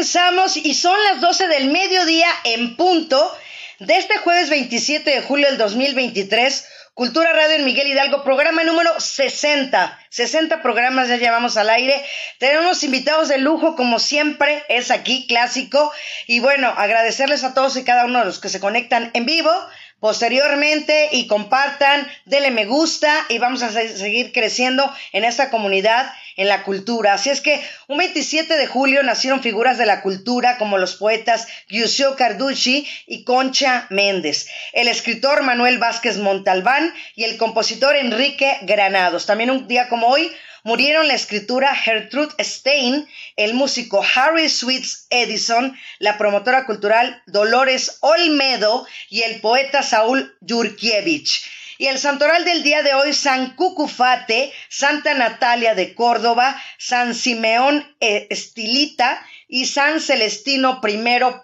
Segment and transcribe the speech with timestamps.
[0.00, 3.36] comenzamos y son las 12 del mediodía en punto
[3.80, 6.66] de este jueves 27 de julio del 2023.
[6.94, 9.98] Cultura Radio en Miguel Hidalgo, programa número 60.
[10.08, 12.02] 60 programas ya llevamos al aire.
[12.38, 15.92] Tenemos invitados de lujo, como siempre, es aquí clásico.
[16.26, 19.52] Y bueno, agradecerles a todos y cada uno de los que se conectan en vivo
[20.00, 26.48] posteriormente y compartan, denle me gusta y vamos a seguir creciendo en esta comunidad, en
[26.48, 27.14] la cultura.
[27.14, 31.46] Así es que un 27 de julio nacieron figuras de la cultura como los poetas
[31.68, 39.26] Giusio Carducci y Concha Méndez, el escritor Manuel Vázquez Montalbán y el compositor Enrique Granados.
[39.26, 45.76] También un día como hoy Murieron la escritura Gertrude Stein, el músico Harry Sweets Edison,
[45.98, 51.44] la promotora cultural Dolores Olmedo y el poeta Saúl Yurkiewicz.
[51.78, 57.96] Y el santoral del día de hoy, San Cucufate, Santa Natalia de Córdoba, San Simeón
[58.00, 60.98] Estilita y San Celestino I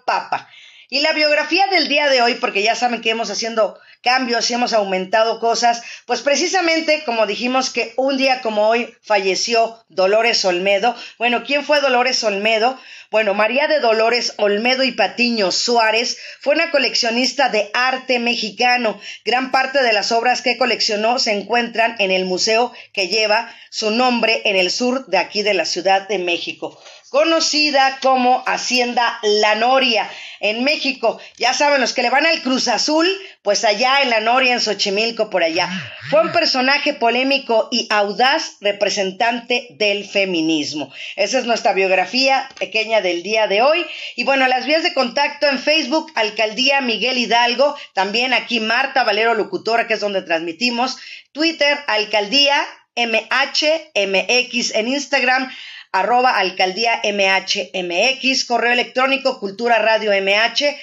[0.05, 0.47] Papa.
[0.89, 4.53] Y la biografía del día de hoy, porque ya saben que hemos haciendo cambios y
[4.53, 10.95] hemos aumentado cosas, pues precisamente como dijimos que un día como hoy falleció Dolores Olmedo.
[11.17, 12.79] Bueno, ¿quién fue Dolores Olmedo?
[13.11, 18.97] Bueno, María de Dolores Olmedo y Patiño Suárez fue una coleccionista de arte mexicano.
[19.25, 23.91] Gran parte de las obras que coleccionó se encuentran en el museo que lleva su
[23.91, 29.55] nombre en el sur de aquí de la Ciudad de México conocida como Hacienda La
[29.55, 31.19] Noria en México.
[31.37, 33.07] Ya saben, los que le van al Cruz Azul,
[33.41, 35.69] pues allá en La Noria, en Xochimilco, por allá.
[36.09, 40.93] Fue un personaje polémico y audaz representante del feminismo.
[41.15, 43.85] Esa es nuestra biografía pequeña del día de hoy.
[44.15, 49.33] Y bueno, las vías de contacto en Facebook, Alcaldía Miguel Hidalgo, también aquí Marta Valero
[49.33, 50.97] Locutora, que es donde transmitimos,
[51.31, 52.63] Twitter, Alcaldía
[52.97, 55.51] MHMX en Instagram,
[55.99, 60.77] arroba alcaldía MHMX, correo electrónico cultura radio MH,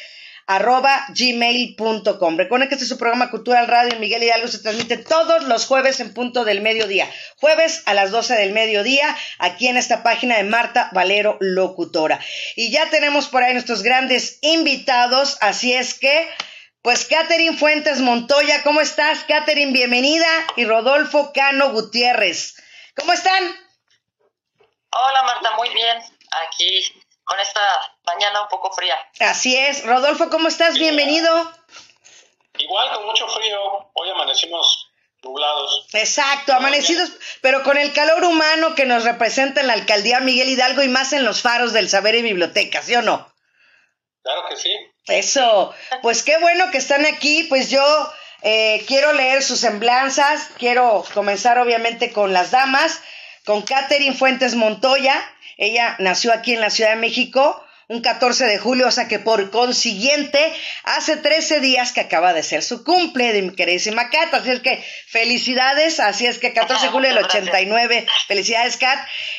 [0.47, 2.37] arroba gmail.com.
[2.37, 6.01] Recuerden que este es su programa Cultura Radio Miguel Hidalgo se transmite todos los jueves
[6.01, 7.09] en punto del mediodía.
[7.37, 12.21] Jueves a las 12 del mediodía, aquí en esta página de Marta Valero Locutora.
[12.57, 16.29] Y ya tenemos por ahí nuestros grandes invitados, así es que...
[16.83, 19.25] Pues Catherine Fuentes Montoya, ¿cómo estás?
[19.27, 20.27] Catherine, bienvenida.
[20.57, 22.57] Y Rodolfo Cano Gutiérrez.
[22.95, 23.43] ¿Cómo están?
[24.97, 25.99] Hola Marta, muy bien.
[26.47, 27.61] Aquí con esta
[28.05, 28.97] mañana un poco fría.
[29.21, 29.85] Así es.
[29.85, 30.79] Rodolfo, ¿cómo estás?
[30.79, 31.53] Bienvenido.
[32.59, 33.91] Igual, con mucho frío.
[33.95, 34.91] Hoy amanecimos
[35.23, 35.89] nublados.
[35.95, 37.11] Exacto, amanecidos,
[37.41, 41.13] pero con el calor humano que nos representa en la alcaldía Miguel Hidalgo y más
[41.13, 43.33] en los faros del saber y biblioteca, ¿sí o no?
[44.23, 44.71] Claro que sí.
[45.07, 47.85] Eso, pues qué bueno que están aquí, pues yo
[48.43, 53.03] eh, quiero leer sus semblanzas, quiero comenzar obviamente con las damas
[53.45, 55.21] con Catherine Fuentes Montoya.
[55.57, 59.19] Ella nació aquí en la Ciudad de México un 14 de julio, o sea que
[59.19, 60.39] por consiguiente
[60.85, 64.61] hace 13 días que acaba de ser su cumple de mi queridísima Kat, así es
[64.61, 68.99] que felicidades, así es que 14 de julio del 89, felicidades Kat,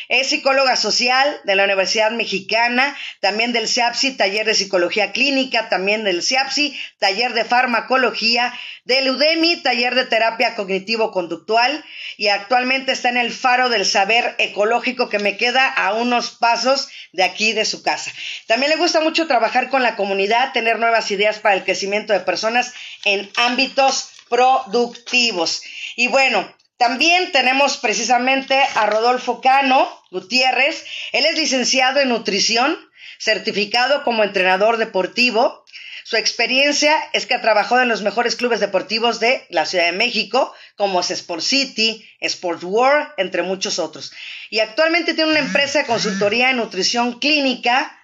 [0.10, 6.04] es psicóloga social de la Universidad Mexicana, también del CIAPSI, taller de psicología clínica, también
[6.04, 11.84] del CIAPSI, taller de farmacología, del UDEMI, taller de terapia cognitivo-conductual
[12.18, 16.90] y actualmente está en el faro del saber ecológico que me queda a unos pasos
[17.12, 18.12] de aquí de su casa.
[18.48, 22.20] También le gusta mucho trabajar con la comunidad, tener nuevas ideas para el crecimiento de
[22.20, 22.74] personas
[23.04, 25.64] en ámbitos productivos.
[25.96, 30.86] Y bueno, también tenemos precisamente a Rodolfo Cano Gutiérrez.
[31.12, 32.78] Él es licenciado en nutrición,
[33.18, 35.66] certificado como entrenador deportivo,
[36.08, 39.98] su experiencia es que ha trabajado en los mejores clubes deportivos de la Ciudad de
[39.98, 44.14] México, como es Sport City, Sport World, entre muchos otros.
[44.52, 48.00] Y actualmente tiene una empresa de consultoría en nutrición clínica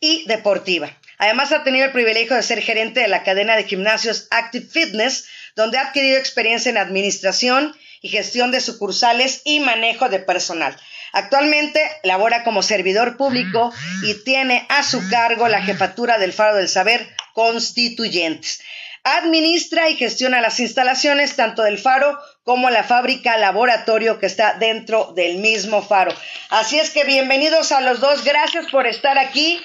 [0.00, 0.96] y deportiva.
[1.18, 5.26] Además ha tenido el privilegio de ser gerente de la cadena de gimnasios Active Fitness,
[5.54, 10.76] donde ha adquirido experiencia en administración y gestión de sucursales y manejo de personal.
[11.12, 13.72] Actualmente labora como servidor público
[14.02, 18.60] y tiene a su cargo la jefatura del Faro del Saber Constituyentes.
[19.02, 25.12] Administra y gestiona las instalaciones tanto del faro como la fábrica laboratorio que está dentro
[25.14, 26.12] del mismo faro.
[26.50, 28.24] Así es que bienvenidos a los dos.
[28.24, 29.60] Gracias por estar aquí.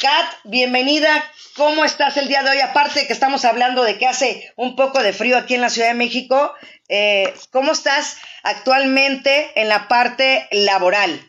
[0.00, 1.24] Kat, bienvenida.
[1.56, 2.60] ¿Cómo estás el día de hoy?
[2.60, 5.70] Aparte de que estamos hablando de que hace un poco de frío aquí en la
[5.70, 6.54] Ciudad de México,
[6.88, 11.20] eh, ¿cómo estás actualmente en la parte laboral?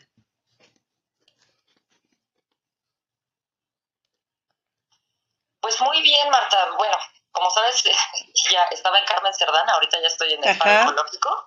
[5.60, 6.56] Pues muy bien, Marta.
[6.76, 6.96] Bueno,
[7.30, 7.82] como sabes,
[8.50, 11.46] ya estaba en Carmen Cerdán, ahorita ya estoy en el Faro Ecológico.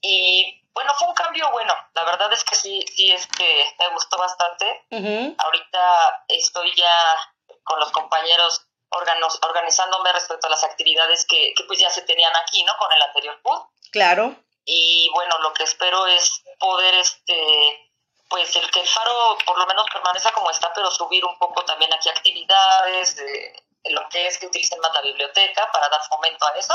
[0.00, 1.74] Y bueno, fue un cambio bueno.
[1.92, 4.86] La verdad es que sí, sí, es que me gustó bastante.
[5.36, 6.94] Ahorita estoy ya
[7.64, 12.32] con los compañeros órganos, organizándome respecto a las actividades que, que, pues ya se tenían
[12.36, 12.76] aquí, ¿no?
[12.78, 13.58] Con el anterior PUD.
[13.90, 14.36] Claro.
[14.64, 17.90] Y bueno, lo que espero es poder, este,
[18.30, 21.64] pues el que el faro por lo menos permanezca como está, pero subir un poco
[21.64, 26.46] también aquí actividades, de, lo que es que utilicen más la biblioteca para dar fomento
[26.46, 26.74] a eso.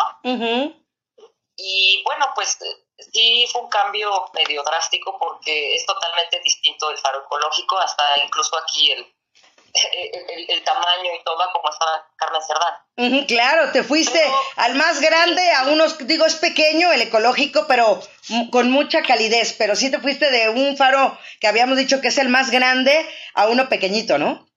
[1.55, 2.57] Y bueno, pues
[2.97, 8.57] sí fue un cambio medio drástico porque es totalmente distinto el faro ecológico, hasta incluso
[8.57, 9.13] aquí el,
[10.49, 13.25] el, tamaño y todo como estaba Carmen Cerdán.
[13.27, 14.21] claro, te fuiste
[14.57, 17.99] al más grande, a unos, digo, es pequeño el ecológico, pero
[18.51, 22.17] con mucha calidez, pero sí te fuiste de un faro que habíamos dicho que es
[22.19, 24.47] el más grande a uno pequeñito, ¿no?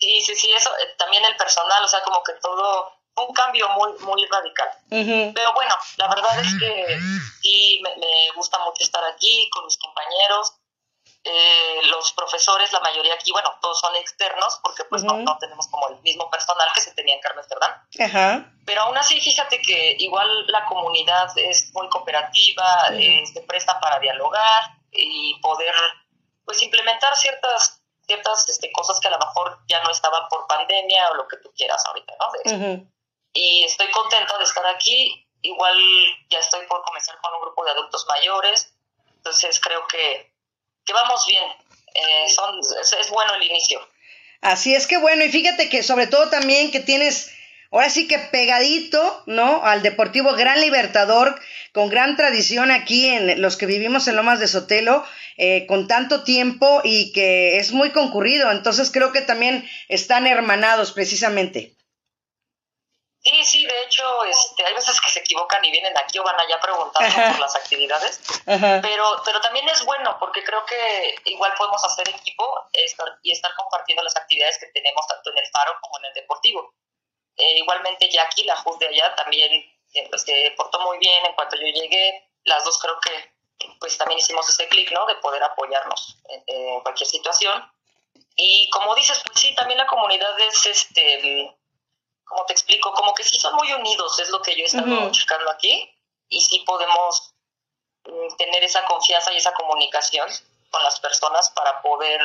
[0.00, 3.68] Sí, sí, sí, eso, eh, también el personal, o sea, como que todo, un cambio
[3.70, 4.68] muy, muy radical.
[4.88, 6.98] Pero bueno, la verdad es que
[7.42, 10.54] sí, me, me gusta mucho estar aquí con mis compañeros,
[11.24, 15.68] eh, los profesores, la mayoría aquí, bueno, todos son externos porque pues no, no, tenemos
[15.68, 17.70] como el mismo personal que se tenía en Carmen Cerdán.
[18.66, 24.00] Pero aún así, fíjate que igual la comunidad es muy cooperativa, eh, se presta para
[24.00, 25.74] dialogar y poder
[26.44, 31.08] pues implementar ciertas ciertas este, cosas que a lo mejor ya no estaban por pandemia
[31.10, 32.88] o lo que tú quieras ahorita, ¿no?
[33.32, 35.26] Y estoy contenta de estar aquí.
[35.42, 35.76] Igual
[36.30, 38.74] ya estoy por comenzar con un grupo de adultos mayores.
[39.16, 40.32] Entonces creo que
[40.84, 41.44] que vamos bien.
[41.94, 43.80] Eh, son, es, bueno el inicio.
[44.40, 47.30] Así es que bueno, y fíjate que sobre todo también que tienes,
[47.70, 49.62] ahora sí que pegadito, ¿no?
[49.64, 51.38] Al Deportivo Gran Libertador,
[51.72, 55.04] con gran tradición aquí en los que vivimos en Lomas de Sotelo,
[55.36, 58.50] eh, con tanto tiempo y que es muy concurrido.
[58.50, 61.76] Entonces creo que también están hermanados precisamente.
[63.24, 66.40] Sí, sí, de hecho, este, hay veces que se equivocan y vienen aquí o van
[66.40, 71.84] allá preguntando por las actividades, pero pero también es bueno porque creo que igual podemos
[71.84, 72.68] hacer equipo
[73.22, 76.74] y estar compartiendo las actividades que tenemos tanto en el Faro como en el Deportivo.
[77.36, 79.52] Eh, igualmente Jackie, la JUS de allá, también
[79.94, 82.28] eh, pues, se portó muy bien en cuanto yo llegué.
[82.42, 83.32] Las dos creo que
[83.78, 85.06] pues también hicimos ese clic, ¿no?
[85.06, 87.72] De poder apoyarnos en, en, cualquier situación.
[88.34, 91.56] Y como dices, pues sí, también la comunidad es este
[92.32, 95.10] como te explico, como que sí son muy unidos, es lo que yo he estado
[95.12, 95.94] checando aquí,
[96.30, 97.34] y sí podemos
[98.04, 100.28] mm, tener esa confianza y esa comunicación
[100.70, 102.20] con las personas para poder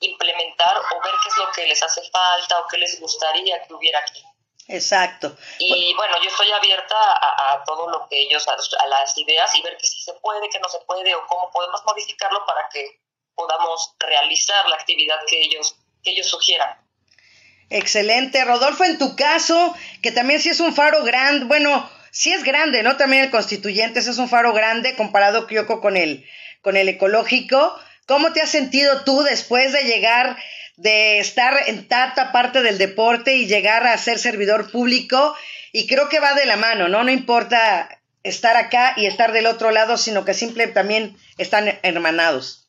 [0.00, 3.72] implementar o ver qué es lo que les hace falta o qué les gustaría que
[3.72, 4.22] hubiera aquí.
[4.68, 5.34] Exacto.
[5.58, 9.78] Y bueno, yo estoy abierta a, todo lo que ellos, a, las ideas y ver
[9.78, 13.00] que si se puede, que no se puede o cómo podemos modificarlo para que
[13.34, 16.86] podamos realizar la actividad que ellos, que ellos sugieran.
[17.70, 18.44] Excelente.
[18.44, 22.82] Rodolfo, en tu caso, que también sí es un faro grande, bueno, sí es grande,
[22.82, 22.96] ¿no?
[22.96, 26.24] También el constituyente es un faro grande comparado, Kyoko, con el,
[26.62, 27.78] con el ecológico.
[28.06, 30.36] ¿Cómo te has sentido tú después de llegar,
[30.76, 35.36] de estar en tanta parte del deporte y llegar a ser servidor público?
[35.72, 37.04] Y creo que va de la mano, ¿no?
[37.04, 42.68] No importa estar acá y estar del otro lado, sino que simple también están hermanados.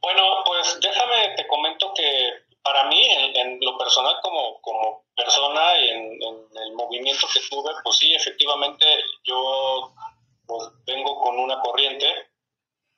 [0.00, 5.88] Bueno, pues déjame, te comento que para mí, en, lo personal como, como persona y
[5.88, 6.22] en,
[6.56, 8.86] el movimiento que tuve, pues sí, efectivamente
[9.24, 9.92] yo
[10.46, 12.30] pues, vengo con una corriente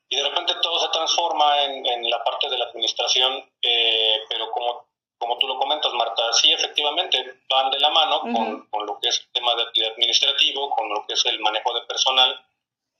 [0.08, 4.86] y de repente todo se transforma en, la parte de la administración, eh, pero como,
[5.16, 9.08] como tú lo comentas, Marta, sí, efectivamente van de la mano con, con, lo que
[9.08, 12.44] es el tema de actividad administrativo, con lo que es el manejo de personal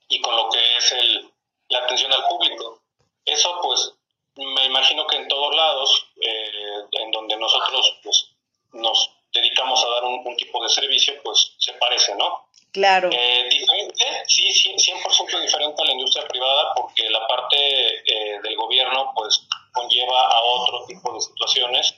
[0.07, 1.31] y con lo que es el,
[1.69, 2.81] la atención al público.
[3.25, 3.93] Eso pues
[4.35, 8.29] me imagino que en todos lados, eh, en donde nosotros pues,
[8.73, 12.47] nos dedicamos a dar un, tipo de servicio, pues se parece, ¿no?
[12.71, 13.09] Claro.
[13.11, 19.11] Eh, diferente, sí, 100% diferente a la industria privada porque la parte eh, del gobierno
[19.15, 21.93] pues conlleva a otro tipo de situaciones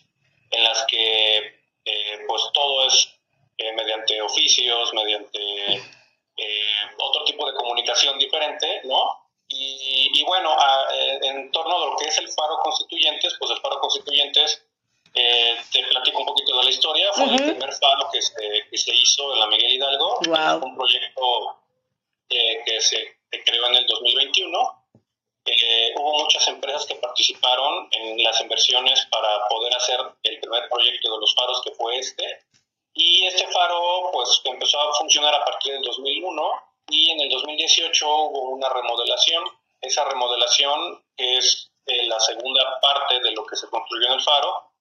[0.51, 1.56] en las que
[2.27, 3.10] pues todo es
[3.75, 5.82] mediante oficios, mediante
[6.98, 9.25] otro tipo de comunicación diferente, ¿no?
[9.57, 10.55] Y, bueno,
[10.93, 14.62] eh, en torno a lo que es el paro constituyentes, pues el paro constituyentes,
[15.13, 18.77] eh, te platico un poquito de la historia, fue el primer paro que se, que
[18.77, 20.19] se hizo en la Miguel Hidalgo,
[20.62, 21.57] un proyecto
[22.29, 24.83] eh, que se creó en el 2021.
[25.97, 31.19] hubo muchas empresas que participaron en las inversiones para poder hacer el primer proyecto de
[31.19, 32.41] los faros que fue este.
[32.93, 38.08] Y este faro pues empezó a funcionar a partir del 2001 y en el 2018
[38.08, 39.44] hubo una remodelación.
[39.82, 44.22] Esa remodelación, que es eh, la segunda parte de lo que se construyó en el
[44.22, 44.72] faro,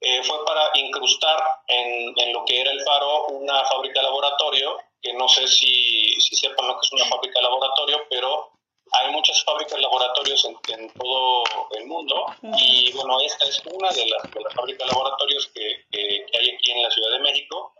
[0.00, 5.12] eh, fue para incrustar en, en, lo que era el faro una fábrica laboratorio que
[5.14, 8.52] no sé si, si sepan lo que es una fábrica de laboratorio, pero
[8.92, 12.26] hay muchas fábricas laboratorios en, todo el mundo.
[12.58, 16.70] Y bueno, esta es una de las, de las fábricas laboratorios que, que, hay aquí
[16.70, 17.74] en la Ciudad de México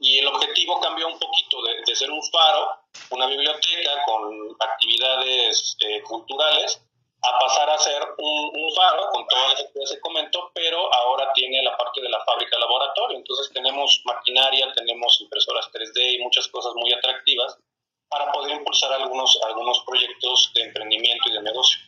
[0.00, 2.80] y el objetivo cambió un poquito de, de ser un faro,
[3.10, 6.82] una biblioteca con actividades eh, culturales,
[7.22, 11.30] a pasar a ser un, un, faro con todas las actividades que comento, pero ahora
[11.34, 13.18] tiene la parte de la fábrica laboratorio.
[13.18, 17.58] Entonces tenemos maquinaria, tenemos impresoras 3D y muchas cosas muy atractivas
[18.08, 21.78] para poder impulsar algunos, algunos proyectos de emprendimiento y de negocio.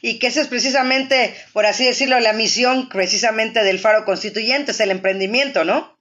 [0.00, 4.80] Y que esa es precisamente, por así decirlo, la misión precisamente del Faro Constituyente, es
[4.80, 5.96] el emprendimiento, ¿no?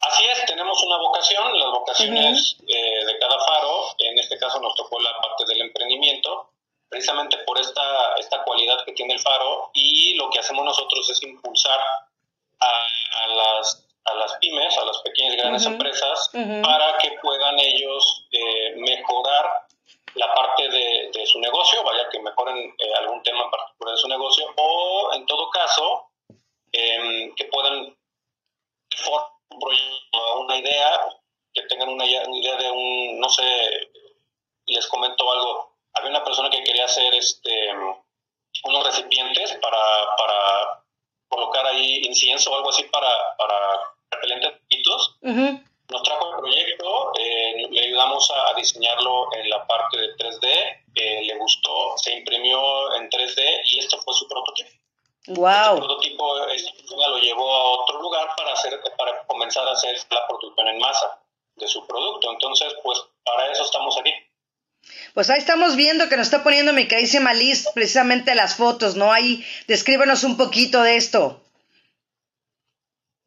[0.00, 4.74] Así es, tenemos una vocación, las vocaciones eh, de cada faro, en este caso nos
[4.74, 6.50] tocó la parte del emprendimiento,
[6.88, 11.22] precisamente por esta, esta cualidad que tiene el faro y lo que hacemos nosotros es
[11.22, 11.78] impulsar
[12.60, 12.86] a,
[13.24, 18.26] a las a las pymes, a las pequeñas y grandes empresas, para que puedan ellos
[18.32, 19.66] eh, mejorar
[20.14, 24.00] la parte de, de, su negocio, vaya que mejoren eh, algún tema en particular de
[24.00, 26.10] su negocio, o en todo caso,
[26.72, 27.96] em, que puedan
[28.96, 31.00] formar un proyecto, una idea,
[31.90, 33.42] una, idea de un, no sé,
[34.66, 37.70] les comento algo, había una persona que quería hacer este
[38.64, 40.84] unos recipientes para, para
[41.28, 43.56] colocar ahí incienso o algo así para, para
[44.10, 44.52] repelentes
[45.88, 50.46] Nos trajo el proyecto, eh, le ayudamos a, diseñarlo en la parte de 3D,
[50.94, 54.70] eh, le gustó, se imprimió en 3D y esto fue su prototipo.
[55.28, 55.48] Wow.
[55.50, 56.34] Este prototipo
[57.08, 61.22] lo llevó a otro lugar para hacer, para comenzar a hacer la producción en masa
[61.56, 62.30] de su producto.
[62.30, 64.12] Entonces, pues para eso estamos aquí.
[65.20, 69.12] Pues ahí estamos viendo que nos está poniendo mi carísima Liz precisamente las fotos, ¿no?
[69.12, 71.42] Ahí descríbenos un poquito de esto.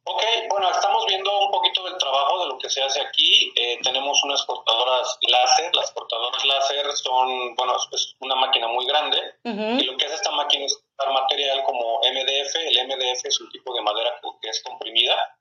[0.06, 3.54] Ok, bueno, estamos viendo un poquito del trabajo de lo que se hace aquí.
[3.56, 5.74] Eh, tenemos unas cortadoras láser.
[5.76, 9.20] Las cortadoras láser son, bueno, es una máquina muy grande.
[9.44, 12.56] Y lo que hace esta máquina es cortar material como MDF.
[12.56, 15.38] El MDF es un tipo de madera que es comprimida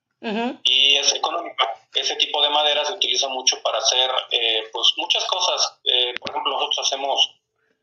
[0.62, 1.68] y es económica.
[1.92, 5.80] Ese tipo de madera se utiliza mucho para hacer, eh, pues, muchas cosas.
[5.85, 7.35] Eh, por ejemplo, nosotros hacemos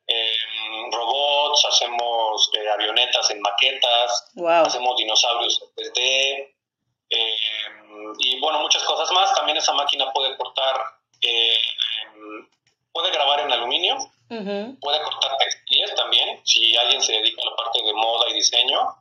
[0.07, 4.31] em, robots, hacemos avionetas en maquetas,
[4.65, 6.55] hacemos dinosaurios en 3D,
[7.09, 7.37] eh,
[8.19, 9.33] y bueno, muchas cosas más.
[9.35, 10.75] También esa máquina puede cortar,
[11.21, 11.59] eh,
[12.91, 13.97] puede grabar en aluminio,
[14.27, 18.95] puede cortar textiles también, si alguien se dedica a la parte de moda y diseño.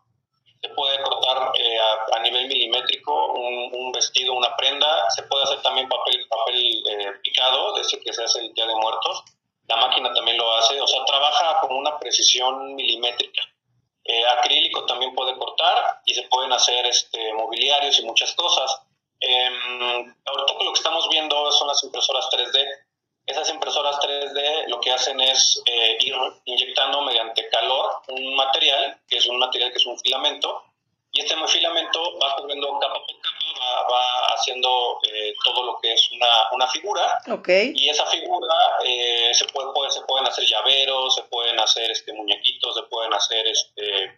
[0.61, 1.79] Se puede cortar eh,
[2.17, 5.09] a, nivel milimétrico un, vestido, una prenda.
[5.11, 6.83] Se puede hacer también papel, papel
[7.23, 9.23] picado, de ese que se hace el Día de Muertos.
[9.69, 13.43] La máquina también lo hace, o sea, trabaja con una precisión milimétrica.
[14.11, 18.81] Eh, acrílico también puede cortar y se pueden hacer este, mobiliarios y muchas cosas.
[19.21, 19.51] Eh,
[20.25, 22.67] ahorita lo que estamos viendo son las impresoras 3D.
[23.27, 26.15] Esas impresoras 3D lo que hacen es eh, ir
[26.47, 30.65] inyectando mediante calor un material, que es un material que es un filamento,
[31.13, 36.11] y este filamento va cubriendo capa por capa, va, haciendo eh, todo lo que es
[36.13, 37.18] una, una figura.
[37.31, 37.75] Okay
[38.85, 43.47] eh, se, puede, se pueden hacer llaveros, se pueden hacer este, muñequitos, se pueden hacer
[43.47, 44.17] este,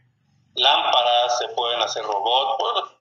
[0.55, 2.93] lámparas, se pueden hacer robots.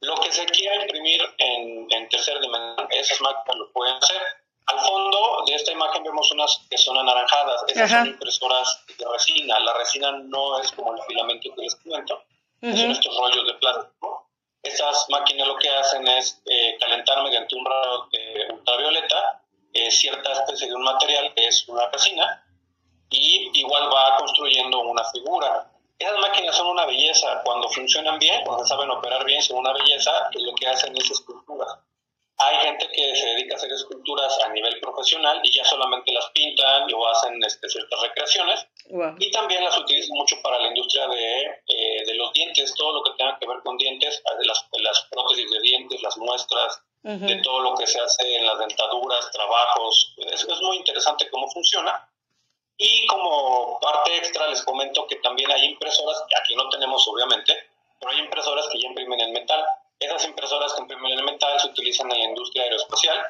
[0.00, 4.22] lo que se quiera imprimir en, en tercera dimensión, esas máquinas lo pueden hacer.
[4.66, 7.64] Al fondo de esta imagen vemos unas que son anaranjadas.
[7.68, 9.60] Esas son impresoras de resina.
[9.60, 12.24] La resina no es como el filamento que les comento
[12.60, 14.28] son estos rollos de plástico.
[14.64, 19.40] Estas máquinas lo que hacen es eh, calentar mediante un rayo de ultravioleta
[19.76, 22.42] eh, cierta especie de un material que es una resina
[23.10, 25.70] y igual va construyendo una figura.
[25.98, 30.30] Esas máquinas son una belleza, cuando funcionan bien, cuando saben operar bien, son una belleza,
[30.32, 31.78] y lo que hacen es esculturas.
[32.38, 36.30] Hay gente que se dedica a hacer esculturas a nivel profesional y ya solamente las
[36.30, 38.66] pintan o hacen este, ciertas recreaciones.
[39.18, 43.02] Y también las utilizan mucho para la industria de, eh, de, los dientes, todo lo
[43.02, 47.60] que tenga que ver con dientes, las, las prótesis de dientes, las muestras, de todo
[47.60, 50.14] lo que se hace en las dentaduras, trabajos.
[50.16, 52.08] Es, es muy interesante cómo funciona.
[52.78, 57.54] Y como parte extra les comento que también hay impresoras, que aquí no tenemos obviamente,
[58.00, 59.64] pero hay impresoras que ya imprimen en metal.
[60.00, 63.24] Esas impresoras que imprimen en metal se utilizan en la industria aeroespacial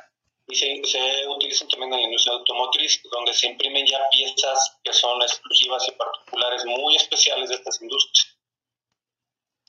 [0.49, 4.93] y se, se, utilizan también en la industria automotriz, donde se imprimen ya piezas que
[4.95, 8.37] son exclusivas y particulares muy especiales de estas industrias.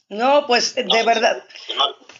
[0.10, 1.44] No, pues de verdad.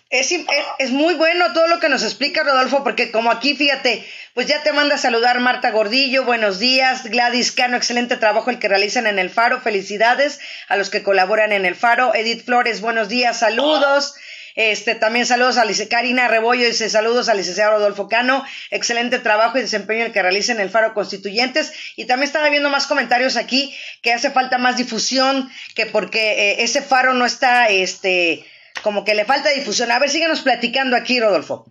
[0.10, 0.46] Es, es,
[0.80, 4.64] es, muy bueno todo lo que nos explica Rodolfo, porque como aquí, fíjate, pues ya
[4.64, 9.06] te manda a saludar Marta Gordillo, buenos días, Gladys Cano, excelente trabajo el que realizan
[9.06, 13.40] en el Faro, felicidades a los que colaboran en el Faro, Edith Flores, buenos días,
[13.40, 14.16] saludos.
[14.58, 19.60] Este, también saludos a Lice Karina Rebollo, dice saludos al licenciado Rodolfo Cano, excelente trabajo
[19.60, 21.94] y desempeño el que realiza en el Faro Constituyentes.
[21.96, 23.72] Y también estaba viendo más comentarios aquí
[24.02, 28.48] que hace falta más difusión, que porque eh, ese faro no está, este,
[28.82, 29.92] como que le falta difusión.
[29.92, 31.68] A ver, síguenos platicando aquí, Rodolfo.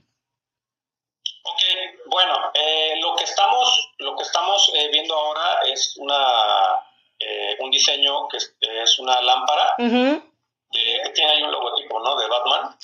[1.43, 1.63] Ok,
[2.07, 6.25] bueno, eh, lo que estamos, lo que estamos eh, viendo ahora es una,
[7.19, 9.75] eh, un diseño que es, una lámpara
[11.17, 12.17] tiene ahí un logotipo, ¿no?
[12.17, 12.77] De Batman.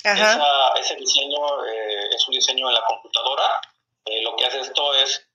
[0.79, 3.61] ese diseño es un diseño en la computadora.
[4.21, 5.27] lo que hace esto es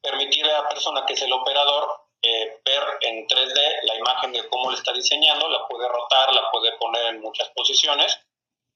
[0.00, 4.70] permitir a la persona que es el operador ver en 3D la imagen de cómo
[4.70, 8.18] le está diseñando, la puede rotar, la puede poner en muchas posiciones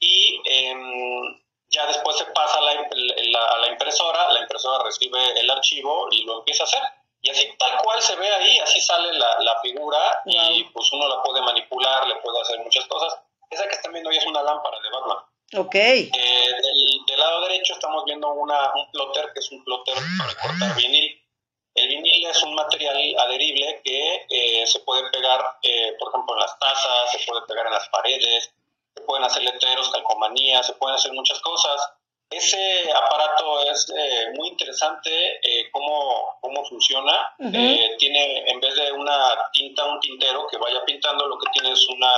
[0.01, 6.25] y em, ya después se pasa a la, impresora, la impresora recibe el archivo y
[6.25, 6.83] lo empieza a hacer.
[7.23, 11.23] Y así tal cual se ve ahí, así sale la, figura y pues uno la
[11.23, 13.19] puede manipular, le puede hacer muchas cosas.
[13.55, 15.19] Esa que están viendo ahí es una lámpara de Batman.
[15.57, 15.75] Ok.
[15.75, 16.11] Eh,
[17.07, 21.21] del, lado derecho estamos viendo una, un plotter que es un plotter para cortar vinil.
[21.75, 26.41] El vinil es un material adherible que eh, se puede pegar, eh, por ejemplo, en
[26.41, 28.53] las tazas, se puede pegar en las paredes,
[28.95, 31.81] se pueden hacer letreros, calcomanías, se pueden hacer muchas cosas.
[32.31, 37.35] Ese aparato es eh, muy interesante eh, cómo, cómo funciona.
[37.39, 41.73] Eh, tiene, en vez de una tinta, un tintero que vaya pintando, lo que tiene
[41.73, 42.11] es una,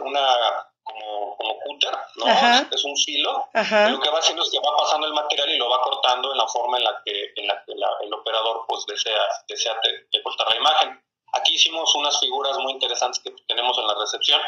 [0.00, 2.26] una como, como cúter, ¿no?
[2.70, 3.48] Es, un filo.
[3.52, 6.38] Lo que va haciendo es que va pasando el material y lo va cortando en
[6.38, 9.74] la forma en la que, en la que el operador pues desea, desea
[10.22, 11.02] cortar la imagen.
[11.32, 14.40] Aquí hicimos unas figuras muy interesantes que tenemos en la recepción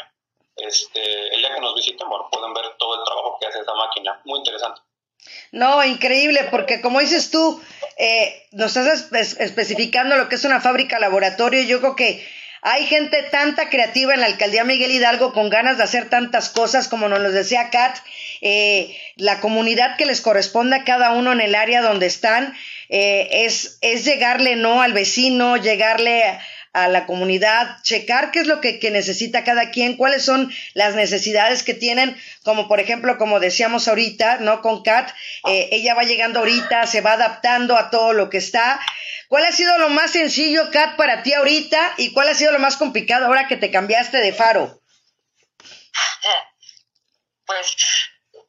[0.57, 3.73] este, el día que nos visiten, bueno, pueden ver todo el trabajo que hace esa
[3.73, 4.19] máquina.
[4.25, 4.81] Muy interesante.
[5.51, 7.61] No, increíble, porque como dices tú,
[7.97, 11.63] eh, nos estás especificando lo que es una fábrica laboratorio.
[11.63, 12.27] Yo creo que
[12.61, 16.87] hay gente tanta creativa en la alcaldía Miguel Hidalgo con ganas de hacer tantas cosas,
[16.87, 17.97] como nos lo decía Kat,
[18.41, 22.55] eh, la comunidad que les corresponde a cada uno en el área donde están,
[22.89, 26.23] eh, es, es llegarle no al vecino, llegarle
[26.73, 31.63] a la comunidad, checar qué es lo que, necesita cada quien, cuáles son las necesidades
[31.63, 34.61] que tienen, como por ejemplo, como decíamos ahorita, ¿no?
[34.61, 35.09] Con Kat,
[35.47, 38.79] eh, ella va llegando ahorita, se va adaptando a todo lo que está.
[39.27, 42.59] ¿Cuál ha sido lo más sencillo, Kat, para ti ahorita y cuál ha sido lo
[42.59, 44.81] más complicado ahora que te cambiaste de faro?
[47.45, 47.75] Pues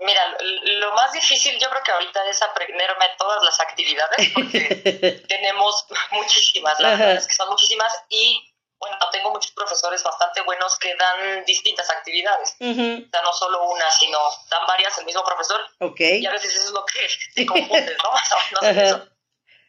[0.00, 5.86] Mira, lo más difícil yo creo que ahorita es aprenderme todas las actividades porque tenemos
[6.12, 10.94] muchísimas, la verdad es que son muchísimas y bueno, tengo muchos profesores bastante buenos que
[10.94, 12.54] dan distintas actividades.
[12.60, 15.60] O sea, no solo una, sino dan varias el mismo profesor.
[15.98, 18.70] Y a veces eso es lo que te confunde, ¿no?
[19.00, 19.08] no,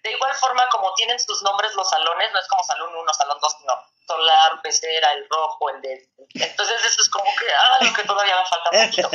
[0.10, 3.38] De igual forma, como tienen sus nombres los salones, no es como salón 1, salón
[3.40, 6.10] 2, no solar, pecera, el rojo, el de...
[6.34, 9.10] Entonces eso es como que, ah, lo que todavía me falta mucho.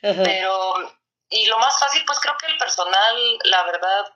[0.24, 0.96] Pero,
[1.28, 4.14] y lo más fácil, pues creo que el personal, la verdad,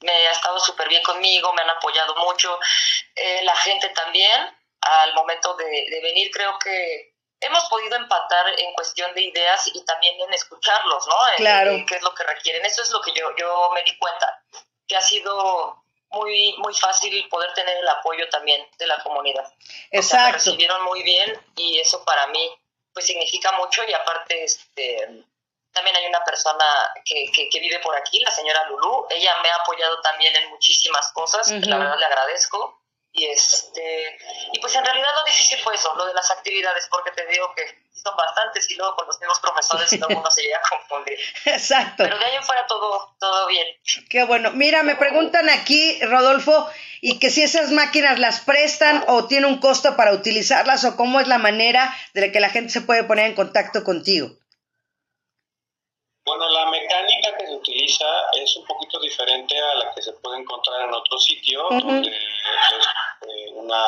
[0.00, 2.58] me ha estado súper bien conmigo, me han apoyado mucho,
[3.14, 8.72] eh, la gente también, al momento de, de venir, creo que hemos podido empatar en
[8.72, 11.16] cuestión de ideas y también en escucharlos, ¿no?
[11.36, 11.72] claro.
[11.86, 12.64] qué es lo que requieren.
[12.64, 14.42] Eso es lo que yo, yo me di cuenta,
[14.90, 19.46] que ha sido muy, muy fácil poder tener el apoyo también de la comunidad.
[19.92, 20.26] Exacto.
[20.26, 22.52] me recibieron muy bien y eso para mí
[22.92, 25.24] pues significa mucho y aparte este
[25.72, 26.64] también hay una persona
[27.04, 31.12] que, que, vive por aquí, la señora Lulú, ella me ha apoyado también en muchísimas
[31.12, 34.18] cosas, la verdad le agradezco y este
[34.52, 37.54] y pues en realidad lo difícil fue eso, lo de las actividades, porque te digo
[37.54, 41.18] que son bastantes y luego con los mismos profesores todo mundo se llega a confundir.
[41.44, 42.04] Exacto.
[42.04, 43.66] Pero de ahí en fuera todo, todo bien.
[44.08, 44.50] Qué bueno.
[44.52, 46.68] Mira, me preguntan aquí, Rodolfo,
[47.00, 51.20] y que si esas máquinas las prestan o tiene un costo para utilizarlas o cómo
[51.20, 54.30] es la manera de que la gente se puede poner en contacto contigo.
[56.24, 58.04] Bueno, la mecánica que se utiliza
[58.40, 62.16] es un poquito diferente a la que se puede encontrar en otro sitio, donde es
[62.16, 63.82] eh, una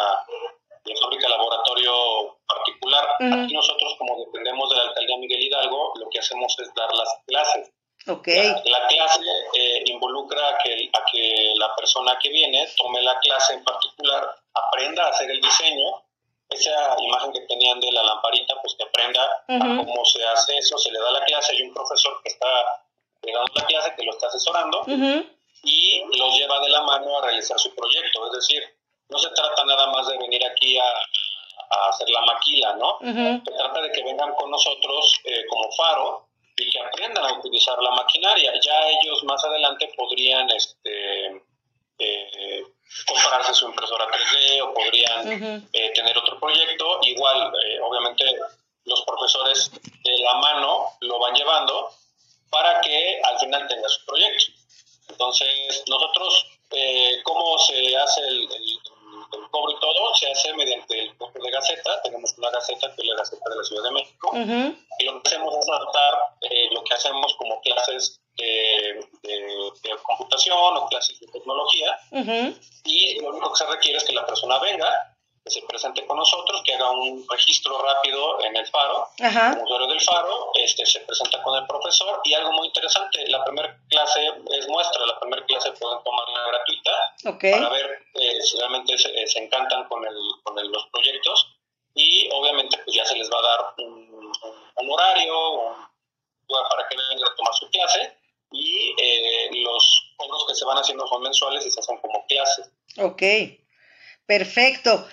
[1.00, 3.08] fábrica laboratorio particular.
[3.20, 7.08] Aquí nosotros, como dependemos de la alcaldía Miguel Hidalgo, lo que hacemos es dar las
[7.26, 7.72] clases.
[8.04, 8.52] Okay.
[8.64, 9.20] La, clase
[9.54, 14.28] eh, involucra a que, a que la persona que viene tome la clase en particular,
[14.54, 16.02] aprenda a hacer el diseño
[16.50, 20.76] esa imagen que tenían de la lamparita, pues que aprenda a cómo se hace eso,
[20.78, 22.46] se le da la clase, hay un profesor que está
[23.22, 24.84] dando la clase, que lo está asesorando
[25.64, 28.26] y los lleva de la mano a realizar su proyecto.
[28.26, 28.62] Es decir,
[29.12, 30.84] no se trata nada más de venir aquí a,
[31.88, 32.98] hacer la maquila, ¿no?
[33.00, 37.82] Se trata de que vengan con nosotros eh, como faro y que aprendan a utilizar
[37.82, 38.52] la maquinaria.
[38.60, 41.42] Ya ellos más adelante podrían este,
[41.98, 42.62] eh,
[43.06, 46.98] comprarse su impresora 3D o podrían eh, tener otro proyecto.
[47.02, 48.24] Igual, eh, obviamente,
[48.84, 51.90] los profesores de la mano lo van llevando
[52.50, 54.52] para que al final tenga su proyecto.
[55.08, 58.48] Entonces, nosotros, eh, ¿cómo se hace el,
[59.50, 60.14] cobro y todo?
[60.14, 62.02] Se hace mediante el cobro de Gaceta.
[62.02, 64.30] Tenemos una Gaceta que es la Gaceta de la Ciudad de México.
[64.98, 69.06] Y lo que hacemos es adaptar eh, lo que hacemos como clases de,
[70.02, 71.98] computación o clases de tecnología.
[72.84, 75.11] Y lo único que se requiere es que la persona venga,
[75.44, 79.86] que se presente con nosotros, que haga un registro rápido en el faro, como usuario
[79.88, 84.24] del faro, este, se presenta con el profesor y algo muy interesante, la primera clase
[84.52, 86.92] es muestra, la primera clase pueden tomarla gratuita
[87.40, 91.48] para ver eh, si realmente se, se, encantan con, el, con el, los proyectos
[91.94, 94.12] y obviamente pues ya se les va a dar un,
[94.88, 95.76] horario
[96.48, 98.18] para que vengan a tomar su clase
[98.50, 102.70] y eh, los cobros que se van haciendo son mensuales y se hacen como clases.
[102.98, 103.22] Ok.
[104.26, 105.08] Perfecto.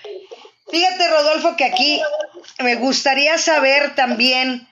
[0.70, 2.02] Fíjate, Rodolfo, que aquí
[2.60, 4.68] me gustaría saber también,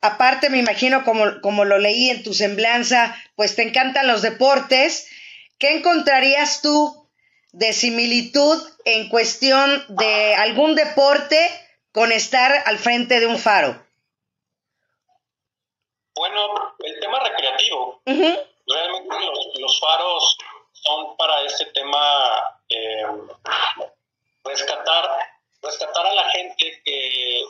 [0.00, 5.08] aparte me imagino como, como lo leí en tu semblanza, pues te encantan los deportes,
[5.58, 7.08] ¿qué encontrarías tú
[7.52, 11.38] de similitud en cuestión de algún deporte
[11.92, 13.80] con estar al frente de un faro?
[16.14, 18.02] Bueno, el tema recreativo.
[18.04, 19.14] Realmente
[19.60, 20.36] los faros
[20.72, 23.06] son para este tema eh,
[24.44, 25.10] rescatar,
[25.62, 27.44] rescatar a la gente que,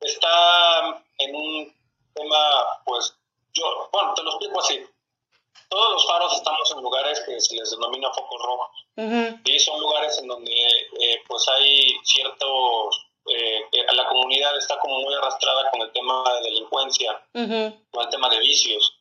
[0.00, 1.76] está en un
[2.14, 3.14] tema, pues,
[3.54, 4.84] yo, bueno, te lo explico así.
[5.68, 9.40] Todos los faros estamos en lugares que se les denomina focos rojos.
[9.44, 13.60] Y son lugares en donde, eh, pues, hay ciertos eh,
[13.92, 18.40] la comunidad está como muy arrastrada con el tema de delincuencia, con el tema de
[18.40, 18.98] vicios.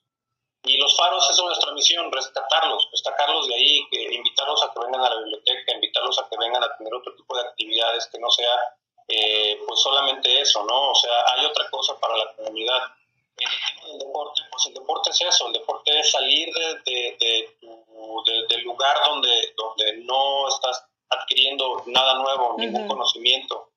[0.64, 4.80] Y los faros, esa es nuestra misión, rescatarlos, destacarlos de ahí, que, invitarlos a que
[4.80, 8.20] vengan a la biblioteca, invitarlos a que vengan a tener otro tipo de actividades que
[8.20, 8.60] no sea
[9.08, 10.92] eh, pues solamente eso, ¿no?
[10.92, 12.80] O sea, hay otra cosa para la comunidad.
[13.92, 17.58] El deporte, pues el deporte es eso, el deporte es salir de, de,
[18.48, 23.72] del lugar donde, donde no estás adquiriendo nada nuevo, ningún conocimiento,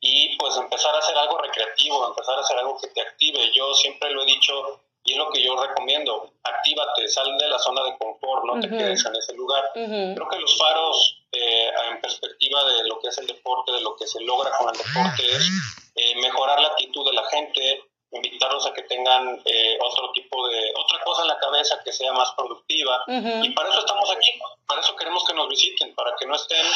[0.00, 3.52] y pues empezar a hacer algo recreativo, empezar a hacer algo que te active.
[3.52, 7.58] Yo siempre lo he dicho, y es lo que yo recomiendo, actívate, sal de la
[7.58, 9.70] zona de confort, no te quedes en ese lugar.
[9.72, 13.96] Creo que los faros, eh, en perspectiva de lo que es el deporte, de lo
[13.96, 15.48] que se logra con el deporte, es
[15.96, 20.70] eh, mejorar la actitud de la gente, invitarlos a que tengan eh, otro tipo de,
[20.76, 23.02] otra cosa en la cabeza que sea más productiva.
[23.08, 24.28] Y para eso estamos aquí,
[24.66, 26.66] para eso queremos que nos visiten, para que no estén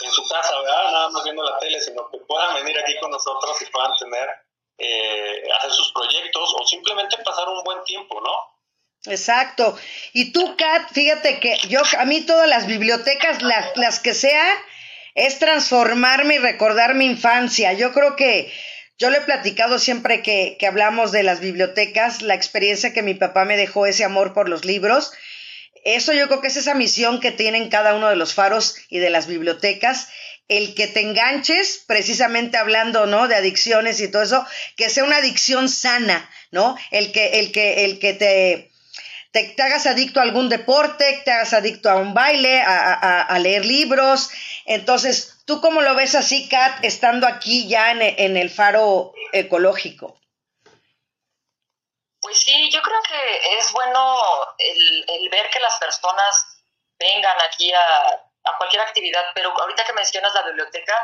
[0.00, 0.90] en su casa, ¿verdad?
[0.90, 4.28] Nada más viendo la tele, sino que puedan venir aquí con nosotros y puedan tener
[4.78, 9.12] eh, hacer sus proyectos o simplemente pasar un buen tiempo, ¿no?
[9.12, 9.76] Exacto.
[10.12, 14.56] Y tú, Kat, fíjate que yo, a mí todas las bibliotecas, las, las que sean,
[15.14, 17.72] es transformarme y recordar mi infancia.
[17.72, 18.52] Yo creo que
[18.98, 23.14] yo le he platicado siempre que, que hablamos de las bibliotecas, la experiencia que mi
[23.14, 25.12] papá me dejó, ese amor por los libros.
[25.84, 28.98] Eso yo creo que es esa misión que tienen cada uno de los faros y
[28.98, 30.08] de las bibliotecas
[30.48, 33.28] el que te enganches, precisamente hablando, ¿no?
[33.28, 36.76] De adicciones y todo eso, que sea una adicción sana, ¿no?
[36.90, 38.72] El que, el que, el que te,
[39.32, 44.30] te, hagas adicto a algún deporte, te hagas adicto a un baile, a, leer libros.
[44.64, 50.18] Entonces, ¿tú cómo lo ves así, Kat, estando aquí ya en, el faro ecológico?
[52.20, 54.16] Pues sí, yo creo que es bueno
[54.58, 56.62] el ver que las personas
[56.98, 60.94] vengan aquí a a cualquier actividad, pero ahorita que mencionas la biblioteca,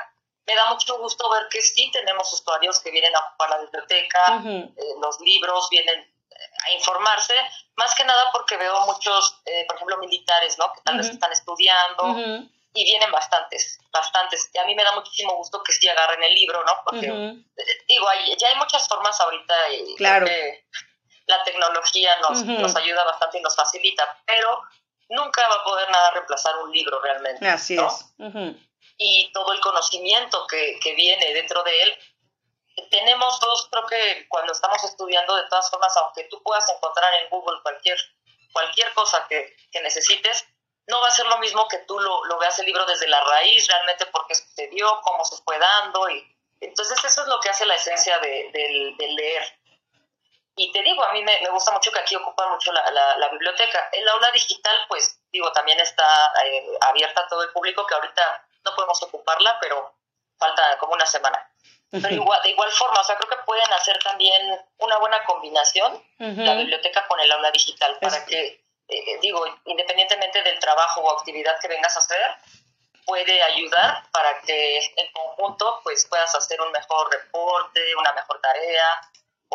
[0.46, 4.42] me da mucho gusto ver que sí tenemos usuarios que vienen a ocupar la biblioteca,
[4.44, 7.34] eh, los libros, vienen eh, a informarse,
[7.76, 10.72] más que nada porque veo muchos, eh, por ejemplo, militares, ¿no?
[10.72, 12.18] Que tal vez están estudiando
[12.76, 14.50] y vienen bastantes, bastantes.
[14.52, 16.72] Y a mí me da muchísimo gusto que sí agarren el libro, ¿no?
[16.84, 17.06] Porque,
[17.88, 20.26] digo, hay, ya hay muchas formas ahorita y claro.
[21.26, 24.62] la tecnología nos, nos ayuda bastante y nos facilita, pero
[25.08, 27.46] nunca va a poder nada reemplazar un libro realmente.
[27.48, 28.14] Así es.
[28.96, 31.98] Y todo el conocimiento que, que viene dentro de él.
[32.90, 37.28] Tenemos dos, creo que cuando estamos estudiando, de todas formas, aunque tú puedas encontrar en
[37.28, 37.98] Google cualquier,
[38.52, 40.44] cualquier cosa que, que necesites,
[40.86, 43.22] no va a ser lo mismo que tú lo, lo, veas el libro desde la
[43.22, 46.08] raíz, realmente porque sucedió, cómo se fue dando.
[46.10, 49.60] Y, entonces eso es lo que hace la esencia de, del, del leer.
[50.56, 53.88] Y te digo, a mí me, gusta mucho que aquí ocupa mucho la, la, biblioteca.
[53.92, 56.04] El aula digital, pues, digo, también está
[56.44, 59.94] eh, abierta a todo el público, que ahorita no podemos ocuparla, pero
[60.38, 61.50] falta como una semana.
[61.90, 66.02] Pero igual, de igual forma, o sea, creo que pueden hacer también una buena combinación
[66.18, 71.56] la biblioteca con el aula digital para que, eh, digo, independientemente del trabajo o actividad
[71.60, 72.34] que vengas a hacer,
[73.06, 79.00] puede ayudar para que en conjunto pues puedas hacer un mejor reporte, una mejor tarea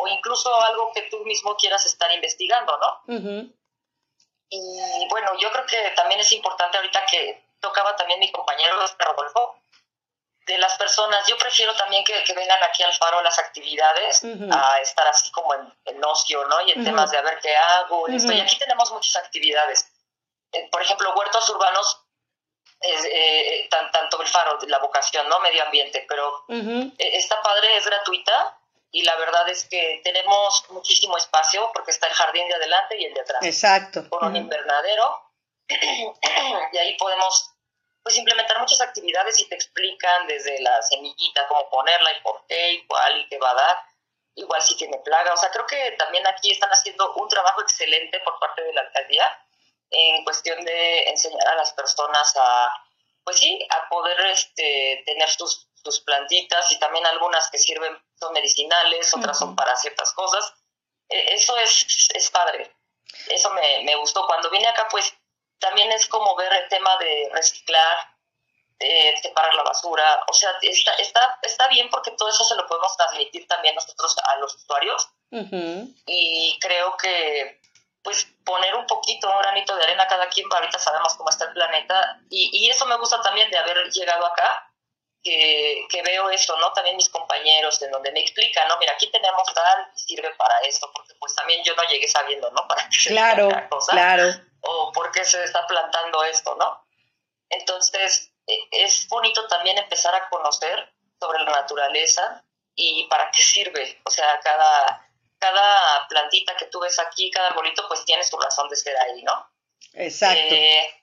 [0.00, 3.52] o incluso algo que tú mismo quieras estar investigando, ¿no?
[4.52, 9.60] Y bueno, yo creo que también es importante ahorita que tocaba también mi compañero Rodolfo,
[10.46, 15.06] de las personas, yo prefiero también que, vengan aquí al faro las actividades a estar
[15.06, 16.60] así como en, ocio, ¿no?
[16.62, 18.32] Y en temas de a ver qué hago, esto.
[18.32, 19.86] Y aquí tenemos muchas actividades.
[20.52, 22.04] Eh, por ejemplo, huertos urbanos,
[22.80, 25.38] eh, tanto el faro, la vocación, ¿no?
[25.40, 28.59] Medio ambiente, pero eh, esta padre es gratuita
[28.92, 33.04] y la verdad es que tenemos muchísimo espacio porque está el jardín de adelante y
[33.04, 33.42] el de atrás.
[33.42, 34.08] Exacto.
[34.08, 35.32] Con un invernadero
[35.68, 37.52] y ahí podemos
[38.02, 42.72] pues implementar muchas actividades y te explican desde la semillita cómo ponerla y por qué
[42.72, 43.78] y cuál y qué va a dar,
[44.34, 48.18] igual si tiene plaga, o sea, creo que también aquí están haciendo un trabajo excelente
[48.20, 49.46] por parte de la alcaldía
[49.90, 52.72] en cuestión de enseñar a las personas a,
[53.24, 58.32] pues sí, a poder este, tener sus, sus plantitas y también algunas que sirven, son
[58.32, 60.54] medicinales, otras son para ciertas cosas.
[61.08, 62.74] E, eso es, es padre.
[63.28, 64.26] Eso me, me gustó.
[64.26, 65.12] Cuando vine acá, pues
[65.58, 67.96] también es como ver el tema de reciclar,
[68.78, 70.24] de separar la basura.
[70.28, 74.16] O sea, está, está, está bien porque todo eso se lo podemos transmitir también nosotros
[74.18, 75.08] a los usuarios.
[76.06, 77.60] Y creo que,
[78.02, 81.52] pues, poner un poquito, un granito de arena cada quien, ahorita sabemos cómo está el
[81.52, 82.20] planeta.
[82.30, 84.69] Y, y eso me gusta también de haber llegado acá,
[85.22, 86.72] que, que, veo eso, ¿no?
[86.72, 88.78] También mis compañeros, en donde me explican, ¿no?
[88.78, 92.66] Mira, aquí tenemos tal, sirve para esto, porque pues también yo no llegué sabiendo, ¿no?
[92.68, 94.30] Para qué claro, cosa, claro.
[94.62, 96.86] O por qué se está plantando esto, ¿no?
[97.48, 104.00] Entonces, e, es bonito también empezar a conocer sobre la naturaleza y para qué sirve.
[104.04, 108.68] O sea, cada, cada plantita que tú ves aquí, cada arbolito, pues tiene su razón
[108.68, 109.50] de ser ahí, ¿no?
[109.92, 110.54] Exacto.
[110.54, 110.99] Eh,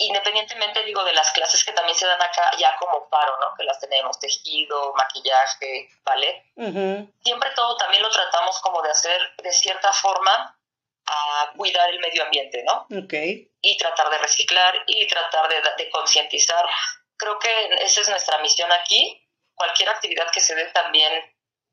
[0.00, 3.54] independientemente, digo, de las clases que también se dan acá ya como paro, ¿no?
[3.56, 6.52] Que las tenemos, tejido, maquillaje, ¿vale?
[7.22, 10.58] Siempre todo también lo tratamos como de hacer de cierta forma
[11.06, 12.86] a cuidar el medio ambiente, ¿no?
[13.04, 13.50] Okay.
[13.60, 16.66] Y tratar de reciclar y tratar de, de concientizar.
[17.16, 19.26] Creo que esa es nuestra misión aquí.
[19.54, 21.12] Cualquier actividad que se dé también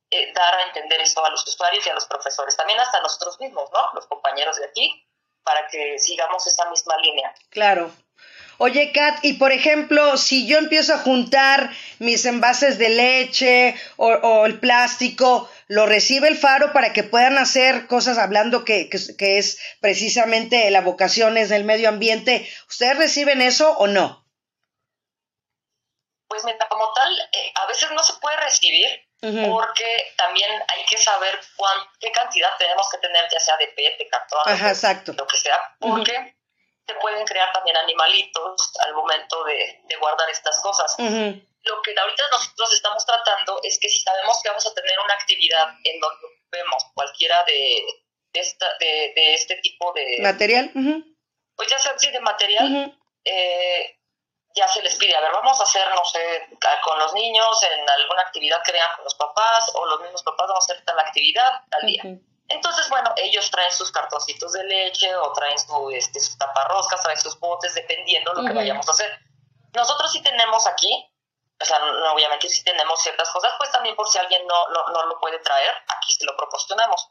[0.10, 3.40] eh, dar a entender eso a los usuarios y a los profesores, también hasta nosotros
[3.42, 3.92] mismos, ¿no?
[3.94, 5.06] Los compañeros de aquí,
[5.44, 7.34] para que sigamos esa misma línea.
[7.50, 7.92] Claro.
[8.60, 14.46] Oye, Kat, y por ejemplo, si yo empiezo a juntar mis envases de leche o,
[14.46, 19.60] el plástico, ¿lo recibe el faro para que puedan hacer cosas hablando que, que, es
[19.80, 22.50] precisamente la vocación es del medio ambiente?
[22.68, 24.26] ¿Ustedes reciben eso o no?
[26.28, 30.98] Pues mira, como tal, eh, a veces no se puede recibir porque también hay que
[30.98, 34.42] saber cuán, qué cantidad tenemos que tener, ya sea de PET, de cartón,
[35.18, 36.37] lo que sea, porque
[36.88, 40.96] se pueden crear también animalitos al momento de, guardar estas cosas.
[40.98, 45.14] Lo que ahorita nosotros estamos tratando es que si sabemos que vamos a tener una
[45.16, 47.84] actividad en donde vemos cualquiera de,
[48.34, 50.20] esta, de, este tipo de...
[50.22, 50.72] Material.
[51.56, 54.00] Pues ya sea así de material, eh,
[54.56, 56.48] ya se les pide, a ver, vamos a hacer, no sé,
[56.84, 60.48] con los niños en alguna actividad que vean con los papás o los mismos papás
[60.48, 62.04] vamos a hacer tal actividad tal día.
[62.50, 67.20] Entonces, bueno, ellos traen sus cartoncitos de leche o traen su, este, sus taparroscas, traen
[67.20, 69.20] sus botes, dependiendo lo que vayamos a hacer.
[69.74, 71.12] Nosotros sí tenemos aquí,
[71.60, 75.06] o sea, no, obviamente sí tenemos ciertas cosas, pues también por si alguien no, no,
[75.06, 77.10] lo puede traer, aquí se lo proporcionamos.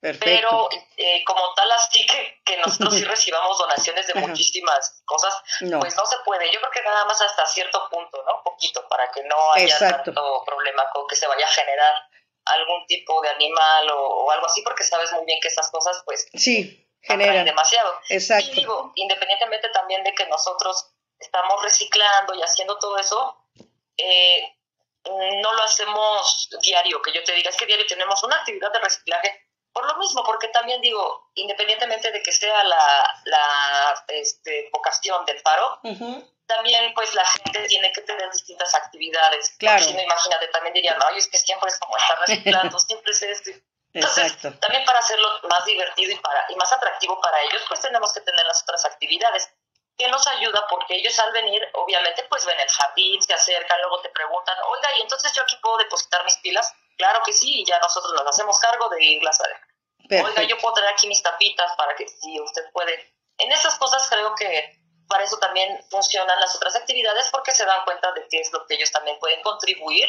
[0.00, 0.24] Perfecto.
[0.24, 5.96] Pero eh, como tal, así que, que nosotros sí recibamos donaciones de muchísimas cosas, pues
[5.96, 6.52] no se puede.
[6.52, 8.42] Yo creo que nada más hasta cierto punto, ¿no?
[8.42, 11.94] Poquito, para que no haya tanto problema con que se vaya a generar
[12.44, 16.28] algún tipo de animal o, algo así, porque sabes muy bien que esas cosas, pues,
[16.34, 17.94] sí, generan demasiado.
[18.08, 18.50] Exacto.
[18.52, 23.36] Y digo, independientemente también de que nosotros estamos reciclando y haciendo todo eso,
[23.96, 24.56] eh,
[25.04, 28.80] no lo hacemos diario, que yo te diga, es que diario tenemos una actividad de
[28.80, 35.24] reciclaje, por lo mismo, porque también digo, independientemente de que sea la, la este, vocación
[35.24, 35.80] del faro,
[36.46, 39.54] también pues la gente tiene que tener distintas actividades.
[39.58, 39.82] Claro.
[39.82, 43.22] Si no, imagínate, también dirían, no, es que siempre es como estar reciclando, siempre es
[43.22, 43.50] esto.
[43.94, 48.12] Entonces, también para hacerlo más divertido y, para, y más atractivo para ellos, pues tenemos
[48.12, 49.50] que tener las otras actividades
[49.98, 54.00] que nos ayuda porque ellos al venir, obviamente, pues ven el jardín, se acercan, luego
[54.00, 56.74] te preguntan, oiga, ¿y entonces yo aquí puedo depositar mis pilas?
[56.96, 59.72] Claro que sí, y ya nosotros nos hacemos cargo de irlas a dejar.
[60.24, 63.14] Oiga, yo puedo traer aquí mis tapitas para que si usted puede.
[63.38, 64.78] En esas cosas creo que
[65.08, 68.66] para eso también funcionan las otras actividades porque se dan cuenta de qué es lo
[68.66, 70.08] que ellos también pueden contribuir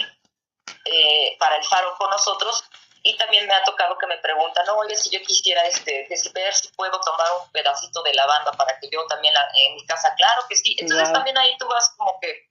[0.85, 2.63] eh, para el faro con nosotros
[3.03, 6.53] y también me ha tocado que me preguntan, no, oye, si yo quisiera este, ver
[6.53, 10.41] si puedo tomar un pedacito de lavanda para que yo también en mi casa, claro
[10.47, 10.75] que sí.
[10.79, 12.49] Entonces también ahí tú vas como que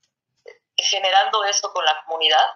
[0.77, 2.55] generando esto con la comunidad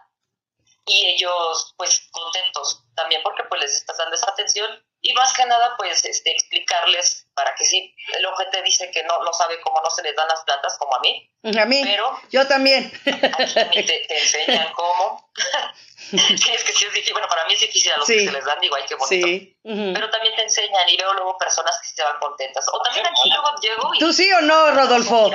[0.87, 4.71] y ellos pues contentos también porque pues les estás dando esa atención
[5.03, 9.23] y más que nada pues este, explicarles para que sí, el ojete dice que no,
[9.23, 11.31] no sabe cómo no se les dan las plantas como a mí.
[11.45, 12.91] A mí, pero yo también.
[13.05, 15.31] Aquí te, enseñan cómo.
[15.97, 18.33] sí, es que sí es difícil, bueno, para mí es difícil a los que se
[18.33, 19.27] les dan, digo, ay, qué bonito.
[19.27, 19.59] Sí.
[19.63, 22.67] Pero también te enseñan y veo luego personas que se van contentas.
[22.73, 23.99] O también aquí luego llego y...
[23.99, 25.31] ¿Tú sí o no, Rodolfo?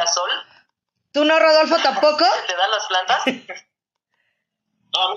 [1.14, 2.26] ¿Tú no, Rodolfo, tampoco?
[2.48, 3.24] ¿Te dan las plantas?
[4.94, 5.16] No,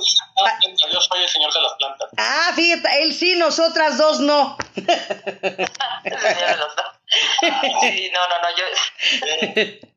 [0.93, 2.09] yo soy el señor de las plantas.
[2.17, 4.57] Ah, fíjate, él sí, nosotras dos no.
[4.77, 5.71] el señor
[6.03, 7.81] de las plantas.
[7.81, 9.89] Sí, no, no, no, yo...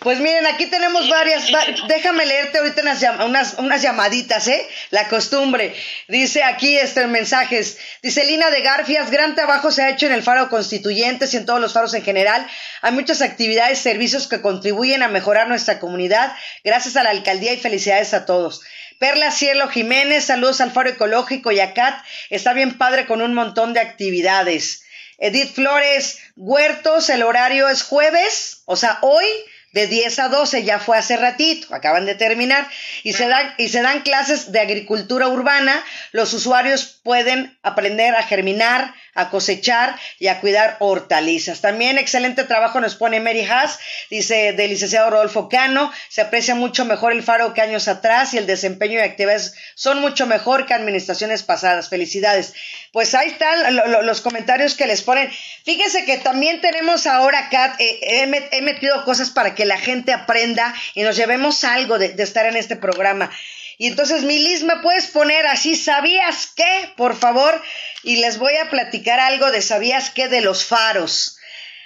[0.00, 1.46] Pues miren, aquí tenemos varias.
[1.86, 2.82] déjame leerte ahorita
[3.24, 4.68] unas, unas, llamaditas, ¿eh?
[4.90, 5.74] La costumbre.
[6.08, 7.78] Dice aquí este mensajes.
[8.02, 11.46] Dice Lina de Garfias, gran trabajo se ha hecho en el Faro Constituyentes y en
[11.46, 12.44] todos los faros en general.
[12.82, 16.34] Hay muchas actividades, servicios que contribuyen a mejorar nuestra comunidad.
[16.64, 18.62] Gracias a la alcaldía y felicidades a todos.
[18.98, 22.02] Perla Cielo Jiménez, saludos al Faro Ecológico y a Cat.
[22.28, 24.83] Está bien padre con un montón de actividades.
[25.24, 29.24] Edith Flores, Huertos, el horario es jueves, o sea, hoy
[29.72, 32.68] de 10 a 12, ya fue hace ratito, acaban de terminar,
[33.02, 35.82] y se, dan, y se dan clases de agricultura urbana.
[36.12, 41.60] Los usuarios pueden aprender a germinar, a cosechar y a cuidar hortalizas.
[41.60, 46.84] También excelente trabajo nos pone Mary Haas, dice del licenciado Rodolfo Cano, se aprecia mucho
[46.84, 50.74] mejor el faro que años atrás y el desempeño y actividades son mucho mejor que
[50.74, 51.88] administraciones pasadas.
[51.88, 52.54] Felicidades.
[52.94, 53.76] Pues ahí están
[54.06, 55.28] los comentarios que les ponen.
[55.64, 60.72] Fíjense que también tenemos ahora, Kat, eh, he, metido cosas para que la gente aprenda
[60.94, 63.32] y nos llevemos algo de, estar en este programa.
[63.78, 65.74] Y entonces, Milis, ¿me puedes poner así?
[65.74, 66.92] ¿Sabías qué?
[66.96, 67.60] Por favor.
[68.04, 70.28] Y les voy a platicar algo de ¿sabías qué?
[70.28, 71.36] de los faros.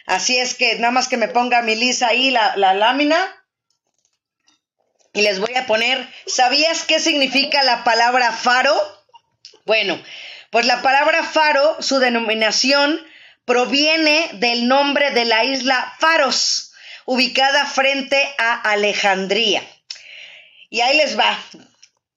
[0.05, 3.17] Así es que nada más que me ponga Milis ahí la, la lámina.
[5.15, 8.77] Y les voy a poner, ¿sabías qué significa la palabra faro?
[9.65, 9.99] Bueno,
[10.51, 13.01] pues la palabra faro, su denominación,
[13.45, 16.73] proviene del nombre de la isla Faros,
[17.05, 19.63] ubicada frente a Alejandría.
[20.71, 21.39] Y ahí les va.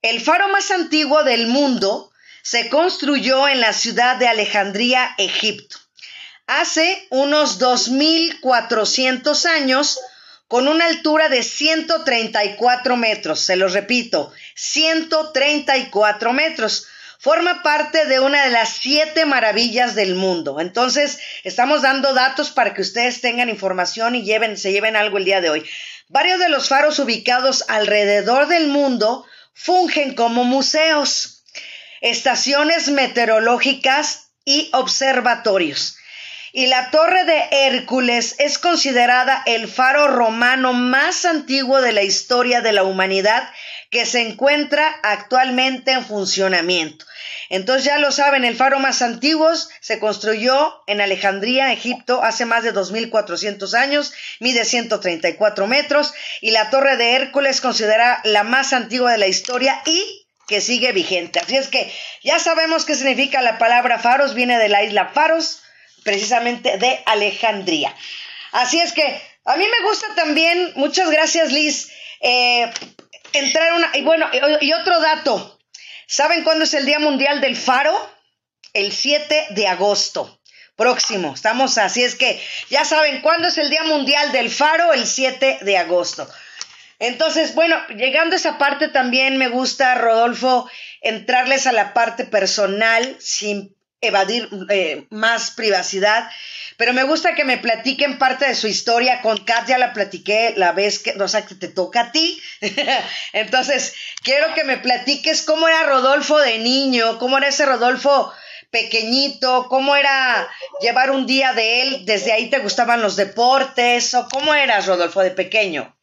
[0.01, 5.77] El faro más antiguo del mundo se construyó en la ciudad de Alejandría, Egipto,
[6.47, 9.99] hace unos 2.400 años,
[10.47, 13.39] con una altura de 134 metros.
[13.39, 16.87] Se los repito, 134 metros
[17.21, 20.59] forma parte de una de las siete maravillas del mundo.
[20.59, 25.25] Entonces, estamos dando datos para que ustedes tengan información y lleven, se lleven algo el
[25.25, 25.69] día de hoy.
[26.07, 31.43] Varios de los faros ubicados alrededor del mundo fungen como museos,
[32.01, 35.97] estaciones meteorológicas y observatorios.
[36.53, 42.61] Y la Torre de Hércules es considerada el faro romano más antiguo de la historia
[42.61, 43.47] de la humanidad
[43.91, 47.05] que se encuentra actualmente en funcionamiento.
[47.49, 49.51] Entonces ya lo saben, el faro más antiguo
[49.81, 56.69] se construyó en Alejandría, Egipto, hace más de 2.400 años, mide 134 metros y la
[56.69, 61.39] Torre de Hércules considera la más antigua de la historia y que sigue vigente.
[61.39, 61.91] Así es que
[62.23, 65.61] ya sabemos qué significa la palabra faros, viene de la isla Faros,
[66.03, 67.93] precisamente de Alejandría.
[68.53, 72.71] Así es que a mí me gusta también, muchas gracias Liz, eh,
[73.33, 73.91] entrar una...
[73.95, 74.29] Y bueno,
[74.61, 75.59] y otro dato,
[76.07, 77.93] ¿saben cuándo es el Día Mundial del Faro?
[78.73, 80.41] El 7 de agosto
[80.75, 81.33] próximo.
[81.35, 85.59] Estamos así, es que ya saben cuándo es el Día Mundial del Faro, el 7
[85.61, 86.27] de agosto.
[86.97, 90.69] Entonces, bueno, llegando a esa parte también me gusta, Rodolfo,
[91.01, 96.29] entrarles a la parte personal sin evadir eh, más privacidad.
[96.77, 99.21] Pero me gusta que me platiquen parte de su historia.
[99.21, 102.41] Con Kat ya la platiqué la vez que, o sea, que te toca a ti.
[103.33, 108.33] Entonces, quiero que me platiques cómo era Rodolfo de niño, cómo era ese Rodolfo
[108.71, 114.27] pequeñito, cómo era llevar un día de él, desde ahí te gustaban los deportes, o
[114.29, 115.95] cómo eras Rodolfo de pequeño.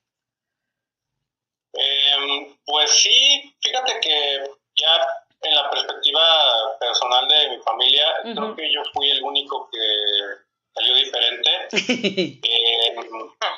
[1.73, 4.41] Em, pues sí, fíjate que
[4.77, 6.21] ya en la perspectiva
[6.81, 9.79] personal de mi familia, creo que yo fui el único que
[10.75, 11.51] salió diferente.
[12.51, 12.95] Eh,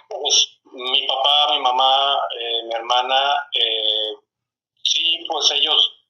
[0.08, 4.14] pues, mi papá, mi mamá, eh, mi hermana, eh,
[4.82, 6.00] sí, pues ellos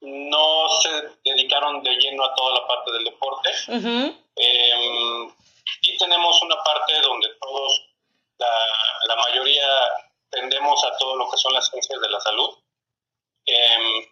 [0.00, 0.90] no se
[1.24, 3.50] dedicaron de lleno a toda la parte del deporte.
[4.36, 5.34] Em,
[5.82, 7.82] y tenemos una parte donde todos,
[8.38, 8.50] la,
[9.08, 9.66] la, mayoría,
[10.30, 12.56] tendemos a todo lo que son las ciencias de la salud.
[13.46, 14.04] Em,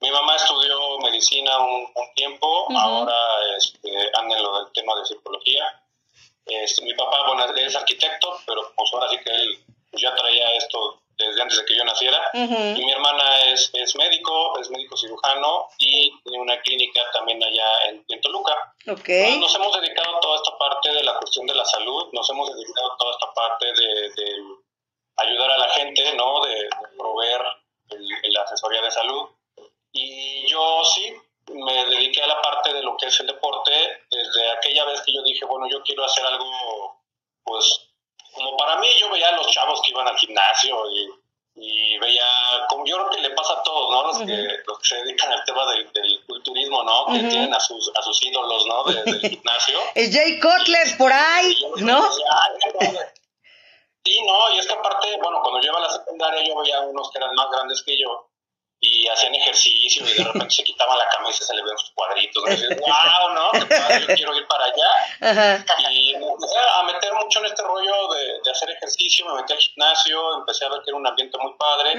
[0.00, 3.14] mi mamá estudió medicina un, tiempo, ahora
[3.56, 5.64] este, anda en lo del tema de psicología.
[6.46, 10.14] Este, mi papá, bueno, él es arquitecto, pero pues ahora sí que él pues, ya
[10.14, 12.30] traía esto desde antes de que yo naciera.
[12.34, 17.66] Y mi hermana es, es médico, es médico cirujano y tiene una clínica también allá
[17.88, 18.74] en, Toluca.
[18.86, 19.38] Okay.
[19.38, 22.54] nos hemos dedicado a toda esta parte de la cuestión de la salud, nos hemos
[22.54, 24.12] dedicado a toda esta parte de,
[25.16, 26.44] ayudar a la gente, ¿no?
[26.44, 27.40] De, proveer
[28.24, 29.28] la asesoría de salud.
[29.96, 31.14] Y yo sí,
[31.52, 33.72] me dediqué a la parte de lo que es el deporte
[34.10, 37.00] desde aquella vez que yo dije, bueno, yo quiero hacer algo,
[37.42, 37.88] pues,
[38.32, 42.28] como para mí, yo veía a los chavos que iban al gimnasio y, veía,
[42.68, 44.02] como yo creo que le pasa a todos, ¿no?
[44.02, 45.90] Los, que, los que se dedican al tema del,
[46.26, 47.06] culturismo, ¿no?
[47.06, 48.84] Que tienen a sus, a sus ídolos, ¿no?
[48.84, 49.78] del gimnasio.
[49.94, 52.06] Es Jay Cutler por ahí, ¿no?
[54.04, 56.80] Sí, no, y es que aparte, bueno, cuando yo iba a la secundaria yo veía
[56.82, 58.28] unos que eran más grandes que yo
[58.86, 61.90] y hacían ejercicio y de repente se quitaban la camisa y se le ven sus
[61.90, 62.42] cuadritos.
[62.46, 63.50] Y dices, wow, ¿no?
[63.52, 65.90] Qué padre, yo quiero ir para allá.
[65.90, 69.52] Y me empecé a meter mucho en este rollo de, de, hacer ejercicio, me metí
[69.52, 71.94] al gimnasio, empecé a ver que era un ambiente muy padre.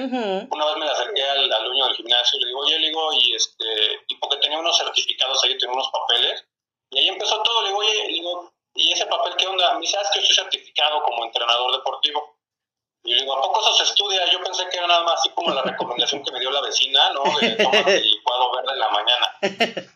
[0.50, 2.86] Una vez me le acerqué al, al, dueño del gimnasio y le digo, oye, le
[2.88, 3.64] digo, y, este,
[4.08, 6.44] y porque tenía unos certificados ahí, tenía unos papeles.
[6.90, 9.74] Y ahí empezó todo, le digo, oye, le digo, ¿y ese papel qué onda?
[9.74, 12.37] Me dice, ah, es que yo estoy certificado como entrenador deportivo.
[13.04, 14.30] Y digo, ¿a poco eso se estudia?
[14.30, 17.10] Yo pensé que era nada más así como la recomendación que me dio la vecina,
[17.10, 17.22] ¿no?
[17.40, 19.38] De tomar el licuado verde en la mañana.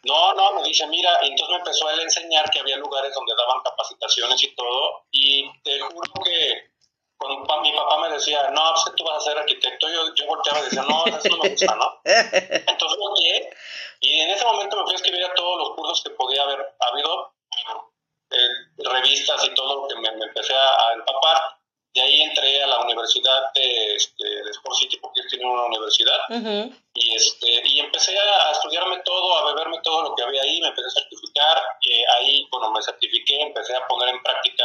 [0.05, 2.76] No, no, me dice, mira, y entonces me empezó a él a enseñar que había
[2.76, 5.05] lugares donde daban capacitaciones y todo.
[5.11, 6.72] Y te juro que
[7.18, 10.26] cuando mi papá me decía, no, pues que tú vas a ser arquitecto, yo, yo
[10.26, 12.00] volteaba y decía, no, eso no me gusta, ¿no?
[12.05, 13.50] Entonces volteé
[14.00, 16.74] y en ese momento me fui a escribir a todos los cursos que podía haber
[16.80, 17.34] habido,
[18.30, 18.48] eh,
[18.78, 21.61] revistas y todo lo que me, empecé a empapar
[21.95, 25.64] de ahí entré a la universidad de, este, de Sport City, porque ellos tienen una
[25.64, 26.18] universidad.
[26.95, 30.68] y, este, y empecé a, estudiarme todo, a beberme todo lo que había ahí, me
[30.68, 31.62] empecé a certificar.
[31.82, 34.64] Y ahí, bueno, me certifiqué, empecé a poner en práctica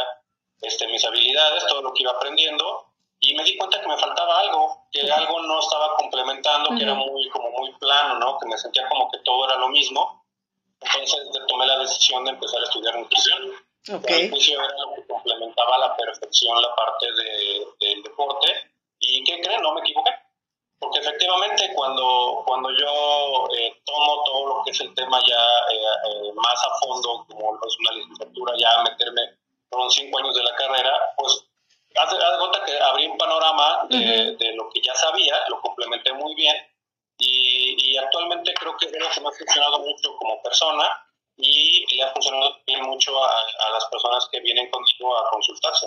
[0.62, 2.86] este, mis habilidades, todo lo que iba aprendiendo.
[3.20, 6.94] Y me di cuenta que me faltaba algo, que algo no estaba complementando, que era
[6.94, 8.38] muy, como muy plano, ¿no?
[8.38, 10.24] Que me sentía como que todo era lo mismo.
[10.80, 13.52] Entonces tomé la decisión de empezar a estudiar nutrición.
[13.90, 14.30] Okay.
[14.30, 18.48] Que complementaba a la perfección la parte de, del deporte.
[19.00, 19.62] ¿Y qué creen?
[19.62, 20.10] No me equivoqué.
[20.78, 25.36] Porque efectivamente cuando, cuando yo eh, tomo todo lo que es el tema ya
[25.72, 29.38] eh, eh, más a fondo, como es una licenciatura, ya meterme
[29.70, 31.44] con cinco años de la carrera, pues
[31.96, 36.12] haz de, cuenta que abrí un panorama de, de, lo que ya sabía, lo complementé
[36.12, 36.56] muy bien
[37.18, 41.07] y, y actualmente creo que es lo que me ha funcionado mucho como persona
[41.38, 45.86] y le ha funcionado bien mucho a, las personas que vienen contigo a consultarse.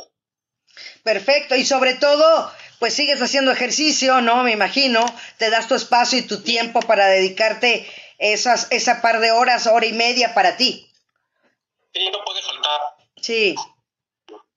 [1.03, 4.43] Perfecto, y sobre todo, pues sigues haciendo ejercicio, ¿no?
[4.43, 5.05] Me imagino,
[5.37, 7.85] te das tu espacio y tu tiempo para dedicarte
[8.17, 10.89] esas, esa par de horas, hora y media para ti.
[11.93, 12.79] Sí, no puede faltar.
[13.17, 13.55] Sí,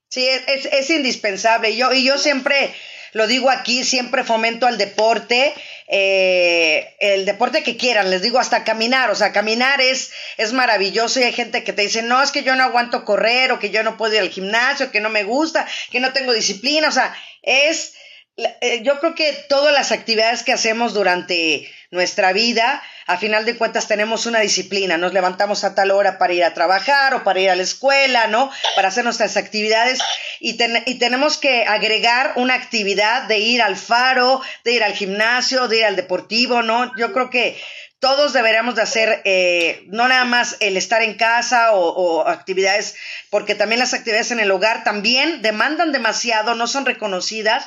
[0.09, 1.77] sí, es, es indispensable.
[1.77, 2.73] Yo, y yo siempre
[3.15, 5.55] lo digo aquí, siempre fomento al deporte
[5.87, 11.21] eh, el deporte que quieran, les digo hasta caminar, o sea, caminar es, es maravilloso
[11.21, 13.71] y hay gente que te dice, no, es que yo no aguanto correr o que
[13.71, 16.93] yo no puedo ir al gimnasio, que no me gusta, que no tengo disciplina, o
[16.93, 17.95] sea, es,
[18.37, 23.57] eh, yo creo que todas las actividades que hacemos durante nuestra vida, a final de
[23.57, 27.41] cuentas tenemos una disciplina, nos levantamos a tal hora para ir a trabajar o para
[27.41, 28.51] ir a la escuela, ¿no?
[28.77, 30.01] Para hacer nuestras actividades
[30.41, 35.69] y, y tenemos que agregar una actividad de ir al faro, de ir al gimnasio,
[35.69, 36.97] de ir al deportivo, ¿no?
[36.97, 37.61] Yo creo que
[38.05, 42.97] todos deberíamos de hacer eh, no nada más el estar en casa o, o, actividades,
[43.31, 47.67] porque también las actividades en el hogar también demandan demasiado, no son reconocidas.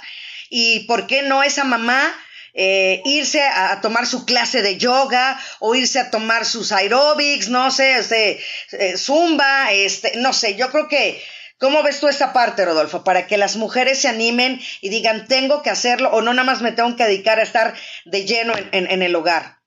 [0.50, 2.14] Y por qué no esa mamá
[2.60, 7.70] eh, irse a, tomar su clase de yoga o irse a tomar sus aerobics, no
[7.70, 11.24] sé, este, eh, zumba, este, no sé, yo creo que,
[11.60, 13.04] ¿cómo ves tú esta parte, Rodolfo?
[13.04, 16.62] Para que las mujeres se animen y digan, tengo que hacerlo o no nada más
[16.64, 19.58] me tengo que dedicar a estar de lleno en, el hogar.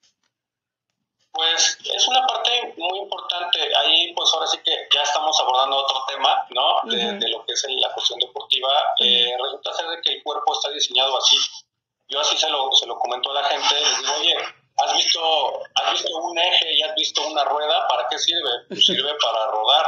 [1.33, 3.61] Pues es una parte muy importante.
[3.79, 6.91] Ahí, pues ahora sí que ya estamos abordando otro tema, ¿no?
[6.91, 8.69] De, lo que es la cuestión deportiva.
[9.01, 11.37] Eh, resulta ser de que el cuerpo está diseñado así
[12.11, 14.37] yo así se lo, se lo comento a la gente, les digo, oye,
[14.79, 17.87] ¿has visto, ¿has visto un eje y has visto una rueda?
[17.89, 18.51] ¿Para qué sirve?
[18.69, 19.87] Pues sirve para rodar.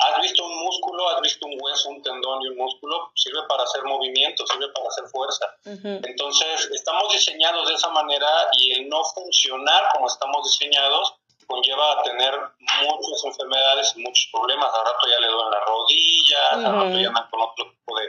[0.00, 1.08] ¿Has visto un músculo?
[1.08, 3.10] ¿Has visto un hueso, un tendón y un músculo?
[3.16, 5.46] Sirve para hacer movimiento, sirve para hacer fuerza.
[5.64, 11.14] Entonces, estamos diseñados de esa manera y el no funcionar como estamos diseñados
[11.48, 14.72] conlleva a tener muchas enfermedades y muchos problemas.
[14.72, 18.08] Al rato ya le duelen las rodillas, al rato ya andan con otro tipo de,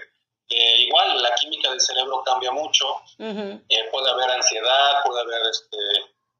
[0.49, 2.85] eh, igual la química del cerebro cambia mucho,
[3.19, 5.77] eh, puede haber ansiedad, puede haber este,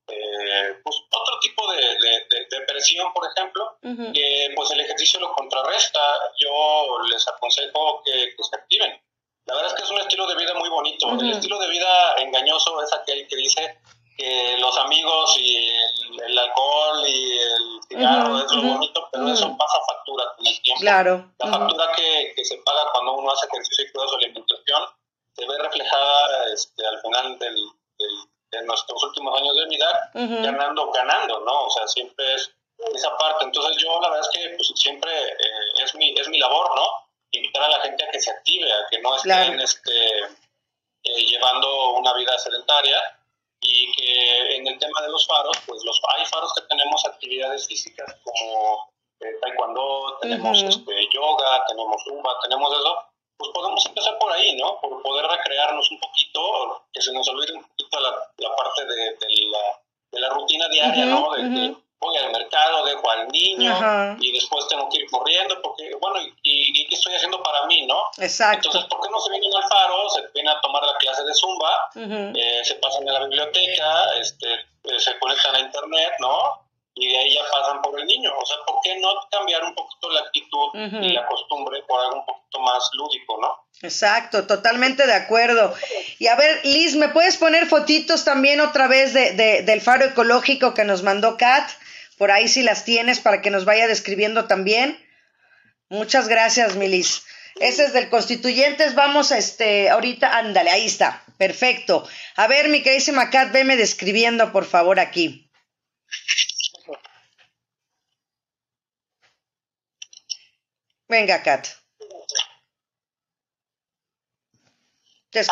[0.08, 6.00] eh, pues, otro tipo de, depresión, por ejemplo, que pues el ejercicio lo contrarresta.
[6.40, 9.00] Yo les aconsejo que, se activen.
[9.46, 11.12] La verdad es que es un estilo de vida muy bonito.
[11.12, 13.80] El estilo de vida engañoso es aquel que dice
[14.20, 15.70] que los amigos y
[16.26, 20.82] el, alcohol y el cigarro es lo bonito, pero eso pasa factura con el tiempo.
[20.82, 21.32] Claro.
[21.40, 24.84] La factura que, que, se paga cuando uno hace ejercicio y cuida su alimentación
[25.38, 27.56] se ve reflejada este, al final del,
[28.52, 31.66] de nuestros últimos años de vida, ganando, ganando, ¿no?
[31.68, 32.52] O sea, siempre es
[32.94, 33.46] esa parte.
[33.46, 36.88] Entonces yo la verdad es que pues, siempre eh, es, mi, es mi labor, ¿no?
[37.32, 40.24] Invitar a la gente a que se active, a que no estén este,
[41.04, 43.00] eh, llevando una vida sedentaria
[43.62, 47.68] y que en el tema de los faros, pues los hay faros que tenemos actividades
[47.68, 53.04] físicas como eh, taekwondo, tenemos este, yoga, tenemos zumba, tenemos eso,
[53.38, 54.80] pues podemos empezar por ahí, ¿no?
[54.80, 58.96] Por poder recrearnos un poquito, que se nos olvide un poquito la, la parte de,
[58.96, 59.82] de, la,
[60.12, 61.32] de, la, rutina diaria, ¿no?
[61.32, 66.20] De, voy al mercado, dejo al niño y después tengo que ir corriendo porque, bueno,
[66.44, 68.02] y, qué estoy haciendo para mí, no?
[68.18, 68.68] Exacto.
[68.68, 70.10] Entonces, ¿por qué no se vienen al faro?
[70.10, 74.54] Se vienen a tomar la clase de Zumba, eh, se pasan a la biblioteca, este,
[74.54, 76.70] eh, se conectan a internet, ¿no?
[77.00, 78.32] y de ahí ya pasan por el niño.
[78.38, 82.18] O sea, ¿por qué no cambiar un poquito la actitud y la costumbre por algo
[82.18, 83.66] un poquito más lúdico, no?
[83.82, 85.74] Exacto, totalmente de acuerdo.
[86.18, 90.06] Y a ver, Liz, ¿me puedes poner fotitos también otra vez de, de, del faro
[90.06, 91.70] ecológico que nos mandó Kat?
[92.20, 95.00] Por ahí si las tienes para que nos vaya describiendo también.
[95.88, 97.24] Muchas gracias, Milis.
[97.62, 98.94] Ese es del Constituyentes.
[98.94, 101.24] Vamos, a este, ahorita, ándale, ahí está.
[101.38, 102.06] Perfecto.
[102.36, 105.50] A ver, mi queridísima Kat, veme describiendo, por favor, aquí.
[111.08, 111.68] Venga, Kat.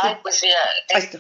[0.02, 0.60] Ay, pues mira,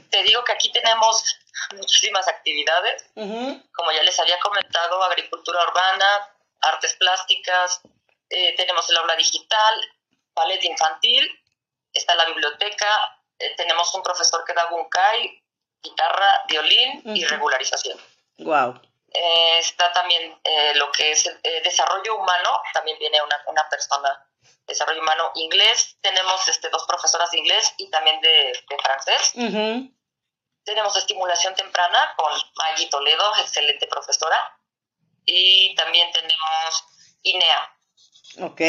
[0.09, 1.39] te, digo que aquí tenemos
[1.75, 3.05] muchísimas actividades.
[3.15, 6.29] Como ya les había comentado, agricultura urbana,
[6.61, 7.81] artes plásticas,
[8.29, 9.81] eh, tenemos el aula digital,
[10.33, 11.27] ballet infantil,
[11.93, 12.87] está la biblioteca,
[13.39, 15.43] eh, tenemos un profesor que da bunkai,
[15.81, 17.99] guitarra, violín y regularización.
[18.39, 18.81] Wow.
[19.13, 20.37] Eh, está también
[20.75, 21.29] lo que es
[21.63, 24.27] desarrollo humano, también viene una, una persona
[24.67, 28.53] desarrollo humano inglés, tenemos este, dos profesoras de inglés y también de,
[28.83, 29.31] francés.
[30.67, 34.59] Tenemos estimulación temprana con Maggie Toledo, excelente profesora.
[35.25, 36.83] Y también tenemos
[37.23, 37.73] INEA.
[38.41, 38.59] Ok.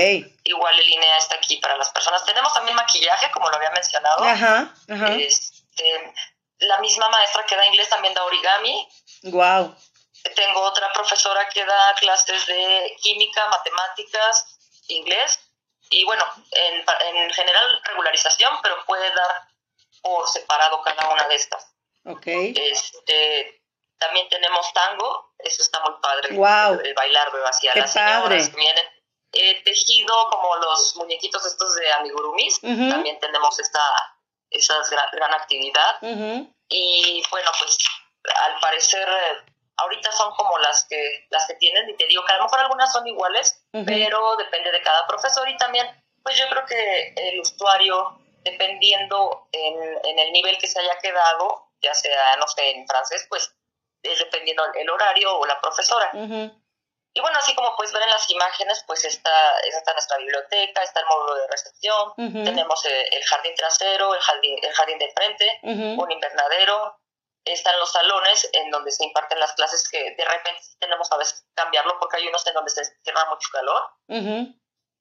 [0.45, 2.25] Igual el INEA está aquí para las personas.
[2.25, 4.23] Tenemos también maquillaje, como lo había mencionado.
[4.23, 4.73] Ajá,
[5.19, 6.15] este,
[6.59, 8.89] la misma maestra que da inglés también da origami.
[9.25, 9.77] Wow.
[10.37, 14.47] Tengo otra profesora que da clases de química, matemáticas,
[14.87, 15.41] inglés
[15.91, 16.85] y bueno, en,
[17.17, 19.49] en general regularización, pero puede dar
[20.01, 21.78] por separado cada una de estas.
[22.05, 22.27] Ok.
[22.27, 23.63] Este,
[23.99, 26.35] también tenemos tango, eso está muy padre.
[26.35, 26.81] Wow.
[26.81, 28.85] El, bailar hacia las señoras que vienen.
[29.33, 33.81] Eh, tejido como los muñequitos estos de amigurumis, también tenemos esta
[34.51, 34.75] esa
[35.13, 35.97] gran, actividad.
[36.71, 37.79] Y bueno, pues
[38.25, 39.09] al parecer
[39.77, 42.61] ahorita son como las que las que tienen y te digo que a lo mejor
[42.61, 45.87] algunas son iguales, pero depende de cada profesor y también
[46.23, 49.75] pues yo creo que el usuario dependiendo en,
[50.05, 53.55] en, el nivel que se haya quedado, ya sea no sé en francés, pues
[54.03, 56.11] es dependiendo el horario o la profesora.
[57.15, 61.01] Y bueno, así como puedes ver en las imágenes, pues está, está nuestra biblioteca, está
[61.01, 65.61] el módulo de recepción, tenemos el, el, jardín trasero, el jardín, el jardín de frente,
[65.63, 67.01] un invernadero,
[67.53, 71.41] están los salones en donde se imparten las clases que de repente tenemos a veces
[71.41, 73.91] que cambiarlo porque hay unos en donde se cierra mucho calor.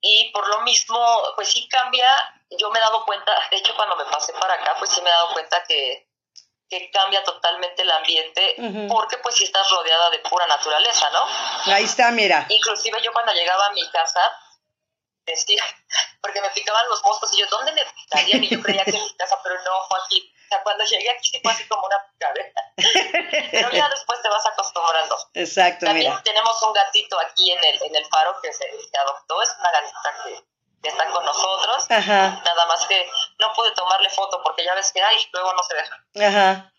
[0.00, 2.08] Y por lo mismo, pues sí cambia.
[2.50, 5.10] Yo me he dado cuenta, de hecho cuando me pasé para acá, pues sí me
[5.10, 6.07] he dado cuenta que,
[6.68, 8.56] que cambia totalmente el ambiente
[8.88, 11.26] porque pues sí estás rodeada de pura naturaleza, ¿no?
[11.72, 12.46] Ahí está, mira.
[12.48, 14.20] Inclusive yo cuando llegaba a mi casa,
[15.24, 15.62] decía,
[16.20, 18.44] porque me picaban los moscos y yo, ¿dónde me picarían?
[18.44, 21.10] Y yo creía que en mi casa, pero no, fue aquí o sea, cuando llegué
[21.10, 22.52] aquí sí fue así como una picadera.
[23.52, 25.18] Pero ya después te vas acostumbrando.
[25.34, 28.64] Exacto, También tenemos un gatito aquí en el, en el faro que se
[28.98, 29.42] adoptó.
[29.42, 30.44] Es una gatita que,
[30.82, 31.90] está con nosotros.
[31.90, 32.42] Ajá.
[32.44, 33.08] Nada más que
[33.38, 36.04] no pude tomarle foto porque ya ves que, ay, luego no se deja.
[36.28, 36.72] Ajá.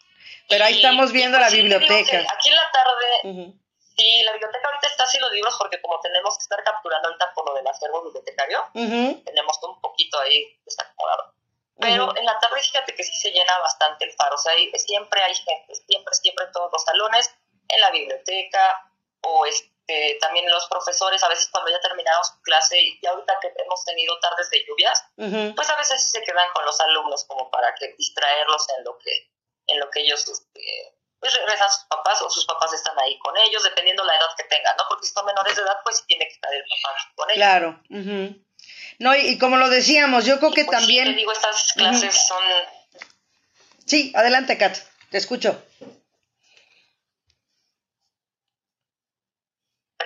[0.48, 2.26] Pero ahí estamos viendo la pues biblioteca.
[2.34, 3.54] Aquí en la tarde...
[3.98, 7.34] Sí, la biblioteca ahorita está sin los libros porque como tenemos que estar capturando ahorita
[7.34, 11.34] por lo del acervo bibliotecario, tenemos un poquito ahí desacomodado.
[11.78, 15.22] Pero en la tarde fíjate que sí se llena bastante el faro, o sea, siempre
[15.22, 17.30] hay gente, siempre, siempre en todos los salones,
[17.68, 18.90] en la biblioteca,
[19.22, 19.46] o
[19.90, 23.84] este, también los profesores, a veces cuando ya terminamos su clase y ahorita que hemos
[23.86, 25.04] tenido tardes de lluvias,
[25.56, 29.32] pues a veces se quedan con los alumnos como para que distraerlos en lo que,
[29.68, 33.36] en lo que ellos este, pues regresan sus papás o sus papás están ahí con
[33.38, 34.84] ellos, dependiendo la edad que tengan, ¿no?
[34.88, 37.38] Porque si son menores de edad, pues sí tiene que estar el papá con ellos.
[37.38, 37.82] Claro.
[39.00, 41.08] No, y, como lo decíamos, yo creo que pues también...
[41.08, 42.44] Sí, te digo, estas clases son...
[43.86, 44.78] Sí, adelante, Kat,
[45.10, 45.64] te escucho.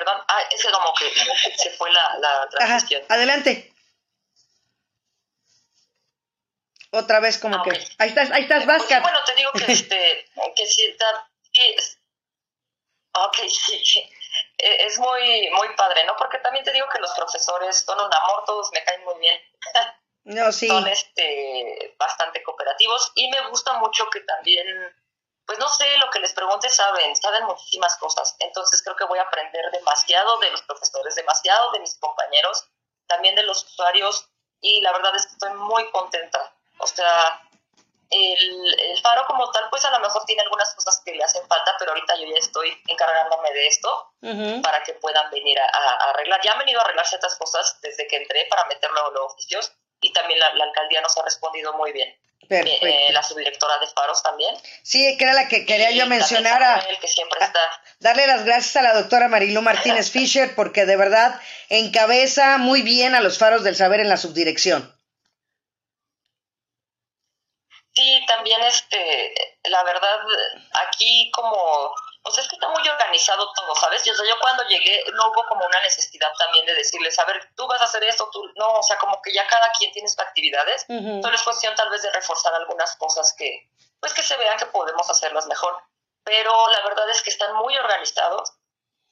[0.04, 1.10] Perdón, ah, es como que
[1.58, 3.04] se fue la, la transmisión.
[3.08, 3.74] adelante.
[6.92, 7.72] Otra vez como ah, que...
[8.00, 10.26] Ahí estás, ahí estás, pues, Bueno, te digo que, este,
[10.56, 11.30] que sí, está,
[13.14, 14.12] ok, sí,
[14.58, 16.18] e, es muy, muy padre, ¿no?
[16.18, 19.42] Porque también te digo que los profesores son un amor, todos me caen muy bien.
[20.26, 20.68] No, sí.
[20.68, 24.68] Son este, bastante cooperativos y me gusta mucho que también,
[25.46, 28.36] pues no sé, lo que les pregunte saben, saben muchísimas cosas.
[28.40, 32.66] Entonces creo que voy a aprender demasiado de los profesores, demasiado de mis compañeros,
[33.08, 34.30] también de los usuarios
[34.62, 37.42] y la verdad es que estoy muy contenta o sea,
[38.10, 41.76] el, faro como tal, pues a lo mejor tiene algunas cosas que le hacen falta,
[41.80, 44.14] pero ahorita yo ya estoy encargándome de esto
[44.62, 46.42] para que puedan venir a, arreglar.
[46.44, 49.74] Ya han venido a arreglar ciertas cosas desde que entré para meterlo en los oficios
[50.02, 52.16] y también la, alcaldía nos ha respondido muy bien.
[52.48, 52.86] Perfecto.
[52.86, 54.56] Eh, la subdirectora de Faros también.
[54.84, 56.62] Sí, que era la que quería yo mencionar.
[56.62, 57.60] A, que siempre está.
[58.00, 61.40] darle las gracias a la doctora Marilu Martínez Fischer porque de verdad
[61.70, 64.94] encabeza muy bien a los Faros del Saber en la subdirección.
[67.96, 69.36] Sí, también este,
[69.70, 70.20] la verdad,
[70.88, 74.04] aquí como, pues es que está muy organizado todo, ¿sabes?
[74.06, 77.26] Yo, o sea, yo cuando llegué no hubo como una necesidad también de decirles, a
[77.26, 79.92] ver, tú vas a hacer esto, tú, no, o sea, como que ya cada quien
[79.92, 83.70] tiene sus actividades, solo es cuestión tal vez de reforzar algunas cosas que,
[84.00, 85.78] pues que se vean que podemos hacerlas mejor,
[86.24, 88.54] pero la verdad es que están muy organizados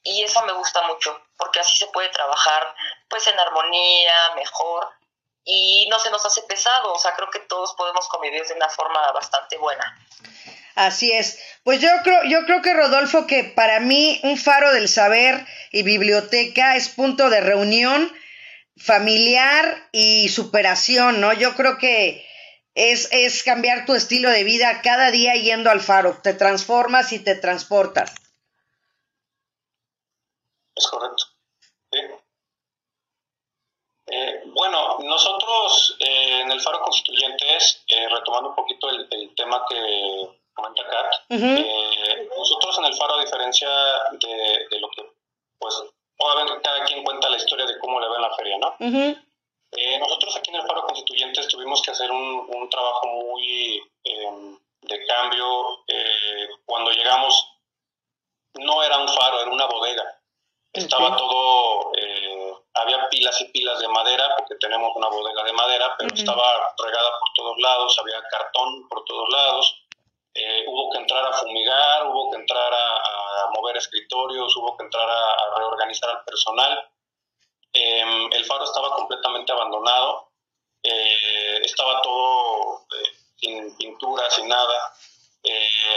[0.04, 2.74] y eso me gusta mucho, porque así se puede trabajar
[3.10, 4.90] pues en armonía, mejor,
[5.44, 8.70] y no se nos hace pesado, o sea, creo que todos podemos convivir de una
[8.70, 9.98] forma bastante buena.
[10.76, 11.40] Así es.
[11.64, 15.84] Pues yo creo, yo creo que Rodolfo, que para mí un faro del saber y
[15.84, 18.12] biblioteca es punto de reunión
[18.78, 21.34] familiar y superación, ¿no?
[21.34, 22.26] Yo creo que
[22.74, 26.20] es, es cambiar tu estilo de vida cada día yendo al faro.
[26.24, 28.14] Te transformas y te transportas.
[30.76, 31.31] Es correcto.
[34.14, 40.28] Eh, bueno, nosotros eh, en el Faro Constituyentes, eh, retomando un poquito el, tema que
[40.54, 41.30] comenta Kat,
[42.38, 43.70] nosotros en el Faro, a diferencia
[44.12, 45.10] de, lo que,
[45.58, 45.82] pues,
[46.18, 48.76] obviamente cada quien cuenta la historia de cómo le va en la feria, ¿no?
[50.00, 55.06] nosotros aquí en el Faro Constituyentes tuvimos que hacer un, un trabajo muy em, de
[55.06, 55.86] cambio.
[56.66, 57.48] cuando llegamos,
[58.56, 60.20] no era un faro, era una bodega.
[60.74, 61.92] Estaba todo
[62.74, 67.10] había pilas y pilas de madera, porque tenemos una bodega de madera, pero estaba regada
[67.20, 69.86] por todos lados, había cartón por todos lados.
[70.34, 75.08] Eh, hubo que entrar a fumigar, hubo que entrar a, mover escritorios, hubo que entrar
[75.10, 76.90] a, reorganizar al personal.
[77.74, 80.30] Em, el faro estaba completamente abandonado,
[80.84, 84.94] eh, estaba todo eh, sin pintura, sin nada.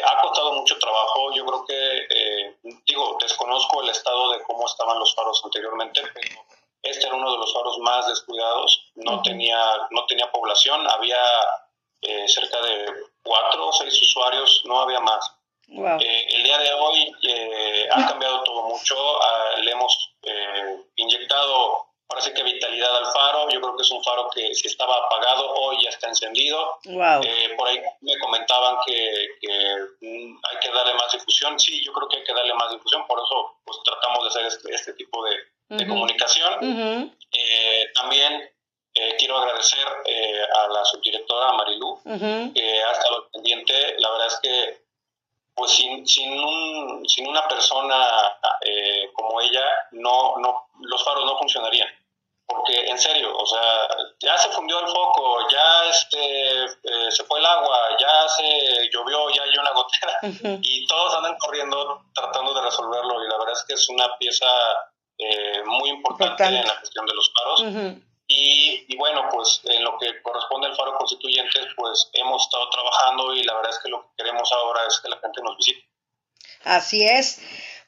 [0.05, 1.33] ha costado mucho trabajo.
[1.33, 2.57] Yo creo que,
[2.87, 6.45] digo, desconozco el estado de cómo estaban los faros anteriormente, pero
[6.85, 9.59] este era uno de los faros más descuidados, no, tenía,
[9.91, 11.19] no tenía población, había
[12.03, 15.33] eh, cerca de cuatro o seis usuarios, no había más.
[15.67, 20.13] Eh, el día de hoy eh, ha cambiado todo mucho, ah, le hemos
[20.97, 24.95] inyectado, parece que vitalidad al faro, yo creo que es un faro que si estaba
[24.95, 26.79] apagado hoy ya está encendido.
[27.57, 29.29] por ahí me comentaban que,
[30.03, 33.07] mm, hay que darle más difusión, sí, yo creo que hay que darle más difusión,
[33.07, 35.37] por eso pues tratamos de hacer este, este tipo de,
[35.69, 37.13] de comunicación.
[37.33, 38.51] Eh, también
[38.95, 42.01] eh, quiero agradecer eh, a la subdirectora Marilú,
[42.55, 43.97] que ha estado pendiente.
[43.99, 44.85] La verdad es que
[45.57, 48.37] pues sin, sin, un, sin una persona
[49.15, 51.89] como ella, no, no, los faros no funcionarían.
[52.47, 53.89] Porque en serio, o sea,
[54.21, 59.45] ya se fundió el foco, ya este, se fue el agua, ya se llovió, ya
[59.45, 63.25] hay una gotera, y todos andan corriendo tratando de resolverlo.
[63.25, 64.47] Y la verdad es que es una pieza
[65.19, 67.97] eh, muy importante, en la gestión de los faros.
[68.27, 73.45] y, bueno, pues en lo que corresponde al faro constituyente, pues hemos estado trabajando y
[73.45, 75.89] la verdad es que lo que queremos ahora es que la gente nos visite.
[76.65, 77.41] Así es.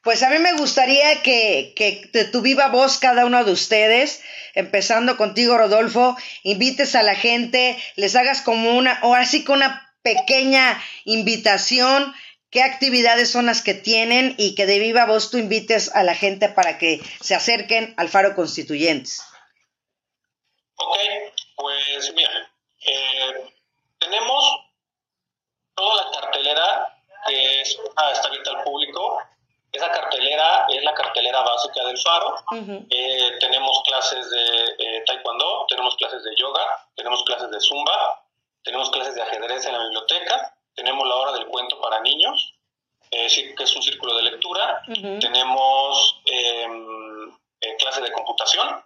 [0.02, 4.22] Pues a mí me gustaría que, que de tu viva voz cada uno de ustedes,
[4.54, 9.86] empezando contigo Rodolfo, invites a la gente, les hagas como una, o así con una
[10.02, 12.14] pequeña invitación
[12.56, 16.14] qué actividades son las que tienen y que de viva voz tú invites a la
[16.14, 19.22] gente para que se acerquen al Faro Constituyentes.
[20.76, 20.96] Ok,
[21.54, 22.30] pues mira,
[22.86, 23.52] eh,
[23.98, 24.42] tenemos
[25.74, 27.78] toda la cartelera que es,
[28.14, 29.18] está abierta al público.
[29.70, 32.42] Esa cartelera es la cartelera básica del Faro.
[32.88, 38.24] Eh, tenemos clases de eh, taekwondo, tenemos clases de yoga, tenemos clases de zumba,
[38.64, 42.54] tenemos clases de ajedrez en la biblioteca, tenemos la hora del cuento para niños,
[43.10, 44.82] eh, que es un círculo de lectura,
[45.20, 47.32] tenemos em,
[47.78, 48.84] clases de computación,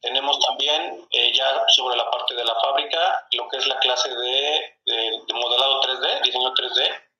[0.00, 4.76] tenemos también ya sobre la parte de la fábrica lo que es la clase de,
[4.86, 7.10] de modelado 3D, diseño 3D,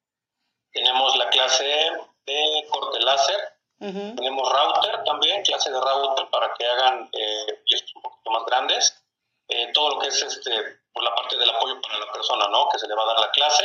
[0.72, 1.90] tenemos la clase
[2.26, 3.40] de corte láser,
[3.78, 7.62] tenemos router también, clase de router para que hagan eh,
[7.94, 9.02] un poquito más grandes.
[9.50, 10.50] Eh, todo lo que es este,
[10.92, 12.68] por la parte del apoyo para la persona, ¿no?
[12.68, 13.64] Que se le va a dar la clase.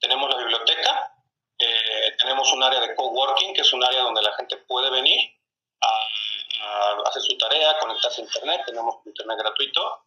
[0.00, 1.14] Tenemos la biblioteca,
[1.58, 5.20] eh, tenemos un área de coworking, que es un área donde la gente puede venir
[5.82, 5.88] a,
[6.64, 10.06] a hacer su tarea, conectarse a internet, tenemos internet gratuito.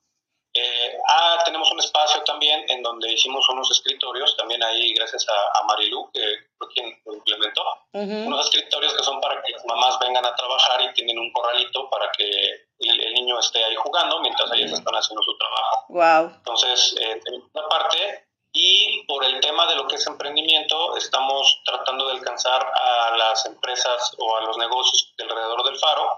[0.56, 5.60] Eh, ah, tenemos un espacio también en donde hicimos unos escritorios, también ahí gracias a,
[5.60, 6.22] a Marilu, que
[6.60, 10.82] fue quien lo implementó, unos escritorios que son para que las mamás vengan a trabajar
[10.84, 15.22] y tienen un corralito para que el, niño esté ahí jugando mientras ellas están haciendo
[15.22, 15.86] su trabajo.
[15.90, 16.36] Wow.
[16.38, 17.22] Entonces, eh,
[17.54, 22.62] una parte y por el tema de lo que es emprendimiento, estamos tratando de alcanzar
[22.62, 26.13] a las empresas o a los negocios alrededor del faro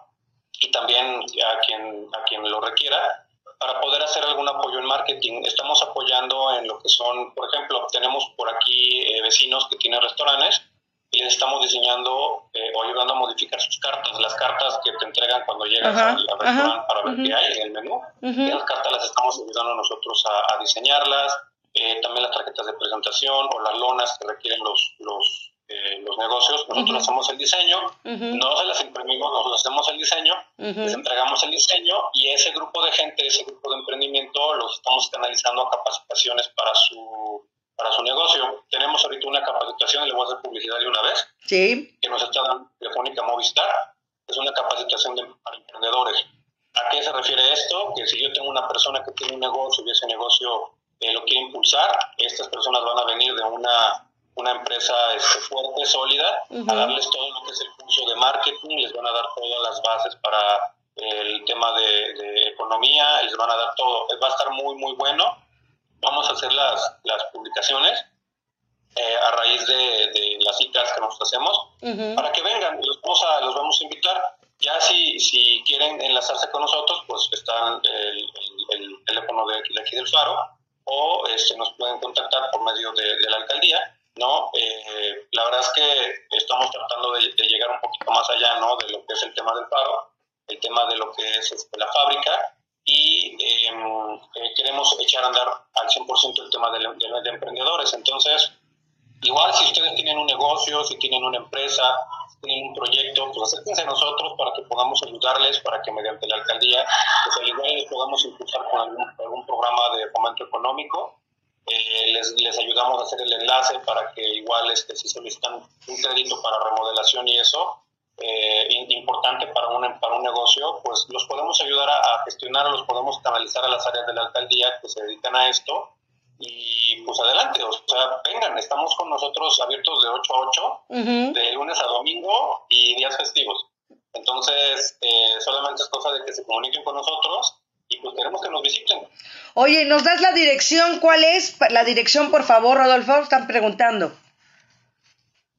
[139.75, 140.99] Oye, ¿nos das la dirección?
[141.01, 143.17] ¿Cuál es la dirección, por favor, Rodolfo?
[143.17, 144.09] Están preguntando.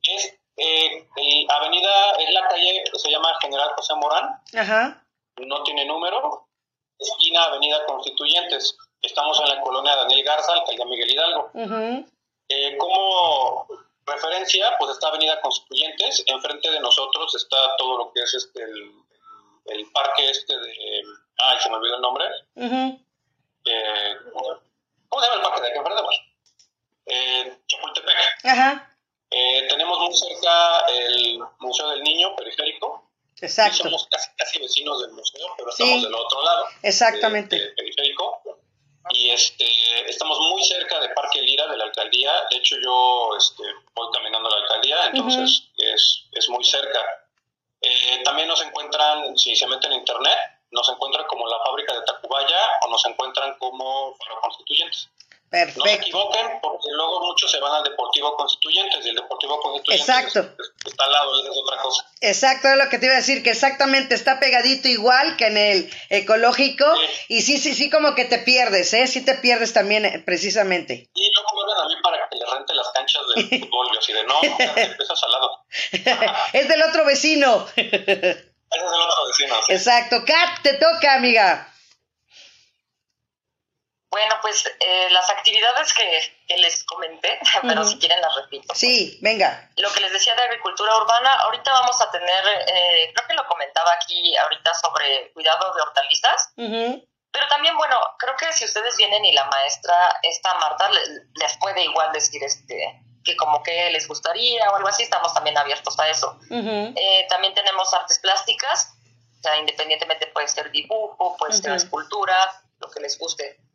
[0.03, 1.07] Es eh,
[1.51, 4.41] avenida, es la calle que se llama General José Morán.
[4.57, 5.05] Ajá.
[5.37, 6.49] No tiene número.
[6.99, 8.79] Esquina Avenida Constituyentes.
[9.03, 11.51] Estamos en la colonia Daniel Garza, alcaldía Miguel Hidalgo.
[12.49, 13.67] Eh, como
[14.07, 16.25] referencia, pues está Avenida Constituyentes.
[16.27, 18.93] Enfrente de nosotros está todo lo que es este el,
[19.67, 21.03] el parque este de
[21.37, 22.25] ay, se me olvidó el nombre.
[23.69, 24.15] eh,
[25.09, 26.03] ¿Cómo se llama el parque de aquí enfrente?
[27.07, 28.17] Eh, Chapultepec.
[28.45, 28.97] Ajá.
[29.29, 32.35] Eh, tenemos muy cerca el Museo del Niño
[33.57, 33.85] Exacto.
[33.85, 36.67] somos casi, casi vecinos del museo, pero estamos del otro lado.
[36.83, 37.59] Exactamente.
[37.59, 38.43] De, periférico.
[39.11, 39.65] Y este,
[40.09, 42.33] estamos muy cerca de Parque Lira, de la alcaldía.
[42.51, 43.63] De hecho, yo este,
[43.95, 47.01] voy caminando a la alcaldía, entonces es, es muy cerca.
[47.81, 50.39] Eh, también nos encuentran, si se meten en internet,
[50.73, 55.09] nos encuentran como la fábrica de Tacubaya o nos encuentran como Faro Constituyentes.
[55.49, 55.81] Perfecto.
[55.81, 60.09] No se equivoquen porque luego muchos se van al Deportivo Constituyentes y el Deportivo Constituyentes
[60.09, 60.65] Exacto.
[60.85, 62.11] está al lado, es otra cosa.
[62.27, 65.57] Exacto, es lo que te iba a decir, que exactamente está pegadito igual que en
[65.57, 66.85] el ecológico
[67.29, 69.07] y sí, sí, sí, como que te pierdes, ¿eh?
[69.07, 71.09] Sí te pierdes también eh, precisamente.
[71.15, 73.89] Y luego hablan a mí para que les rente las canchas del fútbol.
[73.93, 75.65] Yo así de, no, no, empiezas al lado.
[76.53, 77.67] es del otro vecino.
[77.77, 79.55] es del otro vecino.
[79.69, 80.25] Exacto.
[80.27, 81.73] Kat, te toca, amiga.
[84.11, 88.75] Bueno, pues eh, las actividades que, les comenté, pero si quieren las repito.
[88.75, 89.71] Sí, venga.
[89.77, 93.47] Lo que les decía de agricultura urbana, ahorita vamos a tener, eh, creo que lo
[93.47, 99.25] comentaba aquí ahorita sobre cuidado de hortalizas, pero también, bueno, creo que si ustedes vienen
[99.25, 104.71] y la maestra, esta Marta, les puede igual decir este que como que les gustaría
[104.71, 106.39] o algo así, estamos también abiertos a eso.
[106.49, 108.95] Eh, también tenemos artes plásticas,
[109.39, 113.66] o sea, independientemente puede ser dibujo, puede ser escultura, lo que les guste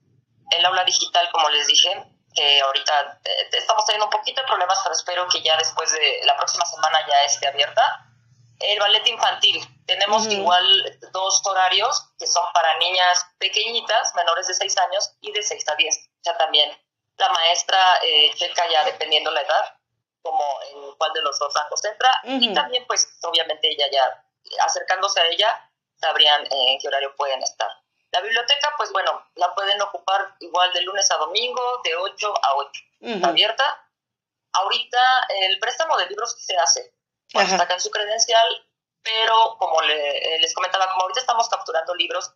[0.52, 4.80] el aula digital, como les dije, que ahorita eh, estamos teniendo un poquito de problemas,
[4.84, 8.08] pero espero que ya después de la próxima semana ya esté abierta.
[8.60, 9.60] El ballet infantil.
[9.88, 15.42] Tenemos igual dos horarios que son para niñas pequeñitas, menores de 6 años y de
[15.42, 15.98] 6 a 10.
[15.98, 16.72] O sea, también
[17.18, 19.76] la maestra eh, checa ya dependiendo la edad,
[20.22, 22.10] como en cuál de los dos rangos entra.
[22.24, 24.24] Y también, pues, obviamente ella ya,
[24.64, 27.81] acercándose a ella, sabrían en qué horario pueden estar.
[28.12, 32.56] La biblioteca, pues bueno, la pueden ocupar igual de lunes a domingo, de 8 a
[32.56, 32.82] 8.
[33.24, 33.88] abierta.
[34.54, 36.94] Ahorita el préstamo de libros se hace
[37.32, 38.68] cuando sacan su credencial,
[39.02, 42.34] pero como les comentaba, como ahorita estamos capturando libros,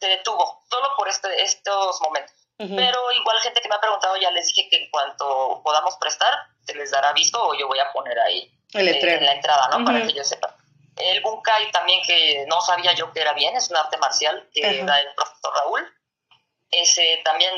[0.00, 2.34] se detuvo, solo por este, estos momentos.
[2.56, 6.30] Pero igual gente que me ha preguntado, ya les dije que en cuanto podamos prestar,
[6.66, 9.68] se les dará visto o yo voy a poner ahí el eh, en la entrada,
[9.68, 9.82] ¿no?
[9.82, 10.54] Para que ellos sepan.
[11.50, 15.00] Bunkai también que no sabía yo que era bien, es un arte marcial que da
[15.00, 15.94] el profesor Raúl.
[16.70, 17.52] Ese también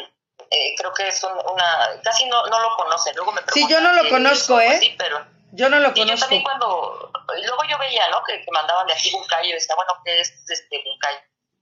[0.50, 3.12] eh, creo que es una, casi no, no lo conoce.
[3.14, 4.78] Luego me Sí, yo no lo conozco, ¿eh?
[4.78, 6.14] Sí, pero yo no lo conozco.
[6.14, 8.22] yo también cuando, luego yo veía, ¿no?
[8.24, 11.16] Que, mandaban de aquí bunkai, yo decía, bueno, ¿qué es este bunkai?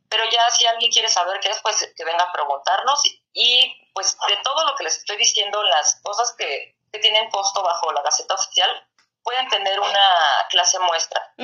[0.08, 3.00] Pero ya si alguien quiere saber qué es, pues que venga a preguntarnos.
[3.32, 7.62] Y pues de todo lo que les estoy diciendo, las cosas que, que tienen costo
[7.62, 8.88] bajo la Gaceta Oficial,
[9.22, 10.08] pueden tener una
[10.50, 11.34] clase muestra.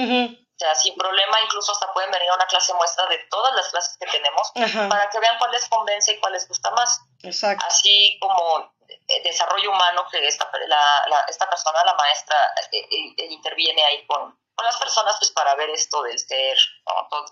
[0.57, 3.69] O sea, sin problema, incluso hasta pueden venir a una clase muestra de todas las
[3.69, 4.53] clases que tenemos
[4.89, 6.99] para que vean cuál les convence y cuál les gusta más.
[7.23, 7.63] Exacto.
[7.67, 12.37] Así como eh, desarrollo humano que esta, la, esta persona, la maestra,
[12.73, 16.57] eh, eh, interviene ahí con, con, las personas pues para ver esto del ser.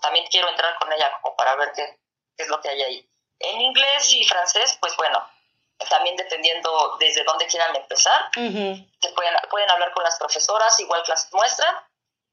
[0.01, 1.99] También quiero entrar con ella como para ver qué,
[2.37, 3.09] qué es lo que hay ahí.
[3.39, 5.27] En inglés y francés, pues bueno,
[5.89, 8.29] también dependiendo desde dónde quieran empezar.
[8.33, 11.75] se pueden, pueden hablar con las profesoras, igual clases muestran.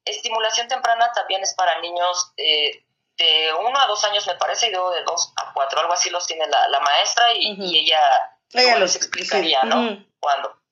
[0.05, 2.83] Estimulación temprana también es para niños eh,
[3.17, 6.09] de 1 a 2 años, me parece, y luego de 2 a 4, algo así
[6.09, 8.01] los tiene la, la maestra y, ella,
[8.51, 10.05] ella los explicaría, ¿no?
[10.19, 10.63] Cuando.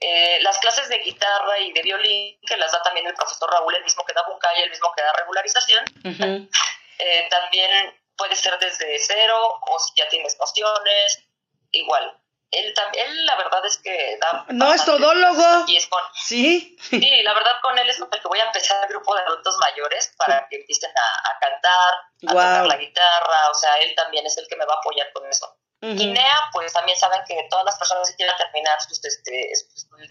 [0.00, 3.74] Eh, las clases de guitarra y de violín, que las da también el profesor Raúl,
[3.74, 5.84] el mismo que da Buncay, el mismo que da regularización,
[6.98, 11.24] eh, también puede ser desde cero o si ya tienes nociones,
[11.70, 12.20] igual.
[12.54, 14.44] Él, él la verdad es que da...
[14.48, 15.64] No, es todólogo.
[15.66, 16.76] Y es con, sí.
[16.80, 19.22] Sí, la verdad con él es con el que voy a empezar el grupo de
[19.22, 21.94] adultos mayores para que empiecen a, cantar,
[22.26, 25.12] a tocar la guitarra, o sea, él también es el que me va a apoyar
[25.12, 25.56] con eso.
[25.80, 29.52] Guinea, pues también saben que todas las personas que quieran terminar sus, este,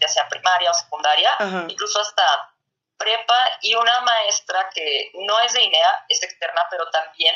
[0.00, 1.36] ya sea primaria o secundaria,
[1.68, 2.54] incluso hasta
[2.96, 7.34] prepa, y una maestra que no es de INEA, es externa, pero también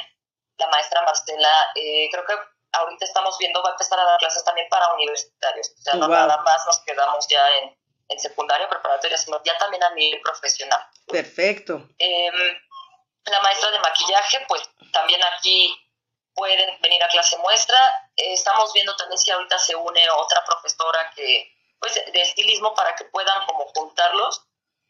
[0.56, 2.34] la maestra Marcela, eh, creo que
[2.73, 5.71] ahorita estamos viendo, va a empezar a dar clases también para universitarios.
[5.79, 7.77] O sea, no nada más nos quedamos ya en,
[8.09, 10.81] en secundaria, preparatoria, sino ya también a nivel profesional.
[11.07, 11.89] Perfecto.
[11.99, 12.59] Em,
[13.25, 14.62] la maestra de maquillaje, pues
[14.93, 15.75] también aquí
[16.35, 17.79] pueden venir a clase muestra.
[18.16, 23.05] estamos viendo también si ahorita se une otra profesora que, pues, de estilismo para que
[23.07, 24.45] puedan como juntarlos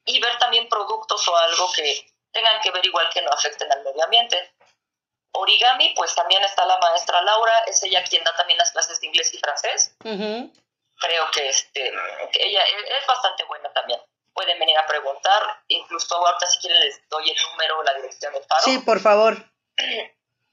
[0.05, 3.83] y ver también productos o algo que tengan que ver igual que no afecten al
[3.83, 4.55] medio ambiente.
[5.39, 9.07] Origami, pues también está la maestra Laura, es ella quien da también las clases de
[9.07, 9.97] inglés y francés.
[10.01, 11.93] Creo que, este,
[12.41, 14.01] ella es bastante buena también.
[14.33, 18.33] Pueden venir a preguntar, incluso ahorita si quieren les doy el número o la dirección
[18.33, 18.63] del paro.
[18.63, 19.37] Sí, por favor.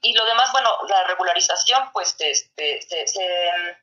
[0.02, 3.78] Y lo demás, bueno, la regularización, pues este, se, se,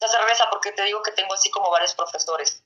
[0.00, 2.62] se regresa porque te digo que tengo así como varios profesores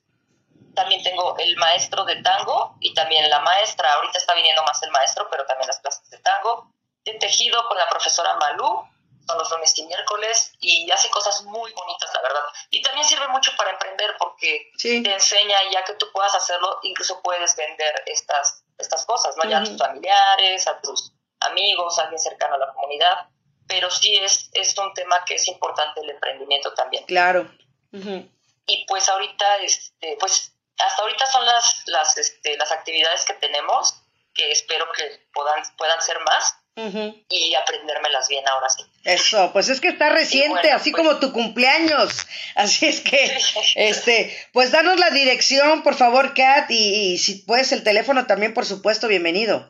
[0.73, 3.91] también tengo el maestro de tango y también la maestra.
[3.93, 6.71] Ahorita está viniendo más el maestro, pero también las clases de tango
[7.19, 8.87] tejido con la profesora Malú,
[9.27, 12.41] son los lunes y miércoles, y hace cosas muy bonitas, la verdad.
[12.69, 17.21] Y también sirve mucho para emprender porque te enseña, ya que tú puedas hacerlo, incluso
[17.21, 19.49] puedes vender estas, estas cosas, ¿no?
[19.49, 23.29] Ya a tus familiares, a tus amigos, a alguien cercano a la comunidad.
[23.67, 27.05] Pero sí es, es un tema que es importante el emprendimiento también.
[27.05, 27.49] Claro.
[27.91, 33.95] Y pues ahorita, este, pues hasta ahorita son las, las, este, las actividades que tenemos,
[34.33, 38.83] que espero que puedan, puedan ser más y aprendérmelas bien ahora sí.
[39.03, 42.25] Eso, pues es que está reciente, así pues como tu cumpleaños.
[42.55, 43.39] Así es que,
[43.75, 48.65] este, pues danos la dirección, por favor, Kat, y, si puedes el teléfono también, por
[48.65, 49.69] supuesto, bienvenido.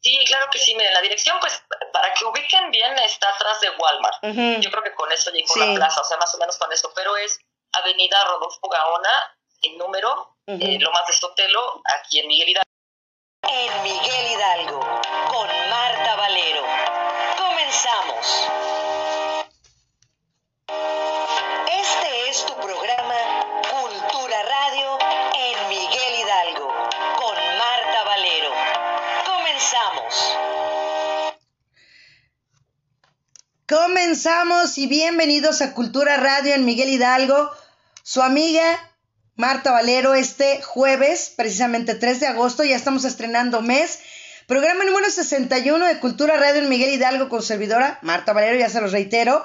[0.00, 0.74] Sí, claro que sí.
[0.74, 1.62] Miren, la dirección, pues,
[1.92, 4.62] para que ubiquen bien, está atrás de Walmart.
[4.62, 6.92] Yo creo que con eso llegó la plaza, o sea, más o menos con eso.
[6.94, 7.38] Pero es
[7.72, 12.73] Avenida Rodolfo Gaona, el número, eh, lo más de Sotelo, aquí en Miguel Hidalgo.
[13.48, 16.62] En Miguel Hidalgo, con Marta Valero.
[17.38, 18.48] Comenzamos.
[21.68, 23.14] Este es tu programa
[23.70, 24.98] Cultura Radio
[25.34, 26.68] en Miguel Hidalgo,
[27.16, 28.50] con Marta Valero.
[29.26, 30.38] Comenzamos.
[33.68, 37.50] Comenzamos y bienvenidos a Cultura Radio en Miguel Hidalgo.
[38.02, 38.93] Su amiga
[39.36, 43.98] Marta Valero este jueves, precisamente 3 de agosto, ya estamos estrenando mes.
[44.46, 48.80] Programa número 61 de Cultura Radio en Miguel Hidalgo con servidora Marta Valero, ya se
[48.80, 49.44] los reitero.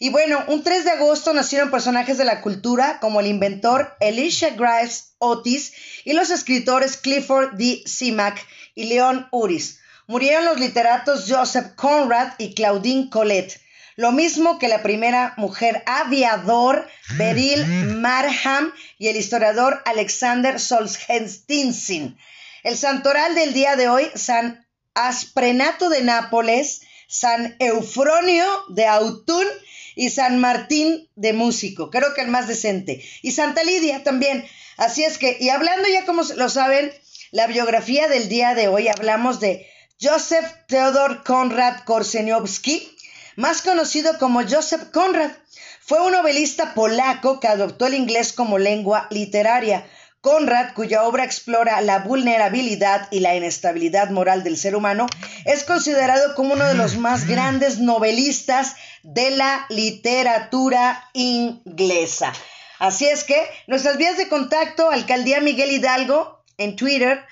[0.00, 4.50] Y bueno, un 3 de agosto nacieron personajes de la cultura como el inventor Elisha
[4.50, 5.72] Grimes Otis
[6.04, 7.84] y los escritores Clifford D.
[7.86, 9.78] Simac y Leon Uris.
[10.08, 13.60] Murieron los literatos Joseph Conrad y Claudine Colette
[13.98, 22.16] lo mismo que la primera mujer aviador Beryl Marham y el historiador Alexander Solzhenitsyn.
[22.62, 29.44] El santoral del día de hoy, San Asprenato de Nápoles, San Eufronio de Autun
[29.96, 34.46] y San Martín de Músico, creo que el más decente, y Santa Lidia también.
[34.76, 36.92] Así es que, y hablando ya como lo saben,
[37.32, 39.66] la biografía del día de hoy, hablamos de
[40.00, 42.94] Joseph Theodor Konrad Korseniowski,
[43.38, 45.30] más conocido como Joseph Conrad.
[45.80, 49.86] Fue un novelista polaco que adoptó el inglés como lengua literaria.
[50.20, 55.06] Conrad, cuya obra explora la vulnerabilidad y la inestabilidad moral del ser humano,
[55.44, 58.74] es considerado como uno de los más grandes novelistas
[59.04, 62.32] de la literatura inglesa.
[62.80, 67.24] Así es que nuestras vías de contacto, Alcaldía Miguel Hidalgo en Twitter,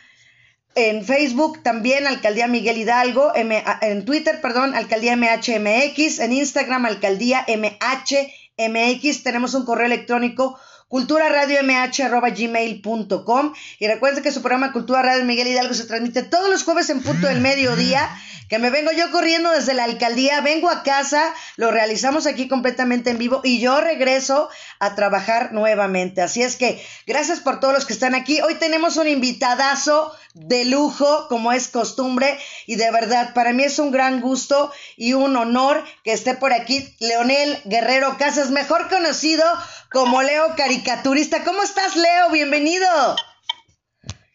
[0.77, 9.22] en Facebook también Alcaldía Miguel Hidalgo, en Twitter, perdón, Alcaldía MHMX, en Instagram Alcaldía MHMX,
[9.22, 10.59] tenemos un correo electrónico
[10.89, 16.91] culturaradiomh.gmail.com y recuerden que su programa Cultura Radio Miguel Hidalgo se transmite todos los jueves
[16.91, 18.11] en punto del mediodía
[18.49, 23.11] que me vengo yo corriendo desde la alcaldía, vengo a casa, lo realizamos aquí completamente
[23.11, 24.49] en vivo y yo regreso
[24.79, 26.22] a trabajar nuevamente.
[26.22, 28.41] Así es que gracias por todos los que están aquí.
[28.43, 33.78] Hoy tenemos un invitadazo de lujo, como es costumbre, y de verdad, para mí es
[33.78, 39.45] un gran gusto y un honor que esté por aquí Leonel Guerrero Casas, mejor conocido
[39.91, 41.43] como Leo Caricaturista.
[41.43, 42.30] ¿Cómo estás, Leo?
[42.30, 42.87] Bienvenido.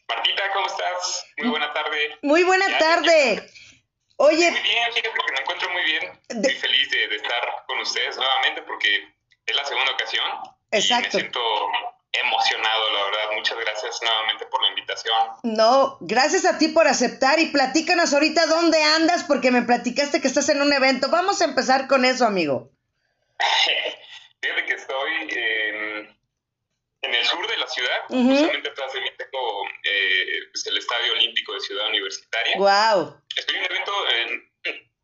[0.08, 1.26] Martita, ¿cómo estás?
[1.38, 2.18] Muy buena tarde.
[2.24, 3.50] Muy buena tarde.
[4.18, 4.52] Oye.
[4.52, 6.20] Muy bien, fíjate que me encuentro muy bien.
[6.36, 9.08] Muy feliz de, estar con ustedes nuevamente porque
[9.46, 10.26] es la segunda ocasión.
[10.72, 11.20] Exacto.
[11.20, 11.40] Y me siento
[12.14, 13.36] emocionado, la verdad.
[13.36, 15.14] Muchas gracias nuevamente por la invitación.
[15.44, 20.28] No, gracias a ti por aceptar y platícanos ahorita dónde andas porque me platicaste que
[20.28, 21.10] estás en un evento.
[21.10, 22.72] Vamos a empezar con eso, amigo.
[24.42, 26.18] Fíjate que estoy en,
[27.04, 31.14] en el sur de la ciudad, justamente atrás de mí tengo eh, pues, el Estadio
[31.14, 32.56] Olímpico de Ciudad Universitaria.
[32.58, 33.22] ¡Wow!
[33.36, 33.92] Estoy en un evento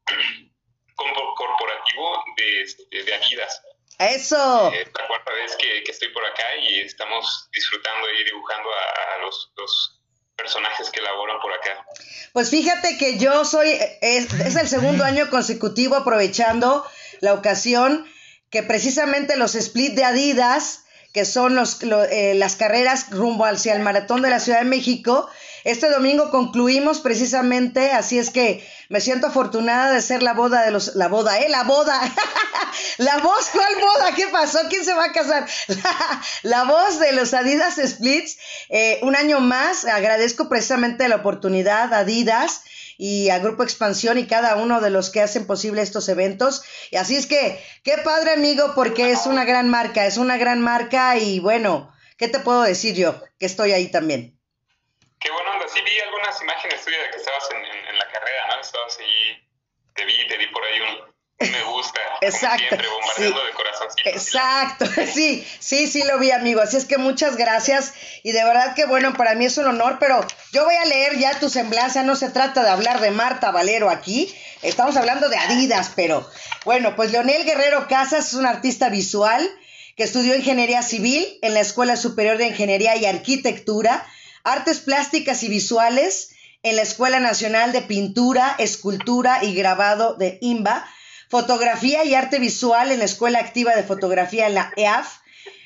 [1.35, 3.61] corporativo de, este, de Adidas.
[3.97, 4.71] ¡Eso!
[4.73, 9.51] Es la cuarta vez que, estoy por acá y estamos disfrutando y dibujando a, los,
[9.57, 9.93] los,
[10.35, 11.83] personajes que laboran por acá.
[12.31, 16.85] Pues fíjate que yo soy, es, es el segundo año consecutivo aprovechando
[17.21, 18.07] la ocasión
[18.51, 23.81] que precisamente los split de Adidas que son los, eh, las carreras rumbo hacia el
[23.81, 25.29] maratón de la Ciudad de México.
[25.63, 30.71] Este domingo concluimos precisamente, así es que me siento afortunada de ser la boda de
[30.71, 31.99] los, la boda, eh, la boda,
[32.97, 34.15] la voz, ¿cuál boda?
[34.15, 34.59] ¿Qué pasó?
[34.69, 35.47] ¿Quién se va a casar?
[36.43, 38.37] la, voz de los Adidas Splits,
[38.69, 42.61] eh, un año más, agradezco precisamente la oportunidad, Adidas,
[42.97, 46.63] y a Grupo Expansión y cada uno de los que hacen posible estos eventos.
[46.91, 50.61] Y así es que, qué padre amigo, porque es una gran marca, es una gran
[50.61, 53.21] marca y bueno, ¿qué te puedo decir yo?
[53.39, 54.37] Que estoy ahí también.
[55.19, 58.61] Qué bueno, sí vi algunas imágenes tuyas de que estabas en, la carrera, ¿no?
[58.61, 59.47] Estabas ahí,
[59.95, 61.17] te vi, te vi por ahí un.
[62.27, 62.67] Exacto.
[62.67, 63.87] siempre, bombardeando de corazón.
[64.05, 66.61] Exacto, sí, sí, sí lo vi, amigo.
[66.61, 67.93] Así es que muchas gracias.
[68.23, 71.17] Y de verdad que bueno, para mí es un honor, pero yo voy a leer
[71.17, 72.03] ya tu semblanza.
[72.03, 74.33] No se trata de hablar de Marta Valero aquí.
[74.61, 76.29] Estamos hablando de Adidas, pero
[76.65, 79.47] bueno, pues Leonel Guerrero Casas es un artista visual
[79.95, 84.05] que estudió ingeniería civil en la Escuela Superior de Ingeniería y Arquitectura,
[84.43, 90.87] artes plásticas y visuales en la Escuela Nacional de Pintura, Escultura y Grabado de IMBA,
[91.29, 95.19] fotografía y arte visual en la Escuela Activa de Fotografía en la EAF.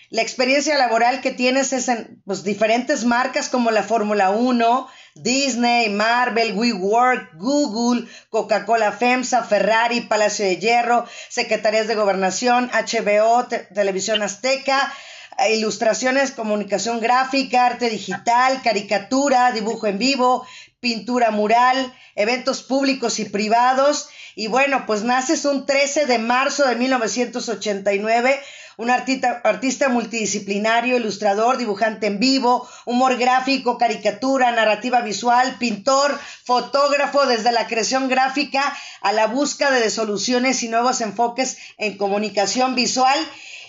[0.10, 5.90] La experiencia laboral que tienes es en pues, diferentes marcas como la Fórmula 1, Disney,
[5.90, 14.94] Marvel, WeWork, Google, Coca-Cola FEMSA, Ferrari, Palacio de Hierro, Secretarías de Gobernación, HBO, Televisión Azteca,
[15.38, 20.46] eh, ilustraciones, comunicación gráfica, arte digital, caricatura, dibujo en vivo,
[20.82, 24.10] pintura mural, eventos públicos y privados.
[24.36, 28.42] Y bueno, pues naces un 13 de marzo de 1989
[28.82, 37.28] un artista, artista multidisciplinario, ilustrador, dibujante en vivo, humor gráfico, caricatura, narrativa visual, pintor, fotógrafo,
[37.28, 43.20] desde la creación gráfica a la búsqueda de soluciones y nuevos enfoques en comunicación visual.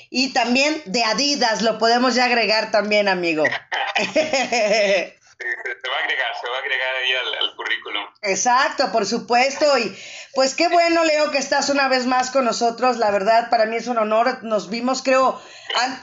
[0.09, 3.45] Y también de Adidas, lo podemos ya agregar también, amigo.
[5.43, 8.07] se va a agregar, se va a agregar ahí al, currículum.
[8.23, 9.79] Exacto, por supuesto.
[9.79, 9.97] Y
[10.35, 12.99] pues qué bueno, Leo, que estás una vez más con nosotros.
[12.99, 14.43] La verdad, para mí es un honor.
[14.43, 15.41] Nos vimos, creo,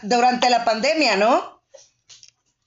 [0.02, 1.64] durante la pandemia, ¿no?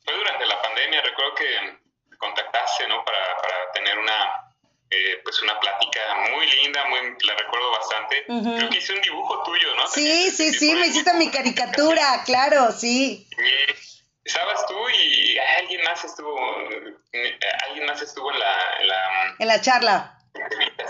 [0.05, 1.01] Fue durante la pandemia.
[1.03, 3.05] Recuerdo que contactaste, ¿no?
[3.05, 4.55] Para, para tener una,
[4.91, 6.01] eh, pues una plática
[6.35, 8.25] muy linda, muy, la recuerdo bastante.
[8.27, 9.87] Creo que hice un dibujo tuyo, ¿no?
[9.89, 13.29] Sí, sí, sí, me hiciste mi caricatura, claro, sí.
[13.37, 13.93] sí
[14.25, 16.39] estabas tú y alguien más estuvo,
[17.69, 20.19] alguien más estuvo en la, en la, en la charla.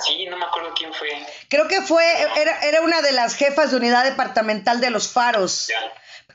[0.04, 1.08] Sí, no me acuerdo quién fue.
[1.48, 2.04] Creo que fue,
[2.36, 5.68] era, era una de las jefas de unidad departamental de los faros.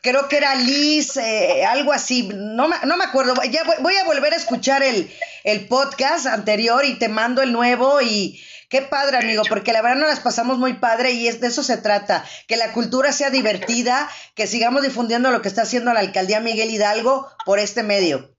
[0.01, 3.33] Creo que era Liz, eh, algo así, no, no me acuerdo.
[3.49, 5.11] Ya voy, voy, a volver a escuchar el,
[5.43, 9.97] el podcast anterior y te mando el nuevo y Qué padre, amigo, porque la verdad
[9.97, 13.29] nos las pasamos muy padre y es, de eso se trata, que la cultura sea
[13.29, 18.29] divertida, que sigamos difundiendo lo que está haciendo la alcaldía Miguel Hidalgo por este medio.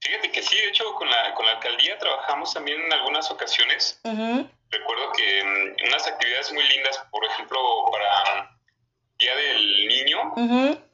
[0.00, 4.00] Fíjate que sí, de hecho con la, con la alcaldía trabajamos también en algunas ocasiones.
[4.04, 7.58] Recuerdo que unas actividades muy lindas, por ejemplo,
[7.90, 8.56] para
[9.18, 10.34] Día del Niño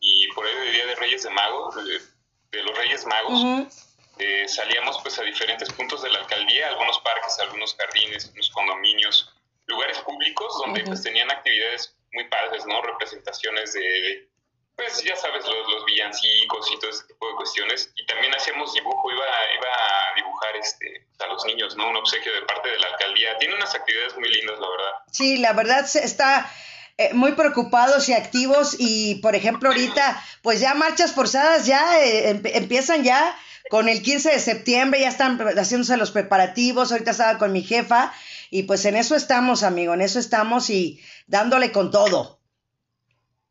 [0.00, 3.91] y por ahí de Día de Reyes de Magos, de, los Reyes Magos.
[4.18, 9.34] Eh, salíamos pues a diferentes puntos de la alcaldía, algunos parques, algunos jardines, unos condominios,
[9.66, 12.82] lugares públicos donde pues tenían actividades muy padres, ¿no?
[12.82, 14.28] Representaciones de,
[14.76, 17.92] pues ya sabes, los, los, villancicos y todo ese tipo de cuestiones.
[17.96, 21.88] Y también hacíamos dibujo, iba, iba a dibujar este, a los niños, ¿no?
[21.88, 23.38] Un obsequio de parte de la alcaldía.
[23.38, 24.92] Tiene unas actividades muy lindas, la verdad.
[25.10, 26.50] Sí, la verdad está...
[26.98, 32.38] Eh, muy preocupados y activos y por ejemplo ahorita pues ya marchas forzadas ya eh,
[32.52, 33.34] empiezan ya
[33.70, 38.12] con el 15 de septiembre ya están haciéndose los preparativos, ahorita estaba con mi jefa
[38.50, 42.38] y pues en eso estamos, amigo, en eso estamos y dándole con todo.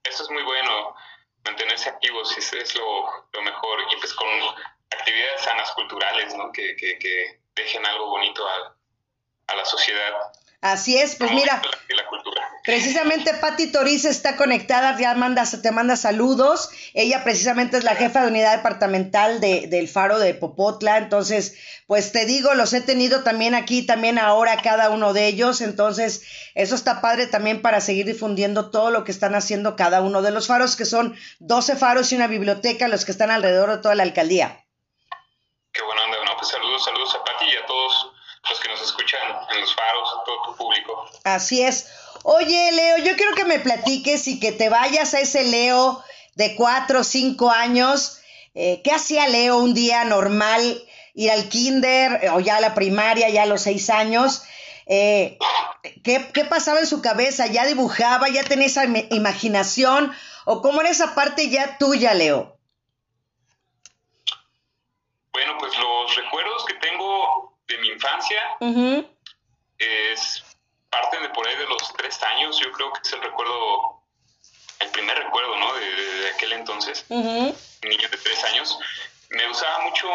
[0.04, 0.96] Eso es muy bueno,
[1.46, 4.28] mantenerse activos es lo, mejor y pues con
[4.92, 6.52] actividades sanas culturales, ¿no?
[6.52, 8.76] Que, que, que dejen algo bonito a,
[9.48, 10.14] a la sociedad.
[10.62, 11.62] Así es, pues mira,
[12.64, 16.70] precisamente Patti Toriz está conectada, ya manda, te manda saludos.
[16.94, 20.98] Ella precisamente es la jefa de unidad departamental de, del Faro de Popotla.
[20.98, 21.56] Entonces,
[21.88, 25.62] pues te digo, los he tenido también aquí, también ahora cada uno de ellos.
[25.62, 26.24] Entonces,
[26.56, 30.32] eso está padre también para seguir difundiendo todo lo que están haciendo cada uno de
[30.32, 33.96] los faros, que son 12 faros y una biblioteca, los que están alrededor de toda
[33.96, 34.66] la alcaldía.
[35.72, 36.38] Qué bueno, ¿no?
[36.38, 38.12] Pues saludos, saludos a Patti y a todos
[38.50, 39.22] los que nos escuchan
[39.54, 41.10] en los faros, todo tu público.
[41.24, 41.88] Así es.
[42.24, 46.04] Oye, Leo, yo quiero que me platiques y que te vayas a ese Leo
[46.36, 48.22] de cuatro o cinco años.
[48.54, 50.84] Eh, ¿Qué hacía Leo un día normal?
[51.14, 54.44] Ir al kinder o ya a la primaria, ya a los seis años.
[54.86, 55.38] Eh,
[56.04, 57.48] ¿qué, ¿Qué pasaba en su cabeza?
[57.48, 58.30] ¿Ya dibujaba?
[58.30, 60.14] ¿Ya tenía esa imaginación?
[60.46, 62.58] ¿O cómo era esa parte ya tuya, Leo?
[65.34, 68.42] Bueno, pues los recuerdos que tengo de mi infancia.
[69.78, 70.41] Es
[70.92, 74.04] parte de por ahí de los tres años, yo creo que es el recuerdo,
[74.80, 75.74] el primer recuerdo, ¿no?
[75.74, 78.78] De, aquel entonces, niño de tres años.
[79.30, 80.10] Me gustaba mucho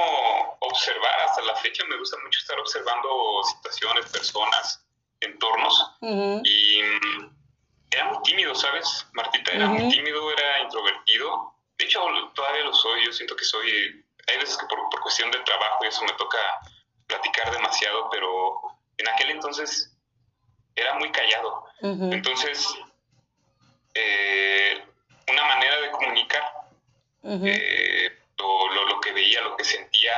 [0.61, 3.09] observar, hasta la fecha me gusta mucho estar observando
[3.44, 4.85] situaciones, personas,
[5.20, 5.93] entornos.
[6.03, 7.36] Y mm,
[7.90, 9.07] era muy tímido, ¿sabes?
[9.15, 11.55] Martita era muy tímido, era introvertido.
[11.78, 12.01] De hecho,
[12.35, 14.05] todavía lo soy, yo siento que soy...
[14.28, 16.39] Hay veces que por, por cuestión de trabajo y eso me toca
[17.07, 18.61] platicar demasiado, pero
[18.98, 19.95] en aquel entonces
[20.77, 21.65] era muy callado.
[21.81, 22.74] Entonces,
[23.94, 24.85] eh,
[25.28, 26.43] una manera de comunicar
[27.24, 30.12] eh, lo, lo, que veía, lo que sentía,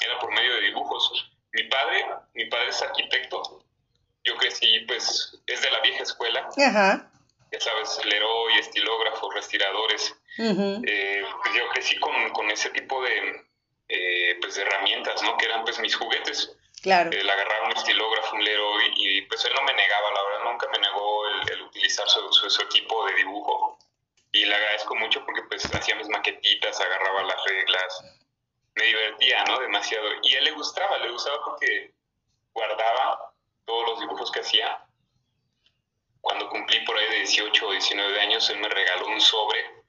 [0.00, 1.30] era por medio de dibujos.
[1.52, 3.64] Mi padre, mi padre es arquitecto.
[4.24, 6.48] Yo crecí, pues, es de la vieja escuela.
[7.52, 10.14] Ya sabes, y estilógrafos, respiradores.
[10.38, 13.46] Eh, pues yo crecí con, con ese tipo de,
[14.40, 15.36] pues de herramientas, ¿no?
[15.36, 16.56] Que eran pues mis juguetes.
[16.82, 17.10] Claro.
[17.12, 20.66] El agarrar un estilógrafo, un lero, y, pues él no me negaba, la verdad, nunca
[20.72, 23.78] me negó el, utilizar su, su, equipo de dibujo.
[24.32, 28.04] Y le agradezco mucho porque pues hacía mis maquetitas, agarraba las reglas,
[28.74, 29.58] me divertía, ¿no?
[29.58, 30.06] Demasiado.
[30.22, 31.92] Y a él le gustaba, le gustaba porque
[32.54, 33.34] guardaba
[33.66, 34.86] todos los dibujos que hacía.
[36.20, 39.84] Cuando cumplí por ahí de 18 o 19 años, él me regaló un sobre.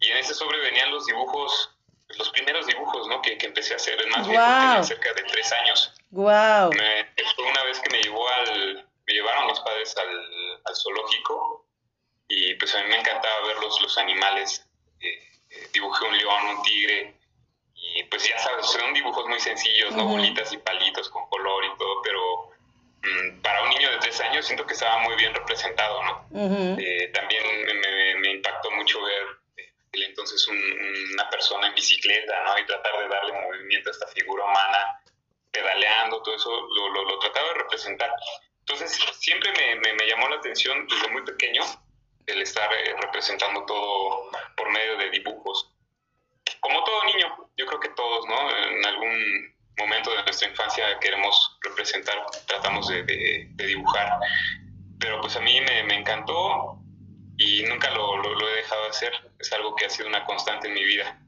[0.00, 1.76] Y en ese sobre venían los dibujos
[2.08, 3.20] los primeros dibujos ¿no?
[3.20, 4.00] que, que empecé a hacer.
[4.00, 5.92] El más viejo tenía cerca de tres años.
[6.10, 6.72] Wow.
[6.72, 11.66] fue una vez que me llevó al, me llevaron mis padres al, al, zoológico
[12.28, 14.66] y pues a mí me encantaba ver los, los animales.
[15.00, 15.06] Eh,
[15.50, 17.14] eh, dibujé un león, un tigre
[17.74, 20.06] y pues ya sabes, son dibujos muy sencillos, ¿no?
[20.06, 22.50] Bolitas y palitos con color y todo, pero
[23.02, 26.26] mm, para un niño de tres años siento que estaba muy bien representado, ¿no?
[26.78, 29.22] Eh, también me, me, impactó mucho ver
[29.92, 32.58] entonces una persona en bicicleta, ¿no?
[32.58, 35.00] Y tratar de darle movimiento a esta figura humana,
[35.56, 38.10] pedaleando, todo eso lo, lo, trataba de representar.
[38.60, 41.62] Entonces siempre me, me, llamó la atención desde muy pequeño
[42.26, 45.72] el estar eh, representando todo por medio de dibujos.
[46.60, 48.50] Como todo niño, yo creo que todos, ¿no?
[48.50, 54.18] En algún momento de nuestra infancia queremos representar, tratamos de, de, dibujar.
[54.98, 56.78] Pero pues a mí me, me encantó
[57.38, 59.12] y nunca lo, lo, he dejado de hacer.
[59.38, 61.20] Es algo que ha sido una constante en mi vida.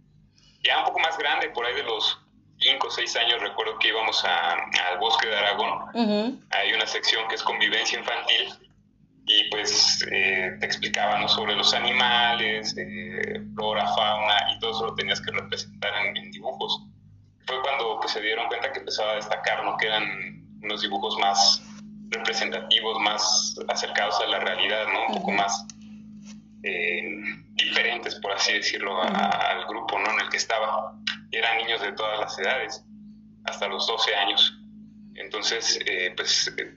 [0.63, 2.19] Ya un poco más grande, por ahí de los
[2.61, 6.43] 5 o 6 años, recuerdo que íbamos al bosque de Aragón.
[6.51, 8.55] Hay una sección que es convivencia infantil
[9.29, 14.95] y pues eh, te explicaban sobre los animales, eh, flora, fauna y todo eso lo
[14.95, 16.83] tenías que representar en, dibujos.
[17.47, 19.77] Fue cuando pues, se dieron cuenta que empezaba a destacar, ¿no?
[19.77, 20.03] que eran
[20.63, 21.63] unos dibujos más
[22.09, 25.09] representativos, más acercados a la realidad, ¿no?
[25.09, 25.67] un poco más
[26.63, 27.03] eh,
[27.53, 30.11] diferentes, por así decirlo, al grupo ¿no?
[30.13, 30.95] en el que estaba.
[31.31, 32.85] Y eran niños de todas las edades,
[33.45, 34.59] hasta los 12 años.
[35.15, 36.75] Entonces, eh, pues eh,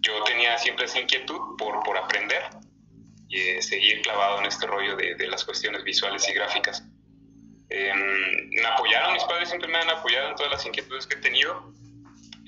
[0.00, 2.42] yo tenía siempre esa inquietud por, por aprender
[3.28, 6.84] y seguir clavado en este rollo de, de las cuestiones visuales y gráficas.
[7.68, 11.20] Em, me apoyaron, mis padres siempre me han apoyado en todas las inquietudes que he
[11.20, 11.72] tenido,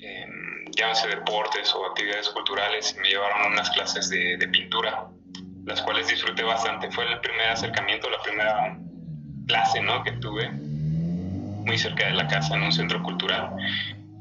[0.01, 0.25] eh,
[0.71, 5.09] llámense deportes o actividades culturales, me llevaron a unas clases de, de pintura
[5.69, 6.91] las cuales disfruté bastante.
[6.91, 8.77] Fue el primer acercamiento, la primera
[9.47, 10.03] clase ¿no?
[10.03, 10.49] que tuve
[11.65, 13.51] muy cerca de la casa en un centro cultural.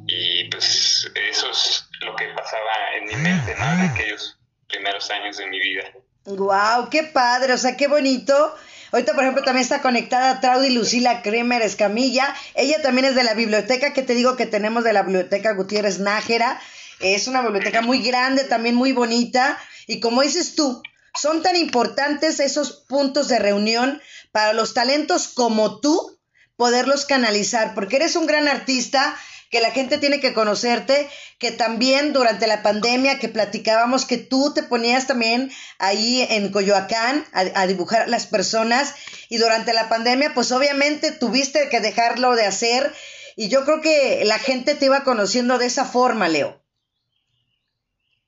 [0.06, 3.72] Y pues eso es lo que pasaba en mi mente ¿no?
[3.72, 4.38] en aquellos
[4.68, 5.84] primeros años de mi vida.
[6.24, 6.88] ¡Guau!
[6.90, 7.52] ¡Qué padre!
[7.52, 8.54] O sea, qué bonito.
[8.92, 12.34] Ahorita, por ejemplo, también está conectada Traudy Lucila Kremer Escamilla.
[12.54, 15.98] Ella también es de la biblioteca que te digo que tenemos de la biblioteca Gutiérrez
[15.98, 16.60] Nájera.
[17.00, 19.58] Es una biblioteca muy grande, también muy bonita.
[19.86, 20.82] Y como dices tú,
[21.14, 24.00] son tan importantes esos puntos de reunión
[24.32, 26.17] para los talentos como tú
[26.58, 29.18] poderlos canalizar, porque eres un gran artista,
[29.50, 31.08] que la gente tiene que conocerte,
[31.38, 37.24] que también durante la pandemia que platicábamos que tú te ponías también ahí en Coyoacán
[37.32, 38.94] a, a, dibujar las personas
[39.30, 42.94] y durante la pandemia pues obviamente tuviste que dejarlo de hacer
[43.36, 46.62] y yo creo que la gente te iba conociendo de esa forma, Leo.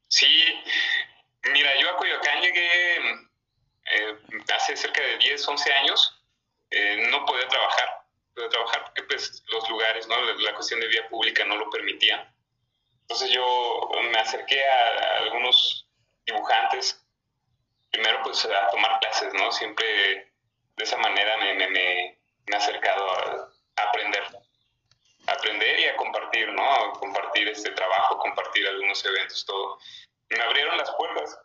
[0.08, 0.26] Sí,
[1.52, 4.18] Mira, yo a Coyoacán llegué eh,
[4.54, 6.22] hace cerca de 10, 11 años.
[6.70, 7.99] Eh, no podía trabajar,
[8.34, 10.20] podía trabajar porque pues los lugares, ¿no?
[10.20, 12.32] La, cuestión de vía pública no lo permitía.
[13.02, 15.88] Entonces yo me acerqué a, algunos
[16.24, 17.04] dibujantes,
[17.90, 19.50] primero pues a tomar clases, ¿no?
[19.52, 20.32] Siempre
[20.76, 24.24] de esa manera me, me, me, he acercado a, a aprender
[25.26, 26.62] aprender y a compartir, ¿no?
[26.62, 29.78] A compartir este trabajo, compartir algunos eventos, todo
[30.30, 31.38] me abrieron las puertas.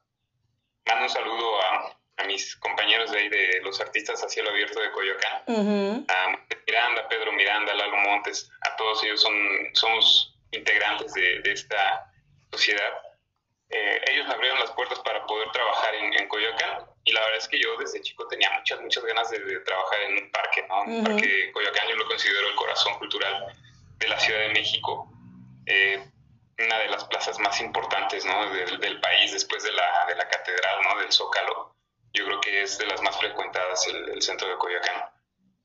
[0.86, 4.92] Mando un saludo a, mis compañeros de ahí de los artistas a cielo abierto de
[4.92, 9.34] Coyoacán, a Miranda, Pedro Miranda, Lalo Montes, a todos ellos son,
[9.74, 12.12] somos integrantes de, esta
[12.52, 12.94] sociedad.
[13.70, 17.48] Eh, ellos me abrieron las puertas para poder trabajar en, Coyoacán y la verdad es
[17.48, 20.84] que yo desde chico tenía muchas, muchas ganas de, trabajar en un parque, ¿no?
[20.84, 23.46] Un parque Coyoacán yo lo considero el corazón cultural
[23.98, 25.12] de la Ciudad de México.
[25.66, 26.04] Eh,
[26.58, 28.50] una de las plazas más importantes ¿no?
[28.52, 31.02] del, país después de la, de la catedral, ¿no?
[31.02, 31.75] del Zócalo.
[32.16, 35.04] Yo creo que es de las más frecuentadas el, centro de Coyoacán.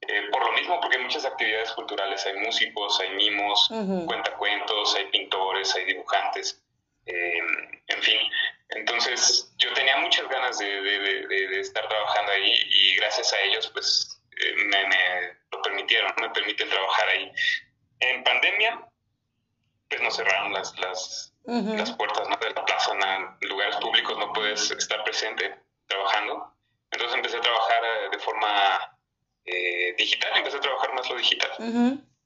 [0.01, 3.69] Eh, por lo mismo, porque hay muchas actividades culturales, hay músicos, hay mimos,
[4.07, 6.61] cuentacuentos, hay pintores, hay dibujantes,
[7.07, 7.39] eh,
[7.87, 8.19] en fin.
[8.71, 13.71] Entonces, yo tenía muchas ganas de, de, de, estar trabajando ahí y gracias a ellos,
[13.73, 17.33] pues, eh, me, me, lo permitieron, me permiten trabajar ahí.
[18.01, 18.89] En pandemia,
[19.89, 22.37] pues nos cerraron las, las, las puertas ¿no?
[22.37, 25.55] de la plaza, en lugares públicos no puedes estar presente
[25.91, 26.55] trabajando.
[26.91, 28.99] Entonces empecé a trabajar eh, de forma
[29.45, 31.51] eh, digital, empecé a trabajar más lo digital.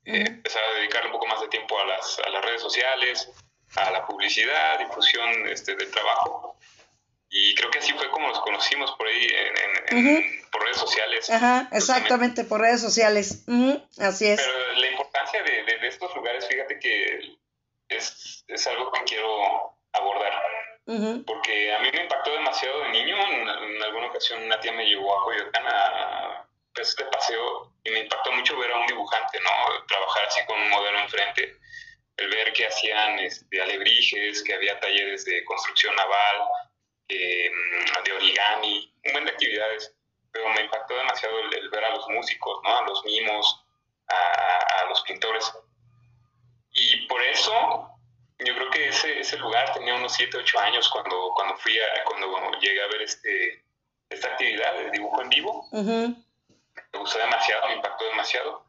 [0.04, 3.30] eh, empezar a dedicarle un poco más de tiempo a las, a las redes sociales,
[3.76, 6.56] a la publicidad, difusión este, del trabajo.
[7.30, 9.26] Y creo que así fue como nos conocimos por ahí,
[9.88, 11.28] en, por redes sociales.
[11.30, 13.44] Ajá, exactamente, por redes sociales.
[13.98, 14.40] Así es.
[14.40, 17.36] Pero la importancia de, de, estos lugares, fíjate que
[17.88, 20.32] es, es algo que quiero abordar.
[20.86, 23.16] Porque a mí me impactó demasiado de niño.
[23.16, 28.00] En, alguna ocasión una tía me llevó a Coyoacán a pues, este paseo y me
[28.00, 29.86] impactó mucho ver a un dibujante, ¿no?
[29.86, 31.56] Trabajar así con un modelo enfrente.
[32.16, 36.48] El ver que hacían este, alebrijes, que había talleres de construcción naval,
[37.08, 37.50] eh,
[38.04, 39.96] de origami, un buen de actividades.
[40.32, 42.78] Pero me impactó demasiado el, ver a los músicos, ¿no?
[42.78, 43.64] A los mimos,
[44.08, 45.50] a, a los pintores.
[46.72, 47.93] Y por eso
[48.38, 52.04] yo creo que ese, ese lugar tenía unos 7, 8 años cuando, cuando fui a,
[52.04, 53.64] cuando llegué a ver este,
[54.10, 55.68] esta actividad de dibujo en vivo.
[55.72, 58.64] Me gustó demasiado, me impactó demasiado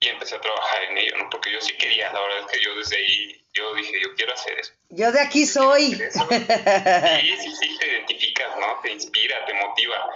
[0.00, 1.28] y empecé a trabajar en ello, ¿no?
[1.30, 4.32] Porque yo sí quería, la verdad es que yo desde ahí, yo dije, yo quiero
[4.32, 4.72] hacer eso.
[4.90, 5.94] Yo de aquí soy.
[6.08, 8.80] Sí, sí, sí, te identificas, ¿no?
[8.80, 10.10] Te inspira, te motiva.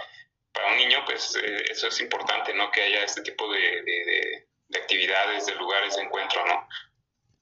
[0.53, 2.71] Para un niño, pues eh, eso es importante, ¿no?
[2.71, 6.67] Que haya este tipo de, de, de actividades, de lugares de encuentro, ¿no?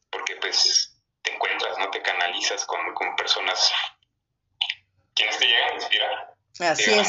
[0.09, 0.90] Porque pues
[1.21, 1.89] te encuentras, ¿no?
[1.89, 2.79] Te canalizas con,
[3.15, 3.71] personas
[5.13, 6.33] quienes te llegan a inspirar.
[6.59, 7.07] Así es.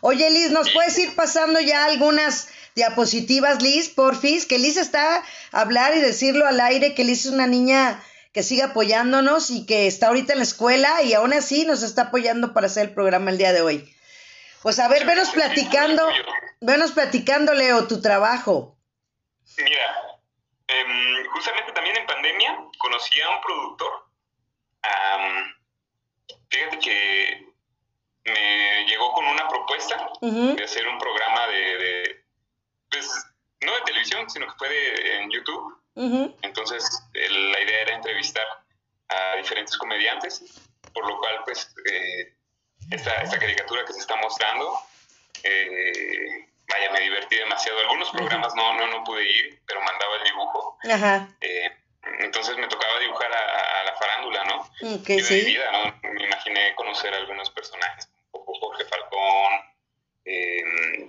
[0.00, 4.46] Oye, Liz, ¿nos puedes ir pasando ya algunas diapositivas, Liz, porfis?
[4.46, 5.22] Que Liz está
[5.52, 9.66] a hablar y decirlo al aire, que Liz es una niña que sigue apoyándonos y
[9.66, 12.94] que está ahorita en la escuela y aún así nos está apoyando para hacer el
[12.94, 13.94] programa el día de hoy.
[14.62, 16.06] Pues a ver, venos platicando,
[16.60, 18.76] venos platicando, Leo, tu trabajo.
[19.56, 20.07] Mira,
[20.78, 24.04] Em, justamente también en pandemia conocí a un productor.
[26.50, 27.48] fíjate que
[28.24, 32.24] me llegó con una propuesta de hacer un programa de,
[32.90, 33.08] pues,
[33.60, 35.74] no de televisión, sino que fue en YouTube.
[36.42, 38.46] Entonces, la idea era entrevistar
[39.08, 40.42] a diferentes comediantes,
[40.92, 42.34] por lo cual, pues, eh,
[42.90, 44.78] esta, esta, caricatura que se está mostrando
[45.42, 47.78] eh, vaya, me divertí demasiado.
[47.80, 50.78] Algunos programas no, no, no pude ir, pero mandaba el dibujo.
[50.90, 51.28] Ajá.
[51.40, 51.70] Eh,
[52.20, 54.70] entonces me tocaba dibujar a, la farándula, ¿no?
[54.80, 56.10] y de vida, ¿no?
[56.10, 59.52] Me imaginé conocer a algunos personajes, como Jorge Falcón,
[60.24, 60.62] eh,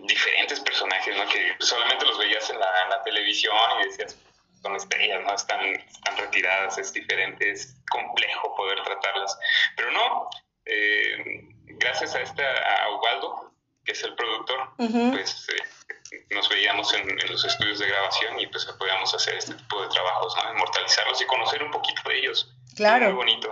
[0.04, 1.28] diferentes personajes, ¿no?
[1.28, 4.18] Que solamente los veías en la, en la televisión y decías,
[4.62, 5.34] son estrellas, ¿no?
[5.34, 9.38] Están, están retiradas, es diferente, es complejo poder tratarlas.
[9.76, 10.30] Pero no,
[10.66, 13.49] eh, gracias a, esta, a Ubaldo,
[13.90, 18.64] que es el productor, pues eh, nos veíamos en, los estudios de grabación y pues
[18.66, 20.54] podíamos hacer este tipo de trabajos, ¿no?
[20.54, 22.54] Inmortalizarlos y conocer un poquito de ellos.
[22.76, 23.08] Claro.
[23.08, 23.52] muy bonito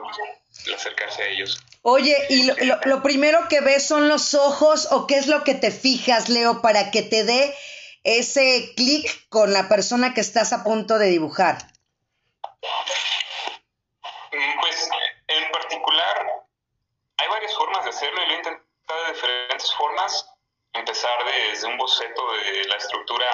[0.68, 1.60] el acercarse a ellos.
[1.82, 5.56] Oye, ¿y lo, lo, primero que ves son los ojos o qué es lo que
[5.56, 7.56] te fijas, Leo, para que te dé
[8.04, 11.58] ese clic con la persona que estás a punto de dibujar?
[14.32, 14.90] Mm, pues
[15.30, 16.46] en particular
[17.18, 20.30] hay varias formas de hacerlo y lo he de diferentes formas,
[20.74, 23.28] empezar desde un boceto de la estructura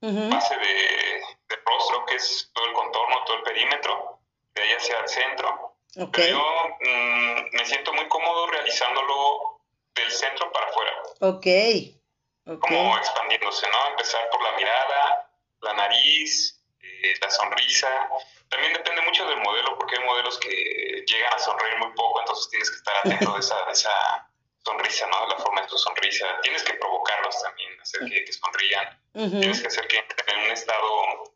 [0.00, 1.22] base de,
[1.64, 4.20] rostro, que es todo el contorno, todo el perímetro,
[4.54, 5.76] de ahí hacia el centro.
[6.12, 9.60] Pero yo mm, me siento muy cómodo realizándolo
[9.94, 10.92] del centro para afuera.
[11.20, 12.60] Ok.
[12.60, 13.90] Como expandiéndose, ¿no?
[13.90, 15.30] Empezar por la mirada,
[15.60, 18.08] la nariz, eh, la sonrisa.
[18.48, 22.48] También depende mucho del modelo, porque hay modelos que llegan a sonreír muy poco, entonces
[22.48, 24.27] tienes que estar atento de esa, de esa
[24.68, 25.26] sonrisa, ¿no?
[25.28, 26.26] La forma de tu sonrisa.
[26.42, 29.00] Tienes que provocarlos también, hacer que, sonrían.
[29.12, 31.34] Tienes que hacer que entren en un estado,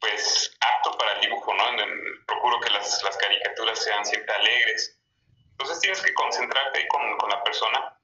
[0.00, 1.64] pues, apto para el dibujo, ¿no?
[2.26, 4.98] procuro que las, las, caricaturas sean siempre alegres.
[5.52, 7.96] Entonces tienes que concentrarte ahí con, con, la persona,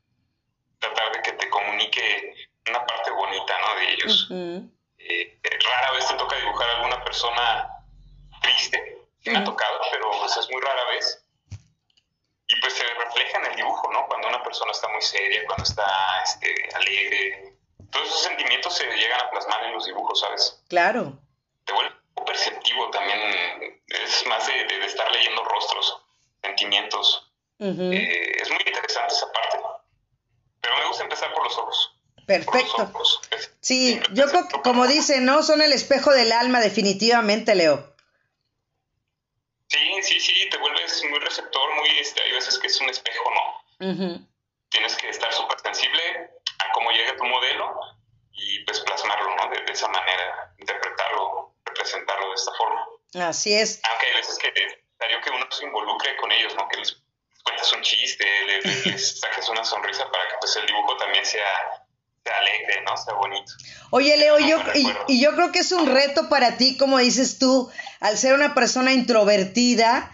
[0.78, 2.34] tratar de que te comunique
[2.68, 3.74] una parte bonita, ¿no?
[3.74, 4.28] De ellos.
[4.98, 7.68] Eh, rara vez te toca dibujar a alguna persona
[8.42, 11.24] triste, me ha tocado, pero pues es muy rara vez
[12.60, 14.06] pues se refleja en el dibujo, ¿no?
[14.06, 15.84] Cuando una persona está muy seria, cuando está
[16.24, 17.54] este, alegre,
[17.90, 20.62] todos esos sentimientos se llegan a plasmar en los dibujos, ¿sabes?
[20.68, 21.18] Claro.
[21.64, 21.94] Te vuelve
[22.26, 23.18] perceptivo también,
[23.88, 26.02] es más de, estar leyendo rostros,
[26.42, 27.26] sentimientos.
[27.58, 29.58] Eh, es muy interesante esa parte.
[30.60, 31.96] Pero me gusta empezar por los ojos.
[32.26, 32.92] Perfecto.
[33.60, 34.26] Sí, yo
[34.62, 35.42] como dice, ¿no?
[35.42, 37.90] Son el espejo del alma, definitivamente, Leo.
[39.66, 40.39] Sí, sí, sí,
[42.10, 44.26] este, hay veces que es un espejo, ¿no?
[44.68, 46.02] Tienes que estar súper sensible
[46.58, 47.74] a cómo llega tu modelo
[48.32, 49.48] y pues plasmarlo, ¿no?
[49.48, 52.86] De, esa manera, interpretarlo, representarlo de esta forma.
[53.28, 53.80] Así es.
[53.88, 56.68] Aunque hay veces que es necesario que uno se involucre con ellos, ¿no?
[56.68, 56.96] Que les
[57.44, 61.46] cuentes un chiste, les, saques una sonrisa para que pues el dibujo también sea
[62.24, 62.96] alegre, ¿no?
[62.96, 63.52] Sea bonito.
[63.90, 64.58] Oye, Leo, yo,
[65.08, 67.70] y, yo creo que es un reto para ti, como dices tú,
[68.00, 70.12] al ser una persona introvertida,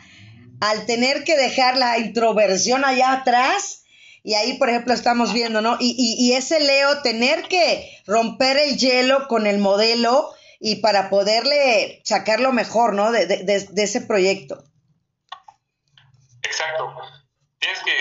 [0.60, 3.84] al tener que dejar la introversión allá atrás,
[4.22, 5.76] y ahí, por ejemplo, estamos viendo, ¿no?
[5.78, 11.10] Y, y, y ese Leo, tener que romper el hielo con el modelo y para
[11.10, 13.12] poderle sacar lo mejor, ¿no?
[13.12, 14.64] De, de, de, ese proyecto.
[16.42, 16.94] Exacto.
[17.58, 17.92] Tienes que,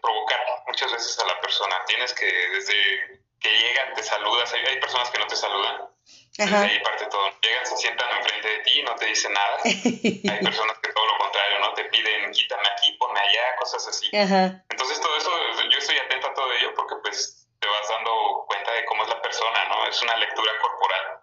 [0.00, 1.74] provocar muchas veces a la persona.
[1.86, 4.52] Tienes que, desde que llegan, te saludas.
[4.52, 5.88] Hay, personas que no te saludan.
[6.36, 7.30] Desde ahí parte todo.
[7.42, 9.58] Llegan, se sientan enfrente de ti, no te dicen nada.
[9.64, 11.74] Hay personas que todo lo contrario, ¿no?
[11.74, 14.08] Te piden, quítame aquí, ponme allá, cosas así.
[14.12, 15.30] Entonces todo eso,
[15.70, 19.08] yo estoy atento a todo ello porque pues te vas dando cuenta de cómo es
[19.08, 19.86] la persona, ¿no?
[19.86, 21.22] Es una lectura corporal.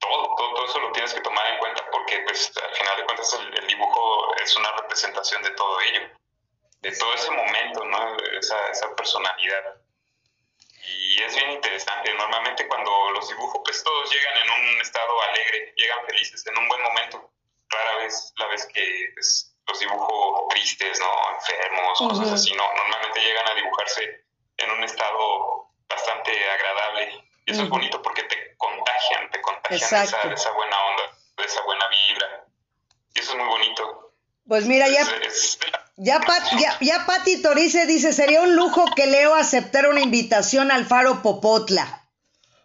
[0.00, 3.32] todo, todo, eso lo tienes que tomar en cuenta porque, pues, al final de cuentas,
[3.34, 6.00] el, dibujo es una representación de todo ello,
[6.80, 8.16] de todo ese momento, ¿no?
[8.38, 9.81] Esa, esa personalidad.
[10.84, 12.12] Y es bien interesante.
[12.14, 16.68] Normalmente cuando los dibujo, pues todos llegan en un estado alegre, llegan felices, en un
[16.68, 17.30] buen momento.
[17.68, 21.34] Rara vez la vez que pues, los dibujo tristes, ¿no?
[21.34, 22.64] Enfermos, cosas así, ¿no?
[22.74, 24.24] Normalmente llegan a dibujarse
[24.58, 27.28] en un estado bastante agradable.
[27.46, 31.62] Y eso es bonito porque te contagian, te contagian esa, esa, buena onda, de esa
[31.62, 32.46] buena vibra.
[33.14, 34.11] Y eso es muy bonito.
[34.46, 35.06] Pues mira, ya,
[35.96, 36.20] ya,
[36.58, 41.22] ya, ya Pati Torice dice, sería un lujo que Leo aceptara una invitación al Faro
[41.22, 42.06] Popotla.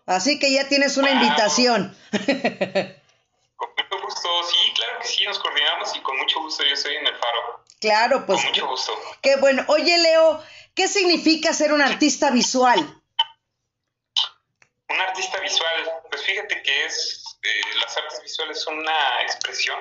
[0.06, 1.96] Así que ya tienes una invitación.
[2.12, 6.96] Con mucho gusto, sí, claro que sí, nos coordinamos y con mucho gusto yo estoy
[6.96, 7.64] en el Faro.
[7.80, 8.40] Claro, pues.
[8.40, 8.92] Con mucho gusto.
[9.22, 9.64] Qué bueno.
[9.68, 10.42] Oye, Leo,
[10.78, 12.80] ¿Qué significa ser un artista visual?
[14.90, 19.76] Un artista visual, pues fíjate que es, eh, las artes visuales son una expresión,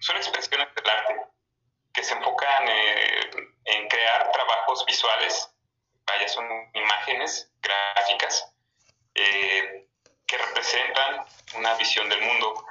[0.00, 1.16] son expresiones del arte
[1.92, 3.30] que se enfocan eh,
[3.64, 5.50] en crear trabajos visuales,
[6.06, 8.52] vaya, son imágenes gráficas
[9.14, 9.88] eh,
[10.26, 12.64] que representan una visión del mundo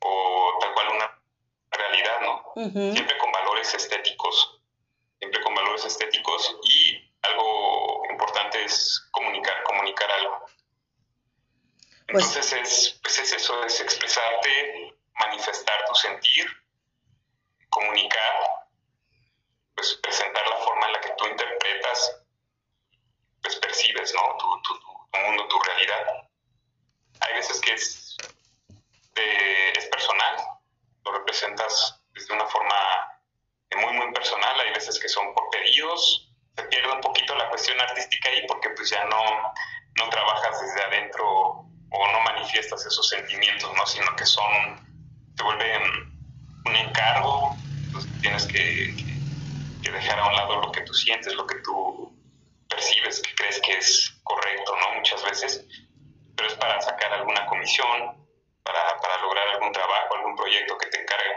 [0.00, 1.22] o tal cual una
[1.70, 2.52] realidad, ¿no?
[2.92, 4.60] Siempre con valores estéticos
[5.20, 10.46] siempre con valores estéticos y algo importante es comunicar, comunicar algo.
[12.10, 16.46] Pues Entonces es, pues es eso, es expresarte, manifestar tu sentir,
[17.70, 18.66] comunicar,
[19.74, 22.22] pues presentar la forma en la que tú interpretas,
[23.42, 24.36] pues percibes, ¿no?
[24.36, 26.28] Tu, tu, tu mundo, tu realidad.
[27.20, 28.16] Hay veces que es,
[29.14, 30.36] es personal,
[31.04, 33.10] lo representas desde una forma
[33.76, 37.80] muy, muy personal, hay veces que son por pedidos, se pierde un poquito la cuestión
[37.80, 39.52] artística ahí porque pues ya no,
[39.96, 43.86] no trabajas desde adentro o no manifiestas esos sentimientos, ¿no?
[43.86, 44.89] sino que son,
[45.40, 45.82] te vuelven
[46.66, 47.56] un encargo,
[47.92, 48.94] pues tienes que,
[49.82, 52.12] que, dejar a un lado lo que tú sientes, lo que tú
[52.68, 54.96] percibes, que crees que es correcto, ¿no?
[54.96, 55.64] Muchas veces,
[56.36, 58.28] pero es para sacar alguna comisión,
[58.62, 61.36] para, para lograr algún trabajo, algún proyecto que te encarguen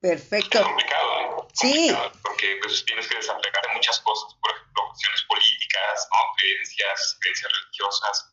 [0.00, 0.58] Perfecto.
[0.58, 1.48] Es complicado, ¿eh?
[1.54, 1.96] Sí.
[2.22, 6.18] porque pues, tienes que desapegar de muchas cosas, por ejemplo, cuestiones políticas, ¿no?
[6.36, 8.32] creencias, creencias religiosas.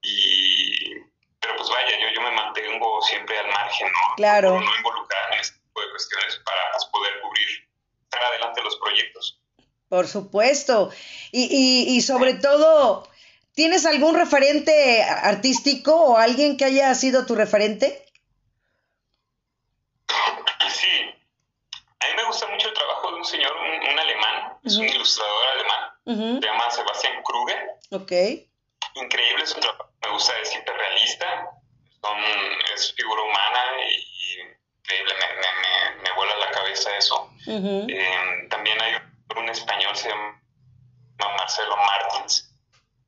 [0.00, 0.65] Y,
[1.66, 4.14] pues vaya, yo, yo me mantengo siempre al margen, ¿no?
[4.16, 4.60] Claro.
[4.60, 7.68] no involucrarme en este tipo de cuestiones para pues, poder cubrir,
[8.10, 9.40] sacar adelante los proyectos.
[9.88, 10.90] Por supuesto.
[11.32, 13.08] Y, y, y sobre todo,
[13.54, 18.02] ¿tienes algún referente artístico o alguien que haya sido tu referente?
[21.98, 25.46] A mí me gusta mucho el trabajo de un señor, un, alemán, es un ilustrador
[25.54, 27.58] alemán, se llama Sebastián Kruger.
[27.90, 28.12] Ok.
[28.96, 31.50] Increíble su trabajo, me gusta decir realista,
[32.02, 32.18] son,
[32.74, 34.40] es figura humana y,
[34.80, 37.30] increíble, me, me, vuela la cabeza eso.
[37.46, 38.96] Em, también hay
[39.36, 40.40] un español, se llama
[41.18, 42.50] Marcelo Martins,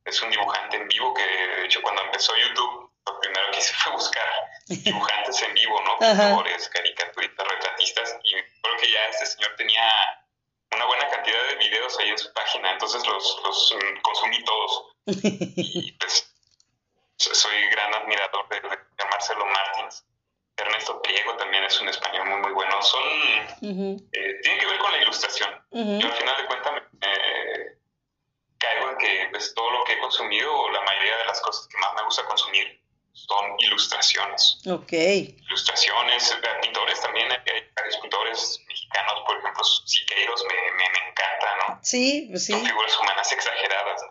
[0.05, 3.73] es un dibujante en vivo que de hecho cuando empezó YouTube lo primero que hice
[3.83, 4.27] fue buscar
[4.67, 5.97] dibujantes en vivo, ¿no?
[5.97, 9.83] Pintores, caricaturistas, retratistas, y creo que ya este señor tenía
[10.71, 14.88] una buena cantidad de videos ahí en su página, entonces los, los consumí todos.
[15.23, 16.29] Y pues
[17.17, 18.61] soy gran admirador de,
[19.09, 20.05] Marcelo Martins.
[20.55, 22.81] Ernesto Pliego también es un español muy, muy bueno.
[22.81, 23.01] Son,
[23.61, 25.49] eh, tiene que ver con la ilustración.
[25.71, 26.79] Yo al final de cuentas me,
[28.57, 31.67] caigo en que pues, todo lo que he consumido, o la mayoría de las cosas
[31.67, 32.81] que más me gusta consumir,
[33.13, 34.59] son ilustraciones.
[34.67, 34.91] Ok.
[34.91, 41.79] Ilustraciones, eh, pintores también, hay varios pintores mexicanos, por ejemplo, Siqueiros me, me, encanta, ¿no?
[41.81, 42.53] Sí, pues sí.
[42.53, 44.01] Son figuras humanas exageradas.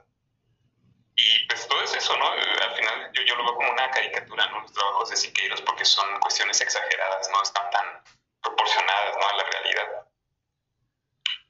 [1.21, 2.31] Y pues todo es eso, ¿no?
[2.31, 4.61] Al final yo, yo lo veo como una caricatura, ¿no?
[4.61, 7.87] Los trabajos de Siqueiros porque son cuestiones exageradas, no están tan
[8.41, 9.29] proporcionadas, ¿no?
[9.29, 9.89] A la realidad.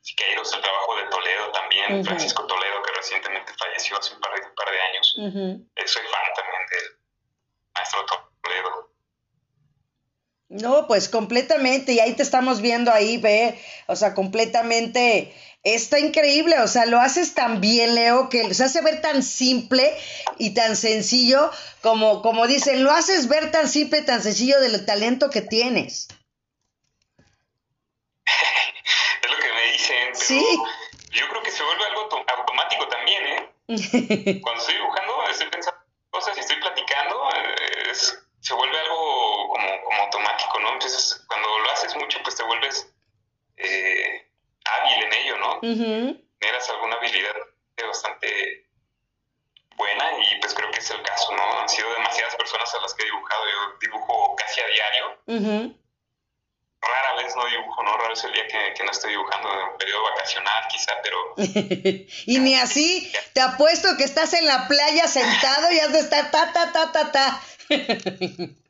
[0.01, 2.03] Siqueiros, el trabajo de Toledo también.
[2.03, 5.15] Francisco Toledo, que recientemente falleció hace un par de, un par de años.
[5.19, 5.87] Uh.
[5.87, 6.99] Soy fan también del
[7.75, 8.28] maestro Toledo
[10.49, 16.59] no, pues completamente, y ahí te estamos viendo ahí, ve, o sea, completamente, está increíble,
[16.61, 19.95] o sea, lo haces tan bien, Leo, que se hace ver tan simple
[20.39, 21.51] y tan sencillo,
[21.83, 26.09] como, como dicen, lo haces ver tan simple, tan sencillo del talento que tienes.
[29.23, 30.47] es lo que me dicen, pero sí.
[31.13, 32.09] yo creo que se vuelve algo
[32.39, 33.51] automático también, ¿eh?
[34.41, 37.29] Cuando estoy dibujando, estoy pensando cosas y estoy platicando,
[37.91, 39.18] es se vuelve algo
[39.89, 40.73] como, automático, ¿no?
[40.73, 42.93] Entonces, cuando lo haces mucho, pues te vuelves
[43.57, 44.31] eh,
[44.65, 45.59] hábil en ello, ¿no?
[45.63, 46.29] Uh
[46.71, 47.35] alguna habilidad
[47.87, 48.67] bastante
[49.77, 51.61] buena y pues creo que es el caso, ¿no?
[51.61, 55.77] Han sido demasiadas personas a las que he dibujado, yo dibujo casi a diario.
[56.81, 57.97] Rara vez no dibujo, ¿no?
[57.97, 61.17] Rara vez el día que, que no estoy dibujando, en un periodo vacacional quizá, pero...
[62.27, 66.31] y ni así, te apuesto que estás en la playa sentado y has de estar
[66.31, 67.43] ta, ta, ta, ta, ta.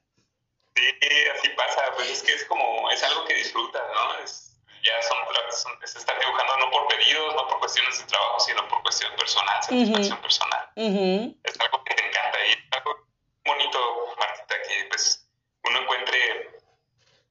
[0.78, 4.18] Sí, así pasa, pues es que es como, es algo que disfrutas, ¿no?
[4.20, 5.18] Es, ya son,
[5.50, 9.12] son se está dibujando no por pedidos, no por cuestiones de trabajo, sino por cuestión
[9.16, 10.70] personal, satisfacción personal.
[10.76, 13.08] Es algo que te encanta y es algo
[13.44, 15.28] bonito, Martita, que pues
[15.64, 16.60] uno encuentre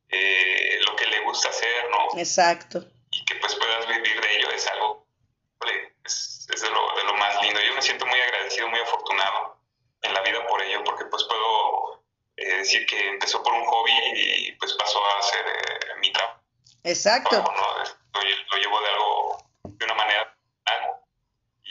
[0.10, 2.19] eh, lo que le gusta hacer, ¿no?
[2.19, 2.84] Exacto.
[3.11, 5.07] Y que pues puedas vivir de ello, es algo,
[6.03, 7.61] es, es de, lo, de lo más lindo.
[7.61, 9.57] Yo me siento muy agradecido, muy afortunado
[10.02, 11.97] en la vida por ello, porque pues puedo
[12.38, 16.41] eh, decir que empezó por un hobby y pues pasó a ser eh, mi trabajo.
[16.84, 17.35] Exacto.
[17.35, 20.38] Lo, lo, llevo de algo, de una manera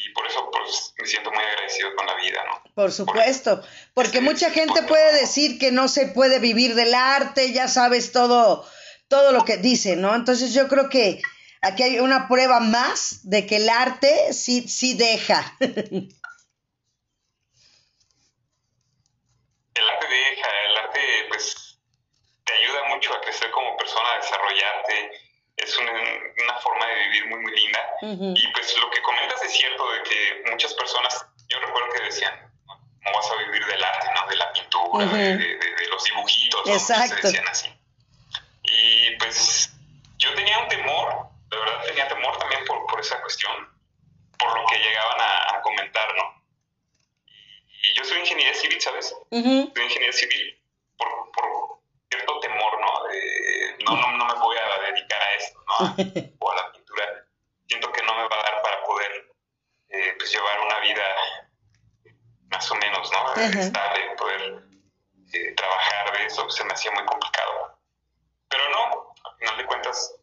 [0.06, 2.62] y por eso pues, me siento muy agradecido con la vida, ¿no?
[2.74, 3.62] Por supuesto,
[3.94, 8.68] porque mucha gente puede decir que no se puede vivir del arte, ya sabes todo,
[9.08, 10.14] todo lo que dice, ¿no?
[10.14, 11.22] Entonces yo creo que
[11.62, 15.56] aquí hay una prueba más de que el arte sí, sí deja.
[15.60, 16.10] el
[19.74, 20.48] arte deja,
[20.96, 21.78] arte pues
[22.44, 25.10] te ayuda mucho a crecer como persona, a desarrollarte,
[25.56, 29.90] es una, forma de vivir muy muy linda y pues lo que comentas es cierto
[29.92, 32.34] de que muchas personas, yo recuerdo que decían,
[32.66, 34.26] ¿cómo vas a vivir del arte, no?
[34.28, 37.16] de la pintura, de, los dibujitos, Exacto.
[37.16, 37.72] Se decían así.
[38.62, 39.70] Y pues
[40.18, 43.52] yo tenía un temor, de verdad tenía temor también por, por esa cuestión,
[44.38, 46.36] por lo que llegaban a, a comentar, ¿no?
[47.82, 49.14] y yo soy ingeniero civil, ¿sabes?
[49.30, 50.55] Soy ingeniero civil
[50.96, 53.08] por, por, cierto temor, ¿no?
[53.08, 56.32] De, no, no, no me voy a dedicar a esto, ¿no?
[56.38, 57.26] o a la pintura.
[57.68, 59.30] Siento que no me va a dar para poder
[59.88, 61.04] eh, pues llevar una vida
[62.48, 63.34] más o menos, ¿no?
[63.42, 64.62] Estable, poder
[65.32, 67.78] eh, trabajar de eso, se me hacía muy complicado.
[68.48, 70.14] Pero no, al final de cuentas,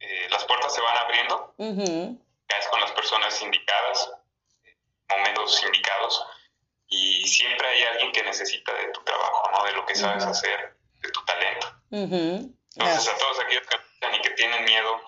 [0.00, 4.10] eh, las puertas se van abriendo, caes con las personas indicadas,
[5.10, 6.26] momentos indicados,
[6.88, 9.64] y siempre hay alguien que necesita de tu trabajo, ¿no?
[9.64, 11.72] De lo que sabes hacer, de tu talento.
[11.90, 13.76] Entonces, a todos aquellos que
[14.22, 15.00] que tienen miedo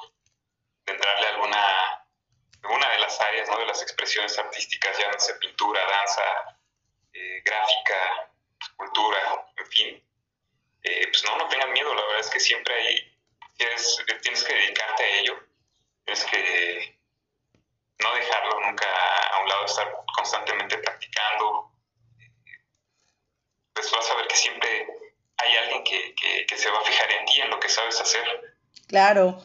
[0.84, 2.06] de entrarle a alguna,
[2.62, 3.58] alguna de las áreas, ¿no?
[3.58, 6.58] De las expresiones artísticas, ya no sé, pintura, danza,
[7.12, 8.32] eh, gráfica,
[8.76, 10.10] cultura, en fin,
[10.82, 13.18] eh, pues no, no tengan miedo, la verdad es que siempre hay,
[13.56, 15.46] tienes, tienes que dedicarte a ello,
[16.04, 17.00] tienes que
[17.98, 18.86] no dejarlo nunca
[19.32, 21.69] a un lado, estar constantemente practicando,
[23.80, 24.86] pues vas a ver que siempre
[25.36, 26.14] hay alguien que,
[26.46, 28.22] que, se va a fijar en ti, en lo que sabes hacer.
[28.88, 29.42] Claro.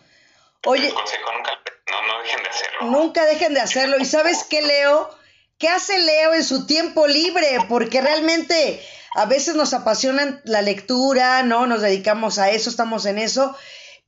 [0.66, 1.60] Oye, consejo, nunca,
[1.92, 2.80] no, no dejen de hacerlo.
[2.82, 3.98] Nunca dejen de hacerlo.
[4.00, 5.10] ¿Y sabes qué, Leo?
[5.58, 7.60] ¿Qué hace Leo en su tiempo libre?
[7.70, 8.86] Porque realmente
[9.16, 11.66] a veces nos apasiona la lectura, ¿no?
[11.68, 13.56] Nos dedicamos a eso, estamos en eso.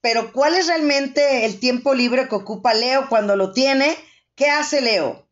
[0.01, 3.97] Pero ¿cuál es realmente el tiempo libre que ocupa Leo cuando lo tiene?
[4.35, 5.26] ¿Qué hace Leo?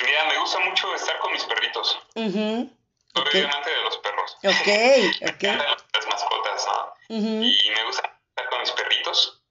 [0.00, 1.98] Mira, me gusta mucho estar con mis perritos.
[2.14, 4.36] Soy amante de los perros.
[4.42, 5.42] Ok, ok.
[5.42, 6.94] Las mascotas, ¿no?
[7.08, 9.42] Y me gusta estar con mis perritos.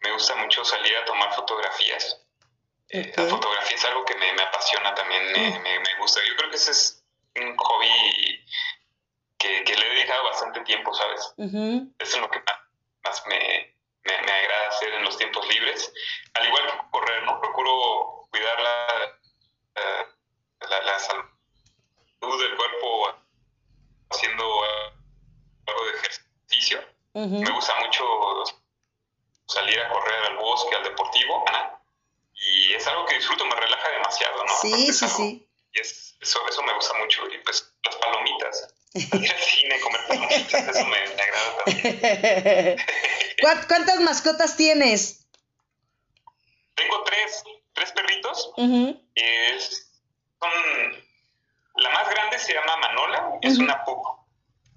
[0.00, 2.20] Me gusta mucho salir a tomar fotografías.
[2.90, 6.20] Eh, la fotografía es algo que me, me apasiona también, me, me, me, gusta.
[6.26, 7.04] Yo creo que ese es
[7.36, 8.44] un hobby
[9.38, 11.34] que, que le he dedicado bastante tiempo, ¿sabes?
[11.36, 12.56] Eso es lo que más,
[13.04, 15.92] más me, me, agrada hacer en los tiempos libres.
[16.34, 17.40] Al igual que correr, ¿no?
[17.40, 19.18] Procuro cuidar la,
[20.68, 23.14] la, la salud del cuerpo
[24.10, 24.44] haciendo
[25.66, 26.80] algo de ejercicio.
[27.14, 28.04] Me gusta mucho
[29.46, 31.44] salir a correr al bosque, al deportivo,
[32.34, 34.52] y es algo que disfruto, me relaja demasiado, ¿no?
[34.60, 35.48] Sí, sí, sí.
[35.72, 38.74] Y es, eso, eso me gusta mucho, y pues las palomitas.
[38.94, 42.78] Ir al cine, comer palomitas, eso me, me agrada también.
[43.68, 45.26] ¿Cuántas mascotas tienes?
[46.74, 47.42] Tengo tres,
[47.78, 48.52] tres perritos.
[49.14, 49.90] es,
[50.40, 50.50] son,
[51.76, 54.02] la más grande se llama Manola, es una pup,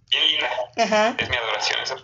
[0.09, 1.95] bien linda, es mi adoración esa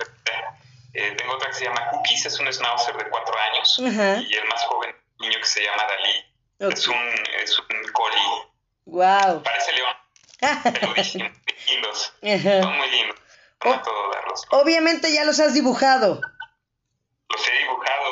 [0.93, 4.45] eh, tengo otra que se llama Cookies, es un schnauzer de cuatro años, y el
[4.47, 6.95] más joven niño que se llama Dalí, es un,
[7.43, 8.47] es un collie.
[8.85, 9.43] Wow.
[9.43, 9.95] Parece león.
[10.87, 10.95] muy
[11.67, 12.13] lindos.
[12.21, 13.17] Son muy lindos.
[13.59, 14.45] Todo darlos.
[14.51, 16.21] Obviamente ya los has dibujado.
[17.29, 18.06] Los he dibujado,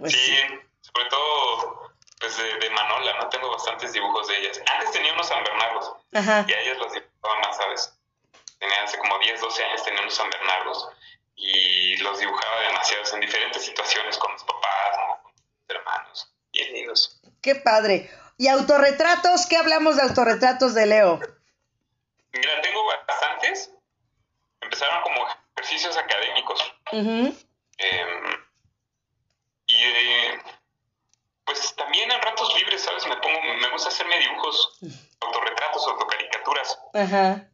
[0.00, 0.36] Pues sí,
[0.80, 3.28] sobre todo pues de, de, Manola, ¿no?
[3.28, 4.60] Tengo bastantes dibujos de ellas.
[4.74, 6.44] Antes tenía unos San Bernardos Ajá.
[6.48, 7.94] y a ellas los dibujaba más, ¿sabes?
[8.58, 10.88] Tenía hace como 10, 12 años tenía unos San Bernardos
[11.36, 15.22] y los dibujaba demasiados en diferentes situaciones con mis papás, ¿no?
[15.22, 16.34] Con mis hermanos.
[16.52, 17.20] Bien lindos.
[17.42, 18.10] Qué padre.
[18.38, 19.46] ¿Y autorretratos?
[19.46, 21.20] ¿Qué hablamos de autorretratos de Leo?
[22.32, 23.70] Mira, tengo bastantes.
[24.62, 26.74] Empezaron como ejercicios académicos.
[26.92, 27.32] Uh
[29.80, 30.42] y eh,
[31.44, 33.06] pues también en ratos libres, ¿sabes?
[33.06, 34.78] Me pongo, me gusta hacerme dibujos,
[35.20, 36.78] autorretratos, autocaricaturas.
[36.94, 37.46] Ajá.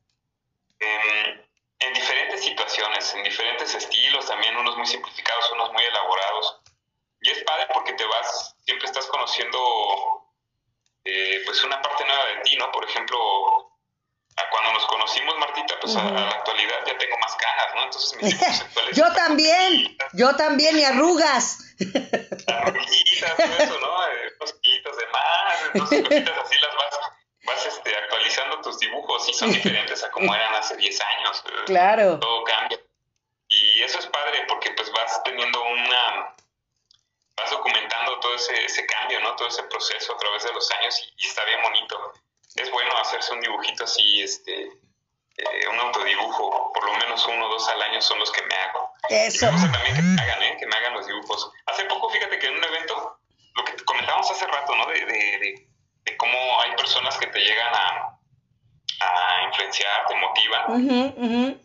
[1.78, 6.60] en diferentes situaciones, en diferentes estilos, también unos muy simplificados, unos muy elaborados.
[7.20, 10.26] Y es padre porque te vas, siempre estás conociendo
[11.04, 12.70] eh, pues una parte nueva de ti, ¿no?
[12.72, 13.65] Por ejemplo,
[14.50, 17.84] cuando nos conocimos, Martita, pues a, la actualidad ya tengo más canas, ¿no?
[17.84, 18.96] Entonces mis actuales...
[18.96, 21.58] yo también, yo también, y arrugas.
[22.46, 24.08] Arruguitas, todo eso, ¿no?
[24.08, 27.00] Eh, unos kilitos de más, entonces cositas así las vas,
[27.44, 31.44] vas este, actualizando tus dibujos y son diferentes a como eran hace 10 años.
[31.66, 32.18] Claro.
[32.18, 32.78] Todo cambia.
[33.48, 36.34] Y eso es padre porque pues vas teniendo una...
[37.36, 39.34] vas documentando todo ese, ese cambio, ¿no?
[39.36, 42.12] Todo ese proceso a través de los años y, y está bien bonito
[42.56, 47.48] es bueno hacerse un dibujito así, este, eh, un autodibujo, por lo menos uno o
[47.50, 48.90] dos al año son los que me hago.
[49.10, 49.46] Eso.
[49.46, 50.56] Y me gusta también que me hagan, ¿eh?
[50.58, 51.52] que me hagan los dibujos.
[51.66, 53.20] Hace poco, fíjate que en un evento,
[53.54, 54.86] lo que comentábamos hace rato, ¿no?
[54.86, 55.68] De, de,
[56.04, 58.18] de, cómo hay personas que te llegan a,
[59.00, 61.60] a influenciar, te motivan.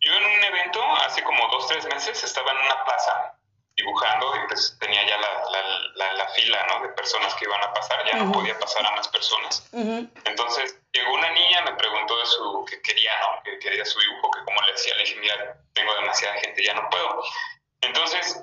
[0.00, 3.37] Yo en un evento, hace como dos, tres meses, estaba en una plaza
[3.78, 6.82] dibujando y pues tenía ya la, la, fila ¿no?
[6.82, 9.68] de personas que iban a pasar, ya no podía pasar a más personas.
[9.72, 13.42] Entonces llegó una niña, me preguntó de su, que quería, ¿no?
[13.44, 16.74] Que quería su dibujo, que cómo le hacía, le dije, mira, tengo demasiada gente, ya
[16.74, 17.22] no puedo.
[17.80, 18.40] Entonces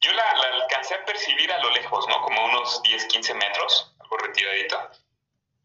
[0.00, 2.20] yo la, alcancé a percibir a lo lejos, ¿no?
[2.22, 4.90] Como unos 10, 15 metros, algo retiradito.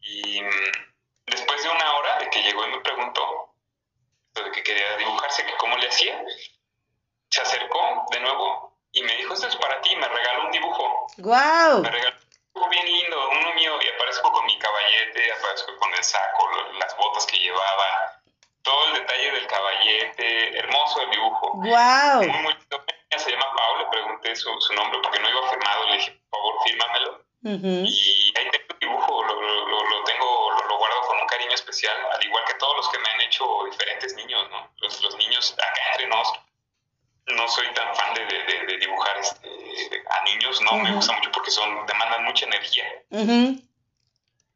[0.00, 0.72] Y mm,
[1.26, 3.54] después de una hora de que llegó y me preguntó
[4.34, 6.24] de que quería dibujarse, que cómo le hacía,
[7.32, 11.06] se acercó de nuevo y me dijo, esto es para ti, me regaló un dibujo.
[11.16, 11.80] ¡Guau!
[11.80, 15.94] Me regaló un dibujo bien lindo, uno mío, y aparezco con mi caballete, aparezco con
[15.94, 18.20] el saco, las botas que llevaba,
[18.62, 21.52] todo el detalle del caballete, hermoso el dibujo.
[21.54, 22.18] ¡Guau!
[22.18, 22.84] Muy, muy lindo.
[23.16, 26.40] Se llama Pau, le pregunté su, su, nombre porque no iba firmado, le dije, por
[26.40, 27.24] favor, fírmamelo.
[27.44, 31.96] Y ahí tengo el dibujo, lo, lo, lo tengo, lo, guardo con un cariño especial,
[32.12, 34.70] al igual que todos los que me han hecho diferentes niños, ¿no?
[34.78, 36.51] Los, los niños acá entre nosotros
[37.26, 39.48] no soy tan fan de, de, dibujar este,
[40.10, 42.84] a niños, no, me gusta mucho porque son demandan mucha energía.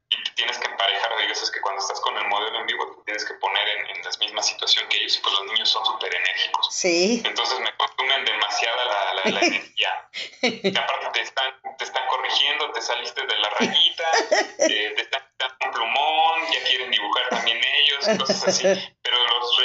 [0.08, 2.96] Y te tienes que emparejar, hay veces que cuando estás con el modelo en vivo
[2.96, 5.84] te tienes que poner en, la misma situación que ellos, y pues los niños son
[5.84, 6.68] súper enérgicos.
[6.70, 7.22] Sí.
[7.24, 10.08] Entonces me consumen demasiada la, la, energía.
[10.42, 14.04] Y aparte te están, te están corrigiendo, te saliste de la rayita,
[14.58, 18.62] eh, te están dando un plumón, ya quieren dibujar también ellos, cosas así.
[19.02, 19.56] Pero los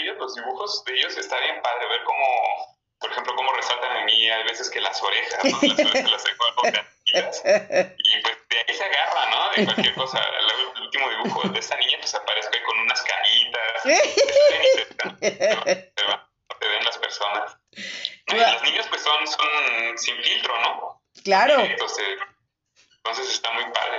[0.00, 3.96] de ellos, los dibujos de ellos, está bien padre ver cómo, por ejemplo, cómo resaltan
[3.98, 5.50] en mí hay veces que las orejas, ¿no?
[5.62, 6.44] las orejas las tengo
[7.12, 9.50] y pues de ahí se agarra, ¿no?
[9.50, 10.22] De cualquier cosa.
[10.76, 13.82] El último dibujo de esta niña, pues aparezco ahí con unas canitas.
[15.94, 17.56] pero te ven las personas.
[17.72, 21.02] Y los niños, pues son, son sin filtro, ¿no?
[21.24, 21.60] Claro.
[21.60, 22.18] Entonces,
[23.02, 23.98] entonces está muy padre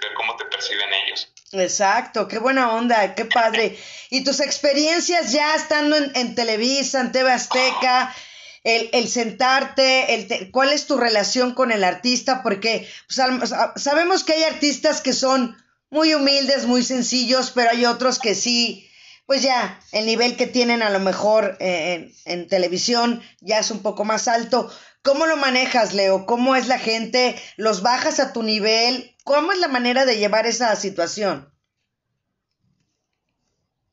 [0.00, 1.32] ver cómo te perciben ellos.
[1.52, 3.78] Exacto, qué buena onda, qué padre.
[4.10, 8.14] Y tus experiencias ya estando en, en Televisa, en TV Azteca,
[8.62, 14.34] el, el sentarte, el cuál es tu relación con el artista, porque pues, sabemos que
[14.34, 15.56] hay artistas que son
[15.90, 18.88] muy humildes, muy sencillos, pero hay otros que sí,
[19.26, 23.80] pues ya, el nivel que tienen a lo mejor eh, en, televisión ya es un
[23.80, 24.70] poco más alto.
[25.02, 26.26] ¿Cómo lo manejas, Leo?
[26.26, 27.40] ¿Cómo es la gente?
[27.56, 29.16] ¿Los bajas a tu nivel?
[29.24, 31.50] ¿Cómo es la manera de llevar esa situación?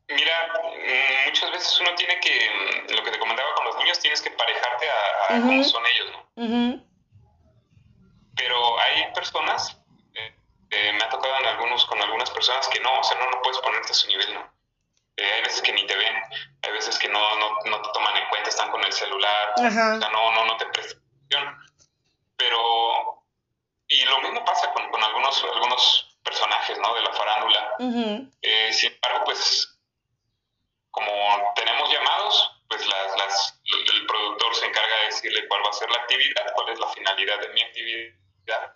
[0.10, 4.00] Mira, mm, muchas veces uno tiene que, mm, lo que te comentaba con los niños,
[4.00, 6.88] tienes que parejarte a, cómo son ellos, ¿no?
[8.36, 9.78] Pero hay personas,
[10.14, 10.36] eh,
[10.72, 13.42] eh, me ha tocado en algunos, con algunas personas que no, o sea, no, no
[13.42, 14.58] puedes ponerte a su nivel, ¿no?
[15.18, 16.14] Eh, hay veces que ni te ven,
[16.68, 19.72] hay veces que no, no, no te toman en cuenta, están con el celular, o
[19.72, 21.58] sea, no, no, no te prestan atención.
[22.36, 23.18] Pero
[23.88, 26.94] y lo mismo pasa con, con algunos, algunos personajes, ¿no?
[26.94, 27.76] De la farándula.
[28.42, 29.80] Eh, sin embargo, pues,
[30.92, 33.62] como tenemos llamados, pues las, las,
[33.94, 36.88] el productor se encarga de decirle cuál va a ser la actividad, cuál es la
[36.88, 38.76] finalidad de mi actividad,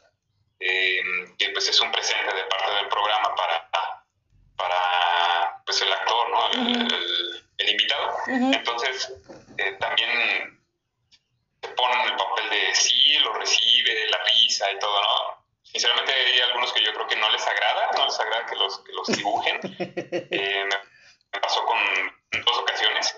[0.60, 1.02] eh,
[1.38, 3.70] que pues es un presente de parte del programa para,
[4.56, 6.52] para pues el actor, ¿no?
[6.52, 8.18] el, el, invitado.
[8.28, 9.14] Entonces,
[9.58, 10.62] eh, también
[11.62, 15.42] se ponen el papel de sí, lo recibe, la risa y todo, ¿no?
[15.64, 18.80] Sinceramente hay algunos que yo creo que no les agrada, no les agrada que los,
[18.84, 19.60] que los dibujen.
[20.34, 21.78] Eh, me, pasó con
[22.46, 23.16] dos ocasiones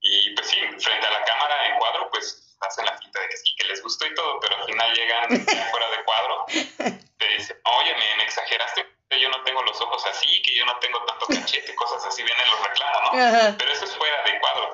[0.00, 3.36] y pues sí, frente a la cámara en cuadro, pues hacen la pinta de que
[3.36, 6.46] sí, que les gustó y todo, pero al final llegan fuera de cuadro,
[7.18, 11.02] te dicen, oye, me, exageraste, yo no tengo los ojos así, que yo no tengo
[11.04, 13.56] tanto cachete, cosas así, vienen los reclamos, ¿no?
[13.58, 14.72] Pero eso es fuera de cuadro.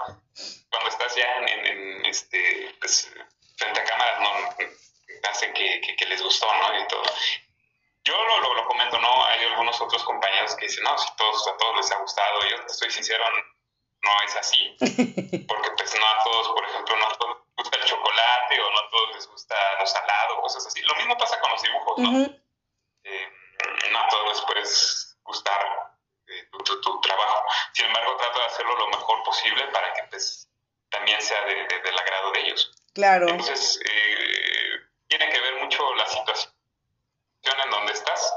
[0.71, 3.13] Cuando estás ya en, este, pues,
[3.57, 4.31] frente a cámaras, no,
[5.31, 6.81] hacen que, que, les gustó, ¿no?
[6.81, 7.03] Y todo.
[8.05, 9.25] Yo lo, lo, comento, ¿no?
[9.27, 12.41] Hay algunos otros compañeros que dicen, no, si todos, a todos les ha gustado.
[12.49, 13.25] Yo estoy sincero,
[14.03, 14.77] no es así,
[15.47, 18.71] porque pues no a todos, por ejemplo, no a todos les gusta el chocolate o
[18.71, 20.81] no a todos les gusta lo salado, cosas así.
[20.83, 22.43] Lo mismo pasa con los dibujos, ¿no?
[25.33, 25.61] Gustar
[26.27, 27.45] eh, tu, trabajo.
[27.73, 30.49] Sin embargo, trato de hacerlo lo mejor posible para que pues
[30.91, 32.71] también sea de, del agrado de ellos.
[32.93, 33.29] Claro.
[33.29, 34.73] Entonces, eh,
[35.09, 36.53] tiene que ver mucho la situación
[37.65, 38.35] en donde estás.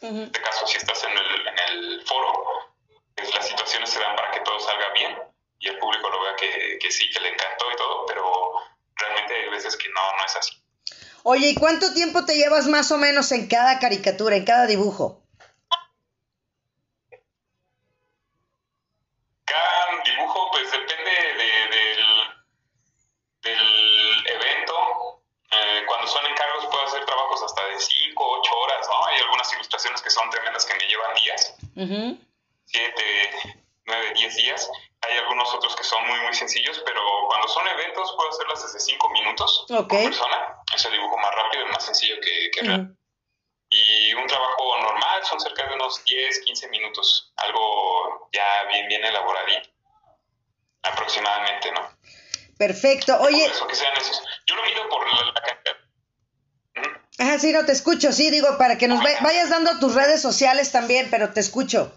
[0.00, 2.74] En este caso, si estás en el, en el foro,
[3.14, 5.16] pues, las situaciones se dan para que todo salga bien
[5.60, 8.54] y el público lo vea que, que sí, que le encantó y todo, pero
[8.96, 10.52] realmente hay veces que no, no es así.
[11.22, 15.23] Oye, ¿y cuánto tiempo te llevas más o menos en cada caricatura, en cada dibujo?
[39.74, 40.62] Minutos por persona.
[40.74, 42.86] Ese dibujo más rápido y más sencillo que, que
[43.70, 47.32] Y un trabajo normal son cerca de unos 10, 15 minutos.
[47.36, 49.70] Algo ya bien, bien elaboradito.
[50.82, 51.88] Aproximadamente, ¿no?
[52.58, 53.16] Perfecto.
[53.20, 53.46] Oye.
[53.46, 54.22] Eso, que sean esos.
[54.46, 55.76] Yo lo mido por la, cantidad.
[57.18, 60.72] Ajá, sí, no te escucho, sí, digo, para que nos vayas dando tus redes sociales
[60.72, 61.92] también, pero te escucho.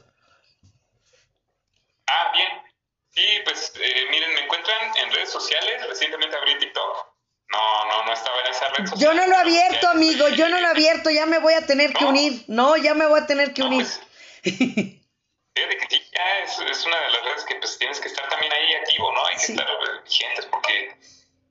[11.67, 12.45] Tener que unir.
[12.47, 13.85] No, ya me voy a tener que unir.
[13.85, 14.01] Pues,
[14.43, 18.27] fíjate que sí, ya es, es, una de las redes que pues tienes que estar
[18.29, 19.25] también ahí activo, ¿no?
[19.25, 19.67] Hay que estar
[20.03, 20.89] vigentes porque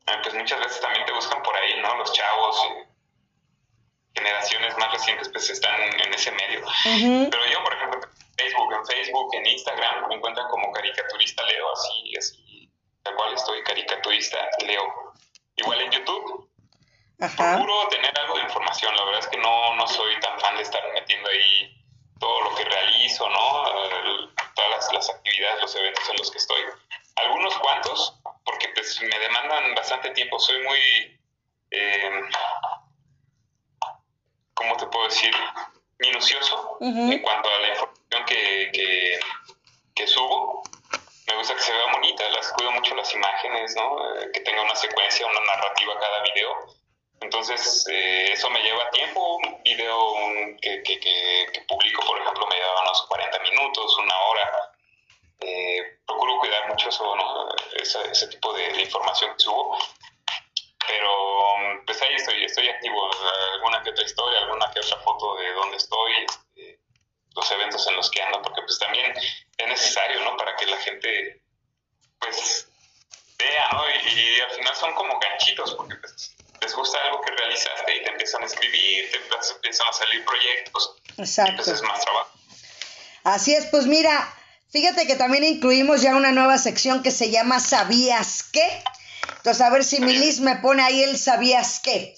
[0.07, 1.97] eh, pues muchas veces también te buscan por ahí, ¿no?
[1.97, 2.87] Los chavos, eh,
[4.15, 6.65] generaciones más recientes pues están en ese medio.
[7.31, 8.01] Pero yo, por ejemplo,
[8.37, 12.71] Facebook, en Facebook, en Instagram, me encuentran como caricaturista Leo, así, así,
[13.03, 15.13] tal cual estoy, caricaturista Leo.
[15.57, 16.46] Igual en YouTube,
[17.19, 20.63] procuro tener algo de información, la verdad es que no, no soy tan fan de
[20.63, 21.77] estar metiendo ahí
[22.19, 23.65] todo lo que realizo, ¿no?
[24.55, 26.63] todas las, actividades, los eventos en los que estoy.
[27.17, 31.21] Algunos cuantos, porque pues me demandan bastante tiempo, soy muy...
[31.71, 32.11] Eh,
[34.55, 35.35] ¿Cómo te puedo decir?
[35.99, 39.21] Minucioso en cuanto a la información que,
[39.95, 40.63] que, subo.
[41.27, 44.15] Me gusta que se vea bonita, las cuido mucho las imágenes, ¿no?
[44.15, 46.77] Eh, que tenga una secuencia, una narrativa cada video.
[47.21, 49.37] Entonces, eh, eso me lleva tiempo.
[49.37, 50.15] Un video
[50.61, 54.73] que, que, que, publico, por ejemplo, me lleva unos 40 minutos, una hora.
[55.41, 57.49] Eh, procuro cuidar mucho eso, ¿no?
[57.75, 59.79] Ese, tipo de, información que subo.
[60.87, 61.13] Pero,
[61.85, 63.11] pues ahí estoy, estoy activo.
[63.55, 66.13] Alguna que otra historia, alguna que otra foto de dónde estoy.
[66.25, 66.81] Este,
[67.35, 69.13] los eventos en los que ando, porque pues también
[69.59, 70.37] es necesario, ¿no?
[70.37, 71.43] Para que la gente,
[72.19, 72.69] pues,
[73.39, 73.83] vea, ¿no?
[73.89, 78.11] Y, al final son como ganchitos, porque pues les gusta algo que realizaste y te
[78.11, 79.17] empiezan a escribir, te
[79.55, 80.97] empiezan a salir proyectos.
[81.17, 81.53] Exacto.
[81.53, 82.31] Y pues es más trabajo.
[83.25, 84.33] Así es, pues mira,
[84.71, 88.83] fíjate que también incluimos ya una nueva sección que se llama ¿Sabías qué?
[89.39, 92.17] Entonces, a ver si Milis me pone ahí el ¿Sabías qué?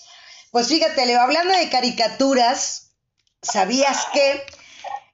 [0.50, 2.92] Pues fíjate, Leo, hablando de caricaturas,
[3.42, 4.44] ¿sabías qué?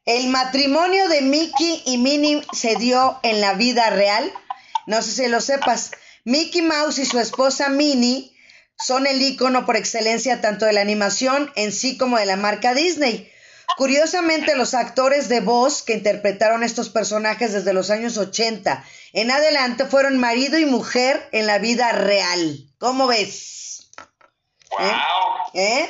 [0.05, 4.32] El matrimonio de Mickey y Minnie se dio en la vida real.
[4.86, 5.92] No sé si lo sepas.
[6.24, 8.34] Mickey Mouse y su esposa Minnie
[8.78, 12.74] son el icono por excelencia tanto de la animación en sí como de la marca
[12.74, 13.30] Disney.
[13.76, 19.86] Curiosamente, los actores de voz que interpretaron estos personajes desde los años 80 en adelante
[19.86, 22.68] fueron marido y mujer en la vida real.
[22.78, 23.90] ¿Cómo ves?
[24.70, 24.80] Wow.
[25.55, 25.88] ¿Eh?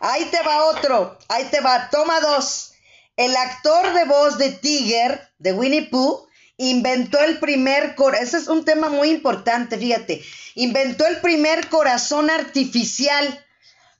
[0.00, 2.72] Ahí te va otro, ahí te va, toma dos.
[3.16, 6.27] El actor de voz de Tiger, de Winnie Pooh,
[6.58, 10.22] inventó el primer corazón, ese es un tema muy importante, fíjate,
[10.56, 13.44] inventó el primer corazón artificial.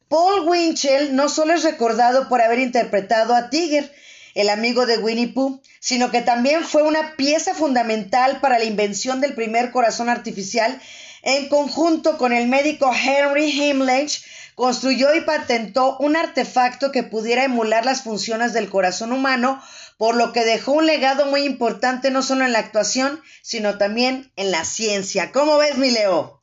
[0.08, 3.90] Paul Winchell no solo es recordado por haber interpretado a Tiger,
[4.34, 9.20] el amigo de Winnie Pooh, sino que también fue una pieza fundamental para la invención
[9.20, 10.80] del primer corazón artificial
[11.22, 14.22] en conjunto con el médico Henry Himmlich,
[14.58, 19.62] construyó y patentó un artefacto que pudiera emular las funciones del corazón humano,
[19.98, 24.32] por lo que dejó un legado muy importante no solo en la actuación, sino también
[24.34, 25.30] en la ciencia.
[25.30, 26.42] ¿Cómo ves, mi Leo?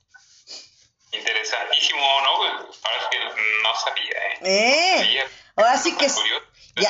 [1.11, 2.29] Interesantísimo, ¿no?
[2.29, 5.19] Ahora que no sabía, ¿eh?
[5.19, 5.25] ¿Eh?
[5.57, 6.07] Ahora sí que...
[6.77, 6.89] Ya.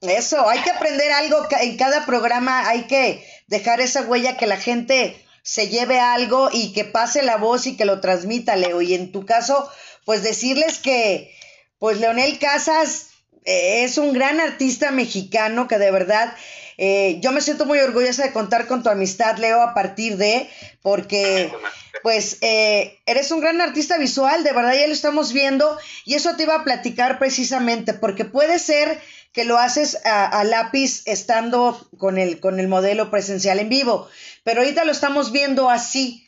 [0.00, 4.56] Eso, hay que aprender algo en cada programa, hay que dejar esa huella que la
[4.56, 8.80] gente se lleve algo y que pase la voz y que lo transmita, Leo.
[8.80, 9.70] Y en tu caso,
[10.06, 11.32] pues decirles que,
[11.78, 13.10] pues Leonel Casas
[13.44, 16.34] eh, es un gran artista mexicano que de verdad
[16.78, 20.48] eh, yo me siento muy orgullosa de contar con tu amistad, Leo, a partir de,
[20.80, 21.52] porque
[22.02, 26.34] pues eh, eres un gran artista visual, de verdad ya lo estamos viendo y eso
[26.36, 28.98] te iba a platicar precisamente, porque puede ser
[29.34, 34.08] que lo haces a, a, lápiz estando con el, con el modelo presencial en vivo,
[34.44, 36.26] pero ahorita lo estamos viendo así.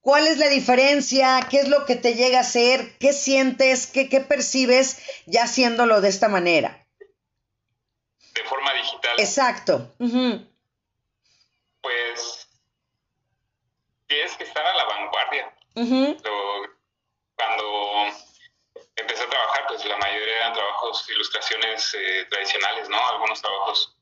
[0.00, 1.46] ¿Cuál es la diferencia?
[1.50, 2.96] ¿Qué es lo que te llega a hacer?
[2.98, 3.86] ¿Qué sientes?
[3.86, 6.86] ¿Qué, qué percibes ya haciéndolo de esta manera?
[8.34, 9.16] De forma digital.
[9.18, 9.94] Exacto.
[11.82, 12.48] Pues
[14.06, 15.54] tienes que estar a la vanguardia.
[17.36, 18.27] cuando
[19.00, 23.08] empecé a trabajar, pues la mayoría eran trabajos, ilustraciones eh, tradicionales, ¿no?
[23.08, 23.98] Algunos trabajos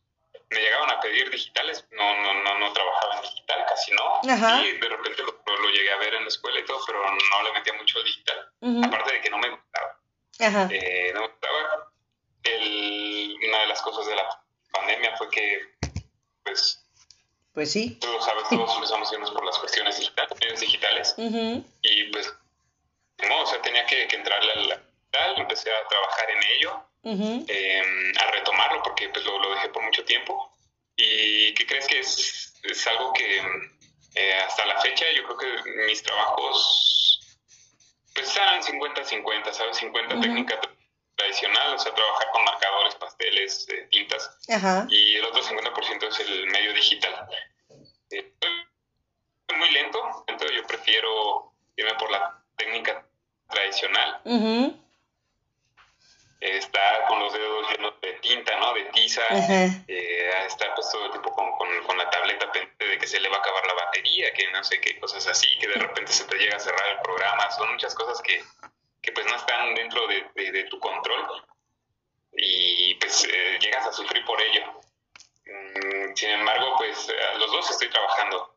[0.51, 4.21] me llegaban a pedir digitales, no, no, no, no trabajaba en digital, casi no.
[4.65, 7.43] Y de repente lo, lo, llegué a ver en la escuela y todo, pero no
[7.43, 8.53] le metía mucho al digital.
[8.85, 9.99] Aparte de que no me gustaba.
[10.71, 11.93] Eh, no me gustaba.
[12.45, 15.75] El, una de las cosas de la pandemia fue que,
[16.45, 16.83] pues...
[17.53, 17.99] Pues sí.
[18.01, 21.15] Tú lo sabes, todos empezamos a irnos por las cuestiones digitales, medios digitales.
[21.83, 22.33] Y pues,
[23.27, 28.13] no, o sea, tenía que, que entrarle al digital, empecé a trabajar en ello Em,
[28.19, 30.53] a retomarlo porque pues lo, dejé por mucho tiempo.
[30.97, 33.39] ¿Y qué crees que es, es algo que
[34.15, 37.39] eh, hasta la fecha yo creo que mis trabajos
[38.13, 39.77] pues están 50-50, ¿sabes?
[39.77, 40.59] 50 técnicas
[41.15, 44.31] tradicional, o sea, trabajar con marcadores, pasteles, eh, tintas,
[44.89, 45.06] y
[59.31, 63.29] eh, está pues todo el tiempo con, con, la tableta pendiente de que se le
[63.29, 66.25] va a acabar la batería, que no sé qué cosas así, que de repente se
[66.25, 68.43] te llega a cerrar el programa, son muchas cosas que,
[69.03, 71.25] que pues no están dentro de, de, tu control
[72.33, 74.81] y pues eh, llegas a sufrir por ello.
[75.47, 77.09] Mm, sin embargo, pues
[77.39, 78.55] los dos estoy trabajando.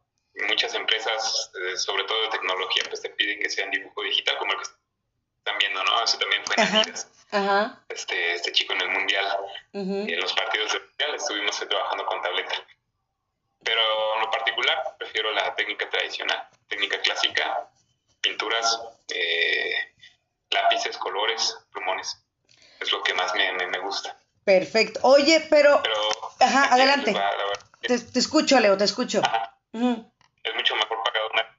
[0.47, 4.37] Muchas empresas, eh, sobre todo de tecnología, pues te piden que sea en dibujo digital,
[4.37, 6.03] como el que están viendo, ¿no?
[6.03, 6.93] Eso también fue en.
[7.89, 9.37] Este, este chico en el mundial.
[9.73, 12.65] En los partidos del mundial estuvimos trabajando con tableta.
[13.63, 17.69] Pero en lo particular prefiero la técnica tradicional, técnica clásica,
[18.21, 18.79] pinturas,
[19.13, 19.73] eh,
[20.51, 22.17] lápices, colores, plumones.
[22.79, 24.17] Es lo que más me, me, gusta.
[24.45, 25.01] Perfecto.
[25.03, 25.83] Oye, pero...
[26.39, 27.13] Ajá, adelante.
[27.81, 29.21] te, escucho, Leo, te escucho.
[29.73, 31.57] Es mucho mejor pagado una...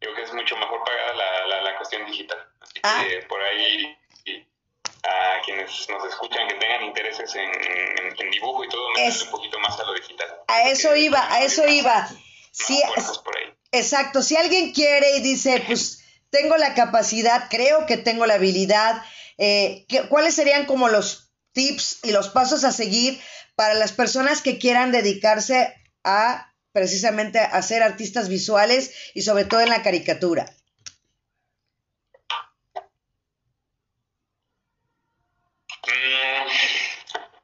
[0.00, 2.38] Digo que es mucho mejor pagada la, la, la cuestión digital.
[2.60, 3.04] Así ah.
[3.08, 3.98] que por ahí
[5.02, 7.50] a quienes nos escuchan que tengan intereses en,
[8.18, 10.28] en, dibujo y todo, me un poquito más a lo digital.
[10.48, 12.08] A eso iba, a eso iba.
[12.66, 12.82] Sí,
[13.72, 19.02] Exacto, si alguien quiere y dice, pues tengo la capacidad, creo que tengo la habilidad,
[19.38, 23.20] eh, ¿cuáles serían como los tips y los pasos a seguir
[23.54, 25.74] para las personas que quieran dedicarse
[26.04, 30.46] a precisamente a ser artistas visuales y sobre todo en la caricatura?
[35.86, 36.48] Mm,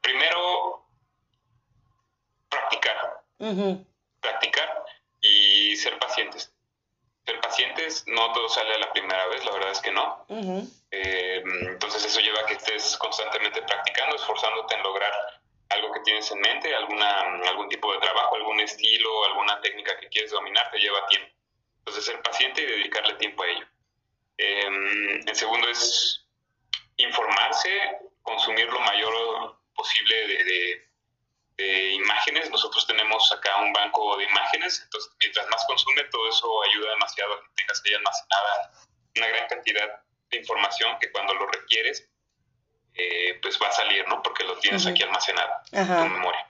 [0.01, 0.85] primero,
[2.49, 2.95] practicar.
[4.21, 4.83] Practicar
[5.21, 6.53] y ser pacientes.
[7.25, 7.39] Ser
[8.07, 10.25] no todo sale a la primera vez, la verdad es que no.
[10.91, 15.13] Eh, entonces eso lleva a que estés constantemente practicando, esforzándote en lograr
[15.69, 20.09] algo que tienes en mente, alguna, algún tipo de trabajo, algún estilo, alguna técnica que
[20.09, 21.29] quieres dominar, te lleva tiempo.
[21.79, 23.65] Entonces ser paciente y dedicarle tiempo a ello.
[24.37, 26.25] Eh, el segundo es
[26.97, 27.69] informarse,
[28.21, 30.87] consumir lo mayor posible de,
[31.57, 32.49] imágenes.
[32.49, 37.33] Nosotros tenemos acá un banco de imágenes, entonces mientras más consume, todo eso ayuda demasiado
[37.33, 38.71] a que tengas ahí almacenada
[39.15, 42.09] una gran cantidad de información que cuando lo requieres,
[42.95, 44.21] eh, pues va a salir, ¿no?
[44.21, 46.47] Porque lo tienes aquí almacenado en tu memoria.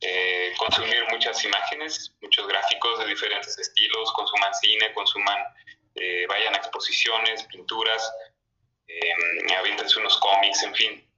[0.00, 5.38] Eh, consumir muchas imágenes, muchos gráficos de diferentes estilos, consuman cine, consuman,
[5.94, 8.12] eh, vayan a exposiciones, pinturas,
[8.88, 9.12] eh,
[9.96, 11.11] unos cómics, en fin.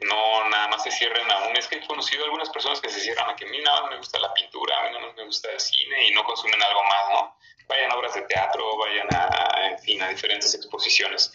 [0.00, 1.56] No nada más se cierren aún.
[1.56, 3.90] Es que he conocido algunas personas que se cierran a que a mí nada más
[3.90, 6.62] me gusta la pintura, a mí nada más me gusta el cine y no consumen
[6.62, 7.38] algo más, ¿no?
[7.66, 11.32] Vayan a obras de teatro, vayan a, en fin, a diferentes exposiciones.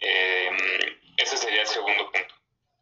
[0.00, 2.34] Eh, ese sería el segundo punto,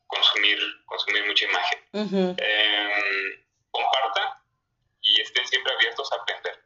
[0.06, 1.78] consumir, consumir mucha imagen.
[1.92, 4.42] Em, comparta
[5.00, 6.62] y estén siempre abiertos a aprender.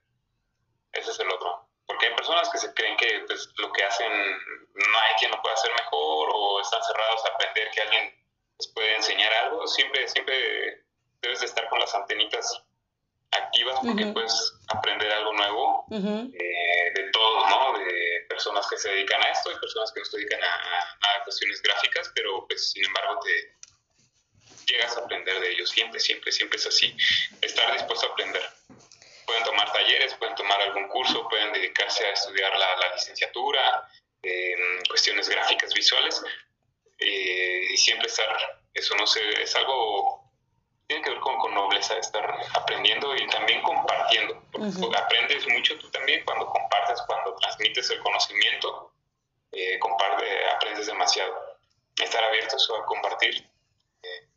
[0.93, 1.70] Ese es el otro.
[1.91, 5.43] Porque hay personas que se creen que pues, lo que hacen no hay quien lo
[5.43, 8.15] pueda hacer mejor o están cerrados a aprender que alguien
[8.61, 9.67] les puede enseñar algo.
[9.67, 10.85] Siempre, siempre
[11.21, 12.63] debes de estar con las antenitas
[13.33, 17.77] activas porque puedes aprender algo nuevo eh, de todos, ¿no?
[17.77, 21.25] De personas que se dedican a esto y personas que no se dedican a, a,
[21.25, 23.57] cuestiones gráficas, pero pues sin embargo te
[24.73, 26.97] llegas a aprender de ellos siempre, siempre, siempre es así.
[27.41, 28.43] Estar dispuesto a aprender.
[29.27, 33.89] Pueden tomar talleres, pueden tomar algún curso, pueden dedicarse a estudiar la, la licenciatura,
[34.23, 36.23] en cuestiones gráficas visuales
[36.99, 38.29] eh, y siempre estar,
[38.75, 40.21] eso no sé, es algo
[40.87, 44.43] tiene que ver con, con nobleza, estar aprendiendo y también compartiendo.
[44.99, 48.93] Aprendes mucho tú también cuando compartes, cuando transmites el conocimiento,
[49.53, 51.33] eh, comparte, aprendes demasiado.
[51.97, 53.49] Estar abiertos a compartir.
[54.03, 54.29] Eh,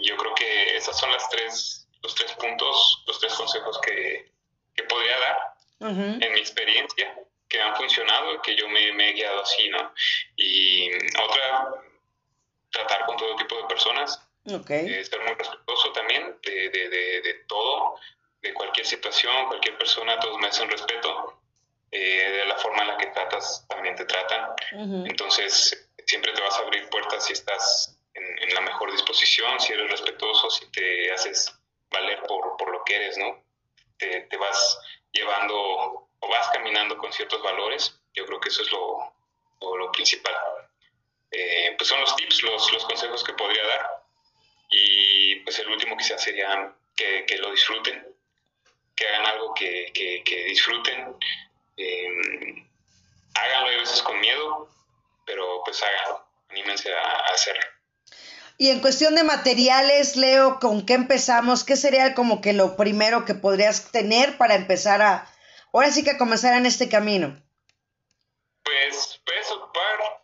[0.00, 4.30] yo creo que esas son las tres, los tres puntos, los tres consejos que,
[4.76, 7.18] que podría dar en mi experiencia,
[7.48, 9.92] que han funcionado, que yo me, me he guiado así, ¿no?
[10.36, 10.88] Y
[11.20, 11.82] otra,
[12.70, 14.86] tratar con todo tipo de personas, Okay.
[14.86, 17.98] Eh, ser muy respetuoso también de, de, de, todo,
[18.40, 21.40] de cualquier situación, cualquier persona, todos me hacen respeto.
[21.90, 24.54] Eh, de la forma en la que tratas, también te tratan.
[25.04, 29.90] Entonces, siempre te vas a abrir puertas si estás en, la mejor disposición, si eres
[29.90, 31.52] respetuoso, si te haces
[32.00, 33.42] valer por, lo que eres, ¿no?
[33.98, 34.78] Te, vas
[35.12, 37.98] llevando o vas caminando con ciertos valores.
[38.14, 40.34] Yo creo que eso es lo, principal.
[41.30, 44.04] Eh, pues son los tips, los, consejos que podría dar.
[44.70, 48.06] Y pues el último quizás sería que, lo disfruten,
[48.94, 51.16] que hagan algo que, disfruten.
[51.76, 52.68] Eh,
[53.34, 54.70] háganlo a veces con miedo,
[55.24, 57.75] pero pues háganlo, anímense a, hacerlo.
[58.58, 61.64] Y en cuestión de materiales, Leo, ¿con qué empezamos?
[61.64, 65.30] ¿Qué sería como que lo primero que podrías tener para empezar a,
[65.72, 67.36] ahora sí que comenzar en este camino?
[68.62, 70.22] Pues puedes ocupar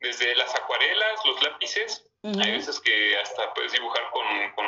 [0.00, 4.24] desde las acuarelas, los lápices, hay veces que hasta puedes dibujar con,
[4.54, 4.66] con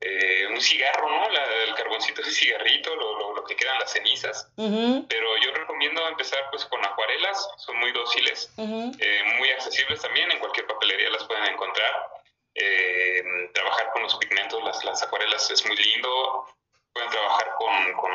[0.00, 1.26] eh, un cigarro, ¿no?
[1.28, 4.50] el carboncito ese cigarrito, lo, lo, que quedan las cenizas.
[4.56, 10.38] Pero yo recomiendo empezar pues con acuarelas, son muy dóciles, eh, muy accesibles también, en
[10.38, 12.08] cualquier papelería las pueden encontrar.
[12.54, 16.48] Eh, trabajar con los pigmentos, las, las acuarelas es muy lindo.
[16.92, 18.12] Pueden trabajar con, con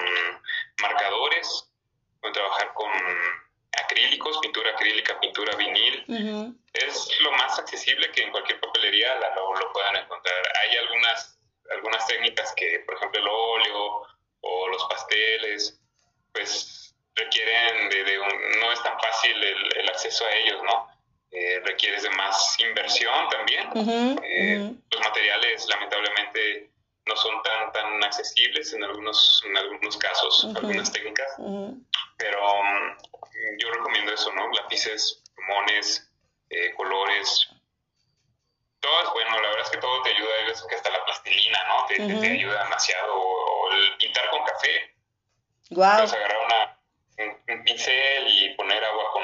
[0.82, 1.70] marcadores,
[2.20, 2.91] pueden trabajar con
[3.84, 6.56] acrílicos, pintura acrílica, pintura vinil.
[6.74, 10.53] Es lo más accesible que en cualquier papelería lo, lo, puedan encontrar.
[10.62, 11.40] Hay algunas,
[11.76, 14.02] algunas técnicas que, por ejemplo, el óleo
[14.41, 15.80] o los pasteles,
[16.34, 20.88] pues requieren de, un, no es tan fácil el, acceso a ellos, ¿no?
[21.31, 23.69] Eh, requieres de más inversión también.
[24.23, 26.72] Eh, los materiales, lamentablemente,
[27.06, 31.27] no son tan tan accesibles en algunos en algunos casos algunas técnicas.
[32.18, 32.98] Pero um,
[33.57, 36.11] yo recomiendo eso no lápices plumones
[36.49, 37.49] eh, colores
[38.82, 41.06] todo es bueno la verdad es que todo te ayuda hay veces que hasta la
[41.06, 44.95] plastilina no te, te, ayuda demasiado o, el pintar con café
[45.70, 45.84] wow.
[45.86, 46.80] Agarrar una,
[47.48, 49.24] un, pincel y poner agua con,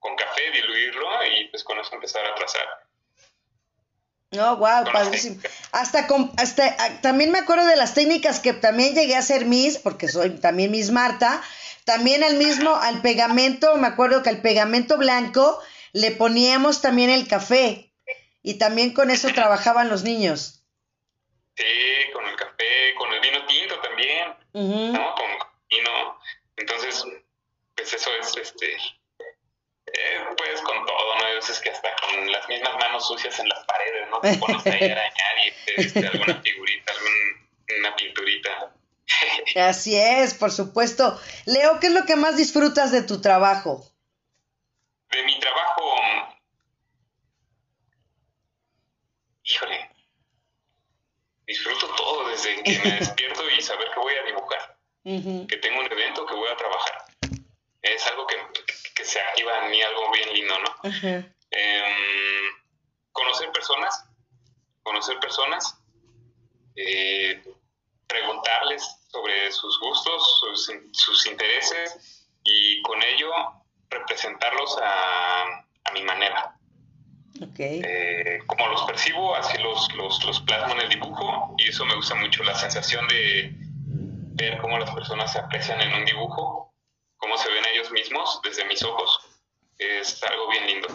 [0.00, 2.86] con café diluirlo y pues con eso empezar a trazar
[4.32, 5.40] no, wow, padrísimo.
[5.72, 9.46] Hasta, con, hasta ah, también me acuerdo de las técnicas que también llegué a hacer
[9.46, 11.42] Miss, porque soy también Miss Marta.
[11.84, 15.60] También al mismo, al pegamento, me acuerdo que al pegamento blanco
[15.92, 17.85] le poníamos también el café.
[18.46, 20.62] Y también con eso trabajaban los niños.
[21.56, 24.28] Sí, con el café, con el vino tinto también.
[24.92, 25.14] ¿no?
[25.16, 25.26] Con
[25.68, 26.20] vino.
[26.56, 27.04] Entonces,
[27.74, 28.76] pues eso es este
[29.86, 31.24] eh, pues con todo, ¿no?
[31.24, 34.20] Hay veces que hasta con las mismas manos sucias en las paredes, ¿no?
[34.20, 36.92] Te pones ahí a arañar y te diste alguna figurita,
[37.68, 38.74] alguna pinturita.
[39.56, 41.20] Así es, por supuesto.
[41.46, 43.84] Leo, ¿qué es lo que más disfrutas de tu trabajo?
[45.10, 45.95] De mi trabajo,
[49.56, 49.90] híjole,
[51.46, 55.90] disfruto todo desde que me despierto y saber que voy a dibujar, que tengo un
[55.90, 57.04] evento que voy a trabajar.
[57.80, 58.36] Es algo que,
[58.94, 60.90] que se activa en mí algo bien lindo, ¿no?
[61.50, 62.52] Em,
[63.12, 64.04] conocer personas,
[64.82, 65.78] conocer personas,
[66.74, 67.42] eh,
[68.06, 73.30] preguntarles sobre sus gustos, sus, sus, intereses y con ello
[73.88, 75.42] representarlos a,
[75.84, 76.55] a mi manera.
[77.42, 77.82] Okay.
[77.84, 81.94] Eh, como los percibo, así los, los, los plasmo en el dibujo y eso me
[81.94, 83.52] gusta mucho, la sensación de
[84.36, 86.74] ver cómo las personas se aprecian en un dibujo,
[87.16, 89.20] cómo se ven ellos mismos desde mis ojos,
[89.78, 90.88] es algo bien lindo.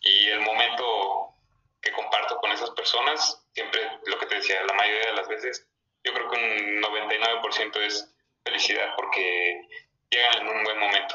[0.00, 1.34] Y el momento
[1.80, 5.66] que comparto con esas personas, siempre lo que te decía, la mayoría de las veces,
[6.04, 8.14] yo creo que un 99% es
[8.44, 9.68] felicidad porque
[10.10, 11.14] llegan en un buen momento.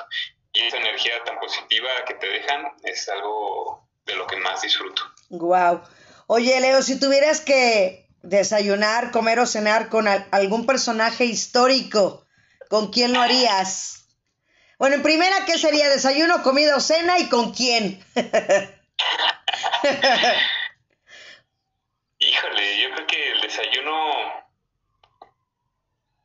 [0.53, 5.03] Y esa energía tan positiva que te dejan es algo de lo que más disfruto.
[5.29, 5.81] Wow.
[6.27, 12.25] Oye, Leo, si tuvieras que desayunar, comer o cenar con algún personaje histórico,
[12.69, 14.07] ¿con quién lo harías?
[14.77, 18.03] Bueno, en primera, ¿qué sería desayuno, comida o cena y con quién?
[22.19, 23.93] Híjole, yo creo que el desayuno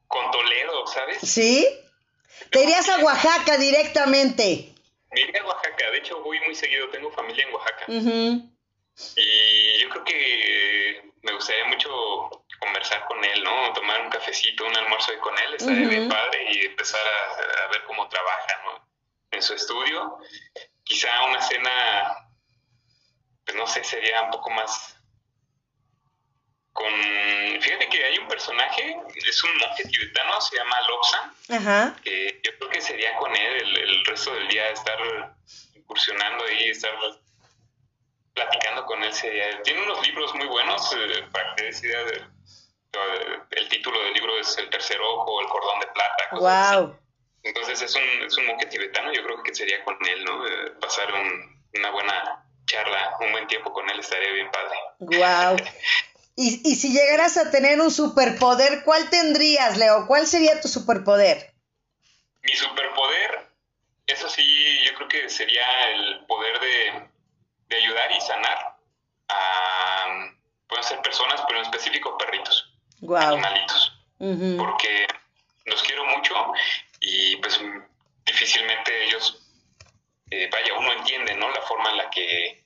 [0.08, 1.18] con Toledo, ¿sabes?
[1.22, 1.66] ¿Sí?
[2.50, 4.73] Te irías a Oaxaca directamente.
[5.14, 7.84] Me iría a Oaxaca, de hecho voy muy seguido, tengo familia en Oaxaca.
[9.16, 13.72] Y yo creo que me gustaría mucho conversar con él, ¿no?
[13.72, 18.08] Tomar un cafecito, un almuerzo con él, estaría bien padre y empezar a, ver cómo
[18.08, 18.88] trabaja, ¿no?
[19.30, 20.18] En su estudio.
[20.82, 22.28] Quizá una cena,
[23.44, 24.93] pues no sé, sería un poco más
[26.74, 26.92] con...
[27.60, 32.70] Fíjate que hay un personaje, es un monje tibetano, se llama Lobsan, que yo creo
[32.70, 34.98] que sería con él el, el resto del día estar
[35.74, 36.92] incursionando ahí, estar
[38.34, 39.12] platicando con él
[39.62, 42.00] Tiene unos libros muy buenos, eh, para que des idea
[43.50, 46.28] el título del libro es El tercer ojo, El cordón de plata.
[46.32, 46.98] Wow.
[47.42, 50.46] Entonces es un, es un monje tibetano, yo creo que sería con él, ¿no?
[50.46, 54.78] Eh, pasar una buena charla, un buen tiempo con él estaría bien padre.
[54.98, 55.56] Wow.
[56.36, 60.06] y, y si llegaras a tener un superpoder, ¿cuál tendrías, Leo?
[60.06, 61.52] ¿Cuál sería tu superpoder?
[62.42, 63.48] Mi superpoder,
[64.06, 67.14] eso sí, yo creo que sería el poder de
[67.68, 68.76] de ayudar y sanar
[69.28, 70.30] a,
[70.66, 72.72] pueden ser personas, pero en específico perritos,
[73.16, 73.98] animalitos,
[74.58, 75.06] porque
[75.66, 76.34] los quiero mucho
[77.00, 77.60] y pues
[78.24, 79.42] difícilmente ellos,
[80.30, 81.50] eh, vaya, uno entiende, ¿no?
[81.50, 82.63] La forma en la que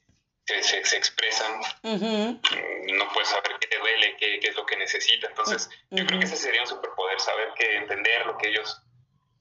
[0.62, 5.26] se, se, expresan, no puedes saber qué te duele, qué, qué es lo que necesita,
[5.26, 8.80] entonces yo creo que ese sería un superpoder, saber que entender lo que ellos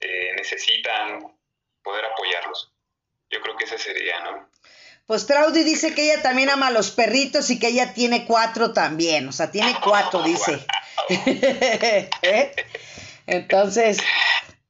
[0.00, 1.34] eh, necesitan,
[1.82, 2.72] poder apoyarlos.
[3.30, 4.50] Yo creo que ese sería, ¿no?
[5.06, 8.74] Pues Traudy dice que ella también ama a los perritos y que ella tiene cuatro
[8.74, 10.58] también, o sea, tiene cuatro, dice.
[11.08, 12.10] ¿Eh?
[13.26, 13.98] Entonces,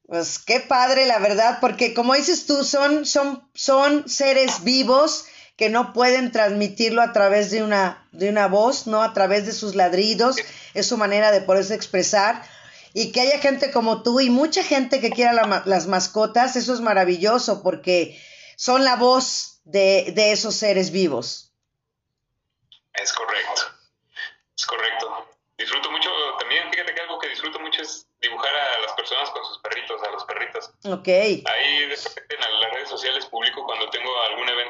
[0.07, 5.25] pues qué padre, la verdad, porque como dices tú, son, son, son seres vivos
[5.59, 9.03] que no pueden transmitirlo a través de una, de una voz, ¿no?
[9.03, 10.37] A través de sus ladridos,
[10.73, 12.41] es su manera de poderse expresar.
[12.93, 15.33] Y que haya gente como tú y mucha gente que quiera
[15.65, 18.17] las mascotas, eso es maravilloso porque
[18.55, 21.51] son la voz de, de esos seres vivos.
[22.93, 23.61] Es correcto,
[24.57, 25.27] es correcto.
[25.57, 26.09] Disfruto mucho,
[26.39, 30.01] también fíjate que algo que disfruto mucho es dibujar a las personas con sus perritos,
[30.01, 30.71] a los perritos.
[30.85, 31.07] Ok.
[31.07, 34.68] Ahí de repente en las redes sociales publico cuando tengo algún evento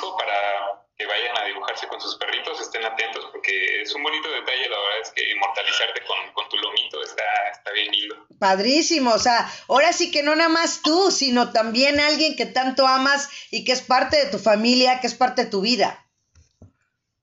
[0.00, 4.30] público para que vayan a dibujarse con sus perritos, estén atentos porque es un bonito
[4.30, 7.22] detalle, la verdad es que inmortalizarte con, tu lomito está,
[7.52, 8.26] está bien lindo.
[8.38, 12.86] Padrísimo, o sea, ahora sí que no nada más tú, sino también alguien que tanto
[12.86, 16.06] amas y que es parte de tu familia, que es parte de tu vida.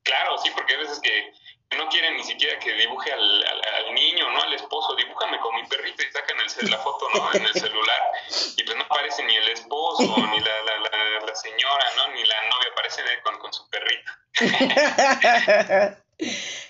[0.04, 1.34] Claro, sí, porque hay veces que
[1.76, 4.42] no quieren ni siquiera que dibuje al, al, niño, ¿no?
[4.42, 7.34] Al esposo, dibújame con mi perrito y sacan el, la foto, ¿no?
[7.34, 8.02] En el celular.
[8.56, 12.08] Y pues no aparece ni el esposo, ni la, la, la, señora, ¿no?
[12.14, 14.12] Ni la novia, aparece con, con su perrito.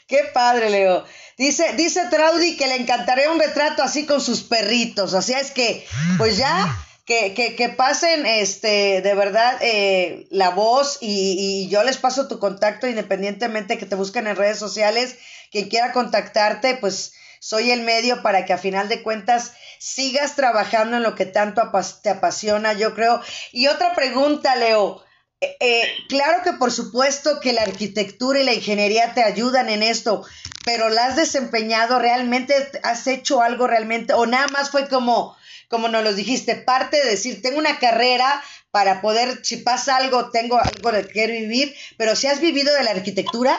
[0.07, 1.05] Qué padre, Leo.
[1.37, 5.11] Dice, dice Traudy que le encantaría un retrato así con sus perritos.
[5.23, 5.87] Sea, es que,
[6.17, 6.75] pues ya
[7.07, 12.27] que, que, que pasen este de verdad eh, la voz y, y, yo les paso
[12.27, 15.15] tu contacto independientemente que te busquen en redes sociales.
[15.49, 20.97] Quien quiera contactarte, pues soy el medio para que a final de cuentas sigas trabajando
[20.97, 21.61] en lo que tanto
[22.03, 23.21] te apasiona, yo creo.
[23.53, 25.01] Y otra pregunta, Leo.
[25.39, 29.81] Eh, eh, claro que por supuesto que la arquitectura y la ingeniería te ayudan en
[29.81, 30.25] esto,
[30.65, 32.53] pero ¿la has desempeñado realmente?
[32.83, 34.13] ¿Has hecho algo realmente?
[34.13, 35.37] ¿O nada más fue como,
[35.67, 40.31] como nos lo dijiste, parte de decir, tengo una carrera para poder, si pasa algo,
[40.31, 43.57] tengo algo de que vivir, pero si has vivido de la arquitectura.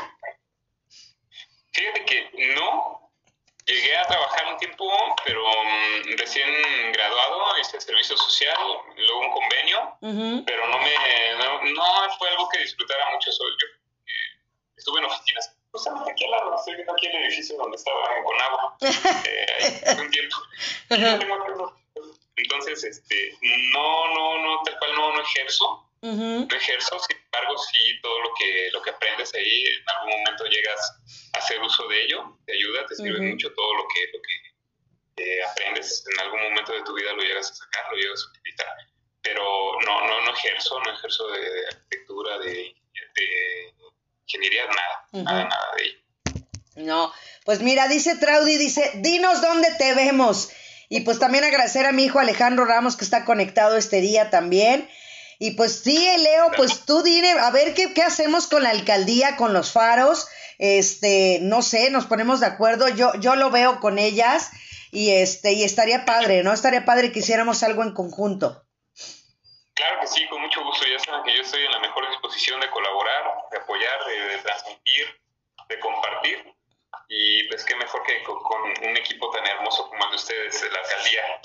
[1.73, 3.11] Fíjate que no,
[3.67, 4.91] llegué a trabajar un tiempo,
[5.25, 6.49] pero mm, recién
[6.93, 8.57] graduado, hice servicio social,
[8.97, 10.95] luego un convenio, pero no me
[11.75, 11.85] no,
[12.19, 13.31] fue algo que disfrutara mucho.
[13.31, 13.67] Soy yo
[14.07, 14.41] eh,
[14.77, 18.25] estuve en oficinas justamente aquí al lado, estoy viendo aquí el edificio donde estaba en
[18.25, 20.37] Conagua, eh, un tiempo.
[22.39, 23.37] Entonces, este,
[23.73, 28.31] no, no, no, tal cual no, no ejerzo, no ejerzo, sin embargo, sí, todo lo
[28.39, 30.81] que, lo que aprendes ahí, en algún momento llegas
[31.35, 35.25] a hacer uso de ello, te ayuda, te sirve mucho todo lo que, lo que
[35.25, 38.31] eh, aprendes, en algún momento de tu vida lo llegas a sacar, lo llegas a
[38.31, 38.69] utilizar,
[39.21, 39.43] pero
[39.85, 42.75] no, no, no ejerzo, no ejerzo de, arquitectura, de,
[43.17, 43.75] de,
[44.23, 45.99] ingeniería, nada, nada, nada de ello.
[46.77, 47.13] No,
[47.45, 50.51] pues mira, dice Traudy, dice, dinos dónde te vemos.
[50.89, 54.89] Y pues también agradecer a mi hijo Alejandro Ramos que está conectado este día también.
[55.39, 59.37] Y pues sí, Leo, pues tú dime, a ver qué, qué hacemos con la alcaldía,
[59.37, 60.27] con los faros.
[60.59, 62.89] Este, no sé, nos ponemos de acuerdo.
[62.89, 64.51] Yo, yo lo veo con ellas
[64.91, 66.53] y este, y estaría padre, ¿no?
[66.53, 68.65] Estaría padre que hiciéramos algo en conjunto.
[69.75, 70.85] Claro que sí, con mucho gusto.
[70.91, 75.07] Ya saben que yo estoy en la mejor disposición de colaborar, de apoyar, de transmitir,
[75.69, 76.58] de compartir
[77.09, 80.71] y pues qué mejor que con, un equipo tan hermoso como el de ustedes, de
[80.71, 81.41] la alcaldía,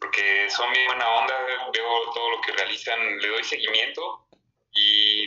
[0.00, 1.38] porque son bien buena onda,
[1.72, 4.26] veo todo lo que realizan, le doy seguimiento
[4.74, 5.26] y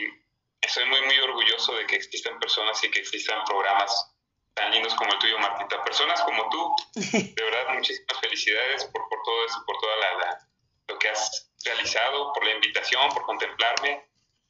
[0.61, 4.11] estoy muy, muy orgulloso de que existan personas y que existan programas
[4.55, 5.83] tan lindos como el tuyo, Martita.
[5.83, 10.47] Personas como tú, de verdad, muchísimas felicidades por, por todo eso, por toda la,
[10.87, 14.07] lo que has realizado, por la invitación, por contemplarme.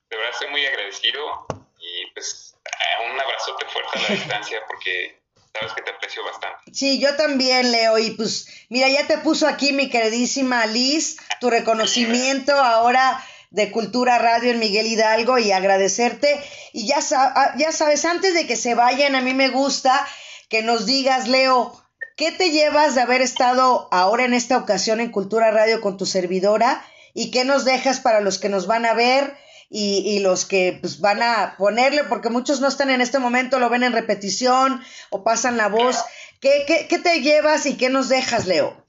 [0.09, 1.47] De verdad, estoy muy agradecido
[1.79, 2.55] y pues
[3.03, 5.24] un abrazote fuerte a la distancia porque
[5.57, 6.57] sabes que te aprecio bastante.
[6.71, 7.97] Sí, yo también, Leo.
[7.97, 14.19] Y pues, mira, ya te puso aquí mi queridísima Liz, tu reconocimiento ahora de Cultura
[14.19, 16.41] Radio en Miguel Hidalgo y agradecerte.
[16.73, 20.05] Y ya, ah, ya sabes, antes de que se vayan, a mí me gusta
[20.49, 21.81] que nos digas, Leo,
[22.17, 26.05] ¿qué te llevas de haber estado ahora en esta ocasión en Cultura Radio con tu
[26.05, 26.85] servidora?
[27.13, 29.37] ¿Y qué nos dejas para los que nos van a ver?
[29.69, 33.69] Y, los que pues, van a ponerle, porque muchos no están en este momento, lo
[33.69, 36.03] ven en repetición o pasan la voz.
[36.39, 38.85] ¿Qué, qué, qué te llevas y qué nos dejas, Leo?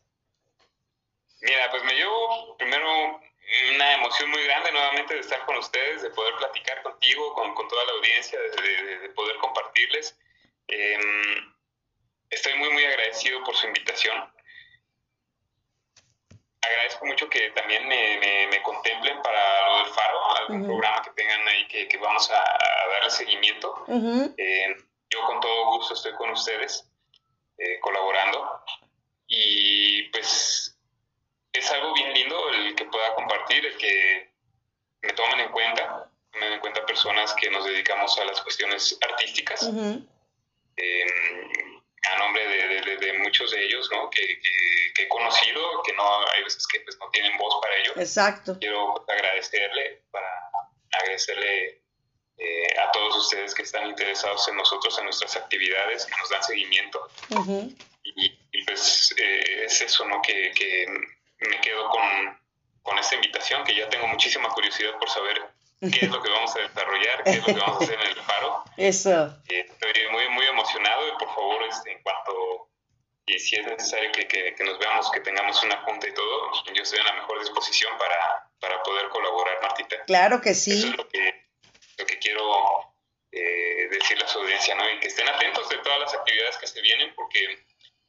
[1.41, 3.21] Mira, pues me llevo primero
[3.75, 7.69] una emoción muy grande nuevamente de estar con ustedes, de poder platicar contigo, con, con
[7.69, 10.19] toda la audiencia, de, de, poder compartirles.
[10.67, 11.55] Em,
[12.31, 14.36] estoy muy, muy agradecido por su invitación
[16.67, 18.19] agradezco mucho que también me,
[18.49, 22.43] me, contemplen para lo del Faro, algún programa que tengan ahí que, que vamos a,
[22.93, 23.85] darle seguimiento.
[24.37, 24.77] Eh,
[25.11, 26.89] yo con todo gusto estoy con ustedes
[27.59, 28.63] eh, colaborando.
[29.29, 30.77] Y pues
[31.53, 34.31] es algo bien lindo el que pueda compartir, el que
[35.03, 39.71] me tomen en cuenta, me en cuenta personas que nos dedicamos a las cuestiones artísticas
[42.07, 44.09] a nombre de, de, muchos de ellos, ¿no?
[44.11, 47.93] Que, que, he conocido, que no hay veces que pues, no tienen voz para ello.
[47.97, 48.57] Exacto.
[48.59, 50.29] Quiero agradecerle, para
[50.93, 51.83] agradecerle
[52.39, 56.43] eh, a todos ustedes que están interesados en nosotros, en nuestras actividades, que nos dan
[56.43, 57.09] seguimiento.
[58.03, 60.23] y, pues eh, es eso, ¿no?
[60.23, 60.87] Que, que
[61.41, 62.41] me quedo con,
[62.83, 65.43] con esta invitación, que ya tengo muchísima curiosidad por saber
[65.81, 68.07] qué es lo que vamos a desarrollar, qué es lo que vamos a hacer en
[68.07, 68.65] el paro.
[68.77, 69.43] Eso.
[69.49, 72.71] Eh, estoy muy, muy emocionado y por favor, este, en cuanto,
[73.27, 76.83] y si es necesario que, que, nos veamos, que tengamos una junta y todo, yo
[76.83, 80.03] estoy en la mejor disposición para, para poder colaborar, Martita.
[80.05, 80.73] Claro que sí.
[80.73, 81.47] Eso es lo que,
[81.99, 82.95] lo que quiero
[83.33, 84.91] eh, decirle a su audiencia, ¿no?
[84.91, 87.65] Y que estén atentos de todas las actividades que se vienen porque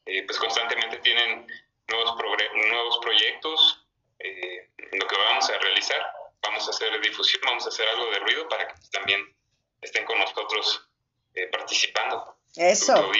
[0.05, 1.47] eh, pues constantemente tienen
[1.87, 2.15] nuevos,
[2.69, 3.83] nuevos proyectos,
[4.19, 6.16] lo que vamos a realizar
[6.47, 9.21] vamos a hacer difusión, vamos a hacer algo de ruido para que también
[9.81, 10.89] estén con nosotros
[11.33, 12.37] eh, participando.
[12.55, 13.11] Eso.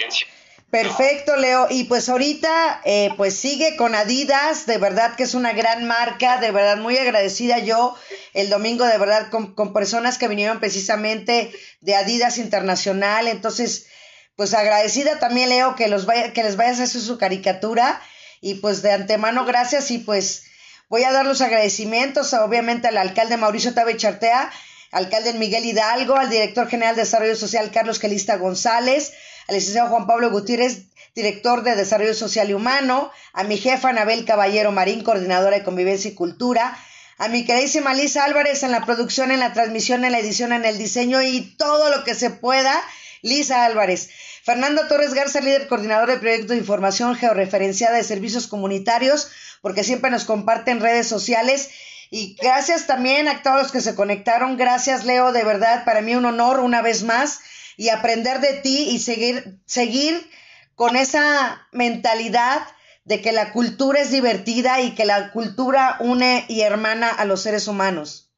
[0.69, 1.67] Perfecto, Leo.
[1.69, 6.39] Y pues ahorita, eh, pues sigue con Adidas, de verdad que es una gran marca,
[6.39, 7.95] de verdad muy agradecida yo
[8.33, 13.27] el domingo, de verdad, con, con personas que vinieron precisamente de Adidas Internacional.
[13.27, 13.87] Entonces,
[14.35, 18.01] pues agradecida también, Leo, que, los vaya, que les vayas a hacer su caricatura.
[18.41, 20.46] Y pues de antemano, gracias y pues
[20.89, 24.49] Voy a dar los agradecimientos, obviamente, al alcalde Mauricio Tabe Chartea,
[24.93, 29.11] alcalde Miguel Hidalgo, al director general de Desarrollo Social Carlos Calista González,
[29.49, 30.83] al licenciado Juan Pablo Gutiérrez,
[31.13, 36.09] director de Desarrollo Social y Humano, a mi jefa Anabel Caballero Marín, coordinadora de Convivencia
[36.09, 36.77] y Cultura,
[37.17, 40.63] a mi queridísima Lisa Álvarez en la producción, en la transmisión, en la edición, en
[40.63, 42.81] el diseño y todo lo que se pueda.
[43.21, 44.09] Lisa Álvarez.
[44.43, 49.29] Fernando Torres Garza, líder coordinador de proyectos de información georreferenciada de servicios comunitarios,
[49.61, 51.69] porque siempre nos comparten redes sociales.
[52.09, 54.55] Y gracias también a todos los que se conectaron.
[54.57, 57.41] Gracias, Leo, de verdad, para mí un honor una vez más
[57.75, 60.29] y aprender de ti y seguir, seguir
[60.75, 62.67] con esa mentalidad
[63.03, 67.41] de que la cultura es divertida y que la cultura une y hermana a los
[67.41, 68.31] seres humanos.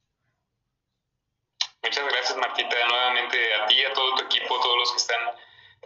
[1.81, 2.98] Muchas gracias Martita, nuevamente a
[4.89, 5.21] todos que están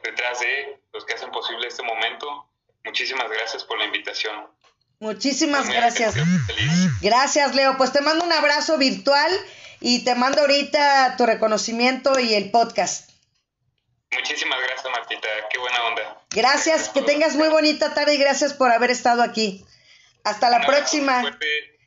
[0.03, 2.49] detrás de los que hacen posible este momento.
[2.83, 4.47] Muchísimas gracias por la invitación.
[4.99, 6.15] Muchísimas gracias.
[7.01, 7.77] Gracias, Leo.
[7.77, 9.31] Pues te mando un abrazo virtual
[9.79, 13.09] y te mando ahorita tu reconocimiento y el podcast.
[14.11, 15.27] Muchísimas gracias, Martita.
[15.49, 16.21] Qué buena onda.
[16.29, 19.65] Gracias, que tengas muy bonita tarde y gracias por haber estado aquí.
[20.23, 21.37] Hasta la próxima.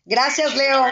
[0.05, 0.87] Gracias, Leo.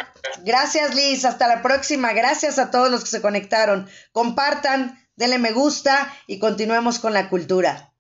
[0.44, 1.24] Gracias, Liz.
[1.24, 2.12] Hasta la próxima.
[2.12, 3.90] Gracias a todos los que se conectaron.
[4.12, 7.93] Compartan, denle me gusta y continuemos con la cultura.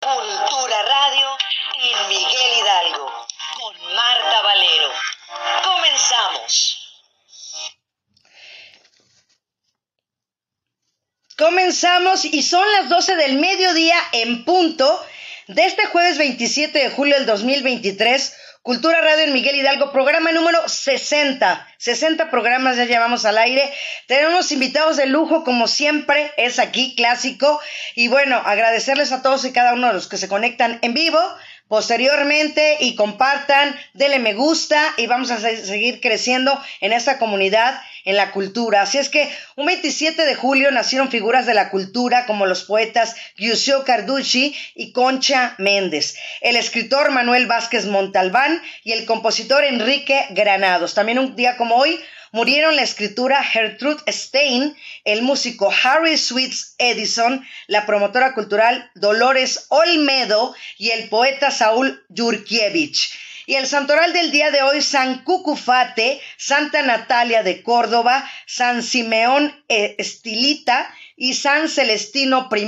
[0.00, 1.26] Cultura Radio
[1.74, 3.26] en Miguel Hidalgo
[3.60, 4.92] con Marta Valero.
[5.64, 6.84] Comenzamos.
[11.36, 15.06] Comenzamos y son las 12 del mediodía en punto
[15.46, 18.34] de este jueves 27 de julio del 2023.
[18.68, 21.66] Cultura Radio en Miguel Hidalgo, programa número 60.
[21.78, 23.62] 60 programas ya llevamos al aire.
[24.06, 27.62] Tenemos invitados de lujo, como siempre, es aquí clásico.
[27.94, 31.18] Y bueno, agradecerles a todos y cada uno de los que se conectan en vivo
[31.68, 38.16] posteriormente y compartan, denle me gusta y vamos a seguir creciendo en esta comunidad, en
[38.16, 38.82] la cultura.
[38.82, 43.16] Así es que un 27 de julio nacieron figuras de la cultura como los poetas
[43.36, 50.94] Giusio Carducci y Concha Méndez, el escritor Manuel Vázquez Montalbán y el compositor Enrique Granados.
[50.94, 52.00] También un día como hoy
[52.32, 60.54] Murieron la escritura Gertrude Stein, el músico Harry Sweets Edison, la promotora cultural Dolores Olmedo
[60.76, 63.14] y el poeta Saúl Yurkiewicz.
[63.46, 69.64] Y el santoral del día de hoy, San Cucufate, Santa Natalia de Córdoba, San Simeón
[69.68, 72.66] Estilita y San Celestino I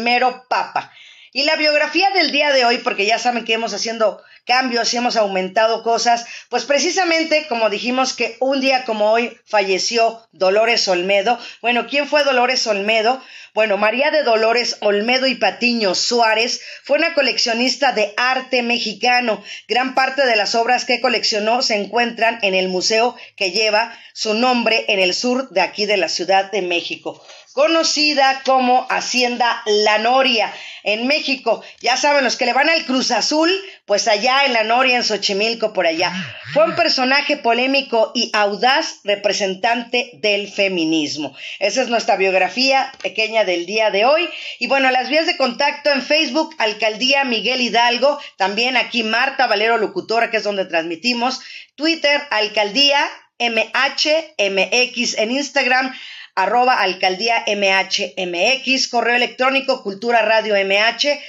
[0.48, 0.90] Papa.
[1.32, 4.96] Y la biografía del día de hoy, porque ya saben que hemos haciendo cambios y
[4.96, 11.38] hemos aumentado cosas, pues precisamente como dijimos que un día como hoy falleció Dolores Olmedo.
[11.62, 13.22] Bueno, ¿quién fue Dolores Olmedo?
[13.54, 19.42] Bueno, María de Dolores Olmedo y Patiño Suárez fue una coleccionista de arte mexicano.
[19.68, 24.34] Gran parte de las obras que coleccionó se encuentran en el museo que lleva su
[24.34, 27.24] nombre en el sur de aquí de la Ciudad de México
[27.60, 30.50] conocida como Hacienda La Noria
[30.82, 31.62] en México.
[31.82, 33.52] Ya saben, los que le van al Cruz Azul,
[33.84, 36.10] pues allá en La Noria, en Xochimilco, por allá.
[36.54, 41.36] Fue un personaje polémico y audaz representante del feminismo.
[41.58, 44.26] Esa es nuestra biografía pequeña del día de hoy.
[44.58, 49.76] Y bueno, las vías de contacto en Facebook, Alcaldía Miguel Hidalgo, también aquí Marta Valero
[49.76, 51.42] Locutora, que es donde transmitimos,
[51.74, 53.06] Twitter, Alcaldía
[53.38, 55.94] MHMX en Instagram,
[56.42, 61.20] arroba alcaldía MHMX, correo electrónico cultura radio MH,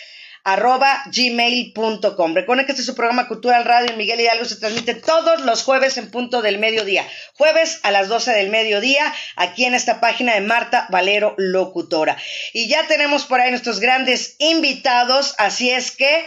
[0.44, 2.34] arroba gmail.com.
[2.34, 5.64] Recuerden que este es su programa Cultura Radio en Miguel Hidalgo se transmite todos los
[5.64, 7.06] jueves en punto del mediodía.
[7.34, 12.18] Jueves a las 12 del mediodía, aquí en esta página de Marta Valero Locutora.
[12.54, 16.26] Y ya tenemos por ahí nuestros grandes invitados, así es que...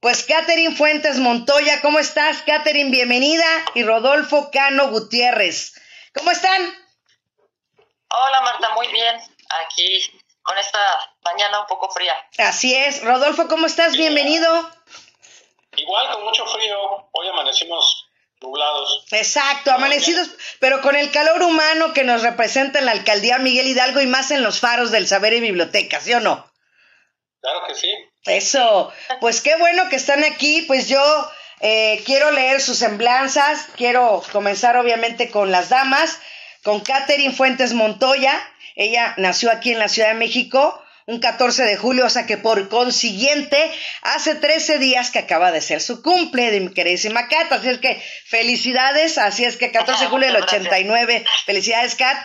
[0.00, 2.38] Pues Catherine Fuentes Montoya, ¿cómo estás?
[2.44, 3.46] Catherine, bienvenida.
[3.76, 5.74] Y Rodolfo Cano Gutiérrez.
[6.12, 6.60] ¿Cómo están?
[8.14, 9.16] Hola Marta, muy bien.
[9.64, 10.78] Aquí con esta
[11.22, 12.14] mañana un poco fría.
[12.38, 13.02] Así es.
[13.02, 13.96] Rodolfo, ¿cómo estás?
[13.96, 14.70] Bienvenido.
[15.76, 17.08] Igual, con mucho frío.
[17.12, 18.08] Hoy amanecimos
[18.42, 19.06] nublados.
[19.12, 20.28] Exacto, amanecidos,
[20.58, 24.30] pero con el calor humano que nos representa en la alcaldía Miguel Hidalgo y más
[24.30, 26.50] en los faros del saber y biblioteca, ¿sí o no?
[27.40, 27.90] Claro que sí.
[28.24, 31.02] Eso, pues qué bueno que están aquí, pues yo
[31.60, 36.20] eh, quiero leer sus semblanzas, quiero comenzar obviamente con las damas
[36.62, 38.38] con Catherine Fuentes Montoya.
[38.74, 42.36] Ella nació aquí en la Ciudad de México un 14 de julio, o sea que
[42.36, 43.58] por consiguiente
[44.02, 47.78] hace 13 días que acaba de ser su cumple de mi queridísima Kat, así es
[47.78, 52.16] que felicidades, así es que 14 de julio del 89, felicidades Kat,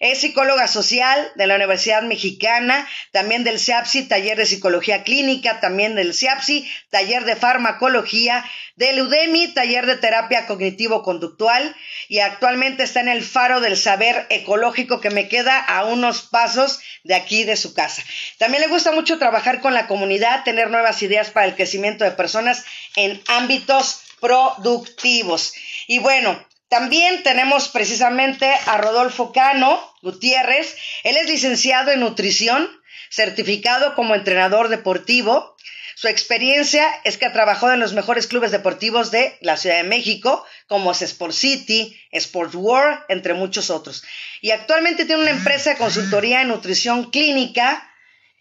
[0.00, 5.94] es psicóloga social de la Universidad Mexicana, también del CIAPSI, taller de psicología clínica, también
[5.94, 8.44] del CIAPSI, taller de farmacología,
[8.76, 11.74] del UDEMI, taller de terapia cognitivo-conductual
[12.08, 16.80] y actualmente está en el faro del saber ecológico que me queda a unos pasos
[17.02, 18.04] de aquí de su casa.
[18.38, 22.10] También le gusta mucho trabajar con la comunidad, tener nuevas ideas para el crecimiento de
[22.10, 22.64] personas
[22.94, 25.54] en ámbitos productivos.
[25.86, 30.76] Y bueno, también tenemos precisamente a Rodolfo Cano Gutiérrez.
[31.04, 32.68] Él es licenciado en nutrición,
[33.10, 35.56] certificado como entrenador deportivo,
[35.98, 39.88] su experiencia es que ha trabajado en los mejores clubes deportivos de la Ciudad de
[39.88, 44.04] México, como es Sport City, Sport World, entre muchos otros.
[44.42, 47.90] Y actualmente tiene una empresa de consultoría en nutrición clínica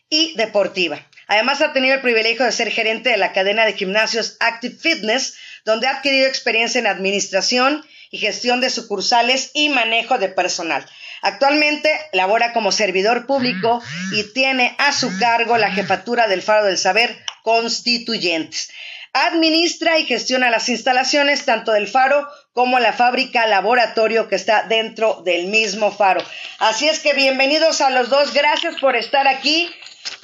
[0.09, 1.05] y deportiva.
[1.27, 5.35] Además ha tenido el privilegio de ser gerente de la cadena de gimnasios Active Fitness,
[5.65, 10.85] donde ha adquirido experiencia en administración y gestión de sucursales y manejo de personal.
[11.21, 13.81] Actualmente labora como servidor público
[14.13, 18.69] y tiene a su cargo la jefatura del Faro del Saber Constituyentes.
[19.13, 25.21] Administra y gestiona las instalaciones tanto del faro como la fábrica laboratorio que está dentro
[25.23, 26.21] del mismo faro.
[26.59, 29.69] Así es que bienvenidos a los dos, gracias por estar aquí.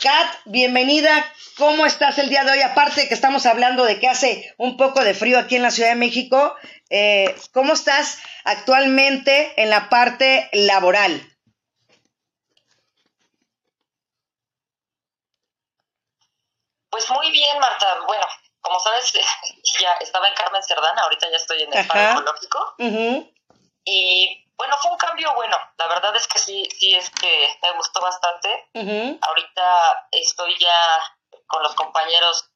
[0.02, 1.26] Kat, bienvenida.
[1.58, 2.62] ¿Cómo estás el día de hoy?
[2.62, 5.72] Aparte de que estamos hablando de que hace un poco de frío aquí en la
[5.72, 6.56] Ciudad de México,
[6.90, 11.22] eh, ¿cómo estás actualmente en la parte laboral?
[16.90, 18.00] Pues muy bien, Marta.
[18.06, 18.26] Bueno,
[18.60, 19.14] como sabes,
[19.82, 22.76] ya estaba en Carmen Cerdana, ahorita ya estoy en el paro ecológico.
[23.84, 25.58] Y bueno, fue un cambio bueno.
[25.80, 28.70] La verdad es que sí, sí, es que me gustó bastante.
[29.20, 31.18] Ahorita estoy ya
[31.48, 32.48] con los compañeros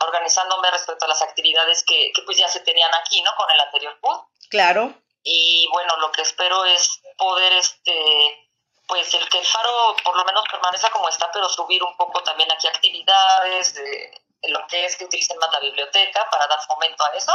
[0.00, 3.36] organizándome respecto a las actividades que, que, pues ya se tenían aquí, ¿no?
[3.36, 4.16] Con el anterior PUD.
[4.48, 4.94] Claro.
[5.22, 8.48] Y bueno, lo que espero es poder, este,
[8.88, 12.22] pues el que el faro por lo menos permanezca como está, pero subir un poco
[12.22, 17.04] también aquí actividades, de, lo que es que utilicen más la biblioteca para dar fomento
[17.04, 17.32] a eso.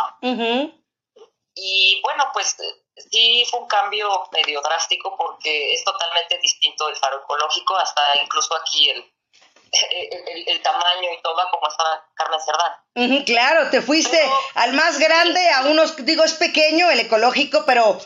[1.53, 2.57] Y bueno, pues
[2.95, 8.55] sí fue un cambio medio drástico porque es totalmente distinto el faro ecológico, hasta incluso
[8.55, 9.11] aquí el,
[10.47, 13.23] el, tamaño y todo como estaba Carmen Cerdán.
[13.25, 14.19] claro, te fuiste
[14.55, 17.99] al más grande, a unos, digo, es pequeño el ecológico, pero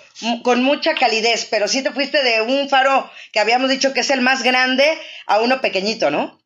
[0.44, 4.10] con mucha calidez, pero sí te fuiste de un faro que habíamos dicho que es
[4.12, 6.40] el más grande a uno pequeñito, ¿no?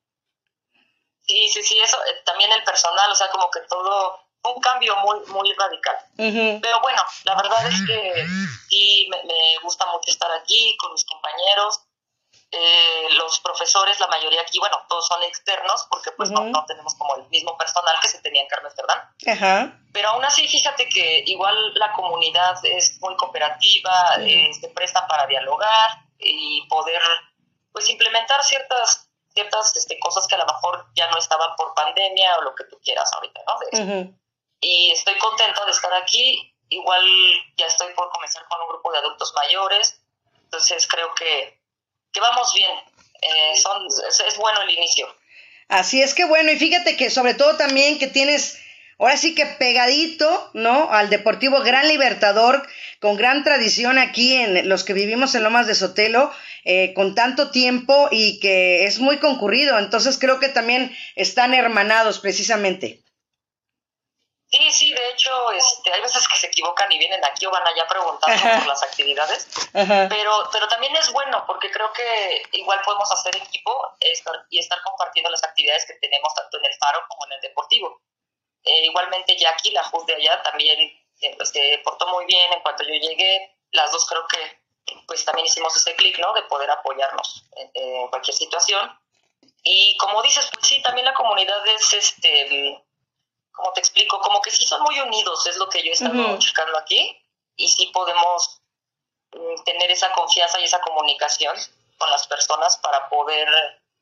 [1.28, 4.96] Sí, sí, sí, eso, eh, también el personal, o sea, como que todo, un cambio
[4.98, 5.96] muy, muy radical.
[6.16, 8.26] Pero bueno, la verdad es que
[8.70, 11.82] sí, me, gusta mucho estar aquí con mis compañeros.
[12.52, 16.96] Eh, los profesores, la mayoría aquí, bueno, todos son externos porque pues no, no, tenemos
[16.96, 19.00] como el mismo personal que se tenía en Carmen Cerdán.
[19.94, 25.28] Pero aún así, fíjate que igual la comunidad es muy cooperativa, eh, se presta para
[25.28, 27.02] dialogar y poder
[27.72, 32.38] pues implementar ciertas ciertas este, cosas que a lo mejor ya no estaban por pandemia
[32.38, 34.16] o lo que tú quieras ahorita, ¿no?
[34.62, 36.54] Y estoy contenta de estar aquí.
[36.70, 37.04] Igual
[37.58, 40.02] ya estoy por comenzar con un grupo de adultos mayores.
[40.44, 41.60] Entonces creo que,
[42.12, 42.72] que vamos bien.
[43.22, 45.08] Eh, son, es, bueno el inicio.
[45.68, 48.60] Así es que bueno, y fíjate que sobre todo también que tienes
[48.98, 50.92] ahora sí que pegadito, ¿no?
[50.92, 52.68] Al Deportivo Gran Libertador,
[53.00, 56.32] con gran tradición aquí en los que vivimos en Lomas de Sotelo,
[56.66, 59.78] eh, con tanto tiempo y que es muy concurrido.
[59.78, 63.04] Entonces creo que también están hermanados precisamente.
[64.52, 67.68] Sí, sí, de hecho, este, hay veces que se equivocan y vienen aquí o van
[67.68, 73.12] allá preguntando por las actividades, pero pero también es bueno porque creo que igual podemos
[73.12, 73.96] hacer equipo
[74.50, 78.02] y estar compartiendo las actividades que tenemos tanto en el faro como en el deportivo.
[78.64, 80.80] Eh, igualmente Jackie, la juez de allá, también
[81.22, 83.56] eh, pues, se portó muy bien en cuanto yo llegué.
[83.72, 84.60] Las dos creo que
[85.08, 86.34] pues también hicimos ese clic, ¿no?
[86.34, 89.00] De poder apoyarnos en, cualquier situación.
[89.64, 92.84] Y como dices, pues sí, también la comunidad es, este,
[93.52, 96.38] como te explico, como que sí son muy unidos, es lo que yo he estado
[96.40, 97.18] checando aquí,
[97.56, 98.62] y sí podemos
[99.34, 101.56] mm, tener esa confianza y esa comunicación
[101.98, 103.48] con las personas para poder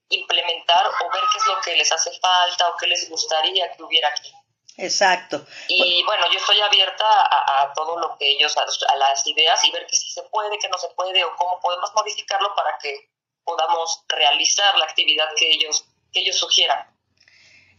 [0.10, 3.84] implementar o ver qué es lo que les hace falta o qué les gustaría que
[3.84, 4.32] hubiera aquí.
[4.78, 5.44] Exacto.
[5.68, 9.88] Y bueno, yo estoy abierta a, todo lo que ellos, a, las ideas y ver
[9.88, 13.10] que si se puede, que no se puede o cómo podemos modificarlo para que
[13.44, 15.84] podamos realizar la actividad que ellos,
[16.14, 16.96] que ellos sugieran.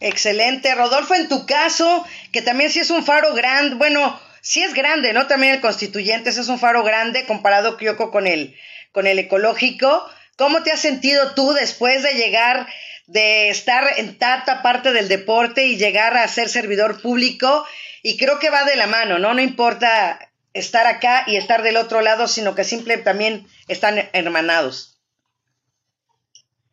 [0.00, 0.74] Excelente.
[0.74, 5.12] Rodolfo, en tu caso, que también sí es un faro grande, bueno, sí es grande,
[5.12, 5.26] ¿no?
[5.26, 8.56] También el constituyente es un faro grande comparado, Kyoko, con el,
[8.92, 10.08] con el ecológico.
[10.36, 12.68] ¿Cómo te has sentido tú después de llegar
[13.08, 17.66] de estar en tanta parte del deporte y llegar a ser servidor público.
[18.02, 19.32] Y creo que va de la mano, ¿no?
[19.32, 25.00] No importa estar acá y estar del otro lado, sino que simple también están hermanados.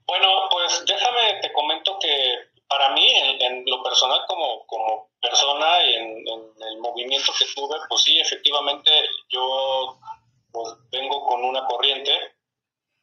[0.05, 5.93] Bueno, pues déjame, te comento que para mí, en, lo personal como, como persona y
[5.95, 6.25] en,
[6.61, 8.91] el movimiento que tuve, pues sí, efectivamente
[9.29, 9.97] yo
[10.51, 12.35] pues, vengo con una corriente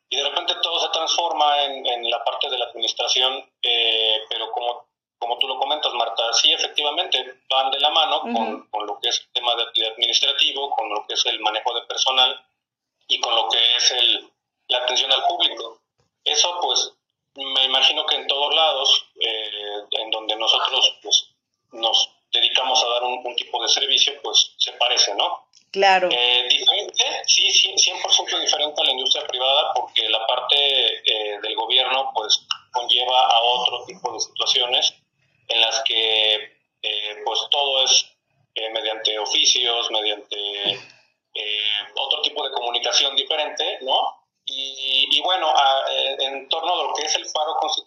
[0.09, 4.51] y de repente todo se transforma en, en la parte de la administración, eh, pero
[4.53, 4.87] como,
[5.19, 9.09] como tú lo comentas, Marta, sí, efectivamente, van de la mano con, con, lo que
[9.09, 12.45] es el tema de administrativo, con lo que es el manejo de personal
[13.09, 14.31] y con lo que es el,
[14.69, 15.81] la atención al público.
[16.25, 16.93] Eso, pues,
[17.35, 21.29] me imagino que en todos lados, eh, en donde nosotros pues,
[21.73, 25.47] nos dedicamos a dar un, tipo de servicio, pues se parece, ¿no?
[25.71, 26.09] Claro.
[26.11, 32.11] Eh, diferente, sí, 100% diferente a la industria privada, porque la parte eh, del gobierno,
[32.15, 34.95] pues, conlleva a otro tipo de situaciones
[35.49, 36.35] en las que,
[36.83, 38.07] eh, pues, todo es
[38.55, 40.79] eh, mediante oficios, mediante
[41.95, 44.22] otro tipo de comunicación diferente, ¿no?
[47.13, 47.82] es el paro constitucional.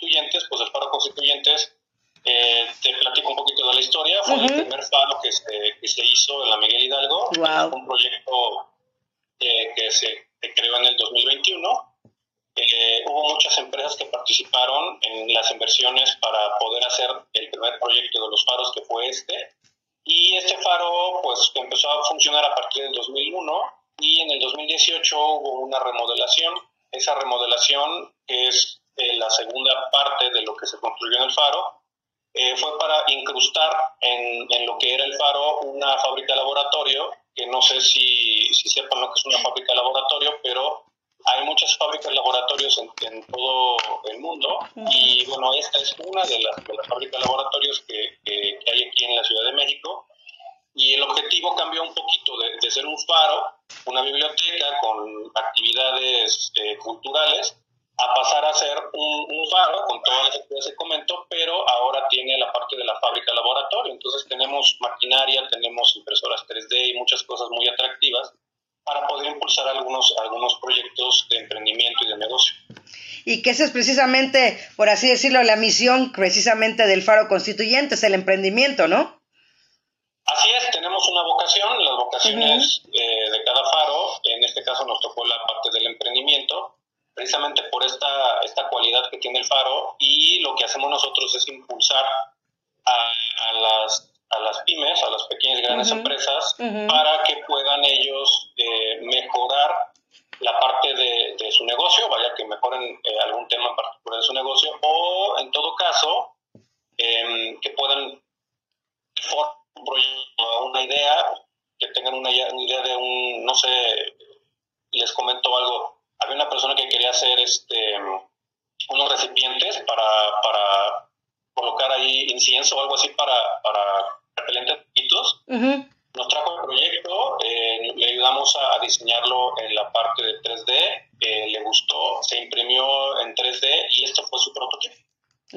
[73.45, 78.15] que esa es precisamente, por así decirlo, la misión precisamente del Faro Constituyente, es el
[78.15, 79.14] emprendimiento, ¿no?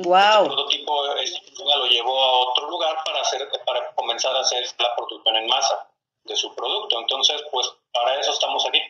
[0.09, 0.16] Wow.
[0.16, 4.97] Este prototipo este lo llevó a otro lugar para, hacer, para comenzar a hacer la
[4.97, 5.89] producción en masa
[6.24, 6.98] de su producto.
[7.01, 8.80] Entonces, pues para eso estamos aquí.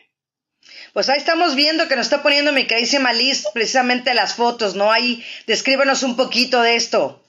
[0.93, 4.91] Pues ahí estamos viendo que nos está poniendo mi queridísima Liz precisamente las fotos, ¿no?
[4.91, 7.19] Ahí descríbenos un poquito de esto.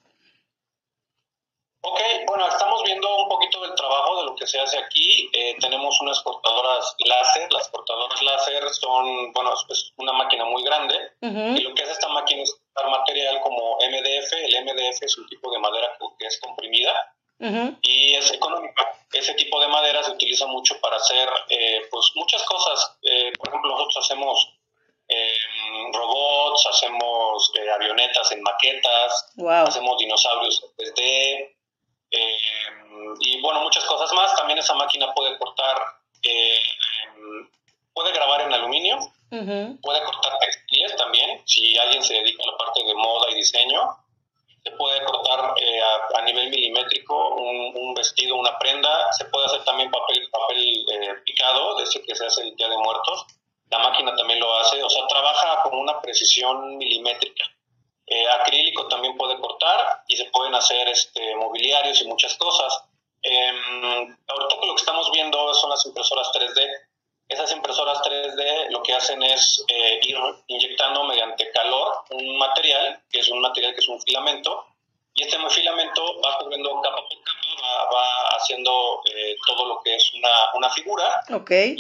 [81.30, 81.76] Okay.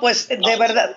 [0.00, 0.96] No, pues de verdad.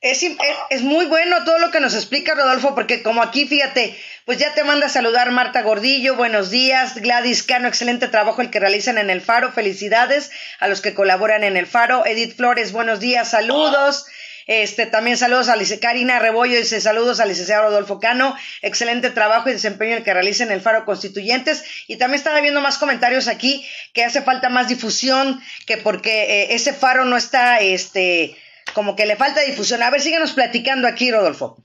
[0.00, 0.24] Es,
[0.70, 3.96] es, muy bueno todo lo que nos explica Rodolfo, porque como aquí, fíjate,
[4.26, 8.50] pues ya te manda a saludar Marta Gordillo, buenos días, Gladys Cano, excelente trabajo el
[8.50, 10.30] que realizan en el Faro, felicidades
[10.60, 14.06] a los que colaboran en el Faro, Edith Flores, buenos días, saludos.
[14.48, 19.50] Este, también saludos a Lice Karina Rebollo, dice saludos al licenciado Rodolfo Cano, excelente trabajo
[19.50, 21.84] y desempeño el que realiza en el Faro Constituyentes.
[21.86, 26.54] Y también estaba viendo más comentarios aquí que hace falta más difusión, que porque eh,
[26.54, 28.38] ese Faro no está, este,
[28.72, 29.82] como que le falta difusión.
[29.82, 31.58] A ver, síguenos platicando aquí, Rodolfo.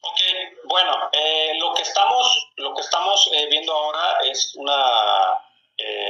[0.00, 0.20] Ok,
[0.64, 4.82] bueno, eh, lo que estamos, lo que estamos eh, viendo ahora es una,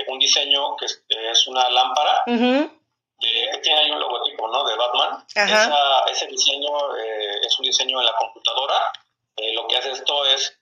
[0.06, 2.22] un diseño que es, una lámpara
[3.20, 4.64] que tiene ahí un logotipo ¿no?
[4.64, 5.24] de Batman.
[6.10, 8.92] ese diseño eh, es un diseño en la computadora.
[9.36, 10.58] Eh, lo que hace esto es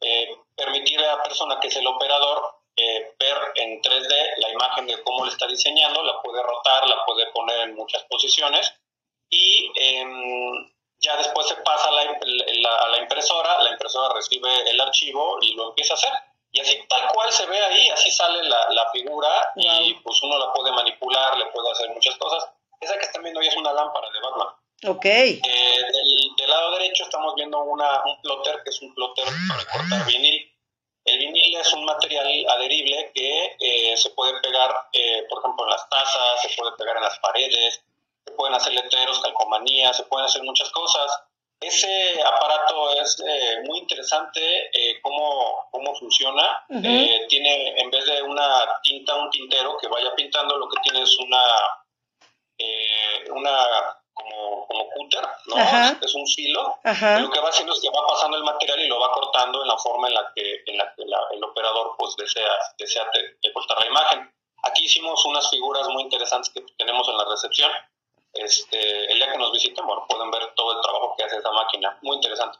[0.00, 5.00] eh, permitir a la persona que es el operador ver en 3D la imagen de
[5.04, 8.74] cómo le está diseñando, la puede rotar, la puede poner en muchas posiciones
[9.30, 14.80] y em, ya después se pasa a la, a la impresora, la impresora recibe el
[14.80, 16.12] archivo y lo empieza a hacer
[16.54, 20.38] y así tal cual se ve ahí, así sale la, la figura y pues uno
[20.38, 22.48] la puede manipular, le puede hacer muchas cosas.
[22.80, 24.48] Esa que están viendo ahí es una lámpara de Batman.
[24.86, 25.04] Ok.
[25.04, 25.40] Eh,
[26.38, 30.48] del, lado derecho estamos viendo una, un plotter que es un plotter para cortar vinil.
[31.04, 35.70] El vinil es un material adherible que eh, se puede pegar, eh, por ejemplo, en
[35.70, 37.82] las tazas, se puede pegar en las paredes,
[38.24, 41.10] se pueden hacer letreros, calcomanías, se pueden hacer muchas cosas.
[41.60, 46.64] Ese aparato es eh, muy interesante eh, cómo, cómo funciona.
[46.68, 51.02] eh, tiene, en vez de una tinta, un tintero que vaya pintando, lo que tiene
[51.02, 51.42] es una,
[52.58, 55.56] eh, una como, como cúter, ¿no?
[56.00, 56.78] Es, un filo.
[56.84, 59.68] Lo que va haciendo es que va pasando el material y lo va cortando en
[59.68, 63.06] la forma en la que, en la que el operador pues desea, desea
[63.52, 64.30] cortar la imagen.
[64.64, 67.70] Aquí hicimos unas figuras muy interesantes que tenemos en la recepción
[68.34, 71.50] este, el día que nos visiten, bueno, pueden ver todo el trabajo que hace esa
[71.50, 71.98] máquina.
[72.02, 72.58] Muy interesante.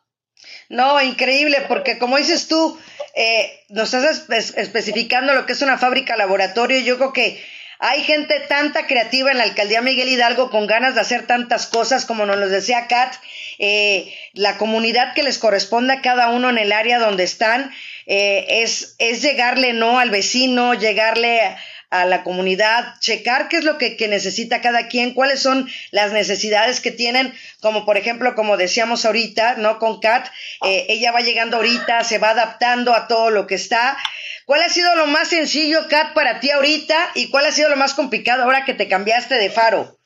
[0.69, 2.79] No, increíble, porque como dices tú,
[3.15, 6.81] eh, nos estás especificando lo que es una fábrica laboratorio.
[6.81, 7.43] Yo creo que
[7.79, 12.07] hay gente tanta creativa en la alcaldía Miguel Hidalgo con ganas de hacer tantas cosas,
[12.07, 13.15] como nos lo decía Kat,
[13.59, 17.75] eh, la comunidad que les corresponde a cada uno en el área donde están,
[18.07, 21.59] eh, es, es llegarle no al vecino, llegarle a
[21.95, 26.81] a la comunidad, checar qué es lo que, necesita cada quien, cuáles son las necesidades
[26.81, 29.79] que tienen, como por ejemplo, como decíamos ahorita, ¿no?
[29.79, 30.27] Con Kat,
[30.65, 33.97] eh, ella va llegando ahorita, se va adaptando a todo lo que está.
[34.45, 37.77] ¿Cuál ha sido lo más sencillo, Kat, para ti ahorita y cuál ha sido lo
[37.77, 39.99] más complicado ahora que te cambiaste de faro?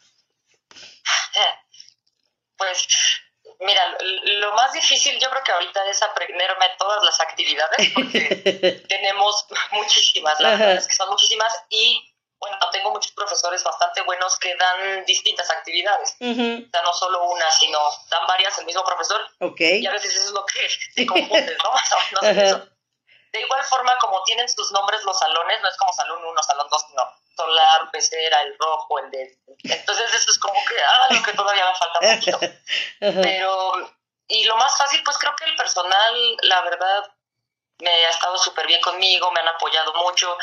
[2.58, 2.88] Pues
[3.60, 9.46] Mira, lo más difícil yo creo que ahorita es aprenderme todas las actividades porque tenemos
[9.72, 14.54] muchísimas, las verdad es que son muchísimas y bueno, tengo muchos profesores bastante buenos que
[14.54, 16.16] dan distintas actividades.
[16.20, 19.20] O sea, no solo una, sino dan varias el mismo profesor.
[19.40, 19.82] Okay.
[19.82, 22.22] Y a veces eso es lo que te confunde, ¿no?
[22.22, 22.66] no,
[23.32, 26.68] De igual forma, como tienen sus nombres los salones, no es como salón 1, salón
[26.70, 29.38] 2, no solar, pecera, el rojo, el de...
[29.62, 32.40] Entonces eso es como que, ah, lo que todavía me falta mucho.
[33.22, 33.72] Pero,
[34.26, 37.12] y lo más fácil, pues creo que el personal, la verdad,
[37.78, 40.36] me ha estado súper bien conmigo, me han apoyado mucho,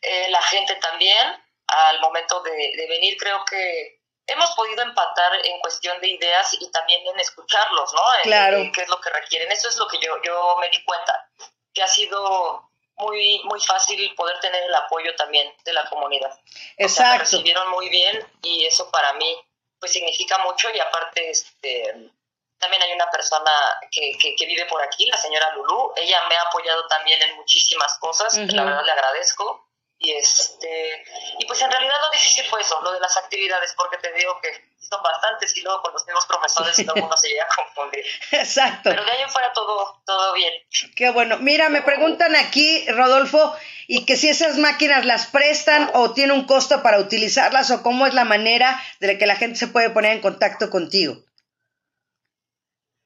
[0.00, 5.58] eh, la gente también, al momento de, de venir, creo que hemos podido empatar en
[5.60, 8.02] cuestión de ideas y también en escucharlos, ¿no?
[8.22, 8.58] claro.
[8.72, 9.50] qué es lo que requieren.
[9.52, 11.28] Eso es lo que yo, yo me di cuenta,
[11.72, 12.65] que ha sido
[12.98, 16.38] muy, muy fácil poder tener el apoyo también de la comunidad.
[16.76, 17.12] Exacto.
[17.12, 19.36] me recibieron muy bien y eso para mí
[19.78, 22.10] pues significa mucho y aparte este
[22.58, 23.50] también hay una persona
[23.90, 27.98] que, que, vive por aquí, la señora Lulú, ella me ha apoyado también en muchísimas
[27.98, 29.65] cosas, la verdad le agradezco
[29.98, 31.04] y este
[31.38, 34.38] y pues en realidad lo difícil fue eso, lo de las actividades, porque te digo
[34.40, 37.56] que son bastantes y luego con los mismos profesores todo el mundo se llega a
[37.56, 38.04] confundir.
[38.32, 38.90] Exacto.
[38.90, 40.52] Pero de ahí en fuera todo, todo bien.
[40.94, 41.38] Qué bueno.
[41.38, 43.56] Mira, me preguntan aquí, Rodolfo,
[43.88, 48.06] y que si esas máquinas las prestan o tiene un costo para utilizarlas o cómo
[48.06, 51.16] es la manera de que la gente se puede poner en contacto contigo.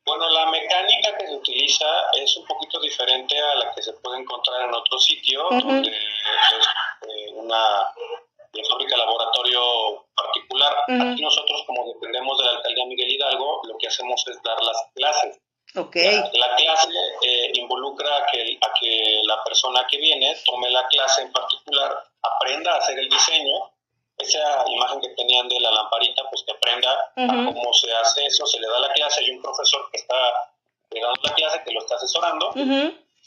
[0.04, 0.99] Bueno, la mecánica
[1.40, 5.90] utiliza es un poquito diferente a la que se puede encontrar en otro sitio, donde
[5.90, 6.66] es
[7.08, 7.92] eh, una,
[8.52, 10.76] de fábrica laboratorio particular.
[10.88, 14.76] Aquí nosotros, como dependemos de la alcaldía Miguel Hidalgo, lo que hacemos es dar las
[14.94, 15.40] clases.
[15.72, 16.20] Okay.
[16.32, 16.88] La, clase
[17.22, 21.96] eh, involucra a que, a que la persona que viene tome la clase en particular,
[22.22, 23.70] aprenda a hacer el diseño,
[24.18, 28.44] esa imagen que tenían de la lamparita, pues que aprenda a cómo se hace eso,
[28.46, 30.16] se le da la clase, hay un profesor que está
[30.98, 32.52] dando la clase, que lo está asesorando,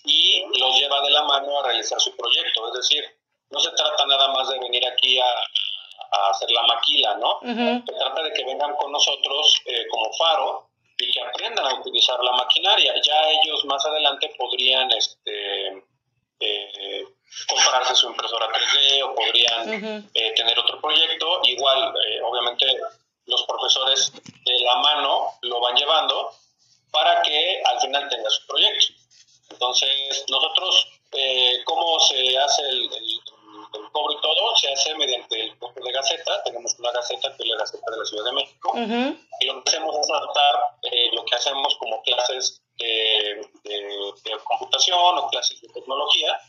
[0.06, 2.68] y los lleva de la mano a realizar su proyecto.
[2.68, 3.06] Es decir,
[3.50, 5.28] no se trata nada más de venir aquí a,
[6.30, 7.40] hacer la maquila, ¿no?
[7.42, 12.24] Se trata de que vengan con nosotros eh, como faro y que aprendan a utilizar
[12.24, 12.94] la maquinaria.
[13.02, 15.84] Ya ellos más adelante podrían este,
[16.40, 17.08] eh,
[17.48, 21.42] comprarse su impresora 3D o podrían eh, tener otro proyecto.
[21.46, 21.94] Igual,
[22.26, 22.68] obviamente,
[23.26, 26.32] los profesores de la mano lo van llevando
[26.94, 28.94] para que al final tenga su proyecto.
[29.50, 32.90] Entonces, nosotros, eh, ¿cómo se hace el,
[33.92, 34.56] cobro y todo?
[34.56, 36.44] Se hace mediante el cobro de Gaceta.
[36.44, 38.72] Tenemos una Gaceta que es la Gaceta de la Ciudad de México.
[39.40, 43.50] Y lo que hacemos es adaptar eh, lo que hacemos como clases de,
[44.44, 46.40] computación o clases de tecnología.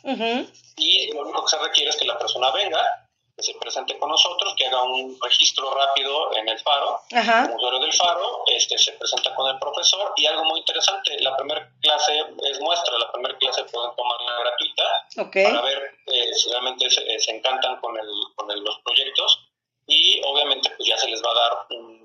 [0.76, 3.03] Y lo único que se requiere es que la persona venga,
[3.36, 7.80] que se presente con nosotros, que haga un registro rápido en el faro, como usuario
[7.80, 12.24] del faro, este, se presenta con el profesor y algo muy interesante, la primera clase
[12.44, 14.84] es muestra, la primera clase pueden tomarla gratuita
[15.32, 19.40] para ver eh, si realmente se, se, encantan con, el, con el, los proyectos
[19.86, 22.04] y obviamente pues ya se les va a dar un,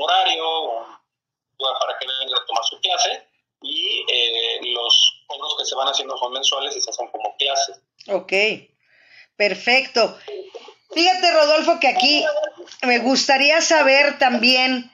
[0.00, 0.86] horario
[1.58, 3.28] para que vengan a tomar su clase
[3.62, 7.80] y eh, los cobros que se van haciendo son mensuales y se hacen como clases.
[8.08, 8.32] Ok.
[9.36, 10.18] Perfecto.
[10.92, 12.24] Fíjate, Rodolfo, que aquí
[12.82, 14.90] me gustaría saber también,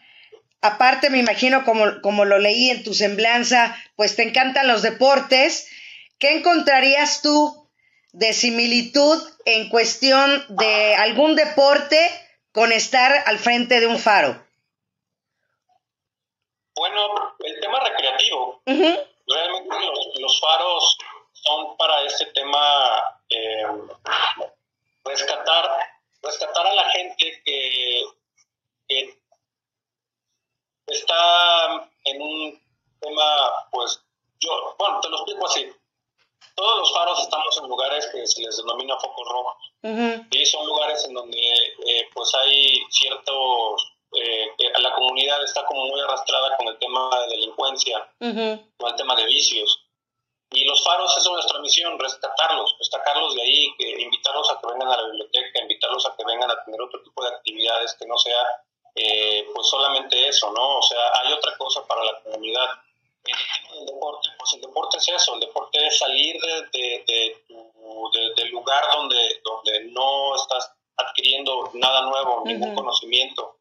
[0.60, 5.68] aparte me imagino como, como lo leí en tu semblanza, pues te encantan los deportes,
[6.18, 7.68] ¿qué encontrarías tú
[8.12, 11.98] de similitud en cuestión de algún deporte
[12.52, 14.44] con estar al frente de un faro?
[16.76, 18.62] Bueno, el tema recreativo.
[18.64, 19.76] Realmente
[20.20, 20.98] los faros
[21.32, 23.66] son para este tema eh,
[25.04, 25.70] rescatar,
[26.22, 28.04] rescatar a la gente que,
[30.86, 32.62] está en un
[33.00, 34.02] tema, pues,
[34.40, 35.70] yo, bueno, te lo explico así.
[36.54, 40.28] Todos los faros estamos en lugares que se les denomina focos rojos.
[40.30, 44.46] Y son lugares en donde, eh, pues, hay ciertos eh,
[44.78, 49.26] la comunidad está como muy arrastrada con el tema de delincuencia, con el tema de
[49.26, 49.87] vicios.
[50.50, 54.66] Y los faros, esa es nuestra misión, rescatarlos, rescatarlos de ahí, que, invitarlos a que
[54.66, 58.06] vengan a la biblioteca, invitarlos a que vengan a tener otro tipo de actividades que
[58.06, 58.46] no sea
[58.94, 60.78] eh, pues solamente eso, ¿no?
[60.78, 62.68] O sea, hay otra cosa para la comunidad.
[63.78, 67.44] El deporte, pues el deporte es eso, el deporte es salir de, de,
[68.36, 73.58] del lugar donde, donde no estás adquiriendo nada nuevo, ningún conocimiento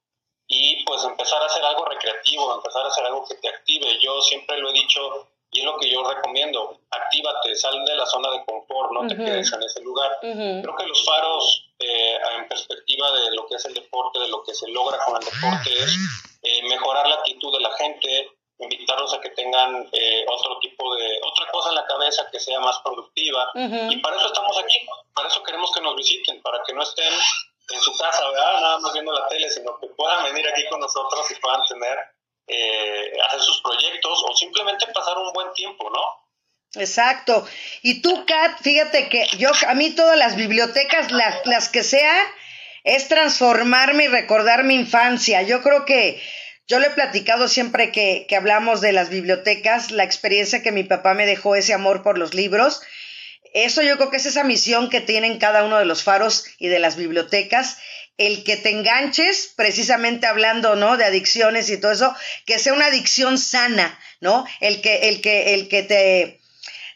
[0.48, 4.00] y pues empezar a hacer algo recreativo, empezar a hacer algo que te active.
[4.02, 8.06] Yo siempre lo he dicho, y es lo que yo recomiendo, actívate, sal de la
[8.06, 10.18] zona de confort, no te quedes en ese lugar.
[10.22, 14.44] Creo que los faros, eh, en perspectiva de lo que es el deporte, de lo
[14.44, 15.98] que se logra con el deporte, es
[16.44, 21.20] eh, mejorar la actitud de la gente, invitarlos a que tengan eh, otro tipo de,
[21.24, 23.50] otra cosa en la cabeza que sea más productiva.
[23.56, 24.76] Y para eso estamos aquí,
[25.14, 27.14] para eso queremos que nos visiten, para que no estén
[27.70, 28.62] en su casa, ¿verdad?
[28.62, 31.98] Nada más viendo la tele, sino que puedan venir aquí con nosotros y puedan tener
[32.48, 36.82] eh, hacer sus proyectos o simplemente pasar un buen tiempo, ¿no?
[36.82, 37.48] Exacto.
[37.82, 42.16] Y tú, Kat, fíjate que yo, a mí todas las bibliotecas, las, las que sea,
[42.84, 45.42] es transformarme y recordar mi infancia.
[45.42, 46.22] Yo creo que
[46.68, 50.84] yo le he platicado siempre que, que hablamos de las bibliotecas, la experiencia que mi
[50.84, 52.82] papá me dejó, ese amor por los libros.
[53.54, 56.68] Eso yo creo que es esa misión que tienen cada uno de los faros y
[56.68, 57.78] de las bibliotecas
[58.18, 60.98] el que te enganches, precisamente hablando, ¿no?
[60.98, 62.16] De adicciones y todo eso,
[62.46, 64.46] que sea una adicción sana, ¿no?
[64.60, 66.42] El que, el que, el que te,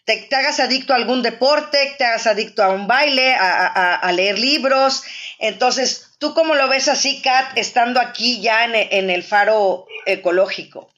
[0.05, 5.03] te, hagas adicto a algún deporte, te hagas adicto a un baile, a, leer libros.
[5.37, 10.91] Entonces, ¿tú cómo lo ves así, Kat, estando aquí ya en, el faro ecológico?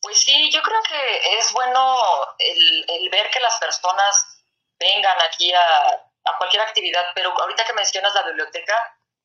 [0.00, 1.96] Pues sí, yo creo que es bueno
[2.38, 4.42] el, el ver que las personas
[4.78, 8.74] vengan aquí a a cualquier actividad, pero ahorita que mencionas la biblioteca,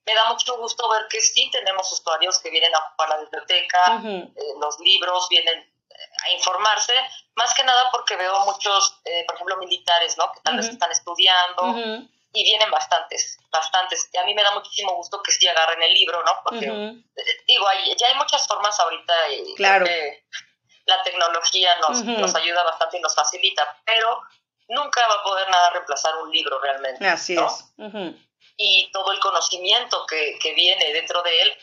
[0.05, 4.01] me da mucho gusto ver que sí tenemos usuarios que vienen a ocupar la biblioteca,
[4.03, 6.93] eh, los libros, vienen eh, a informarse,
[7.35, 10.31] más que nada porque veo muchos, eh, por ejemplo, militares, ¿no?
[10.31, 11.75] Que tal vez están estudiando
[12.33, 14.09] y vienen bastantes, bastantes.
[14.11, 16.31] Y a mí me da muchísimo gusto que sí agarren el libro, ¿no?
[16.43, 16.65] Porque,
[17.47, 19.85] digo, hay, ya hay muchas formas ahorita y claro.
[20.85, 24.21] la tecnología nos, nos ayuda bastante y nos facilita, pero
[24.69, 27.07] nunca va a poder nada reemplazar un libro realmente.
[27.07, 27.73] Así es.
[28.57, 31.57] Y todo el conocimiento que, que viene dentro de él.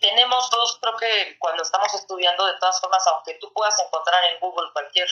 [0.00, 4.40] Tenemos todos, creo que cuando estamos estudiando, de todas formas, aunque tú puedas encontrar en
[4.40, 5.08] Google cualquier,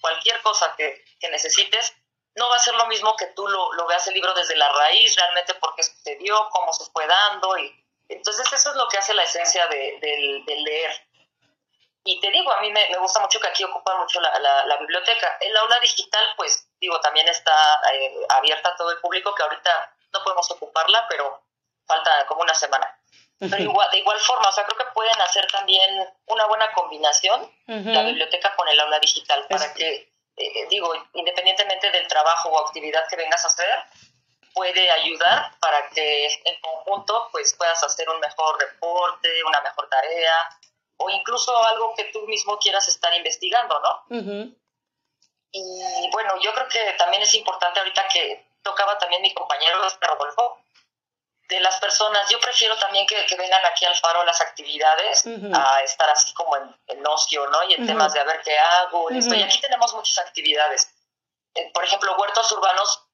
[0.00, 1.92] cualquier cosa que, que necesites,
[2.36, 4.70] no va a ser lo mismo que tú lo, lo, veas el libro desde la
[4.72, 7.58] raíz, realmente por qué sucedió, cómo se fue dando.
[7.58, 9.98] Y, entonces eso es lo que hace la esencia de,
[10.46, 10.92] del leer.
[12.04, 14.76] Y te digo, a mí me, me, gusta mucho que aquí ocupa mucho la, la,
[14.78, 15.36] biblioteca.
[15.40, 17.52] El aula digital, pues, digo, también está
[17.92, 21.42] eh, abierta a todo el público, que ahorita no podemos ocuparla, pero
[21.86, 22.98] falta como una semana.
[23.38, 27.50] Pero igual, de igual forma, o sea, creo que pueden hacer también una buena combinación
[27.66, 33.06] la biblioteca con el aula digital para que eh, digo, independientemente del trabajo o actividad
[33.08, 33.84] que vengas a hacer,
[34.54, 40.34] puede ayudar para que en conjunto pues puedas hacer un mejor reporte, una mejor tarea
[41.02, 44.54] o incluso algo que tú mismo quieras estar investigando, ¿no?
[45.54, 50.62] Y bueno, yo creo que también es importante ahorita que tocaba también mi compañero Rodolfo,
[51.48, 52.28] de las personas.
[52.30, 57.06] Yo prefiero también que, vengan aquí al faro las actividades a estar así como en,
[57.06, 57.62] ocio, ¿no?
[57.64, 59.10] Y en temas de a ver qué hago.
[59.10, 60.90] Y aquí tenemos muchas actividades.
[61.54, 63.06] Eh, por ejemplo, huertos urbanos,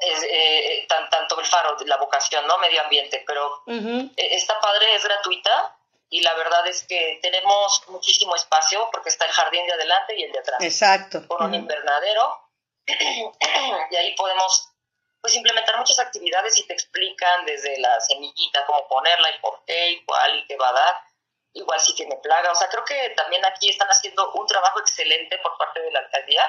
[0.00, 2.56] eh, tanto el faro, la vocación, ¿no?
[2.58, 5.77] Medio ambiente, pero eh, esta padre es gratuita
[6.10, 10.22] y la verdad es que tenemos muchísimo espacio porque está el jardín de adelante y
[10.24, 10.60] el de atrás.
[10.60, 11.26] Exacto.
[11.28, 12.44] Con un invernadero.
[13.90, 14.70] y ahí podemos
[15.20, 19.90] pues implementar muchas actividades y te explican desde la semillita cómo ponerla y por qué
[19.90, 20.96] y cuál y qué va a dar,
[21.52, 22.52] igual si tiene plaga.
[22.52, 26.00] O sea, creo que también aquí están haciendo un trabajo excelente por parte de la
[26.00, 26.42] alcaldía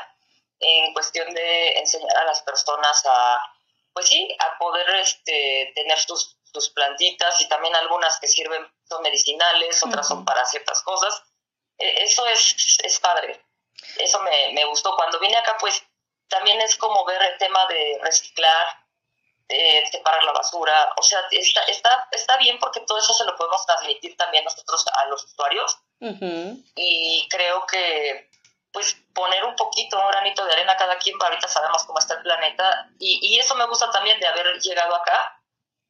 [0.60, 3.42] en cuestión de enseñar a las personas a,
[3.94, 9.02] pues sí, a poder este, tener sus, sus plantitas y también algunas que sirven, son
[9.02, 11.24] medicinales, otras son para ciertas cosas.
[11.78, 13.44] E, eso es, es padre.
[13.98, 14.96] Eso me, me gustó.
[14.96, 15.82] Cuando vine acá, pues
[16.28, 18.68] también es como ver el tema de reciclar,
[19.50, 23.36] de separar la basura, o sea, está, está, está bien porque todo eso se lo
[23.36, 25.76] podemos transmitir también nosotros a los usuarios
[26.76, 28.30] y creo que
[28.72, 32.22] pues poner un poquito, un granito de arena cada quien, ahorita sabemos cómo está el
[32.22, 35.39] planeta y, y eso me gusta también de haber llegado acá,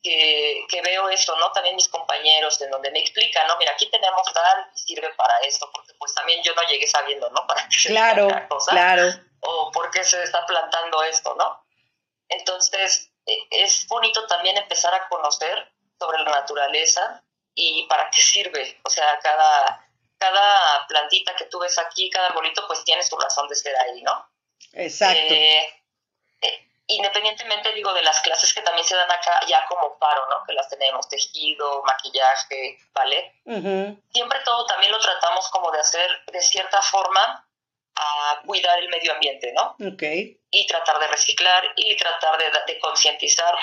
[0.01, 1.51] que, que, veo eso, ¿no?
[1.51, 3.57] También mis compañeros, en donde me explican, ¿no?
[3.57, 7.45] Mira, aquí tenemos tal, sirve para esto, porque pues también yo no llegué sabiendo, ¿no?
[7.47, 8.71] Para qué claro, cosa.
[8.71, 11.65] claro o por qué se está plantando esto, ¿no?
[12.27, 17.23] Entonces, e, es bonito también empezar a conocer sobre la naturaleza
[17.55, 18.79] y para qué sirve.
[18.83, 23.47] O sea, cada, cada plantita que tú ves aquí, cada arbolito, pues tiene su razón
[23.47, 24.29] de ser ahí, ¿no?
[24.73, 25.33] Exacto.
[25.33, 25.78] Eh,
[26.90, 30.43] independientemente, digo, de las clases que también se dan acá, ya como paro, ¿no?
[30.45, 33.42] Que las tenemos, tejido, maquillaje, ¿vale?
[34.11, 37.48] Siempre todo también lo tratamos como de hacer de cierta forma
[37.95, 39.76] a cuidar el medio ambiente, ¿no?
[39.93, 40.42] Okay.
[40.50, 43.56] Y tratar de reciclar y tratar de, de concientizar.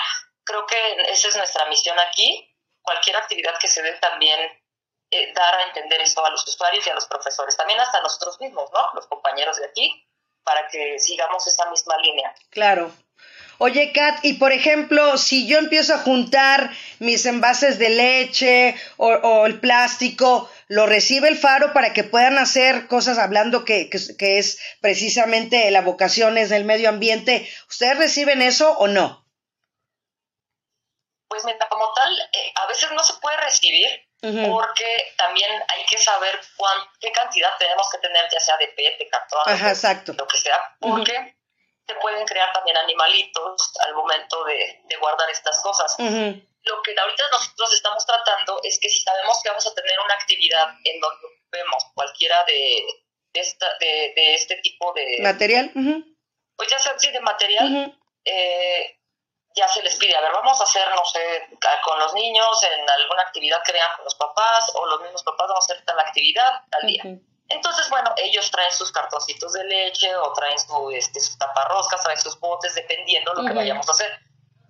[0.43, 2.53] Creo que esa es nuestra misión aquí.
[2.81, 4.39] Cualquier actividad que se dé también
[5.09, 8.39] eh, dar a entender eso a los usuarios y a los profesores, también hasta nosotros
[8.41, 8.91] mismos, ¿no?
[8.93, 10.05] Los compañeros de aquí,
[10.43, 12.33] para que sigamos esa misma línea.
[12.49, 12.91] Claro.
[13.59, 19.07] Oye, Kat, y por ejemplo, si yo empiezo a juntar mis envases de leche o,
[19.07, 24.37] o el plástico, lo recibe el faro para que puedan hacer cosas hablando que, que,
[24.37, 27.49] es precisamente la vocación es del medio ambiente.
[27.69, 29.25] ¿Ustedes reciben eso o no?
[31.29, 33.87] Pues como tal, eh, a veces no se puede recibir
[34.19, 38.97] porque también hay que saber cuán, qué cantidad tenemos que tener, ya sea de PET,
[38.97, 39.41] de cartón,
[40.17, 41.36] lo que sea, porque
[41.87, 45.95] se pueden crear también animalitos al momento de, guardar estas cosas
[46.67, 50.13] lo que ahorita nosotros estamos tratando es que si sabemos que vamos a tener una
[50.13, 52.85] actividad en donde vemos cualquiera de,
[53.33, 55.19] esta, de, este tipo de...
[55.21, 55.71] Material.
[56.55, 58.99] Pues ya sea así de material, eh,
[59.55, 61.47] ya se les pide, a ver, vamos a hacer, no sé,
[61.83, 65.47] con los niños en alguna actividad que vean con los papás o los mismos papás
[65.47, 67.03] vamos a hacer tal actividad tal día.
[67.49, 72.19] Entonces, bueno, ellos traen sus cartoncitos de leche o traen su, este, sus taparroscas, traen
[72.19, 74.11] sus botes, dependiendo lo que vayamos a hacer.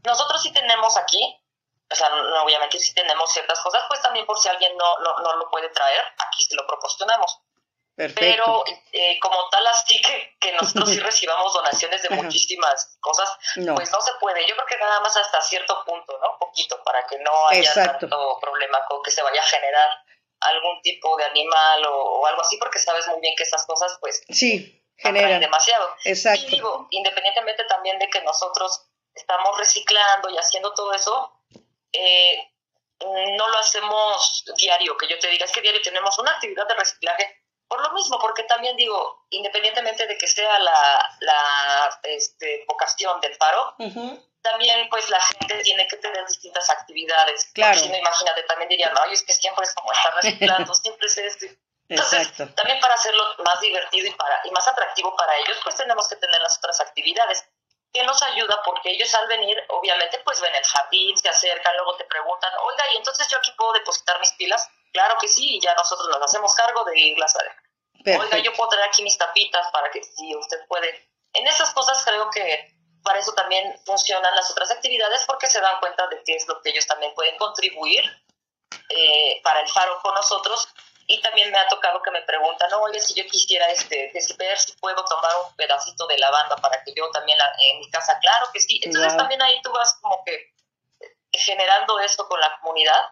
[0.03, 1.41] Nosotros sí tenemos aquí
[1.89, 5.35] o sea, no, obviamente si tenemos ciertas cosas, pues también por si alguien no, no,
[5.35, 7.39] lo puede traer, aquí se lo proporcionamos.
[7.95, 8.19] Perfecto.
[8.19, 13.91] Pero eh, como tal, así que, que nosotros sí recibamos donaciones de muchísimas cosas, pues
[13.91, 14.45] no se puede.
[14.47, 16.37] Yo creo que nada más hasta cierto punto, ¿no?
[16.37, 19.89] Poquito, para que no haya tanto problema con que se vaya a generar
[20.39, 24.23] algún tipo de animal o, algo así, porque sabes muy bien que esas cosas, pues,
[24.29, 25.89] sí, generan demasiado.
[26.03, 26.45] Exacto.
[26.47, 31.41] Y digo, independientemente también de que nosotros estamos reciclando y haciendo todo eso,
[31.91, 32.53] eh,
[32.99, 36.75] no lo hacemos diario, que yo te diga, es que diario tenemos una actividad de
[36.75, 43.19] reciclaje, por lo mismo, porque también digo, independientemente de que sea la, la este, vocación
[43.19, 43.75] del faro,
[44.51, 47.49] también pues la gente tiene que tener distintas actividades.
[47.53, 47.77] Claro.
[47.77, 51.17] si no, imagínate, también dirían, no, es que siempre es como estar reciclando, siempre es
[51.17, 51.45] esto.
[51.89, 56.07] Entonces, también para hacerlo más divertido y, para, y más atractivo para ellos, pues tenemos
[56.09, 57.45] que tener las otras actividades
[57.93, 61.95] que nos ayuda porque ellos al venir, obviamente, pues ven el jardín, se acercan, luego
[61.95, 64.69] te preguntan, oiga, ¿y entonces yo aquí puedo depositar mis pilas?
[64.91, 68.21] Claro que sí, y ya nosotros nos hacemos cargo de irlas a dejar.
[68.21, 71.09] Oiga, yo puedo traer aquí mis tapitas para que si usted puede.
[71.33, 72.76] En esas cosas creo que
[73.07, 76.61] para eso también funcionan las otras actividades porque se dan cuenta de qué es lo
[76.61, 78.03] que ellos también pueden contribuir
[78.89, 80.67] eh, para el faro con nosotros.
[81.07, 84.59] Y también me ha tocado que me preguntan, no, oye, si yo quisiera este, ver
[84.59, 88.47] si puedo tomar un pedacito de lavanda para que yo también en mi casa, claro
[88.51, 88.81] que sí.
[88.83, 90.53] Entonces también ahí tú vas como que
[91.31, 93.09] generando esto con la comunidad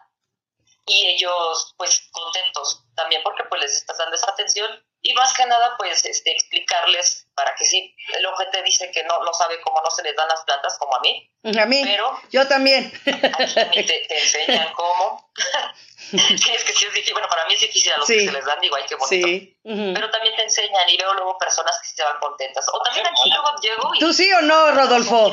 [0.84, 4.70] y ellos pues contentos también porque pues les estás dando esa atención
[5.06, 9.22] y más que nada pues este, explicarles para que sí, el te dice que no,
[9.22, 11.30] no sabe cómo no se les dan las plantas como a mí.
[11.44, 12.92] A mí, pero yo también.
[13.06, 15.30] Aquí te, te enseñan cómo.
[16.10, 18.32] sí, es que sí es difícil, bueno, para mí es difícil a los que se
[18.32, 19.26] les dan, digo, ay, qué bonito.
[19.28, 19.58] Sí.
[19.62, 22.66] Pero también te enseñan y veo luego personas que se van contentas.
[22.72, 23.98] O también aquí luego llego y...
[24.00, 25.30] ¿Tú sí o no, Rodolfo?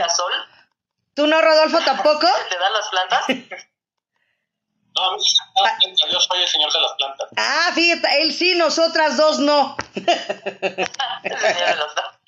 [1.16, 2.28] ¿Tú no, Rodolfo, tampoco?
[2.50, 3.26] ¿Te dan las plantas?
[4.96, 5.18] No,
[6.12, 7.30] yo soy el señor de las plantas.
[7.36, 9.76] Ah, fíjate, él sí, nosotras dos no.
[9.96, 10.24] el señor
[11.24, 12.20] de las plantas.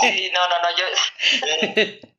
[0.00, 2.08] Sí, no, no, no, yo...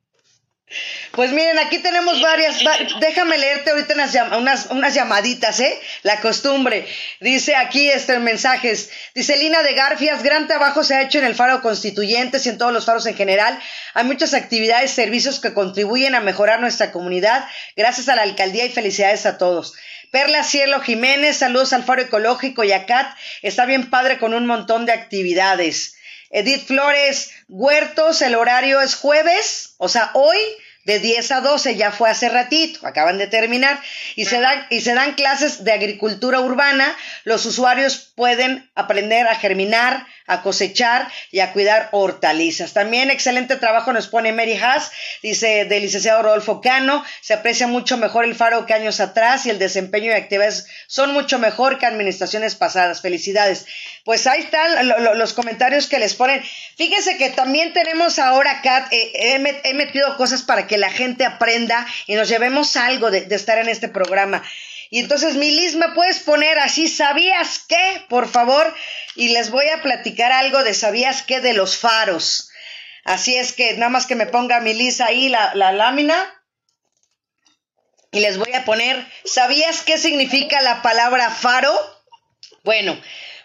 [1.12, 2.58] Pues miren, aquí tenemos varias.
[3.00, 3.94] déjame leerte ahorita
[4.36, 5.80] unas, unas, llamaditas, ¿eh?
[6.02, 6.86] La costumbre.
[7.20, 8.90] Dice aquí este mensajes.
[9.14, 12.58] Dice Lina de Garfias, gran trabajo se ha hecho en el Faro Constituyentes y en
[12.58, 13.58] todos los faros en general.
[13.94, 17.46] Hay muchas actividades, servicios que contribuyen a mejorar nuestra comunidad.
[17.76, 19.74] Gracias a la alcaldía y felicidades a todos.
[20.10, 23.16] Perla Cielo Jiménez, saludos al Faro Ecológico y a Cat.
[23.42, 25.95] Está bien padre con un montón de actividades.
[26.30, 30.38] Edith Flores, Huertos, el horario es jueves, o sea, hoy
[30.86, 33.80] de 10 a 12, ya fue hace ratito, acaban de terminar,
[34.14, 36.96] y se dan, y se dan clases de agricultura urbana.
[37.24, 42.72] Los usuarios pueden aprender a germinar, a cosechar y a cuidar hortalizas.
[42.72, 44.92] También excelente trabajo nos pone Mary Haas,
[45.24, 49.50] dice del licenciado Rodolfo Cano, se aprecia mucho mejor el faro que años atrás y
[49.50, 53.00] el desempeño y actividades son mucho mejor que administraciones pasadas.
[53.00, 53.66] Felicidades.
[54.06, 56.40] Pues ahí están los comentarios que les ponen.
[56.76, 61.84] Fíjense que también tenemos ahora, Kat, eh, he, metido cosas para que la gente aprenda
[62.06, 64.44] y nos llevemos algo de, estar en este programa.
[64.90, 66.86] Y entonces, Milis, ¿me puedes poner así?
[66.86, 68.04] ¿Sabías qué?
[68.08, 68.72] Por favor.
[69.16, 71.40] Y les voy a platicar algo de ¿sabías qué?
[71.40, 72.48] de los faros.
[73.02, 76.16] Así es que nada más que me ponga Milis ahí la, la lámina.
[78.12, 81.74] Y les voy a poner, ¿sabías qué significa la palabra faro?
[82.62, 82.96] Bueno,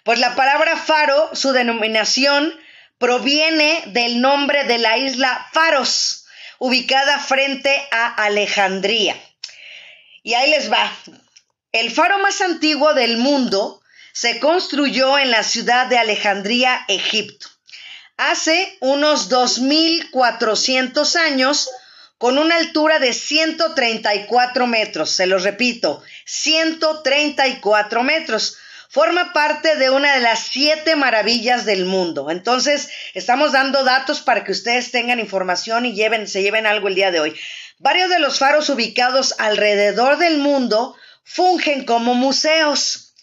[0.04, 2.54] pues la palabra faro, su denominación,
[2.98, 6.26] proviene del nombre de la isla Faros,
[6.60, 9.16] ubicada frente a Alejandría.
[10.24, 10.92] Y ahí les va.
[11.72, 13.82] El faro más antiguo del mundo
[14.14, 17.48] se construyó en la ciudad de Alejandría, Egipto,
[18.18, 21.70] hace unos 2.400 años,
[22.18, 25.10] con una altura de 134 metros.
[25.10, 28.58] Se los repito, 134 metros
[28.92, 32.30] forma parte de una de las siete maravillas del mundo.
[32.30, 36.96] Entonces, estamos dando datos para que ustedes tengan información y lleven, se lleven algo el
[36.96, 37.40] día de hoy.
[37.80, 43.14] Varios de los faros ubicados alrededor del mundo fungen como museos,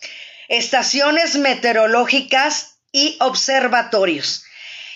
[0.49, 4.45] estaciones meteorológicas y observatorios.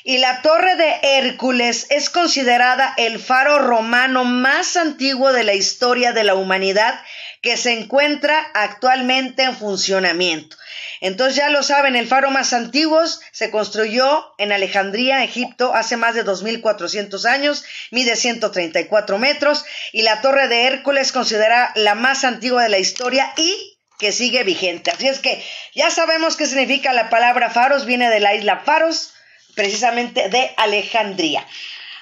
[0.04, 6.12] Y la Torre de Hércules es considerada el faro romano más antiguo de la historia
[6.12, 6.98] de la humanidad
[7.42, 10.56] que se encuentra actualmente en funcionamiento.
[11.00, 16.14] Entonces ya lo saben, el faro más antiguo se construyó en Alejandría, Egipto, hace más
[16.14, 22.62] de 2.400 años, mide 134 metros y la Torre de Hércules considera la más antigua
[22.62, 24.92] de la historia y que sigue vigente.
[24.92, 29.14] Así es que ya sabemos qué significa la palabra faros, viene de la isla Faros,
[29.56, 31.44] precisamente de Alejandría.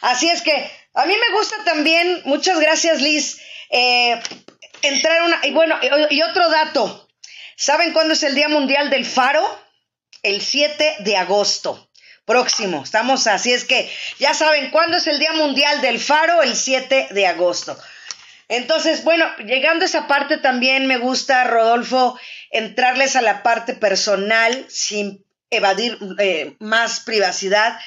[0.03, 4.21] Así es que a mí me gusta también, muchas gracias Liz, eh,
[4.83, 5.41] entrar una...
[5.45, 5.79] Y bueno,
[6.11, 7.09] y otro dato.
[7.57, 9.47] ¿Saben cuándo es el Día Mundial del Faro?
[10.23, 11.91] El 7 de agosto.
[12.25, 16.55] Próximo, estamos así, es que ya saben cuándo es el Día Mundial del Faro, el
[16.55, 17.77] 7 de agosto.
[18.49, 22.19] Entonces, bueno, llegando a esa parte también me gusta, Rodolfo,
[22.51, 27.79] entrarles a la parte personal sin evadir eh, más privacidad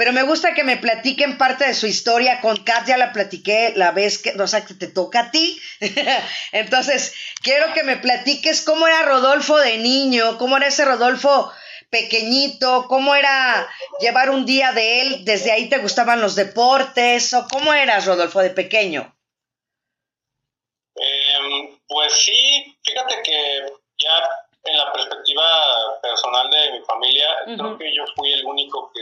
[0.00, 2.40] pero me gusta que me platiquen parte de su historia.
[2.40, 5.60] Con Kat ya la platiqué la vez que, o sea, que te toca a ti.
[6.52, 11.52] Entonces, quiero que me platiques cómo era Rodolfo de niño, cómo era ese Rodolfo
[11.90, 12.86] pequeñito?
[12.88, 13.68] ¿Cómo era
[14.00, 15.24] llevar un día de él?
[15.26, 17.34] ¿Desde ahí te gustaban los deportes?
[17.34, 19.14] ¿O cómo eras, Rodolfo, de pequeño?
[20.94, 23.66] Em, pues sí, fíjate que
[23.98, 24.28] ya
[24.70, 29.00] en la perspectiva personal de mi familia, creo que yo fui el único que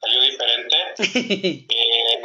[0.00, 0.76] salió diferente.
[1.68, 2.22] eh,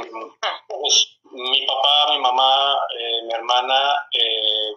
[0.68, 4.74] pues, mi papá, mi mamá, eh, mi hermana, eh,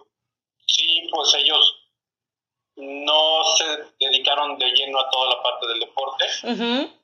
[0.65, 1.79] sí, pues ellos
[2.75, 3.65] no se
[3.99, 6.25] dedicaron de lleno a toda la parte del deporte.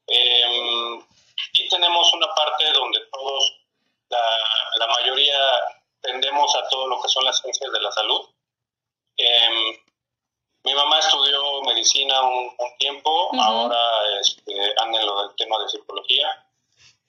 [0.07, 1.05] Em,
[1.53, 3.53] y tenemos una parte donde todos,
[4.09, 4.19] la,
[4.79, 5.37] la, mayoría,
[6.01, 8.27] tendemos a todo lo que son las ciencias de la salud.
[9.17, 9.77] Em,
[10.63, 13.79] mi mamá estudió medicina un, tiempo, ahora
[14.21, 16.27] este, anda en lo del tema de psicología.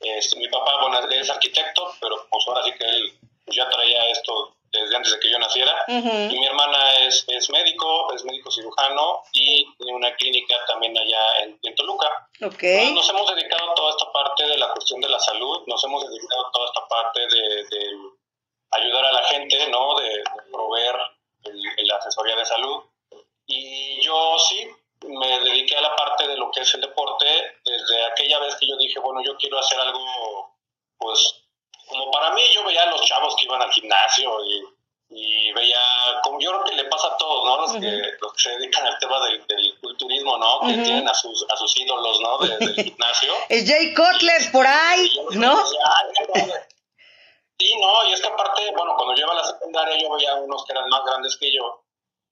[0.01, 4.57] Este, mi papá, bueno, es arquitecto, pero pues ahora sí que él ya traía esto
[4.73, 5.85] desde antes de que yo naciera.
[5.89, 11.39] Y mi hermana es, es, médico, es médico cirujano y tiene una clínica también allá
[11.43, 12.29] en, en Toluca.
[12.43, 12.93] Okay.
[12.95, 16.09] nos hemos dedicado a toda esta parte de la cuestión de la salud, nos hemos
[16.09, 17.97] dedicado a toda esta parte de, de
[18.71, 19.99] ayudar a la gente, ¿no?
[19.99, 20.23] De,
[20.53, 20.95] proveer
[21.79, 22.83] la asesoría de salud.
[23.51, 24.69] Y yo sí,
[25.09, 27.27] me dediqué a la parte de lo que es el deporte
[27.65, 30.57] desde aquella vez que yo dije, bueno, yo quiero hacer algo,
[30.97, 31.35] pues,
[31.89, 34.63] como para mí, yo veía a los chavos que iban al gimnasio y,
[35.09, 35.83] y veía,
[36.23, 37.57] como yo creo que le pasa a todos, ¿no?
[37.63, 40.61] Los, que, los que se dedican al tema del, del culturismo, ¿no?
[40.61, 42.39] Que tienen a sus, a sus ídolos, ¿no?
[42.39, 43.33] del gimnasio.
[43.49, 45.67] El Jay Cutler por ahí, ¿no?
[47.59, 50.35] Sí, no, y es que aparte, bueno, cuando yo iba a la secundaria yo veía
[50.37, 51.83] unos que eran más grandes que yo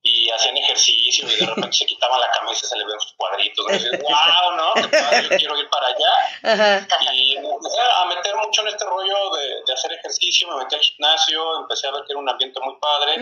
[0.09, 3.13] y hacían ejercicio y de repente se quitaban la camisa y se le ven sus
[3.13, 3.67] cuadritos.
[3.69, 4.75] Y dices, wow, ¿no?
[4.75, 7.13] yo quiero ir para allá.
[7.13, 10.75] Y me empecé a meter mucho en este rollo de, de, hacer ejercicio, me metí
[10.75, 13.17] al gimnasio, empecé a ver que era un ambiente muy padre.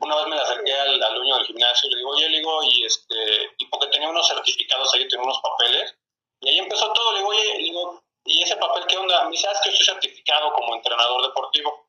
[0.00, 2.38] Una vez me le acerqué al, al, dueño del gimnasio y le digo, oye, le
[2.38, 3.14] digo, y, este,
[3.58, 5.94] y porque tenía unos certificados ahí, tenía unos papeles.
[6.40, 9.24] Y ahí empezó todo, le digo, oye, le digo, ¿y ese papel qué onda?
[9.24, 11.87] Me dice, ¿sabes ah, que yo estoy certificado como entrenador deportivo?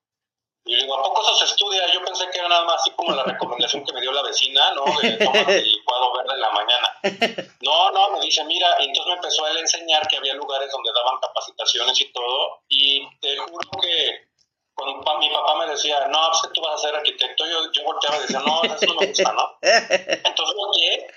[0.69, 1.91] Y digo, ¿a poco eso se estudia?
[1.91, 4.71] Yo pensé que era nada más así como la recomendación que me dio la vecina,
[4.75, 4.85] ¿no?
[5.01, 7.49] De tomar el licuado verde en la mañana.
[7.61, 10.71] No, no, me dice, mira, y entonces me empezó a él enseñar que había lugares
[10.71, 14.29] donde daban capacitaciones y todo, y te juro que
[14.75, 17.83] cuando mi papá me decía, no, pues que tú vas a ser arquitecto, yo, yo
[17.83, 19.57] volteaba y decía, no, eso no me gusta, ¿no?
[19.63, 21.07] Entonces volteé,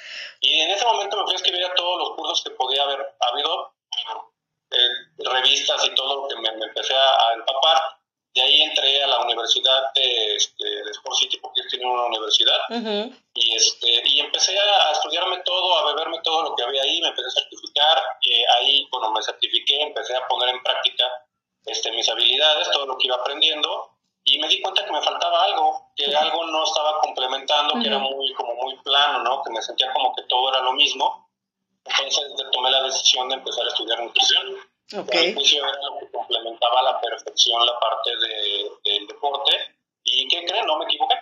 [0.40, 3.16] y en ese momento me fui a escribir a todos los cursos que podía haber
[3.20, 3.74] habido,
[4.70, 8.01] eh, revistas y todo lo que me, me empecé a, a empapar,
[8.35, 12.59] de ahí entré a la universidad de, este, de Sport City, porque tienen una universidad.
[13.35, 17.09] y, este, y empecé a, estudiarme todo, a beberme todo lo que había ahí, me
[17.09, 18.02] empecé a certificar.
[18.23, 21.05] Y ahí, bueno, me certifiqué, empecé a poner en práctica
[21.67, 23.91] este, mis habilidades, todo lo que iba aprendiendo.
[24.25, 27.99] Y me di cuenta que me faltaba algo, que algo no estaba complementando, que era
[27.99, 29.43] muy, como muy plano, ¿no?
[29.43, 31.28] Que me sentía como que todo era lo mismo.
[31.85, 34.57] Entonces tomé la decisión de empezar a estudiar nutrición.
[34.94, 35.28] Okay.
[35.28, 39.52] El juicio era lo que complementaba a la perfección la parte de, del deporte.
[40.04, 40.66] ¿Y qué creen?
[40.66, 41.16] No me equivoqué.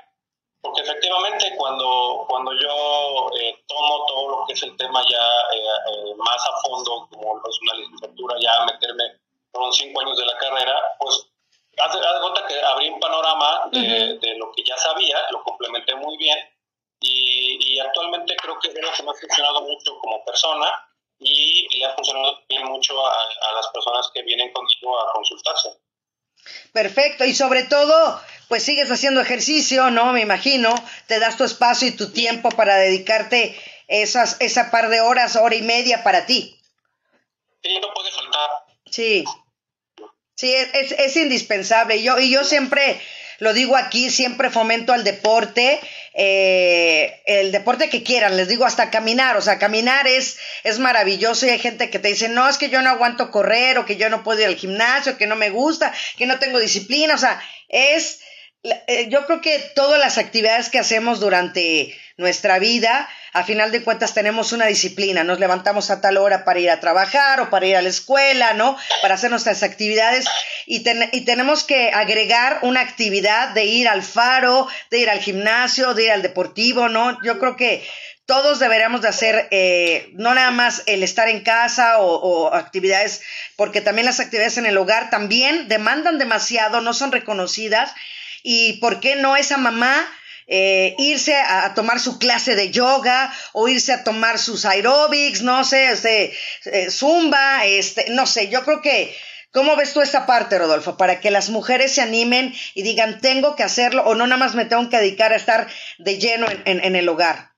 [0.60, 5.24] Porque efectivamente cuando, cuando yo eh, tomo todo lo que es el tema ya
[5.54, 9.04] eh, eh, más a fondo, como es una licenciatura, ya meterme
[9.52, 11.26] con cinco años de la carrera, pues
[11.78, 15.94] haz de cuenta que abrí un panorama de, de, lo que ya sabía, lo complementé
[15.94, 16.38] muy bien
[17.00, 20.89] y, y actualmente creo que es lo que me ha funcionado mucho como persona
[21.20, 25.68] y le ha funcionado bien mucho a, a las personas que vienen contigo a consultarse.
[26.72, 30.12] Perfecto, y sobre todo, pues sigues haciendo ejercicio, ¿no?
[30.12, 30.74] Me imagino,
[31.06, 33.54] te das tu espacio y tu tiempo para dedicarte
[33.88, 36.58] esas, esa par de horas, hora y media para ti.
[37.62, 38.48] Sí, no puede faltar.
[38.86, 39.24] Sí,
[40.34, 41.96] sí, es, es indispensable.
[41.96, 43.00] Y yo, y yo siempre
[43.40, 45.80] lo digo aquí, siempre fomento al deporte,
[46.14, 51.46] eh, el deporte que quieran, les digo hasta caminar, o sea, caminar es, es maravilloso
[51.46, 53.96] y hay gente que te dice, no, es que yo no aguanto correr o que
[53.96, 57.18] yo no puedo ir al gimnasio, que no me gusta, que no tengo disciplina, o
[57.18, 58.20] sea, es,
[58.62, 63.82] eh, yo creo que todas las actividades que hacemos durante nuestra vida, a final de
[63.82, 67.66] cuentas tenemos una disciplina, nos levantamos a tal hora para ir a trabajar o para
[67.66, 68.76] ir a la escuela, ¿no?
[69.02, 70.26] Para hacer nuestras actividades
[70.66, 75.94] y, y tenemos que agregar una actividad de ir al faro, de ir al gimnasio,
[75.94, 77.18] de ir al deportivo, ¿no?
[77.22, 77.84] Yo creo que
[78.26, 83.22] todos deberíamos de hacer eh, no nada más el estar en casa o, o, actividades,
[83.56, 87.92] porque también las actividades en el hogar también demandan demasiado, no son reconocidas.
[88.42, 90.06] Y por qué no esa mamá
[90.52, 95.62] eh, irse a, tomar su clase de yoga o irse a tomar sus aerobics, no
[95.62, 99.16] sé, este, eh, zumba, este, no sé, yo creo que,
[99.52, 100.96] ¿cómo ves tú esta parte, Rodolfo?
[100.96, 104.56] Para que las mujeres se animen y digan, tengo que hacerlo o no nada más
[104.56, 107.50] me tengo que dedicar a estar de lleno en, en, el hogar.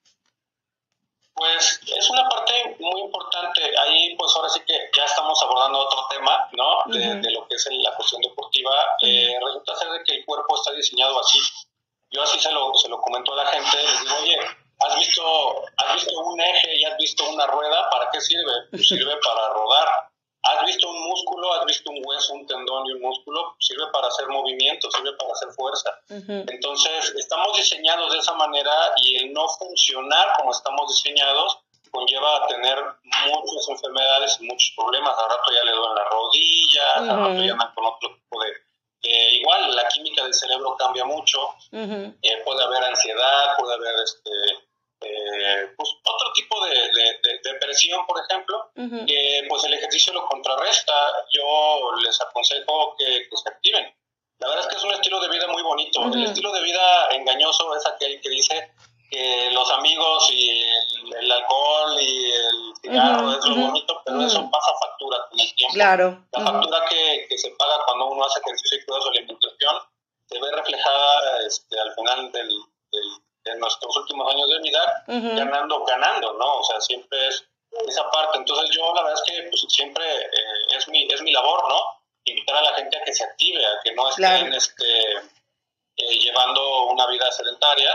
[1.34, 3.62] Pues es una parte muy importante.
[3.80, 6.92] Ahí, pues ahora sí que ya estamos abordando otro tema, ¿no?
[6.92, 8.70] De, lo que es la cuestión deportiva.
[9.02, 11.38] Eh, resulta ser de que el cuerpo está diseñado así.
[12.12, 13.76] Yo así se lo, se lo comento a la gente.
[13.82, 14.38] Les digo, oye,
[14.80, 17.90] ¿has visto, ¿has visto un eje y has visto una rueda?
[17.90, 18.52] ¿Para qué sirve?
[18.70, 19.88] Pues sirve para rodar.
[20.44, 21.52] ¿Has visto un músculo?
[21.54, 23.54] ¿Has visto un hueso, un tendón y un músculo?
[23.60, 25.90] Sirve para hacer movimiento, sirve para hacer fuerza.
[26.08, 31.58] Entonces, estamos diseñados de esa manera y el no funcionar como estamos diseñados
[31.92, 32.78] conlleva a tener
[33.26, 35.16] muchas enfermedades y muchos problemas.
[35.16, 38.52] Al rato ya le duelen las rodillas, al rato ya andan con otro tipo de...
[39.02, 41.38] igual, la química del cerebro cambia mucho.
[41.72, 44.30] Eh, puede haber ansiedad, puede haber este,
[45.00, 48.70] eh, pues otro tipo de, depresión, por ejemplo,
[49.06, 50.92] que pues el ejercicio lo contrarresta.
[51.32, 53.94] Yo les aconsejo que, se activen.
[54.38, 56.04] La verdad es que es un estilo de vida muy bonito.
[56.12, 58.72] El estilo de vida engañoso es aquel que dice
[59.12, 60.62] que los amigos y
[61.20, 65.74] el, alcohol y el cigarro es lo bonito, pero eso pasa factura con el tiempo.
[65.74, 66.24] Claro.
[66.32, 69.76] La factura que, se paga cuando uno hace ejercicio y cuida su alimentación
[70.26, 72.50] se ve reflejada este, al final del
[73.44, 76.58] en nuestros últimos años de vida, ganando, ganando, ¿no?
[76.58, 77.44] O sea, siempre es
[77.88, 78.38] esa parte.
[78.38, 81.82] Entonces yo la verdad es que pues, siempre eh, es, mi, es mi labor, ¿no?
[82.24, 85.12] Invitar a la gente a que se active, a que no estén este,
[85.96, 87.92] eh, llevando una vida sedentaria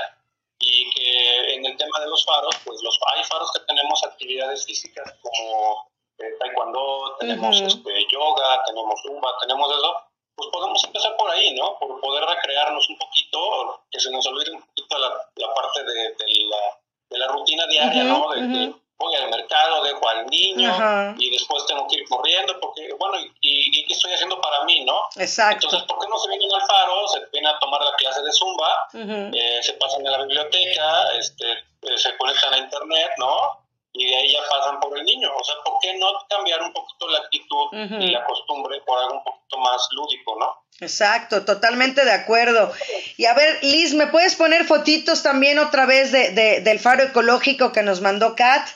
[0.60, 4.66] y que en el tema de los faros, pues los, hay faros que tenemos actividades
[4.66, 10.02] físicas como eh, taekwondo, tenemos este, yoga, tenemos zumba, tenemos eso,
[10.36, 11.78] pues podemos empezar por ahí, ¿no?
[11.80, 15.94] Por poder recrearnos un poquito, que se nos olvide un poquito la, la parte de,
[15.94, 16.80] de, la,
[17.10, 18.30] de, la, rutina diaria, ¿no?
[18.30, 23.18] De, voy al mercado, dejo al niño y después tengo que ir corriendo, porque, bueno,
[23.42, 25.00] y, qué estoy haciendo para mí, no?
[25.16, 25.68] Exacto.
[25.68, 27.08] Entonces, ¿por qué no se vienen al faro?
[27.08, 31.52] Se vienen a tomar la clase de Zumba, eh, se pasan a la biblioteca, este,
[31.52, 33.68] eh, se conectan a internet, ¿no?
[33.98, 35.30] y de ahí ya pasan por el niño.
[35.36, 39.16] O sea, ¿por qué no cambiar un poquito la actitud y la costumbre por algo
[39.16, 40.68] un poquito más lúdico, no?
[40.80, 42.72] Exacto, totalmente de acuerdo.
[43.18, 47.04] Y a ver, Liz, ¿me puedes poner fotitos también otra vez de, de, del faro
[47.04, 48.68] ecológico que nos mandó Kat?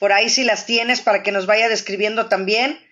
[0.00, 2.84] Por ahí si las tienes para que nos vaya describiendo también.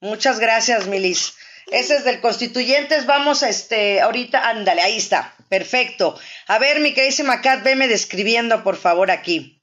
[0.00, 1.34] Muchas gracias, Milis.
[1.72, 3.04] Ese es del Constituyentes.
[3.04, 5.34] Vamos, a este, ahorita, ándale, ahí está.
[5.48, 6.18] Perfecto.
[6.46, 9.60] A ver, mi queridísima Kat, veme describiendo, por favor, aquí.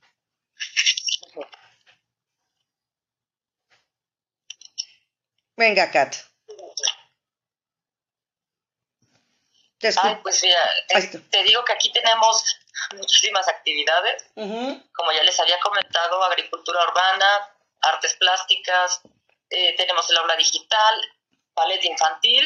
[5.55, 6.15] Venga, Kat.
[9.81, 10.59] Ay, pues mira,
[11.29, 12.59] te, digo que aquí tenemos
[12.95, 14.25] muchísimas actividades.
[14.35, 17.49] Como ya les había comentado, agricultura urbana,
[17.81, 19.01] artes plásticas,
[19.49, 21.01] eh, tenemos el aula digital,
[21.53, 22.45] ballet infantil,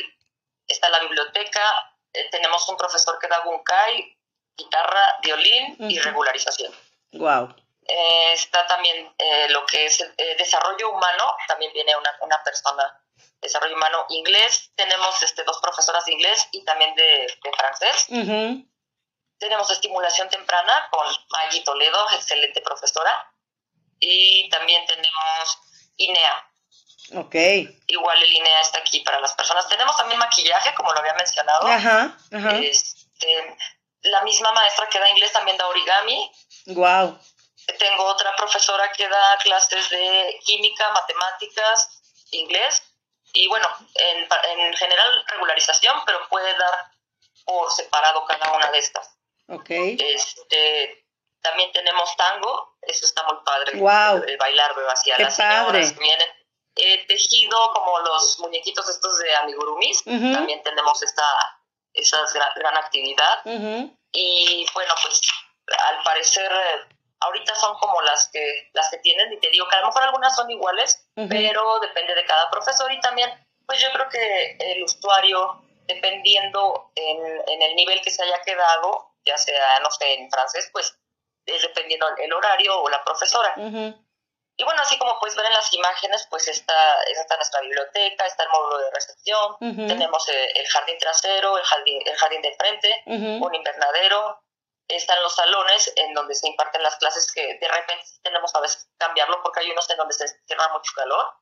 [0.67, 1.61] está la biblioteca,
[2.13, 4.17] eh, tenemos un profesor que da bunkai,
[4.55, 6.73] guitarra, violín y regularización.
[7.13, 7.55] Wow.
[7.87, 9.13] Eh, está también
[9.49, 10.03] lo que es
[10.37, 13.01] desarrollo humano, también viene una, una persona
[13.41, 17.27] desarrollo humano inglés, tenemos este, dos profesoras de inglés y también de,
[17.57, 18.05] francés.
[19.41, 23.33] Tenemos estimulación temprana con Maggie Toledo, excelente profesora.
[23.99, 25.57] Y también tenemos
[25.97, 26.47] INEA.
[27.15, 27.33] Ok.
[27.87, 29.67] Igual el INEA está aquí para las personas.
[29.67, 31.67] Tenemos también maquillaje, como lo había mencionado.
[31.67, 32.15] Ajá,
[32.61, 33.57] este,
[34.03, 36.31] la misma maestra que da inglés también da origami.
[36.67, 37.19] Wow.
[37.79, 41.89] Tengo otra profesora que da clases de química, matemáticas,
[42.29, 42.83] inglés
[43.33, 44.27] y bueno, en,
[44.59, 46.91] en general regularización, pero puede dar
[47.43, 49.20] por separado cada una de estas.
[49.51, 49.69] Ok.
[49.69, 51.05] Este,
[51.41, 53.77] también tenemos tango, eso está muy padre.
[53.77, 54.23] Wow.
[54.27, 56.27] El, bailar hacia las señoras que vienen.
[56.75, 61.23] Eh, tejido como los muñequitos estos de amigurumis, también tenemos esta
[61.93, 62.17] esa
[62.55, 63.41] gran, actividad.
[64.13, 65.21] Y bueno, pues
[65.67, 66.51] al parecer
[67.19, 70.03] ahorita son como las que las que tienen y te digo que a lo mejor
[70.03, 73.29] algunas son iguales, pero depende de cada profesor y también
[73.65, 79.10] pues yo creo que el usuario dependiendo en, en, el nivel que se haya quedado,
[79.25, 80.97] ya sea no sé en francés, pues
[81.45, 83.53] es dependiendo el horario o la profesora.
[84.57, 88.43] Y bueno, así como puedes ver en las imágenes, pues está, está nuestra biblioteca, está
[88.43, 93.03] el módulo de recepción, tenemos el, el, jardín trasero, el jardín, el jardín de frente,
[93.07, 94.43] un invernadero,
[94.95, 98.83] están los salones en donde se imparten las clases que de repente tenemos a veces
[98.85, 101.33] que cambiarlo porque hay unos en donde se cierra mucho calor.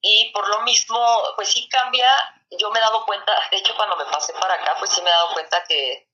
[0.00, 2.08] Y por lo mismo, pues sí cambia.
[2.50, 5.10] Yo me he dado cuenta, de hecho cuando me pasé para acá, pues sí me
[5.10, 6.07] he dado cuenta que,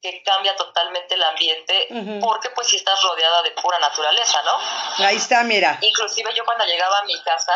[0.00, 1.88] que cambia totalmente el ambiente
[2.20, 4.58] porque pues sí estás rodeada de pura naturaleza, ¿no?
[5.04, 5.78] Ahí está, mira.
[5.80, 7.52] Inclusive yo cuando llegaba a mi casa,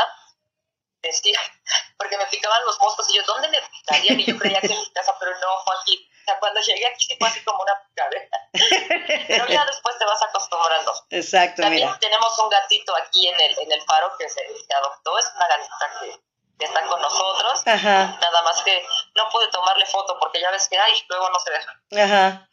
[1.05, 1.39] decía,
[1.99, 4.21] porque me picaban los moscos y yo, ¿dónde me picarían?
[4.21, 6.87] Y yo creía que en mi casa, pero no, fue aquí O sea, cuando llegué
[6.87, 8.29] aquí sí fue así como una picadera.
[9.29, 10.95] Pero ya después te vas acostumbrando.
[11.11, 14.41] Exacto, También tenemos un gatito aquí en el, en el faro que se,
[14.75, 15.19] adoptó.
[15.19, 16.21] Es una gatita que,
[16.65, 17.63] que está con nosotros.
[17.67, 18.19] Ajá.
[18.21, 18.85] Nada más que
[19.15, 21.81] no pude tomarle foto porque ya ves que, ay, luego no se deja.
[22.05, 22.49] Ajá.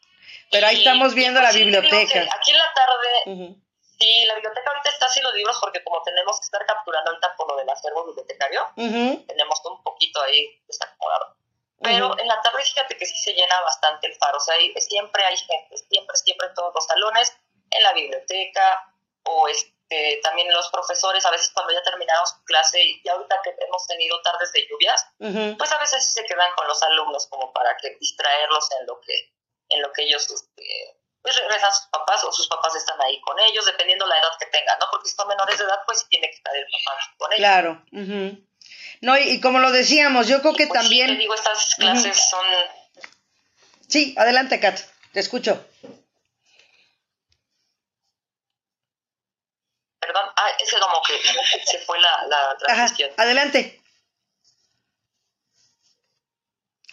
[0.51, 2.27] Pero ahí estamos viendo la pues biblioteca.
[2.35, 3.56] Aquí en la tarde...
[3.99, 7.35] Sí, la biblioteca ahorita está sin los libros porque como tenemos que estar capturando ahorita
[7.35, 11.35] por lo del acervo bibliotecario, tenemos un poquito ahí desacomodado.
[11.80, 15.23] Pero en la tarde fíjate que sí se llena bastante el faro, o sea, siempre
[15.23, 17.38] hay gente, siempre, siempre en todos los salones,
[17.69, 18.91] en la biblioteca,
[19.23, 19.48] o
[19.92, 23.86] este, también los profesores, a veces cuando ya terminamos su clase y ahorita que hemos
[23.88, 25.06] tenido tardes de lluvias,
[25.58, 29.34] pues a veces se quedan con los alumnos como para que distraerlos en lo que,
[29.70, 33.38] en lo que ellos este, pues regresan sus papás o sus papás están ahí con
[33.40, 34.88] ellos, dependiendo la edad que tengan, ¿no?
[34.92, 37.40] Porque si son menores de edad, pues tiene que estar el papá con ellos.
[37.40, 37.86] Claro.
[39.02, 41.10] No, y, como lo decíamos, yo creo que pues también...
[41.10, 42.45] Sí, te digo, estas clases son...
[43.88, 44.80] Sí, adelante, Kat,
[45.11, 45.66] te escucho.
[50.11, 51.17] Perdón, ah, ese como que
[51.65, 53.11] se fue la, la transmisión.
[53.11, 53.81] Ajá, adelante.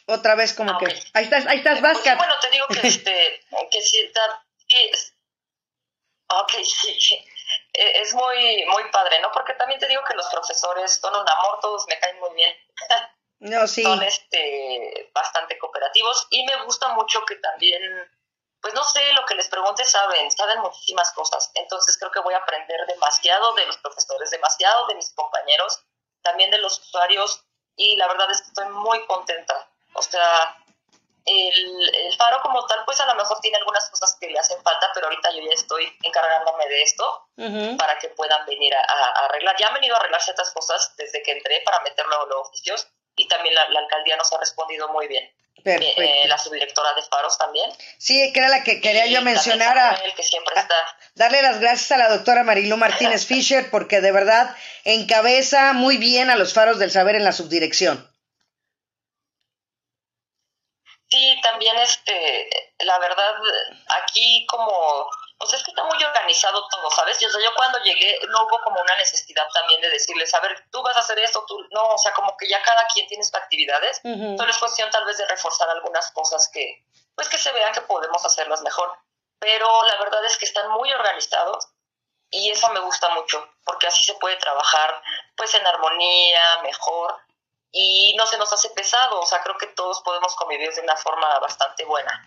[0.07, 0.87] Otra vez como ah, que...
[1.15, 3.41] Ahí estás, ahí estás, pues, Bueno, te digo que, este,
[3.73, 4.45] que sí, está,
[6.29, 7.27] ok, sí,
[7.73, 9.33] e, es muy, muy padre, ¿no?
[9.33, 12.57] Porque también te digo que los profesores son un amor, todos me caen muy bien.
[13.41, 13.83] No, sí.
[13.83, 17.83] Son este, bastante cooperativos y me gusta mucho que también,
[18.61, 21.51] pues no sé, lo que les pregunte saben, saben muchísimas cosas.
[21.55, 25.81] Entonces creo que voy a aprender demasiado de los profesores, demasiado de mis compañeros,
[26.23, 27.45] también de los usuarios
[27.77, 29.71] y la verdad es que estoy muy contenta.
[29.95, 30.57] O sea,
[31.25, 34.91] el, faro como tal, pues a lo mejor tiene algunas cosas que le hacen falta,
[34.95, 37.29] pero ahorita yo ya estoy encargándome de esto
[37.79, 38.81] para que puedan venir a,
[39.25, 39.57] arreglar.
[39.59, 43.29] Ya han venido a arreglar ciertas cosas desde que entré para meter los oficios y
[43.29, 45.31] también la, alcaldía nos ha respondido muy bien.
[45.65, 47.71] Eh, la subdirectora de Faros también.
[47.99, 49.79] Sí, que era la que quería yo mencionar.
[49.79, 50.75] A, que siempre está.
[51.15, 54.55] darle las gracias a la doctora Marilu Martínez Fischer porque de verdad
[54.85, 58.09] encabeza muy bien a los Faros del Saber en la subdirección.
[61.11, 63.35] Sí, también este, la verdad,
[64.03, 67.19] aquí como, pues es que está muy organizado todo, ¿sabes?
[67.21, 70.41] Yo, o sea, yo cuando llegué no hubo como una necesidad también de decirles, a
[70.41, 73.07] ver, tú vas a hacer esto, tú, no, o sea, como que ya cada quien
[73.07, 76.85] tiene sus actividades, solo es cuestión tal vez de reforzar algunas cosas que,
[77.15, 78.93] pues que se vean que podemos hacerlas mejor,
[79.39, 81.69] pero la verdad es que están muy organizados
[82.31, 85.03] y eso me gusta mucho, porque así se puede trabajar
[85.37, 87.17] pues en armonía, mejor,
[87.73, 90.97] y no se nos hace pesado, o sea, creo que todos podemos convivir de una
[90.97, 92.25] forma bastante buena.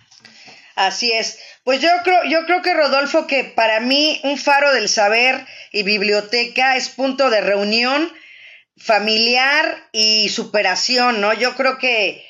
[0.75, 1.39] Así es.
[1.63, 5.83] Pues yo creo, yo creo que Rodolfo, que para mí un faro del saber y
[5.83, 8.11] biblioteca es punto de reunión
[8.77, 11.33] familiar y superación, ¿no?
[11.33, 12.25] Yo creo que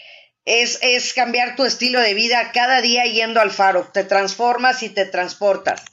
[0.46, 3.90] es, es cambiar tu estilo de vida cada día yendo al faro.
[3.94, 5.84] Te transformas y te transportas.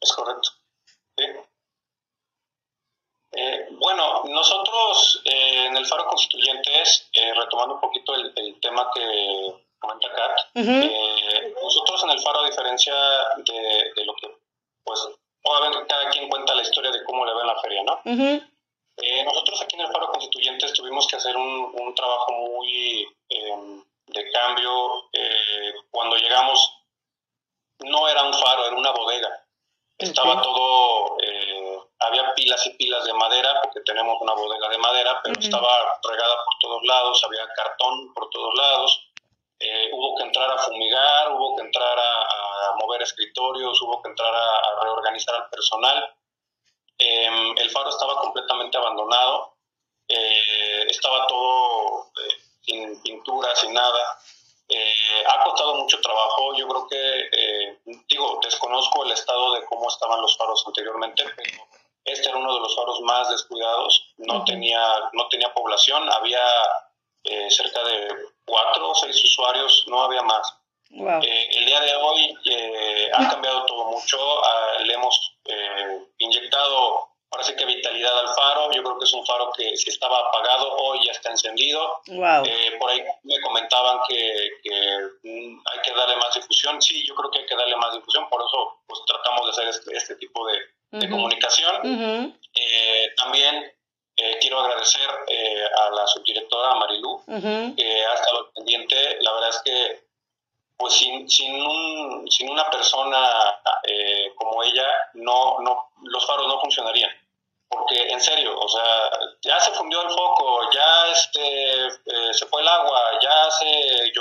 [0.00, 0.55] Es correcto.
[3.38, 9.54] Eh, bueno, nosotros eh, en el Faro Constituyentes, eh, retomando un poquito el, tema que
[9.78, 10.54] comenta Kat,
[11.62, 12.94] nosotros en el Faro, a diferencia
[13.36, 14.34] de, lo que,
[14.82, 15.06] pues,
[15.42, 18.00] obviamente cada quien cuenta la historia de cómo le va en la feria, ¿no?
[19.24, 24.30] nosotros aquí en el Faro Constituyentes tuvimos que hacer un, un trabajo muy em, de
[24.30, 25.10] cambio.
[25.90, 26.72] cuando llegamos,
[27.80, 29.42] no era un faro, era una bodega.
[29.98, 31.18] Estaba todo
[31.98, 36.44] había pilas y pilas de madera, porque tenemos una bodega de madera, pero estaba regada
[36.44, 39.10] por todos lados, había cartón por todos lados.
[39.58, 44.34] Eh, hubo que entrar a fumigar, hubo que entrar a, mover escritorios, hubo que entrar
[44.34, 46.14] a, reorganizar al personal.
[46.98, 49.56] Em, el faro estaba completamente abandonado,
[50.08, 54.18] eh, estaba todo eh, sin pintura, sin nada.
[55.26, 60.36] ha costado mucho trabajo, yo creo que, digo, desconozco el estado de cómo estaban los
[60.36, 61.66] faros anteriormente, pero
[62.06, 64.80] este era uno de los faros más descuidados, no, tenía,
[65.12, 66.40] no tenía población, había
[67.24, 68.08] eh, cerca de
[68.44, 70.54] cuatro o seis usuarios, no había más.
[70.88, 75.36] Eh, el día de hoy eh, ha cambiado todo mucho, ah, le hemos
[76.18, 80.16] inyectado parece que vitalidad al faro, yo creo que es un faro que si estaba
[80.16, 82.00] apagado hoy ya está encendido.
[82.78, 84.50] por ahí me comentaban que,
[85.22, 88.28] mm, hay que darle más difusión, sí, yo creo que hay que darle más difusión,
[88.28, 90.58] por eso pues tratamos de hacer este, este tipo de,
[90.90, 92.34] de comunicación.
[92.54, 93.72] Eh, también
[94.16, 97.22] eh, quiero agradecer eh, a la subdirectora Marilú,
[97.76, 99.18] que ha estado pendiente.
[99.20, 100.06] La verdad es que
[100.78, 103.60] pues sin, sin, un, sin una persona
[104.36, 107.10] como ella, no, no, los faros no funcionarían.
[107.68, 109.10] Porque en serio, o sea,
[109.42, 114.12] ya se fundió el foco, ya este, se fue el agua, ya se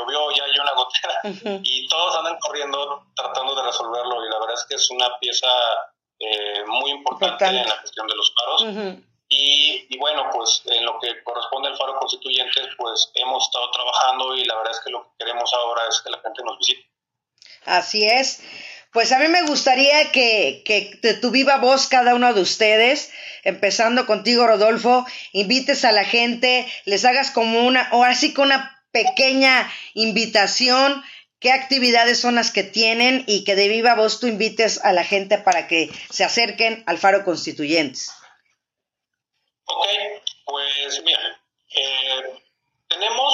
[1.63, 5.47] y todos andan corriendo tratando de resolverlo y la verdad es que es una pieza
[5.47, 5.84] eh,
[7.49, 8.63] en la gestión de los faros.
[9.27, 14.35] y, y, bueno, pues en lo que corresponde al faro constituyente, pues hemos estado trabajando
[14.35, 16.89] y la verdad es que lo que queremos ahora es que la gente nos visite.
[17.65, 18.41] Así es.
[18.95, 23.11] Pues a mí me gustaría que, que de tu viva voz cada uno de ustedes,
[23.43, 28.75] empezando contigo Rodolfo, invites a la gente, les hagas como una, o así con una
[28.91, 31.03] pequeña invitación,
[31.45, 35.03] qué actividades son las que tienen y que de viva voz tú invites a la
[35.03, 38.11] gente para que se acerquen al Faro Constituyentes.
[39.65, 39.87] Ok,
[40.43, 41.19] pues mira,
[41.75, 42.41] eh,
[42.87, 43.31] tenemos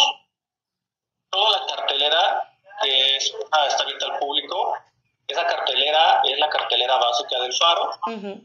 [1.30, 4.74] toda la cartelera que es, ah, está abierta al público
[5.32, 7.92] esa cartelera es la cartelera básica del Faro.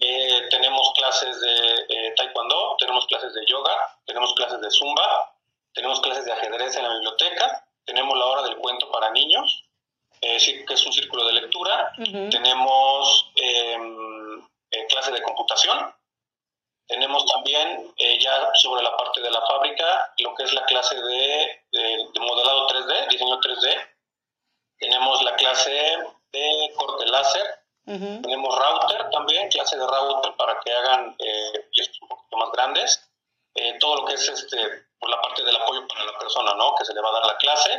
[0.01, 5.35] Eh, tenemos clases de eh, taekwondo, tenemos clases de yoga, tenemos clases de zumba,
[5.75, 9.65] tenemos clases de ajedrez en la biblioteca, tenemos la hora del cuento para niños,
[10.21, 11.93] eh, que es un círculo de lectura,
[12.31, 14.47] tenemos em,
[14.89, 15.95] clases de computación,
[16.87, 21.63] tenemos también ya sobre la parte de la fábrica lo que es la clase de,
[21.73, 23.97] de modelado 3D, diseño 3D,
[24.79, 25.99] tenemos la clase
[26.33, 27.47] de corte láser.
[27.85, 33.11] Tenemos router también, clase de router para que hagan eh, piezas un poquito más grandes.
[33.55, 36.75] Eh, todo lo que es este, por la parte del apoyo para la persona, ¿no?
[36.75, 37.71] Que se le va a dar la clase.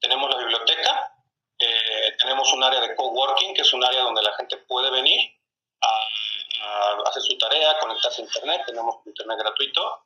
[0.00, 1.14] Tenemos la biblioteca.
[1.58, 5.20] Eh, tenemos un área de coworking, que es un área donde la gente puede venir
[5.82, 5.88] a,
[6.64, 8.62] a hacer su tarea, conectarse a internet.
[8.66, 10.04] Tenemos internet gratuito.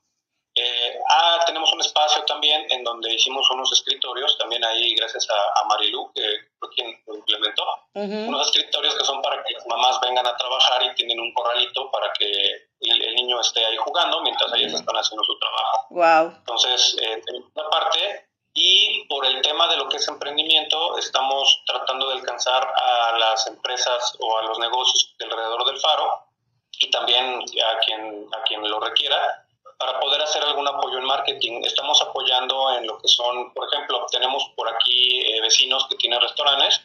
[0.56, 5.60] Eh, ah, tenemos un espacio también en donde hicimos unos escritorios, también ahí gracias a,
[5.60, 6.22] a Marilu, que
[6.60, 10.84] fue quien lo implementó, unos escritorios que son para que las mamás vengan a trabajar
[10.84, 15.24] y tienen un corralito para que el, niño esté ahí jugando mientras ellas están haciendo
[15.24, 15.86] su trabajo.
[15.90, 16.36] Wow.
[16.38, 21.62] Entonces, eh, tenemos una parte y por el tema de lo que es emprendimiento, estamos
[21.66, 26.28] tratando de alcanzar a las empresas o a los negocios alrededor del faro
[26.78, 29.44] y también a quien, a quien lo requiera
[29.78, 31.62] para poder hacer algún apoyo en marketing.
[31.64, 36.20] Estamos apoyando en lo que son, por ejemplo, tenemos por aquí eh, vecinos que tienen
[36.20, 36.80] restaurantes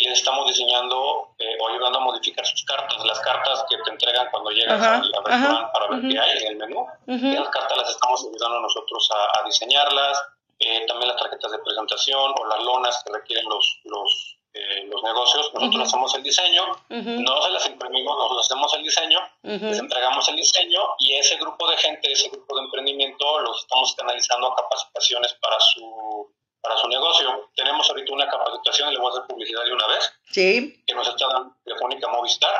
[0.00, 3.90] y les estamos diseñando eh, o ayudando a modificar sus cartas, las cartas que te
[3.90, 6.86] entregan cuando llegas al, restaurante para ver qué hay en el menú.
[7.06, 10.22] Las cartas las estamos ayudando nosotros a, diseñarlas,
[10.58, 15.00] eh, también las tarjetas de presentación o las lonas que requieren los, los eh, los
[15.04, 20.28] negocios, nosotros hacemos el diseño, no se las imprimimos, nosotros hacemos el diseño, les entregamos
[20.28, 24.56] el diseño y ese grupo de gente, ese grupo de emprendimiento los estamos canalizando a
[24.56, 27.50] capacitaciones para su para su negocio.
[27.54, 30.82] Tenemos ahorita una capacitación, le voy a hacer publicidad de una vez, sí.
[30.86, 32.54] que nos está dando Telefónica Movistar,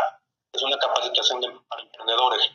[0.53, 2.51] es una capacitación para emprendedores.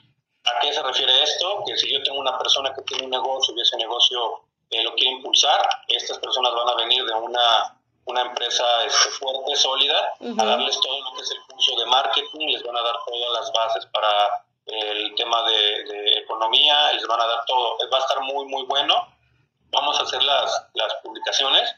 [0.46, 1.64] ¿A qué se refiere esto?
[1.66, 4.94] Que si yo tengo una persona que tiene un negocio y ese negocio eh, lo
[4.94, 7.76] quiere impulsar, estas personas van a venir de una
[8.06, 12.48] una empresa este, fuerte, sólida, a darles todo lo que es el curso de marketing,
[12.48, 17.26] les van a dar todas las bases para el tema de, economía, les van a
[17.26, 17.78] dar todo.
[17.92, 18.96] Va a estar muy, muy bueno.
[19.72, 21.76] Vamos a hacer las, las publicaciones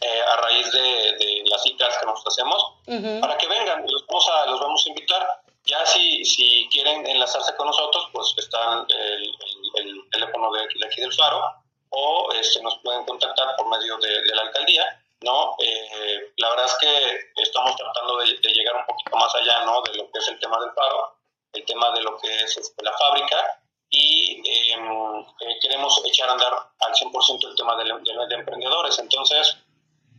[0.00, 2.74] eh, a raíz de, las citas que nosotros hacemos
[3.20, 3.84] para que vengan.
[3.86, 5.42] Los vamos, a, los vamos a invitar.
[5.64, 9.36] Ya si, si quieren enlazarse con nosotros, pues está el,
[9.76, 11.42] el, teléfono de, aquí del Faro
[11.90, 15.54] o este, nos pueden contactar por medio de, de la alcaldía ¿no?
[15.58, 19.82] Eh, la verdad es que estamos tratando de, llegar un poquito más allá, ¿no?
[19.82, 21.16] De lo que es el tema del paro,
[21.52, 26.32] el tema de lo que es este, la fábrica y em, eh, queremos echar a
[26.32, 28.98] andar al 100% el tema de, de, emprendedores.
[28.98, 29.56] Entonces,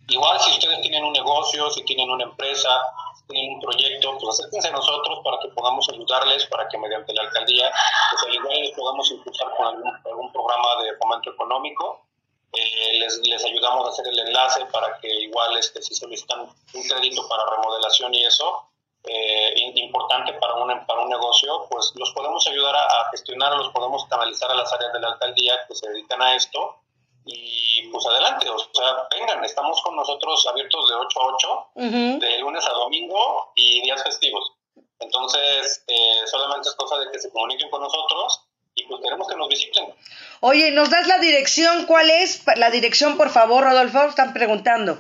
[0.10, 2.70] igual si ustedes tienen un negocio, si tienen una empresa,
[3.18, 7.14] si tienen un proyecto, pues acérquense a nosotros para que podamos ayudarles, para que mediante
[7.14, 7.72] la alcaldía,
[8.12, 12.06] pues al igual les podamos impulsar con algún, algún programa de fomento económico
[12.54, 16.84] eh, les, les, ayudamos a hacer el enlace para que igual este, si solicitan un
[16.84, 18.71] crédito para remodelación y eso,
[19.04, 24.06] eh, importante para un, para un negocio, pues los podemos ayudar a, gestionar, los podemos
[24.06, 26.78] canalizar a las áreas de la alcaldía que se dedican a esto
[27.26, 32.40] y pues adelante, o sea, vengan, estamos con nosotros abiertos de 8 a 8, de
[32.40, 34.54] lunes a domingo y días festivos.
[35.00, 39.36] Entonces, eh, solamente es cosa de que se comuniquen con nosotros y pues queremos que
[39.36, 39.94] nos visiten.
[40.42, 41.86] Oye, ¿nos das la dirección?
[41.86, 44.04] ¿Cuál es la dirección, por favor, Rodolfo?
[44.04, 45.00] Están preguntando.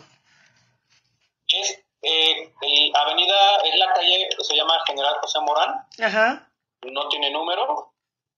[1.47, 2.51] Es eh,
[2.93, 5.87] avenida, es la calle que se llama General José Morán.
[6.03, 6.49] Ajá.
[6.83, 7.93] No tiene número.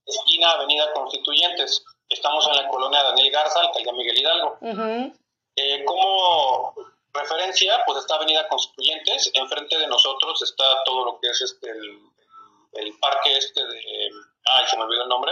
[0.06, 1.84] Esquina Avenida Constituyentes.
[2.10, 4.58] Estamos en la colonia Daniel Garza, alcaldía Miguel Hidalgo.
[5.56, 6.76] eh, como
[7.14, 9.32] referencia, pues está Avenida Constituyentes.
[9.34, 12.00] Enfrente de nosotros está todo lo que es este el,
[12.74, 14.10] el parque este de
[14.46, 15.32] Ay, se me olvidó el nombre.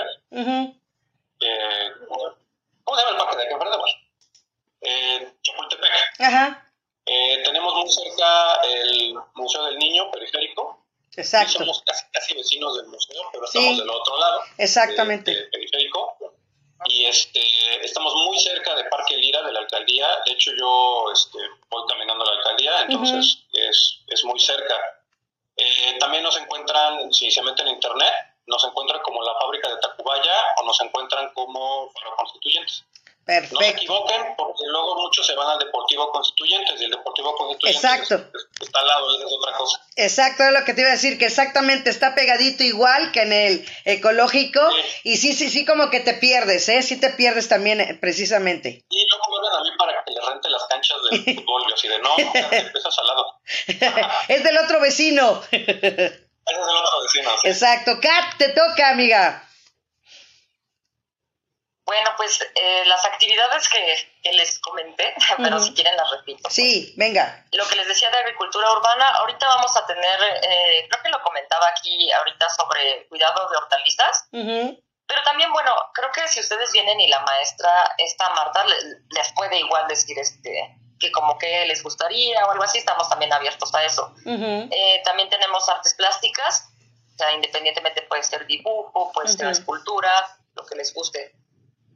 [1.41, 3.77] eh, ¿Cómo se llama el parque de aquí enfrente?
[4.81, 5.91] Eh, Chapultepec.
[6.19, 6.70] Ajá.
[7.05, 10.81] Eh, tenemos muy cerca el Museo del Niño Periférico.
[11.15, 11.59] Exacto.
[11.59, 14.41] somos casi, casi vecinos del museo, pero estamos del otro lado.
[14.57, 15.33] Exactamente.
[15.33, 16.17] del periférico.
[16.85, 17.41] Y este,
[17.83, 20.07] estamos muy cerca de Parque Lira, de la alcaldía.
[20.25, 21.37] De hecho, yo este,
[21.69, 24.75] voy caminando a la alcaldía, entonces es, es muy cerca.
[25.57, 28.13] Eh, también nos encuentran, si se meten en internet,
[28.47, 32.83] nos encuentran como la fábrica de Tacubaya o nos encuentran como constituyentes.
[33.31, 33.55] Perfecto.
[33.55, 37.81] No se equivoquen porque luego muchos se van al Deportivo Constituyentes y el Deportivo Constituyentes
[37.81, 38.39] Exacto.
[38.59, 39.81] está al lado, es otra cosa.
[39.95, 43.31] Exacto, es lo que te iba a decir, que exactamente está pegadito igual que en
[43.31, 44.59] el ecológico
[45.03, 46.81] y sí, sí, sí, como que te pierdes, ¿eh?
[46.83, 48.83] Sí te pierdes también eh, precisamente.
[48.89, 51.87] Y luego vuelven a mí para que le rente las canchas del fútbol y así
[51.87, 53.39] de no, no empiezas al lado.
[54.27, 55.41] es del otro vecino.
[55.51, 57.29] Ese es del otro vecino.
[57.41, 57.47] Sí.
[57.47, 57.97] Exacto.
[58.01, 59.47] Kat, te toca, amiga.
[61.91, 66.49] Bueno, pues eh, las actividades que, que, les comenté, pero si quieren las repito.
[66.49, 67.45] Sí, venga.
[67.51, 71.21] Lo que les decía de agricultura urbana, ahorita vamos a tener, eh, creo que lo
[71.21, 76.97] comentaba aquí ahorita sobre cuidado de hortalizas, pero también, bueno, creo que si ustedes vienen
[77.01, 82.45] y la maestra, esta Marta, les puede igual decir este que como que les gustaría
[82.45, 84.15] o algo así, estamos también abiertos a eso.
[84.25, 86.69] eh, también tenemos artes plásticas,
[87.15, 91.41] o sea, independientemente puede ser dibujo, puede ser escultura, lo que les guste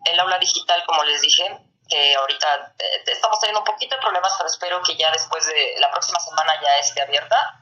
[0.05, 4.33] el aula digital, como les dije, que ahorita eh, estamos teniendo un poquito de problemas,
[4.37, 7.61] pero espero que ya después de la próxima semana ya esté abierta.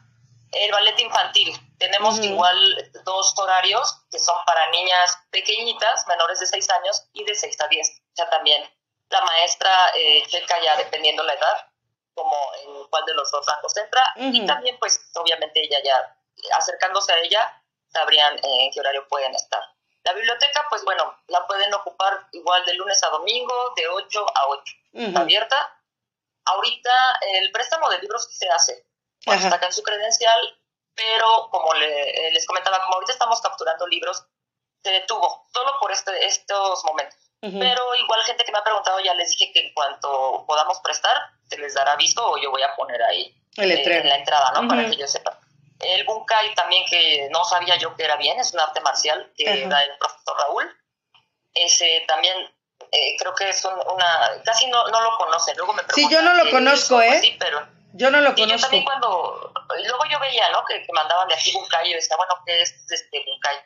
[0.51, 1.57] El ballet infantil.
[1.79, 7.33] Tenemos igual dos horarios que son para niñas pequeñitas, menores de 6 años, y de
[7.33, 7.89] 6 a 10.
[7.89, 8.63] O sea, también
[9.09, 11.67] la maestra eh, checa ya dependiendo la edad,
[12.13, 16.17] como en cuál de los dos rangos entra, y también pues obviamente ella ya,
[16.55, 19.61] acercándose a ella, sabrían en qué horario pueden estar.
[20.03, 24.47] La biblioteca, pues bueno, la pueden ocupar igual de lunes a domingo, de 8 a
[24.47, 24.73] 8.
[24.93, 25.79] Está abierta.
[26.45, 28.85] Ahorita el préstamo de libros se hace
[29.25, 30.59] cuando sacan su credencial,
[30.93, 34.25] pero como les comentaba, como ahorita estamos capturando libros,
[34.83, 37.17] se detuvo, solo por este, estos momentos.
[37.39, 41.17] Pero igual gente que me ha preguntado, ya les dije que en cuanto podamos prestar,
[41.49, 44.51] se les dará aviso o yo voy a poner ahí el eh, en la entrada,
[44.53, 44.65] ¿no?
[44.65, 45.37] Para que ellos sepan.
[45.85, 49.67] El bunkai también que no sabía yo que era bien, es un arte marcial que
[49.67, 50.77] da el profesor Raúl.
[51.53, 52.35] Ese también
[52.91, 55.55] eh, creo que es una, casi no, no lo conocen.
[55.57, 57.19] Luego me Sí, yo no lo conozco, ¿eh?
[57.19, 58.55] Sí, pero yo no lo conozco.
[58.55, 60.63] yo también cuando, luego yo veía, ¿no?
[60.65, 63.57] Que, mandaban de aquí bunkai, yo decía, bueno, ¿qué es este bunkai?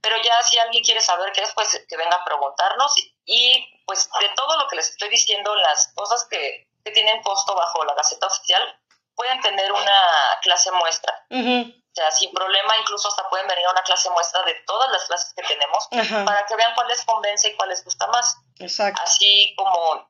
[0.00, 2.92] Pero ya si alguien quiere saber qué es, pues que venga a preguntarnos.
[3.24, 7.54] Y pues de todo lo que les estoy diciendo, las cosas que, que tienen costo
[7.54, 8.80] bajo la Gaceta Oficial,
[9.14, 11.26] pueden tener una clase muestra.
[11.30, 15.04] O sea, sin problema, incluso hasta pueden venir a una clase muestra de todas las
[15.04, 15.88] clases que tenemos
[16.24, 18.36] para que vean cuál les convence y cuál les gusta más.
[18.58, 19.00] Exacto.
[19.02, 20.08] Así como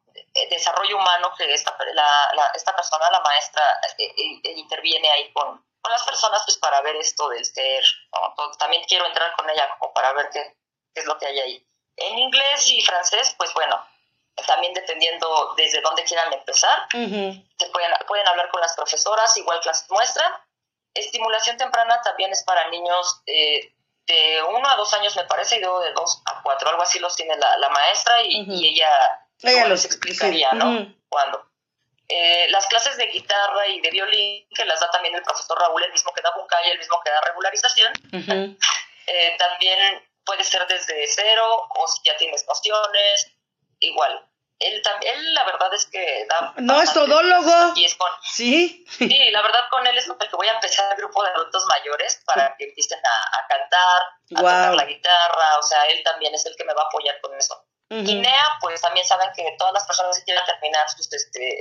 [0.50, 3.62] desarrollo humano que esta, la, esta persona, la maestra,
[3.98, 7.84] eh, eh, interviene ahí con, con, las personas pues para ver esto del ser.
[8.58, 10.56] También quiero entrar con ella como para ver qué,
[10.94, 11.66] qué es lo que hay ahí.
[11.96, 13.84] En inglés y francés, pues bueno,
[14.46, 16.88] también dependiendo desde dónde quieran empezar.
[16.90, 20.32] pueden, pueden hablar con las profesoras, igual clases muestran.
[20.94, 23.74] Estimulación temprana también es para niños eh,
[24.06, 26.98] de 1 a 2 años, me parece, y luego de 2 a 4, algo así
[26.98, 28.90] los tiene la, la maestra y, y ella,
[29.40, 30.56] ella les explicaría, sí.
[30.56, 30.94] ¿no?
[31.08, 31.46] Cuándo.
[32.08, 35.82] Eh, las clases de guitarra y de violín, que las da también el profesor Raúl,
[35.82, 37.92] el mismo que da Buncay, el mismo que da regularización,
[39.06, 43.31] eh, también puede ser desde cero o si ya tienes nociones,
[43.82, 44.28] igual.
[44.58, 46.54] Él, él la verdad es que da...
[46.58, 47.72] No, es todólogo.
[47.74, 48.84] Y es con, sí.
[48.88, 51.30] Sí, la verdad con él es con el que voy a empezar el grupo de
[51.30, 54.02] adultos mayores para que empiecen a, a cantar,
[54.36, 54.50] a wow.
[54.50, 57.34] tocar la guitarra, o sea, él también es el que me va a apoyar con
[57.36, 57.54] eso.
[57.90, 58.06] Uh -huh.
[58.06, 61.60] Guinea, pues también saben que todas las personas que quieran terminar sus, este,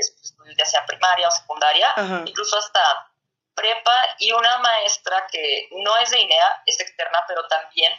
[0.56, 2.24] ya sea primaria o secundaria, uh -huh.
[2.27, 3.11] incluso hasta
[3.56, 7.91] prepa, y una maestra que no es de INEA, es externa, pero también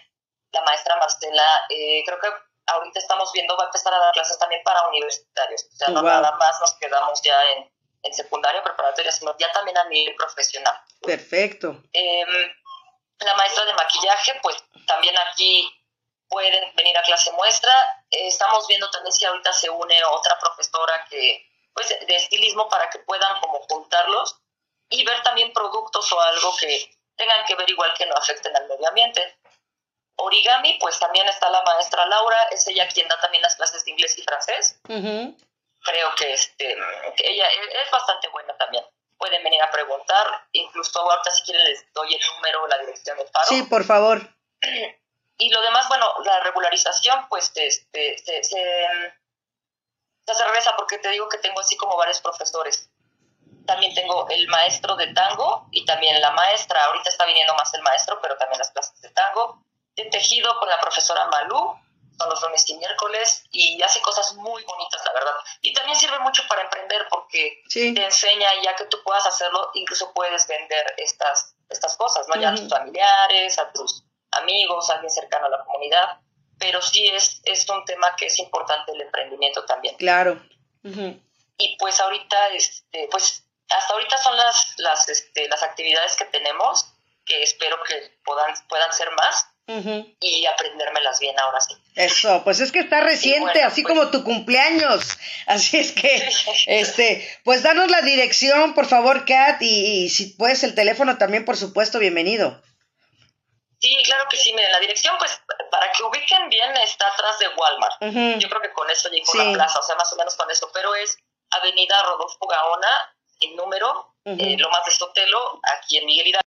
[0.52, 2.28] la maestra Marcela, eh, creo que
[2.66, 5.64] ahorita estamos viendo, va a empezar a dar clases también para universitarios.
[5.72, 6.10] O sea, no wow.
[6.10, 7.70] nada más nos quedamos ya en,
[8.02, 10.74] en, secundaria, preparatoria, sino ya también a nivel profesional.
[11.00, 11.82] Perfecto.
[11.92, 12.24] Eh,
[13.18, 15.68] la maestra de maquillaje, pues también aquí
[16.28, 17.72] pueden venir a clase muestra.
[18.10, 22.88] Eh, estamos viendo también si ahorita se une otra profesora que, pues, de estilismo para
[22.90, 24.38] que puedan como juntarlos
[24.88, 28.68] y ver también productos o algo que tengan que ver igual que no afecten al
[28.68, 29.38] medio ambiente.
[30.22, 33.90] Origami, pues también está la maestra Laura, es ella quien da también las clases de
[33.90, 34.80] inglés y francés.
[34.88, 35.36] Uh -huh.
[35.84, 36.76] Creo que, este,
[37.16, 38.84] que ella es bastante buena también.
[39.18, 43.16] Pueden venir a preguntar, incluso ahorita si quieren les doy el número o la dirección
[43.18, 43.46] del paro.
[43.48, 44.20] Sí, por favor.
[45.38, 48.66] Y lo demás, bueno, la regularización, pues este, se, se,
[50.26, 52.88] se regresa porque te digo que tengo así como varios profesores.
[53.66, 56.84] también tengo el maestro de tango y también la maestra.
[56.84, 59.64] Ahorita está viniendo más el maestro, pero también las clases de tango.
[59.96, 61.78] He tejido con la profesora Malú,
[62.18, 65.32] son los lunes y miércoles, y hace cosas muy bonitas, la verdad.
[65.60, 70.12] Y también sirve mucho para emprender porque te enseña, ya que tú puedas hacerlo, incluso
[70.12, 72.40] puedes vender estas, estas cosas, ¿no?
[72.40, 76.20] Ya a tus familiares, a tus amigos, a alguien cercano a la comunidad.
[76.58, 79.96] Pero sí es, es un tema que es importante el emprendimiento también.
[79.96, 80.40] Claro.
[81.58, 86.86] Y pues ahorita, este, pues hasta ahorita son las, las, este, las actividades que tenemos,
[87.24, 89.48] que espero que puedan, puedan ser más.
[89.66, 91.74] Y aprendérmelas bien ahora sí.
[91.94, 95.18] Eso, pues es que está reciente, así pues como tu cumpleaños.
[95.46, 96.30] Así es que,
[96.66, 101.56] este, pues danos la dirección, por favor, Kat, y, si puedes el teléfono también, por
[101.56, 102.60] supuesto, bienvenido.
[103.80, 104.52] Sí, claro que sí.
[104.52, 108.40] Miren, la dirección, pues, para que ubiquen bien, está atrás de Walmart.
[108.40, 110.70] Yo creo que con eso llegó la plaza, o sea, más o menos con eso.
[110.72, 111.16] Pero es
[111.50, 116.51] Avenida Rodolfo Gaona, en número, eh, lo más de Sotelo, aquí en Miguel Hidalgo.